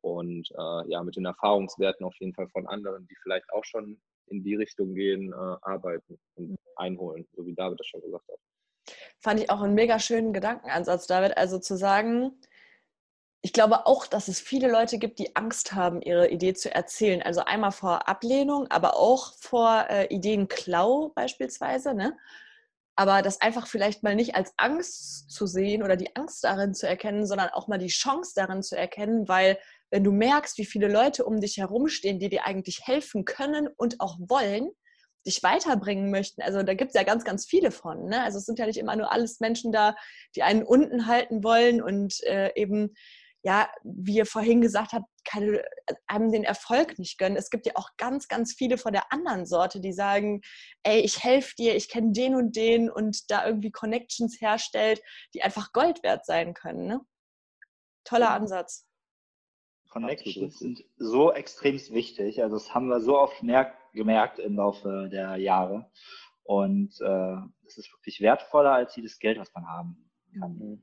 und 0.06 0.51
äh, 0.51 0.89
ja, 0.91 1.03
mit 1.03 1.16
den 1.16 1.26
Erfahrungswerten 1.26 2.06
auf 2.06 2.16
jeden 2.20 2.36
Fall 2.36 2.47
von 2.49 2.68
anderen, 2.68 3.08
die 3.08 3.16
vielleicht 3.24 3.51
auch 3.51 3.66
schon 3.66 3.99
in 4.28 4.43
die 4.43 4.56
Richtung 4.56 4.93
gehen, 4.93 5.34
äh, 5.34 5.36
arbeiten 5.36 6.20
und 6.36 6.51
mhm. 6.51 6.58
einholen, 6.76 7.28
so 7.36 7.45
wie 7.45 7.56
David 7.56 7.80
das 7.80 7.88
schon 7.88 8.01
gesagt 8.01 8.28
hat. 8.30 8.95
Fand 9.20 9.39
ich 9.39 9.49
auch 9.49 9.62
einen 9.62 9.74
mega 9.74 9.97
schönen 9.99 10.32
Gedankenansatz, 10.32 11.08
David. 11.08 11.38
Also 11.38 11.58
zu 11.58 11.76
sagen, 11.76 12.34
ich 13.41 13.51
glaube 13.51 13.88
auch, 13.88 14.06
dass 14.06 14.28
es 14.28 14.39
viele 14.39 14.72
Leute 14.72 14.99
gibt, 14.99 15.18
die 15.18 15.36
Angst 15.36 15.74
haben, 15.74 16.01
ihre 16.01 16.30
Idee 16.30 16.53
zu 16.53 16.74
erzählen. 16.74 17.24
Also 17.24 17.41
einmal 17.41 17.72
vor 17.72 18.08
Ablehnung, 18.08 18.68
aber 18.70 18.97
auch 18.97 19.34
vor 19.39 19.88
äh, 19.89 20.06
Ideenklau 20.14 21.10
beispielsweise. 21.16 21.95
Ne? 21.95 22.16
Aber 22.95 23.24
das 23.24 23.41
einfach 23.41 23.66
vielleicht 23.66 24.03
mal 24.03 24.16
nicht 24.16 24.36
als 24.36 24.53
Angst 24.58 25.32
zu 25.32 25.47
sehen 25.47 25.82
oder 25.82 25.95
die 25.95 26.16
Angst 26.16 26.43
darin 26.43 26.76
zu 26.76 26.88
erkennen, 26.88 27.26
sondern 27.26 27.49
auch 27.49 27.68
mal 27.68 27.80
die 27.80 27.88
Chance 27.88 28.34
darin 28.36 28.62
zu 28.62 28.78
erkennen, 28.78 29.28
weil 29.28 29.58
wenn 29.91 30.03
du 30.03 30.11
merkst, 30.11 30.57
wie 30.57 30.65
viele 30.65 30.88
Leute 30.88 31.25
um 31.25 31.39
dich 31.39 31.57
herumstehen, 31.57 32.19
die 32.19 32.29
dir 32.29 32.45
eigentlich 32.45 32.81
helfen 32.86 33.25
können 33.25 33.67
und 33.77 33.99
auch 33.99 34.17
wollen, 34.19 34.69
dich 35.25 35.41
weiterbringen 35.43 36.11
möchten. 36.11 36.41
Also 36.41 36.63
da 36.63 36.73
gibt 36.73 36.89
es 36.89 36.95
ja 36.95 37.03
ganz, 37.03 37.23
ganz 37.23 37.45
viele 37.45 37.71
von. 37.71 38.05
Ne? 38.05 38.23
Also 38.23 38.38
es 38.38 38.45
sind 38.45 38.59
ja 38.59 38.65
nicht 38.65 38.77
immer 38.77 38.95
nur 38.95 39.11
alles 39.11 39.39
Menschen 39.39 39.71
da, 39.71 39.95
die 40.36 40.43
einen 40.43 40.63
unten 40.63 41.07
halten 41.07 41.43
wollen 41.43 41.81
und 41.81 42.21
äh, 42.23 42.51
eben, 42.55 42.93
ja, 43.43 43.69
wie 43.83 44.17
ihr 44.17 44.25
vorhin 44.25 44.61
gesagt 44.61 44.93
habt, 44.93 45.05
keine, 45.27 45.63
einem 46.07 46.31
den 46.31 46.43
Erfolg 46.43 46.99
nicht 46.99 47.17
gönnen. 47.17 47.38
Es 47.38 47.49
gibt 47.49 47.65
ja 47.65 47.73
auch 47.75 47.89
ganz, 47.97 48.27
ganz 48.27 48.53
viele 48.53 48.77
von 48.77 48.93
der 48.93 49.11
anderen 49.11 49.45
Sorte, 49.45 49.79
die 49.79 49.93
sagen, 49.93 50.41
ey, 50.83 50.99
ich 50.99 51.23
helfe 51.23 51.53
dir, 51.57 51.75
ich 51.75 51.89
kenne 51.89 52.11
den 52.11 52.36
und 52.36 52.55
den 52.55 52.89
und 52.89 53.29
da 53.31 53.45
irgendwie 53.45 53.71
Connections 53.71 54.39
herstellt, 54.39 55.01
die 55.33 55.43
einfach 55.43 55.73
Gold 55.73 56.03
wert 56.03 56.25
sein 56.25 56.53
können. 56.53 56.88
Ne? 56.88 57.01
Toller 58.03 58.31
Ansatz. 58.31 58.86
Connections 59.95 60.59
sind 60.59 60.83
so 60.97 61.31
extrem 61.31 61.75
wichtig. 61.75 62.43
Also 62.43 62.57
das 62.57 62.75
haben 62.75 62.87
wir 62.87 62.99
so 62.99 63.17
oft 63.17 63.39
gemerkt 63.93 64.39
im 64.39 64.57
Laufe 64.57 65.07
der 65.09 65.37
Jahre. 65.37 65.89
Und 66.43 66.99
äh, 66.99 67.37
es 67.65 67.77
ist 67.77 67.93
wirklich 67.93 68.19
wertvoller 68.19 68.73
als 68.73 68.93
jedes 68.97 69.19
Geld, 69.19 69.39
was 69.39 69.53
man 69.53 69.65
haben 69.65 70.11
kann. 70.37 70.57
Mhm. 70.57 70.81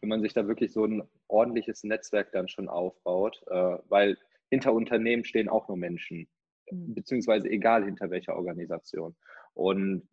Wenn 0.00 0.08
man 0.10 0.20
sich 0.20 0.34
da 0.34 0.46
wirklich 0.46 0.74
so 0.74 0.84
ein 0.84 1.08
ordentliches 1.26 1.84
Netzwerk 1.84 2.30
dann 2.32 2.48
schon 2.48 2.68
aufbaut, 2.68 3.42
äh, 3.46 3.78
weil 3.88 4.18
hinter 4.50 4.74
Unternehmen 4.74 5.24
stehen 5.24 5.48
auch 5.48 5.66
nur 5.66 5.78
Menschen, 5.78 6.28
mhm. 6.70 6.94
beziehungsweise 6.94 7.48
egal 7.48 7.84
hinter 7.84 8.10
welcher 8.10 8.36
Organisation. 8.36 9.16
Und 9.54 10.06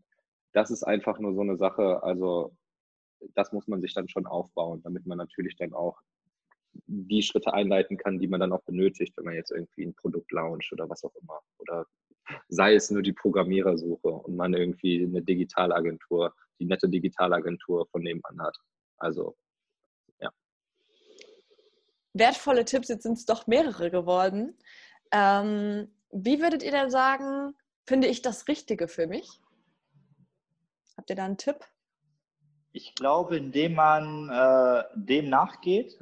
das 0.54 0.72
ist 0.72 0.84
einfach 0.84 1.20
nur 1.20 1.34
so 1.34 1.42
eine 1.42 1.58
Sache, 1.58 2.02
also 2.02 2.56
das 3.34 3.52
muss 3.52 3.68
man 3.68 3.82
sich 3.82 3.94
dann 3.94 4.08
schon 4.08 4.26
aufbauen, 4.26 4.82
damit 4.84 5.06
man 5.06 5.18
natürlich 5.18 5.58
dann 5.58 5.74
auch 5.74 6.00
die 6.88 7.22
Schritte 7.22 7.54
einleiten 7.54 7.98
kann, 7.98 8.20
die 8.20 8.28
man 8.28 8.40
dann 8.40 8.54
auch 8.54 8.64
benötigt, 8.64 9.16
wenn 9.18 9.26
man 9.26 9.36
jetzt 9.36 9.52
irgendwie 9.52 9.86
ein 9.86 9.96
Produkt 9.96 10.32
launcht 10.32 10.72
oder 10.74 10.90
was 10.90 11.04
auch 11.04 11.16
immer. 11.16 11.40
Oder 11.60 11.86
sei 12.48 12.76
es 12.76 12.92
nur 12.92 13.02
die 13.02 13.14
Programmierersuche 13.14 14.08
und 14.08 14.36
man 14.36 14.54
irgendwie 14.54 15.04
eine 15.04 15.22
Digitalagentur, 15.22 16.34
die 16.60 16.66
nette 16.66 16.90
Digitalagentur 16.90 17.88
von 17.88 18.02
nebenan 18.02 18.42
hat. 18.42 18.58
Also, 18.98 19.36
ja. 20.20 20.32
Wertvolle 22.14 22.66
Tipps, 22.66 22.88
jetzt 22.88 23.04
sind 23.04 23.18
es 23.18 23.26
doch 23.26 23.48
mehrere 23.48 23.92
geworden. 23.92 24.58
Ähm, 25.12 25.92
wie 26.12 26.42
würdet 26.42 26.64
ihr 26.64 26.72
denn 26.72 26.90
sagen, 26.90 27.54
finde 27.86 28.08
ich 28.08 28.22
das 28.22 28.48
Richtige 28.48 28.88
für 28.88 29.08
mich? 29.08 29.30
Habt 30.98 31.10
ihr 31.10 31.16
da 31.16 31.26
einen 31.26 31.38
Tipp? 31.38 31.60
Ich 32.72 32.96
glaube, 32.96 33.38
indem 33.38 33.76
man 33.76 34.30
äh, 34.30 34.84
dem 34.96 35.30
nachgeht, 35.30 35.98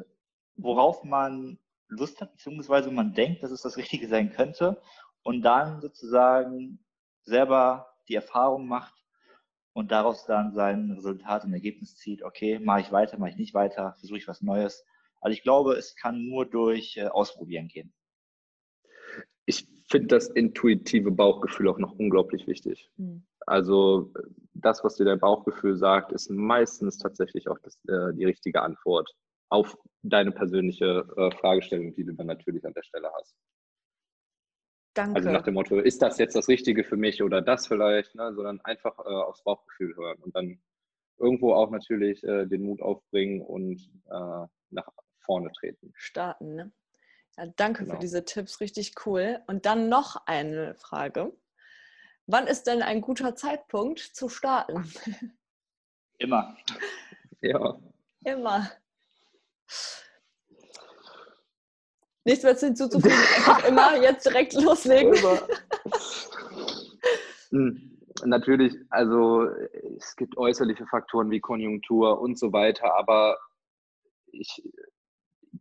worauf 0.56 1.04
man 1.04 1.58
Lust 1.88 2.22
hat, 2.22 2.32
beziehungsweise 2.32 2.92
man 2.92 3.14
denkt, 3.14 3.44
dass 3.44 3.52
es 3.52 3.62
das 3.62 3.78
Richtige 3.78 4.08
sein 4.08 4.32
könnte 4.32 4.82
und 5.24 5.42
dann 5.42 5.82
sozusagen 5.82 6.80
selber 7.24 7.88
die 8.08 8.16
Erfahrung 8.16 8.68
macht 8.68 8.94
und 9.74 9.92
daraus 9.92 10.26
dann 10.26 10.54
sein 10.54 10.92
Resultat 10.92 11.46
und 11.46 11.54
Ergebnis 11.54 11.96
zieht, 11.96 12.24
okay, 12.24 12.60
mache 12.60 12.82
ich 12.82 12.92
weiter, 12.92 13.18
mache 13.18 13.32
ich 13.32 13.38
nicht 13.38 13.54
weiter, 13.54 13.96
versuche 14.00 14.18
ich 14.18 14.28
was 14.28 14.42
Neues. 14.42 14.86
Also 15.22 15.34
ich 15.34 15.44
glaube, 15.44 15.74
es 15.74 15.96
kann 15.96 16.26
nur 16.26 16.46
durch 16.46 16.98
äh, 16.98 17.08
Ausprobieren 17.08 17.68
gehen. 17.68 17.94
Ich 19.46 19.68
finde 19.90 20.08
das 20.08 20.28
intuitive 20.28 21.12
Bauchgefühl 21.12 21.70
auch 21.70 21.78
noch 21.78 21.94
unglaublich 21.94 22.48
wichtig. 22.48 22.90
Mhm. 22.98 23.26
Also 23.46 24.14
das, 24.54 24.84
was 24.84 24.96
dir 24.96 25.06
dein 25.06 25.20
Bauchgefühl 25.20 25.78
sagt, 25.78 26.12
ist 26.12 26.30
meistens 26.30 26.98
tatsächlich 26.98 27.48
auch 27.48 27.60
das, 27.60 27.80
äh, 27.88 28.14
die 28.14 28.26
richtige 28.26 28.62
Antwort 28.62 29.14
auf 29.54 29.78
deine 30.02 30.32
persönliche 30.32 31.06
äh, 31.16 31.32
Fragestellung, 31.38 31.94
die 31.94 32.04
du 32.04 32.14
dann 32.14 32.28
natürlich 32.28 32.66
an 32.66 32.74
der 32.74 32.82
Stelle 32.82 33.10
hast. 33.14 33.36
Danke. 34.96 35.16
Also 35.16 35.32
nach 35.32 35.44
dem 35.44 35.54
Motto, 35.54 35.80
ist 35.80 36.02
das 36.02 36.18
jetzt 36.18 36.36
das 36.36 36.48
Richtige 36.48 36.84
für 36.84 36.98
mich 36.98 37.22
oder 37.22 37.42
das 37.42 37.68
vielleicht, 37.68 38.16
ne? 38.16 38.34
sondern 38.34 38.60
einfach 38.62 38.98
äh, 39.00 39.10
aufs 39.10 39.44
Bauchgefühl 39.44 39.96
hören 39.96 40.18
und 40.22 40.36
dann 40.36 40.60
irgendwo 41.20 41.54
auch 41.54 41.70
natürlich 41.70 42.24
äh, 42.24 42.48
den 42.48 42.64
Mut 42.64 42.82
aufbringen 42.82 43.42
und 43.42 43.80
äh, 44.10 44.48
nach 44.72 44.88
vorne 45.20 45.52
treten. 45.52 45.92
Starten, 45.96 46.56
ne? 46.56 46.72
Ja, 47.38 47.48
danke 47.56 47.84
genau. 47.84 47.96
für 47.96 48.02
diese 48.02 48.26
Tipps, 48.26 48.60
richtig 48.60 48.94
cool. 49.06 49.40
Und 49.48 49.66
dann 49.66 49.88
noch 49.88 50.26
eine 50.26 50.76
Frage. 50.76 51.32
Wann 52.26 52.48
ist 52.48 52.66
denn 52.66 52.82
ein 52.82 53.02
guter 53.02 53.36
Zeitpunkt 53.36 54.00
zu 54.00 54.30
starten? 54.30 54.92
Immer. 56.20 56.56
Ja. 57.42 57.80
Immer. 58.24 58.72
Nichts 62.26 62.44
mehr 62.44 62.56
hinzuzufügen, 62.56 63.18
einfach 63.36 63.66
immer 63.66 64.02
jetzt 64.02 64.26
direkt 64.26 64.54
loslegen. 64.54 65.14
Hm, 67.50 68.00
natürlich, 68.26 68.74
also 68.90 69.48
es 69.98 70.16
gibt 70.16 70.38
äußerliche 70.38 70.88
Faktoren 70.88 71.30
wie 71.30 71.40
Konjunktur 71.40 72.20
und 72.20 72.40
so 72.40 72.52
weiter, 72.52 72.96
aber 72.96 73.38
ich, 74.32 74.64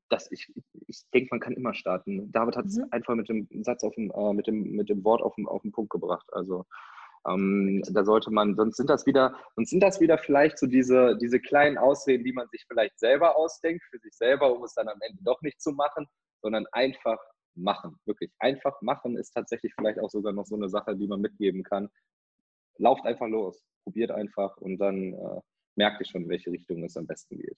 das, 0.08 0.32
ich, 0.32 0.50
ich 0.86 1.02
denke, 1.12 1.28
man 1.32 1.40
kann 1.40 1.52
immer 1.52 1.74
starten. 1.74 2.32
David 2.32 2.56
hat 2.56 2.64
es 2.64 2.78
mhm. 2.78 2.86
einfach 2.90 3.14
mit 3.14 3.28
dem 3.28 3.46
Satz 3.62 3.84
auf 3.84 3.94
dem, 3.94 4.10
äh, 4.10 4.32
mit 4.32 4.46
dem, 4.46 4.72
mit 4.72 4.88
dem 4.88 5.04
Wort 5.04 5.20
auf 5.20 5.34
den, 5.34 5.46
auf 5.46 5.60
den 5.60 5.72
Punkt 5.72 5.90
gebracht. 5.90 6.26
Also 6.32 6.64
ähm, 7.28 7.82
da 7.90 8.04
sollte 8.04 8.30
man, 8.30 8.56
sonst 8.56 8.76
sind 8.76 8.90
das 8.90 9.06
wieder, 9.06 9.34
sonst 9.54 9.70
sind 9.70 9.80
das 9.80 10.00
wieder 10.00 10.18
vielleicht 10.18 10.58
so 10.58 10.66
diese, 10.66 11.16
diese 11.18 11.40
kleinen 11.40 11.78
Ausreden, 11.78 12.24
die 12.24 12.32
man 12.32 12.48
sich 12.48 12.64
vielleicht 12.66 12.98
selber 12.98 13.36
ausdenkt, 13.36 13.84
für 13.90 13.98
sich 13.98 14.14
selber, 14.14 14.52
um 14.54 14.64
es 14.64 14.74
dann 14.74 14.88
am 14.88 14.98
Ende 15.00 15.22
doch 15.22 15.40
nicht 15.42 15.60
zu 15.60 15.72
machen, 15.72 16.06
sondern 16.42 16.66
einfach 16.72 17.18
machen. 17.54 17.96
Wirklich 18.06 18.32
einfach 18.38 18.80
machen 18.82 19.16
ist 19.16 19.32
tatsächlich 19.32 19.72
vielleicht 19.76 20.00
auch 20.00 20.10
sogar 20.10 20.32
noch 20.32 20.46
so 20.46 20.56
eine 20.56 20.68
Sache, 20.68 20.96
die 20.96 21.06
man 21.06 21.20
mitgeben 21.20 21.62
kann. 21.62 21.88
Lauft 22.78 23.04
einfach 23.04 23.28
los, 23.28 23.62
probiert 23.84 24.10
einfach 24.10 24.56
und 24.56 24.78
dann 24.78 25.12
äh, 25.12 25.40
merkt 25.76 26.00
ihr 26.00 26.06
schon, 26.06 26.22
in 26.22 26.28
welche 26.28 26.50
Richtung 26.50 26.82
es 26.82 26.96
am 26.96 27.06
besten 27.06 27.38
geht. 27.38 27.56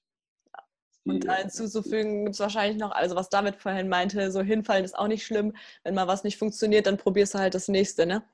Und 1.06 1.26
da 1.26 1.34
hinzuzufügen 1.34 2.24
gibt 2.24 2.34
es 2.34 2.40
wahrscheinlich 2.40 2.78
noch, 2.78 2.90
also 2.92 3.14
was 3.14 3.28
David 3.28 3.56
vorhin 3.56 3.90
meinte, 3.90 4.30
so 4.30 4.40
hinfallen 4.40 4.84
ist 4.84 4.98
auch 4.98 5.06
nicht 5.06 5.24
schlimm. 5.24 5.54
Wenn 5.82 5.94
mal 5.94 6.08
was 6.08 6.24
nicht 6.24 6.38
funktioniert, 6.38 6.86
dann 6.86 6.96
probierst 6.96 7.34
du 7.34 7.38
halt 7.38 7.54
das 7.54 7.68
nächste, 7.68 8.06
ne? 8.06 8.24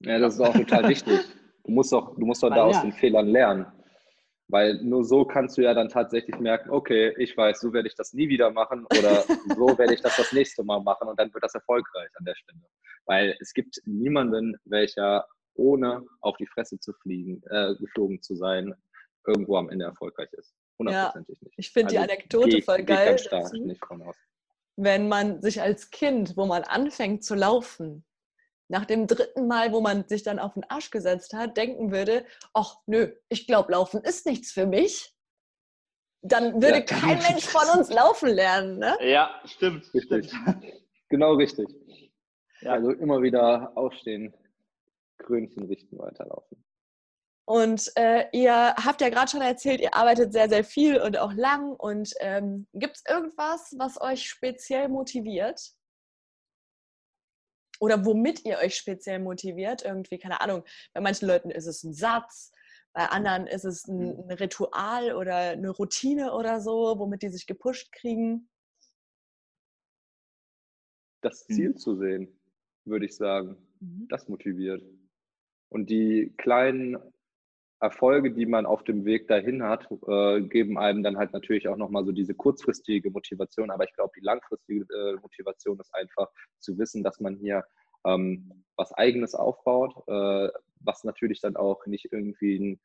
Ja, 0.00 0.18
das 0.18 0.34
ist 0.34 0.40
auch 0.40 0.54
total 0.54 0.88
wichtig. 0.88 1.20
Du 1.64 1.72
musst 1.72 1.92
doch, 1.92 2.16
du 2.16 2.26
musst 2.26 2.42
doch 2.42 2.50
da 2.50 2.64
aus 2.64 2.80
den 2.80 2.92
Fehlern 2.92 3.28
lernen. 3.28 3.66
Weil 4.48 4.82
nur 4.82 5.04
so 5.04 5.24
kannst 5.24 5.56
du 5.58 5.62
ja 5.62 5.74
dann 5.74 5.88
tatsächlich 5.88 6.38
merken, 6.40 6.70
okay, 6.70 7.14
ich 7.18 7.36
weiß, 7.36 7.60
so 7.60 7.72
werde 7.72 7.86
ich 7.86 7.94
das 7.94 8.12
nie 8.12 8.28
wieder 8.28 8.50
machen 8.50 8.84
oder 8.98 9.22
so 9.56 9.78
werde 9.78 9.94
ich 9.94 10.00
das 10.00 10.16
das 10.16 10.32
nächste 10.32 10.64
Mal 10.64 10.80
machen 10.80 11.08
und 11.08 11.20
dann 11.20 11.32
wird 11.32 11.44
das 11.44 11.54
erfolgreich 11.54 12.08
an 12.18 12.24
der 12.24 12.34
Stelle. 12.34 12.58
Weil 13.06 13.36
es 13.40 13.52
gibt 13.54 13.80
niemanden, 13.84 14.56
welcher 14.64 15.24
ohne 15.54 16.04
auf 16.20 16.36
die 16.36 16.46
Fresse 16.46 16.80
zu 16.80 16.92
fliegen, 16.94 17.42
äh, 17.50 17.74
geflogen 17.76 18.22
zu 18.22 18.34
sein, 18.34 18.74
irgendwo 19.26 19.56
am 19.56 19.68
Ende 19.68 19.84
erfolgreich 19.84 20.32
ist. 20.32 20.52
Hundertprozentig 20.78 21.38
ja, 21.40 21.44
nicht. 21.44 21.58
Ich 21.58 21.70
finde 21.70 21.86
also 21.86 21.96
die 21.96 22.12
Anekdote 22.12 22.48
geht, 22.48 22.64
voll 22.64 22.82
geil. 22.82 23.16
Wenn 24.76 25.08
man 25.08 25.42
sich 25.42 25.60
als 25.60 25.90
Kind, 25.90 26.36
wo 26.36 26.46
man 26.46 26.62
anfängt 26.62 27.22
zu 27.22 27.34
laufen, 27.34 28.04
nach 28.70 28.86
dem 28.86 29.06
dritten 29.06 29.48
Mal, 29.48 29.72
wo 29.72 29.80
man 29.80 30.06
sich 30.06 30.22
dann 30.22 30.38
auf 30.38 30.54
den 30.54 30.64
Arsch 30.64 30.90
gesetzt 30.90 31.34
hat, 31.34 31.56
denken 31.56 31.90
würde, 31.90 32.24
ach 32.54 32.76
nö, 32.86 33.12
ich 33.28 33.46
glaube, 33.46 33.72
Laufen 33.72 34.02
ist 34.02 34.26
nichts 34.26 34.52
für 34.52 34.66
mich, 34.66 35.12
dann 36.22 36.62
würde 36.62 36.78
ja, 36.78 36.82
kein 36.82 37.18
Mensch 37.18 37.44
von 37.44 37.78
uns 37.78 37.90
laufen 37.90 38.28
lernen. 38.28 38.78
Ne? 38.78 38.96
Ja, 39.00 39.40
stimmt. 39.44 39.92
Richtig. 39.92 40.30
Stimmt. 40.30 40.64
Genau 41.12 41.34
richtig. 41.34 41.66
Ja. 42.60 42.74
Also 42.74 42.92
immer 42.92 43.20
wieder 43.20 43.76
aufstehen, 43.76 44.32
Krönchen 45.18 45.64
richten, 45.64 45.98
weiterlaufen. 45.98 46.64
Und 47.48 47.90
äh, 47.96 48.26
ihr 48.30 48.76
habt 48.76 49.00
ja 49.00 49.08
gerade 49.08 49.28
schon 49.28 49.40
erzählt, 49.40 49.80
ihr 49.80 49.92
arbeitet 49.92 50.32
sehr, 50.32 50.48
sehr 50.48 50.62
viel 50.62 51.00
und 51.00 51.18
auch 51.18 51.32
lang. 51.32 51.72
Und 51.72 52.14
ähm, 52.20 52.68
gibt 52.74 52.94
es 52.94 53.02
irgendwas, 53.08 53.74
was 53.76 54.00
euch 54.00 54.28
speziell 54.28 54.88
motiviert? 54.88 55.72
Oder 57.80 58.04
womit 58.04 58.44
ihr 58.44 58.58
euch 58.58 58.76
speziell 58.76 59.18
motiviert? 59.18 59.82
Irgendwie, 59.82 60.18
keine 60.18 60.40
Ahnung, 60.40 60.64
bei 60.92 61.00
manchen 61.00 61.26
Leuten 61.26 61.50
ist 61.50 61.66
es 61.66 61.82
ein 61.82 61.94
Satz, 61.94 62.52
bei 62.92 63.06
anderen 63.06 63.46
ist 63.46 63.64
es 63.64 63.86
ein, 63.86 64.16
mhm. 64.16 64.24
ein 64.28 64.36
Ritual 64.36 65.14
oder 65.14 65.36
eine 65.36 65.70
Routine 65.70 66.34
oder 66.34 66.60
so, 66.60 66.98
womit 66.98 67.22
die 67.22 67.30
sich 67.30 67.46
gepusht 67.46 67.92
kriegen. 67.92 68.48
Das 71.22 71.46
Ziel 71.46 71.70
mhm. 71.70 71.76
zu 71.76 71.96
sehen, 71.96 72.40
würde 72.84 73.06
ich 73.06 73.16
sagen, 73.16 73.56
mhm. 73.80 74.06
das 74.08 74.28
motiviert. 74.28 74.82
Und 75.68 75.88
die 75.88 76.34
kleinen 76.36 76.98
Erfolge, 77.80 78.30
die 78.30 78.46
man 78.46 78.66
auf 78.66 78.84
dem 78.84 79.04
Weg 79.06 79.26
dahin 79.26 79.62
hat, 79.62 79.88
äh, 80.06 80.42
geben 80.42 80.78
einem 80.78 81.02
dann 81.02 81.16
halt 81.16 81.32
natürlich 81.32 81.66
auch 81.68 81.76
nochmal 81.76 82.04
so 82.04 82.12
diese 82.12 82.34
kurzfristige 82.34 83.10
Motivation. 83.10 83.70
Aber 83.70 83.84
ich 83.84 83.94
glaube, 83.94 84.12
die 84.16 84.24
langfristige 84.24 84.84
äh, 84.94 85.14
Motivation 85.20 85.80
ist 85.80 85.94
einfach 85.94 86.28
zu 86.58 86.76
wissen, 86.78 87.02
dass 87.02 87.20
man 87.20 87.36
hier 87.36 87.64
ähm, 88.04 88.64
was 88.76 88.92
Eigenes 88.92 89.34
aufbaut, 89.34 89.94
äh, 90.08 90.48
was 90.80 91.04
natürlich 91.04 91.40
dann 91.40 91.56
auch 91.56 91.86
nicht 91.86 92.12
irgendwie 92.12 92.58
ein 92.58 92.80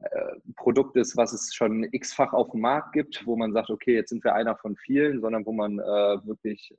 äh, 0.00 0.34
Produkt 0.56 0.96
ist, 0.96 1.16
was 1.18 1.34
es 1.34 1.54
schon 1.54 1.84
x-fach 1.92 2.32
auf 2.32 2.50
dem 2.50 2.60
Markt 2.60 2.94
gibt, 2.94 3.26
wo 3.26 3.36
man 3.36 3.52
sagt, 3.52 3.68
okay, 3.68 3.94
jetzt 3.94 4.08
sind 4.08 4.24
wir 4.24 4.34
einer 4.34 4.56
von 4.56 4.76
vielen, 4.76 5.20
sondern 5.20 5.44
wo 5.44 5.52
man 5.52 5.78
äh, 5.78 6.26
wirklich 6.26 6.74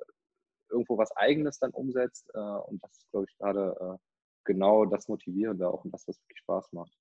irgendwo 0.69 0.97
was 0.97 1.15
Eigenes 1.15 1.59
dann 1.59 1.71
umsetzt. 1.71 2.31
Äh, 2.33 2.39
und 2.39 2.83
das 2.83 2.91
ist, 2.97 3.11
glaube 3.11 3.27
ich, 3.29 3.37
gerade 3.37 3.99
genau 4.45 4.85
das 4.85 5.07
Motivierende 5.07 5.69
auch 5.69 5.83
und 5.85 5.93
das, 5.93 6.07
was 6.07 6.19
wirklich 6.21 6.39
Spaß 6.39 6.73
macht. 6.73 6.91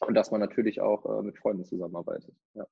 Und 0.00 0.14
dass 0.14 0.30
man 0.30 0.40
natürlich 0.40 0.80
auch 0.80 1.04
äh, 1.06 1.22
mit 1.22 1.38
Freunden 1.38 1.64
zusammenarbeitet. 1.64 2.34
Ja. 2.54 2.66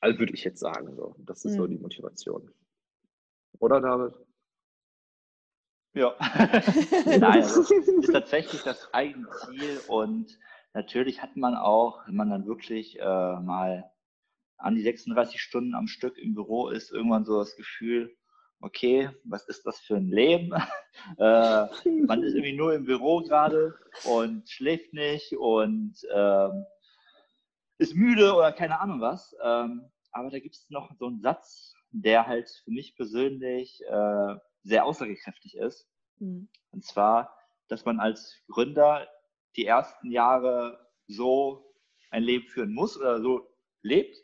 Also 0.00 0.18
würde 0.18 0.32
ich 0.32 0.44
jetzt 0.44 0.60
sagen, 0.60 0.94
so. 0.94 1.14
das 1.18 1.44
ist 1.44 1.52
mhm. 1.52 1.56
so 1.56 1.66
die 1.66 1.78
Motivation. 1.78 2.50
Oder 3.58 3.80
David? 3.80 4.14
Ja. 5.94 6.14
Nein, 7.06 7.24
also 7.24 7.62
ist 7.74 8.12
tatsächlich 8.12 8.62
das 8.62 8.92
eigene 8.94 9.28
Ziel 9.30 9.80
und 9.88 10.38
natürlich 10.72 11.22
hat 11.22 11.36
man 11.36 11.54
auch, 11.56 12.06
wenn 12.06 12.14
man 12.14 12.30
dann 12.30 12.46
wirklich 12.46 12.98
äh, 13.00 13.02
mal 13.02 13.90
an 14.58 14.74
die 14.74 14.82
36 14.82 15.40
Stunden 15.40 15.74
am 15.74 15.86
Stück 15.86 16.18
im 16.18 16.34
Büro 16.34 16.68
ist, 16.68 16.92
irgendwann 16.92 17.24
so 17.24 17.38
das 17.38 17.56
Gefühl, 17.56 18.16
okay, 18.60 19.10
was 19.24 19.46
ist 19.48 19.64
das 19.66 19.78
für 19.80 19.96
ein 19.96 20.10
Leben? 20.10 20.52
äh, 21.18 21.66
man 22.06 22.22
ist 22.22 22.34
irgendwie 22.34 22.56
nur 22.56 22.74
im 22.74 22.84
Büro 22.84 23.20
gerade 23.20 23.74
und 24.04 24.48
schläft 24.48 24.92
nicht 24.92 25.36
und 25.36 25.96
ähm, 26.12 26.64
ist 27.78 27.94
müde 27.94 28.34
oder 28.34 28.52
keine 28.52 28.80
Ahnung 28.80 29.00
was. 29.00 29.34
Ähm, 29.42 29.90
aber 30.12 30.30
da 30.30 30.38
gibt 30.38 30.56
es 30.56 30.68
noch 30.70 30.90
so 30.98 31.06
einen 31.06 31.20
Satz, 31.20 31.74
der 31.90 32.26
halt 32.26 32.48
für 32.64 32.70
mich 32.70 32.96
persönlich 32.96 33.80
äh, 33.86 34.34
sehr 34.62 34.84
aussagekräftig 34.84 35.56
ist. 35.56 35.88
Mhm. 36.18 36.48
Und 36.70 36.84
zwar, 36.84 37.36
dass 37.68 37.84
man 37.84 38.00
als 38.00 38.36
Gründer 38.48 39.08
die 39.56 39.66
ersten 39.66 40.10
Jahre 40.10 40.88
so 41.06 41.74
ein 42.10 42.22
Leben 42.22 42.46
führen 42.48 42.72
muss 42.72 42.96
oder 42.96 43.20
so 43.20 43.48
lebt, 43.82 44.16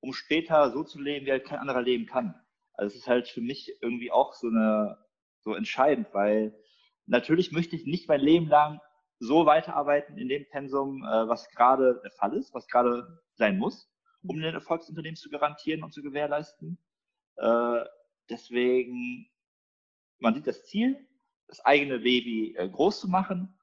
um 0.00 0.12
später 0.12 0.70
so 0.70 0.84
zu 0.84 1.00
leben, 1.00 1.26
wie 1.26 1.32
halt 1.32 1.44
kein 1.44 1.58
anderer 1.58 1.82
leben 1.82 2.06
kann. 2.06 2.40
Also 2.76 2.94
es 2.94 3.02
ist 3.02 3.08
halt 3.08 3.28
für 3.28 3.40
mich 3.40 3.72
irgendwie 3.80 4.10
auch 4.10 4.34
so 4.34 4.48
eine 4.48 4.98
so 5.40 5.54
entscheidend, 5.54 6.08
weil 6.12 6.54
natürlich 7.06 7.52
möchte 7.52 7.76
ich 7.76 7.86
nicht 7.86 8.08
mein 8.08 8.20
Leben 8.20 8.48
lang 8.48 8.80
so 9.18 9.46
weiterarbeiten 9.46 10.18
in 10.18 10.28
dem 10.28 10.46
Pensum, 10.50 11.02
äh, 11.02 11.28
was 11.28 11.48
gerade 11.50 12.00
der 12.02 12.10
Fall 12.10 12.34
ist, 12.34 12.52
was 12.52 12.66
gerade 12.66 13.22
sein 13.34 13.58
muss, 13.58 13.90
um 14.22 14.40
den 14.40 14.54
Erfolg 14.54 14.80
des 14.80 14.90
Unternehmens 14.90 15.20
zu 15.20 15.30
garantieren 15.30 15.82
und 15.82 15.92
zu 15.92 16.02
gewährleisten. 16.02 16.78
Äh, 17.36 17.84
deswegen, 18.28 19.30
man 20.18 20.34
sieht 20.34 20.46
das 20.46 20.64
Ziel, 20.64 21.06
das 21.46 21.64
eigene 21.64 22.00
Baby 22.00 22.54
äh, 22.56 22.68
groß 22.68 23.00
zu 23.00 23.08
machen, 23.08 23.58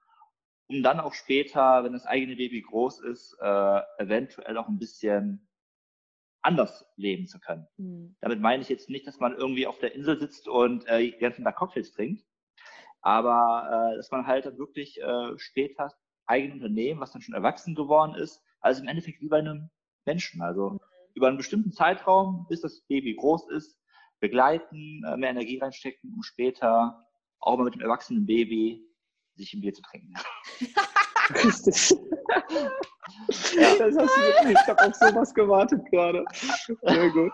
um 0.68 0.82
dann 0.82 1.00
auch 1.00 1.14
später, 1.14 1.84
wenn 1.84 1.94
das 1.94 2.06
eigene 2.06 2.36
Baby 2.36 2.62
groß 2.62 3.02
ist, 3.02 3.38
eventuell 3.42 4.58
auch 4.58 4.70
ein 4.70 4.80
bisschen 4.80 5.46
anders 6.44 6.86
leben 6.98 7.28
zu 7.28 7.40
können. 7.40 7.68
Mhm. 7.78 8.16
Damit 8.22 8.40
meine 8.40 8.62
ich 8.62 8.70
jetzt 8.70 8.90
nicht, 8.90 9.08
dass 9.08 9.20
man 9.20 9.36
irgendwie 9.36 9.66
auf 9.66 9.80
der 9.80 9.96
Insel 9.96 10.20
sitzt 10.20 10.48
und 10.48 10.86
äh, 10.88 11.12
die 11.12 11.18
ganzen 11.18 11.44
Tag 11.44 11.56
Cocktails 11.56 11.92
trinkt, 11.92 12.24
aber 13.02 13.92
äh, 13.94 13.98
dass 13.98 14.12
man 14.12 14.28
halt 14.28 14.46
dann 14.46 14.58
wirklich 14.58 15.02
äh, 15.02 15.38
später 15.38 15.92
eigene 16.26 16.54
Unternehmen, 16.54 17.00
was 17.00 17.12
dann 17.12 17.22
schon 17.22 17.36
erwachsen 17.36 17.76
geworden 17.76 18.16
ist, 18.16 18.42
also 18.60 18.82
im 18.82 18.88
Endeffekt 18.88 19.22
wie 19.22 19.28
bei 19.28 19.40
einem 19.40 19.70
Menschen. 20.06 20.42
Also 20.42 20.72
mhm. 20.72 20.80
über 21.16 21.28
einen 21.28 21.38
bestimmten 21.38 21.72
Zeitraum, 21.72 22.46
bis 22.50 22.62
das 22.62 22.82
Baby 22.88 23.16
groß 23.16 23.50
ist, 23.50 23.80
begleiten, 24.20 25.04
äh, 25.06 25.18
mehr 25.18 25.32
Energie 25.32 25.60
reinstecken, 25.60 26.14
um 26.14 26.24
später 26.24 27.06
auch 27.40 27.58
mal 27.58 27.66
mit 27.66 27.76
dem 27.76 27.82
erwachsenen 27.82 28.26
Baby 28.26 28.86
sich 29.36 29.54
ein 29.54 29.62
Bier 29.62 29.74
zu 29.74 29.82
trinken. 29.82 30.14
Richtig. 31.30 31.92
ja. 33.54 33.76
das 33.78 33.98
hast 33.98 34.18
du, 34.18 34.50
ich 34.50 34.68
habe 34.68 34.86
auf 34.86 34.96
sowas 34.96 35.34
gewartet 35.34 35.82
gerade. 35.92 36.26
Sehr 36.82 37.10
gut. 37.10 37.32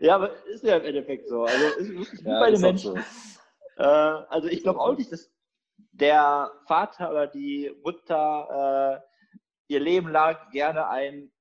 Ja, 0.00 0.16
aber 0.16 0.30
ist 0.46 0.64
ja 0.64 0.76
im 0.76 0.84
Endeffekt 0.84 1.28
so. 1.28 1.44
Also 1.44 1.64
ist 1.78 1.90
wirklich 1.90 2.20
ja, 2.20 2.40
bei 2.40 2.50
den 2.50 2.60
Menschen. 2.60 2.94
So. 2.94 3.82
Äh, 3.82 3.84
also 3.84 4.48
ich 4.48 4.62
glaube 4.62 4.80
auch 4.80 4.96
nicht, 4.96 5.10
dass 5.10 5.32
der 5.92 6.50
Vater 6.66 7.10
oder 7.10 7.26
die 7.26 7.72
Mutter 7.82 9.02
äh, 9.02 9.72
ihr 9.72 9.80
Leben 9.80 10.10
lang 10.10 10.36
gerne 10.52 10.88
einen 10.88 11.32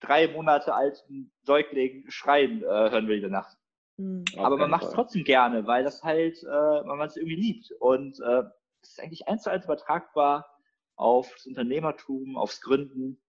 drei 0.00 0.28
Monate 0.28 0.74
alten 0.74 1.32
Säugling 1.42 2.04
schreien 2.08 2.62
äh, 2.62 2.66
hören 2.66 3.08
will 3.08 3.16
in 3.16 3.22
der 3.22 3.30
Nacht. 3.30 3.56
Mhm. 3.96 4.24
Aber 4.36 4.56
man 4.56 4.70
macht 4.70 4.84
es 4.84 4.92
trotzdem 4.92 5.24
gerne, 5.24 5.66
weil 5.66 5.84
das 5.84 6.02
halt, 6.02 6.42
äh, 6.42 6.46
weil 6.46 6.96
man 6.96 7.08
es 7.08 7.16
irgendwie 7.16 7.36
liebt. 7.36 7.72
Und 7.80 8.20
äh, 8.20 8.44
es 8.86 8.92
ist 8.92 9.00
eigentlich 9.00 9.28
eins 9.28 9.42
zu 9.42 9.50
eins 9.50 9.64
übertragbar 9.64 10.50
auf 10.96 11.30
das 11.32 11.46
Unternehmertum, 11.46 12.36
aufs 12.36 12.60
Gründen, 12.60 13.20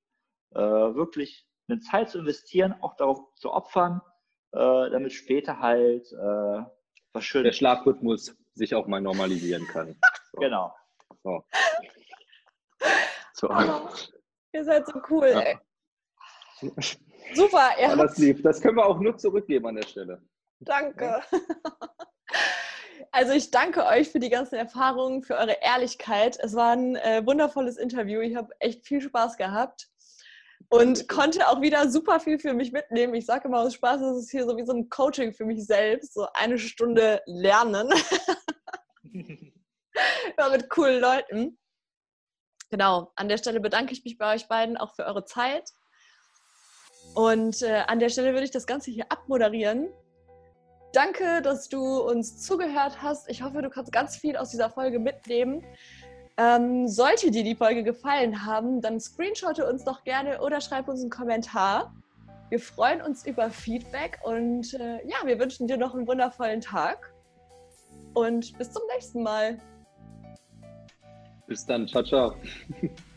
äh, 0.51 0.59
wirklich 0.59 1.47
eine 1.67 1.79
Zeit 1.79 2.09
zu 2.09 2.19
investieren, 2.19 2.73
auch 2.81 2.95
darauf 2.95 3.19
zu 3.35 3.51
opfern, 3.51 4.01
äh, 4.53 4.89
damit 4.89 5.13
später 5.13 5.59
halt 5.59 6.11
äh, 6.11 6.63
was 7.13 7.25
schön. 7.25 7.43
Der 7.43 7.51
Schlafrhythmus 7.51 8.37
sich 8.53 8.75
auch 8.75 8.87
mal 8.87 9.01
normalisieren 9.01 9.65
kann. 9.67 9.99
So. 10.33 10.41
Genau. 10.41 10.75
So. 11.23 11.43
so. 13.33 13.49
Oh, 13.49 13.89
ihr 14.51 14.63
seid 14.65 14.85
so 14.85 15.01
cool, 15.09 15.29
ja. 15.29 15.39
ey. 15.39 15.57
Super, 17.33 17.71
er 17.77 17.89
ja, 17.89 17.95
das 17.95 18.17
lief. 18.17 18.41
Das 18.43 18.61
können 18.61 18.75
wir 18.75 18.85
auch 18.85 18.99
nur 18.99 19.17
zurückgeben 19.17 19.67
an 19.67 19.75
der 19.75 19.87
Stelle. 19.87 20.21
Danke. 20.59 21.21
Also 23.11 23.33
ich 23.33 23.51
danke 23.51 23.85
euch 23.85 24.09
für 24.09 24.19
die 24.19 24.29
ganzen 24.29 24.55
Erfahrungen, 24.55 25.23
für 25.23 25.35
eure 25.35 25.57
Ehrlichkeit. 25.61 26.37
Es 26.39 26.55
war 26.55 26.73
ein 26.73 26.95
äh, 26.95 27.25
wundervolles 27.25 27.77
Interview. 27.77 28.19
Ich 28.21 28.35
habe 28.35 28.53
echt 28.59 28.85
viel 28.85 29.01
Spaß 29.01 29.37
gehabt 29.37 29.87
und 30.69 31.07
konnte 31.07 31.47
auch 31.47 31.61
wieder 31.61 31.89
super 31.89 32.19
viel 32.19 32.39
für 32.39 32.53
mich 32.53 32.71
mitnehmen. 32.71 33.13
Ich 33.15 33.25
sage 33.25 33.47
immer 33.47 33.59
aus 33.59 33.73
Spaß, 33.73 34.01
es 34.01 34.23
ist 34.23 34.31
hier 34.31 34.45
so 34.45 34.57
wie 34.57 34.65
so 34.65 34.73
ein 34.73 34.89
Coaching 34.89 35.33
für 35.33 35.45
mich 35.45 35.65
selbst, 35.65 36.13
so 36.13 36.27
eine 36.33 36.57
Stunde 36.57 37.21
lernen. 37.25 37.89
Immer 40.37 40.49
mit 40.51 40.69
coolen 40.69 41.01
Leuten. 41.01 41.57
Genau, 42.69 43.11
an 43.15 43.29
der 43.29 43.37
Stelle 43.37 43.59
bedanke 43.59 43.93
ich 43.93 44.03
mich 44.03 44.17
bei 44.17 44.35
euch 44.35 44.47
beiden 44.47 44.77
auch 44.77 44.93
für 44.93 45.05
eure 45.05 45.25
Zeit. 45.25 45.69
Und 47.15 47.61
äh, 47.61 47.83
an 47.87 47.99
der 47.99 48.09
Stelle 48.09 48.33
würde 48.33 48.43
ich 48.43 48.51
das 48.51 48.67
Ganze 48.67 48.91
hier 48.91 49.05
abmoderieren. 49.09 49.89
Danke, 50.97 51.43
dass 51.43 51.69
du 51.69 51.99
uns 51.99 52.41
zugehört 52.41 53.03
hast. 53.03 53.29
Ich 53.29 53.43
hoffe, 53.43 53.61
du 53.61 53.69
kannst 53.69 53.91
ganz 53.91 54.17
viel 54.17 54.35
aus 54.35 54.49
dieser 54.49 54.71
Folge 54.71 54.97
mitnehmen. 54.97 55.63
Ähm, 56.37 56.87
sollte 56.87 57.29
dir 57.29 57.43
die 57.43 57.53
Folge 57.53 57.83
gefallen 57.83 58.47
haben, 58.47 58.81
dann 58.81 58.99
screenshotte 58.99 59.69
uns 59.69 59.83
doch 59.83 60.03
gerne 60.05 60.41
oder 60.41 60.59
schreib 60.59 60.87
uns 60.87 61.01
einen 61.01 61.11
Kommentar. 61.11 61.93
Wir 62.49 62.59
freuen 62.59 63.03
uns 63.03 63.27
über 63.27 63.51
Feedback 63.51 64.17
und 64.23 64.73
äh, 64.73 65.07
ja, 65.07 65.17
wir 65.23 65.37
wünschen 65.37 65.67
dir 65.67 65.77
noch 65.77 65.93
einen 65.93 66.07
wundervollen 66.07 66.61
Tag. 66.61 67.13
Und 68.15 68.57
bis 68.57 68.71
zum 68.71 68.81
nächsten 68.91 69.21
Mal. 69.21 69.59
Bis 71.45 71.63
dann. 71.63 71.87
Ciao, 71.87 72.01
ciao. 72.01 72.33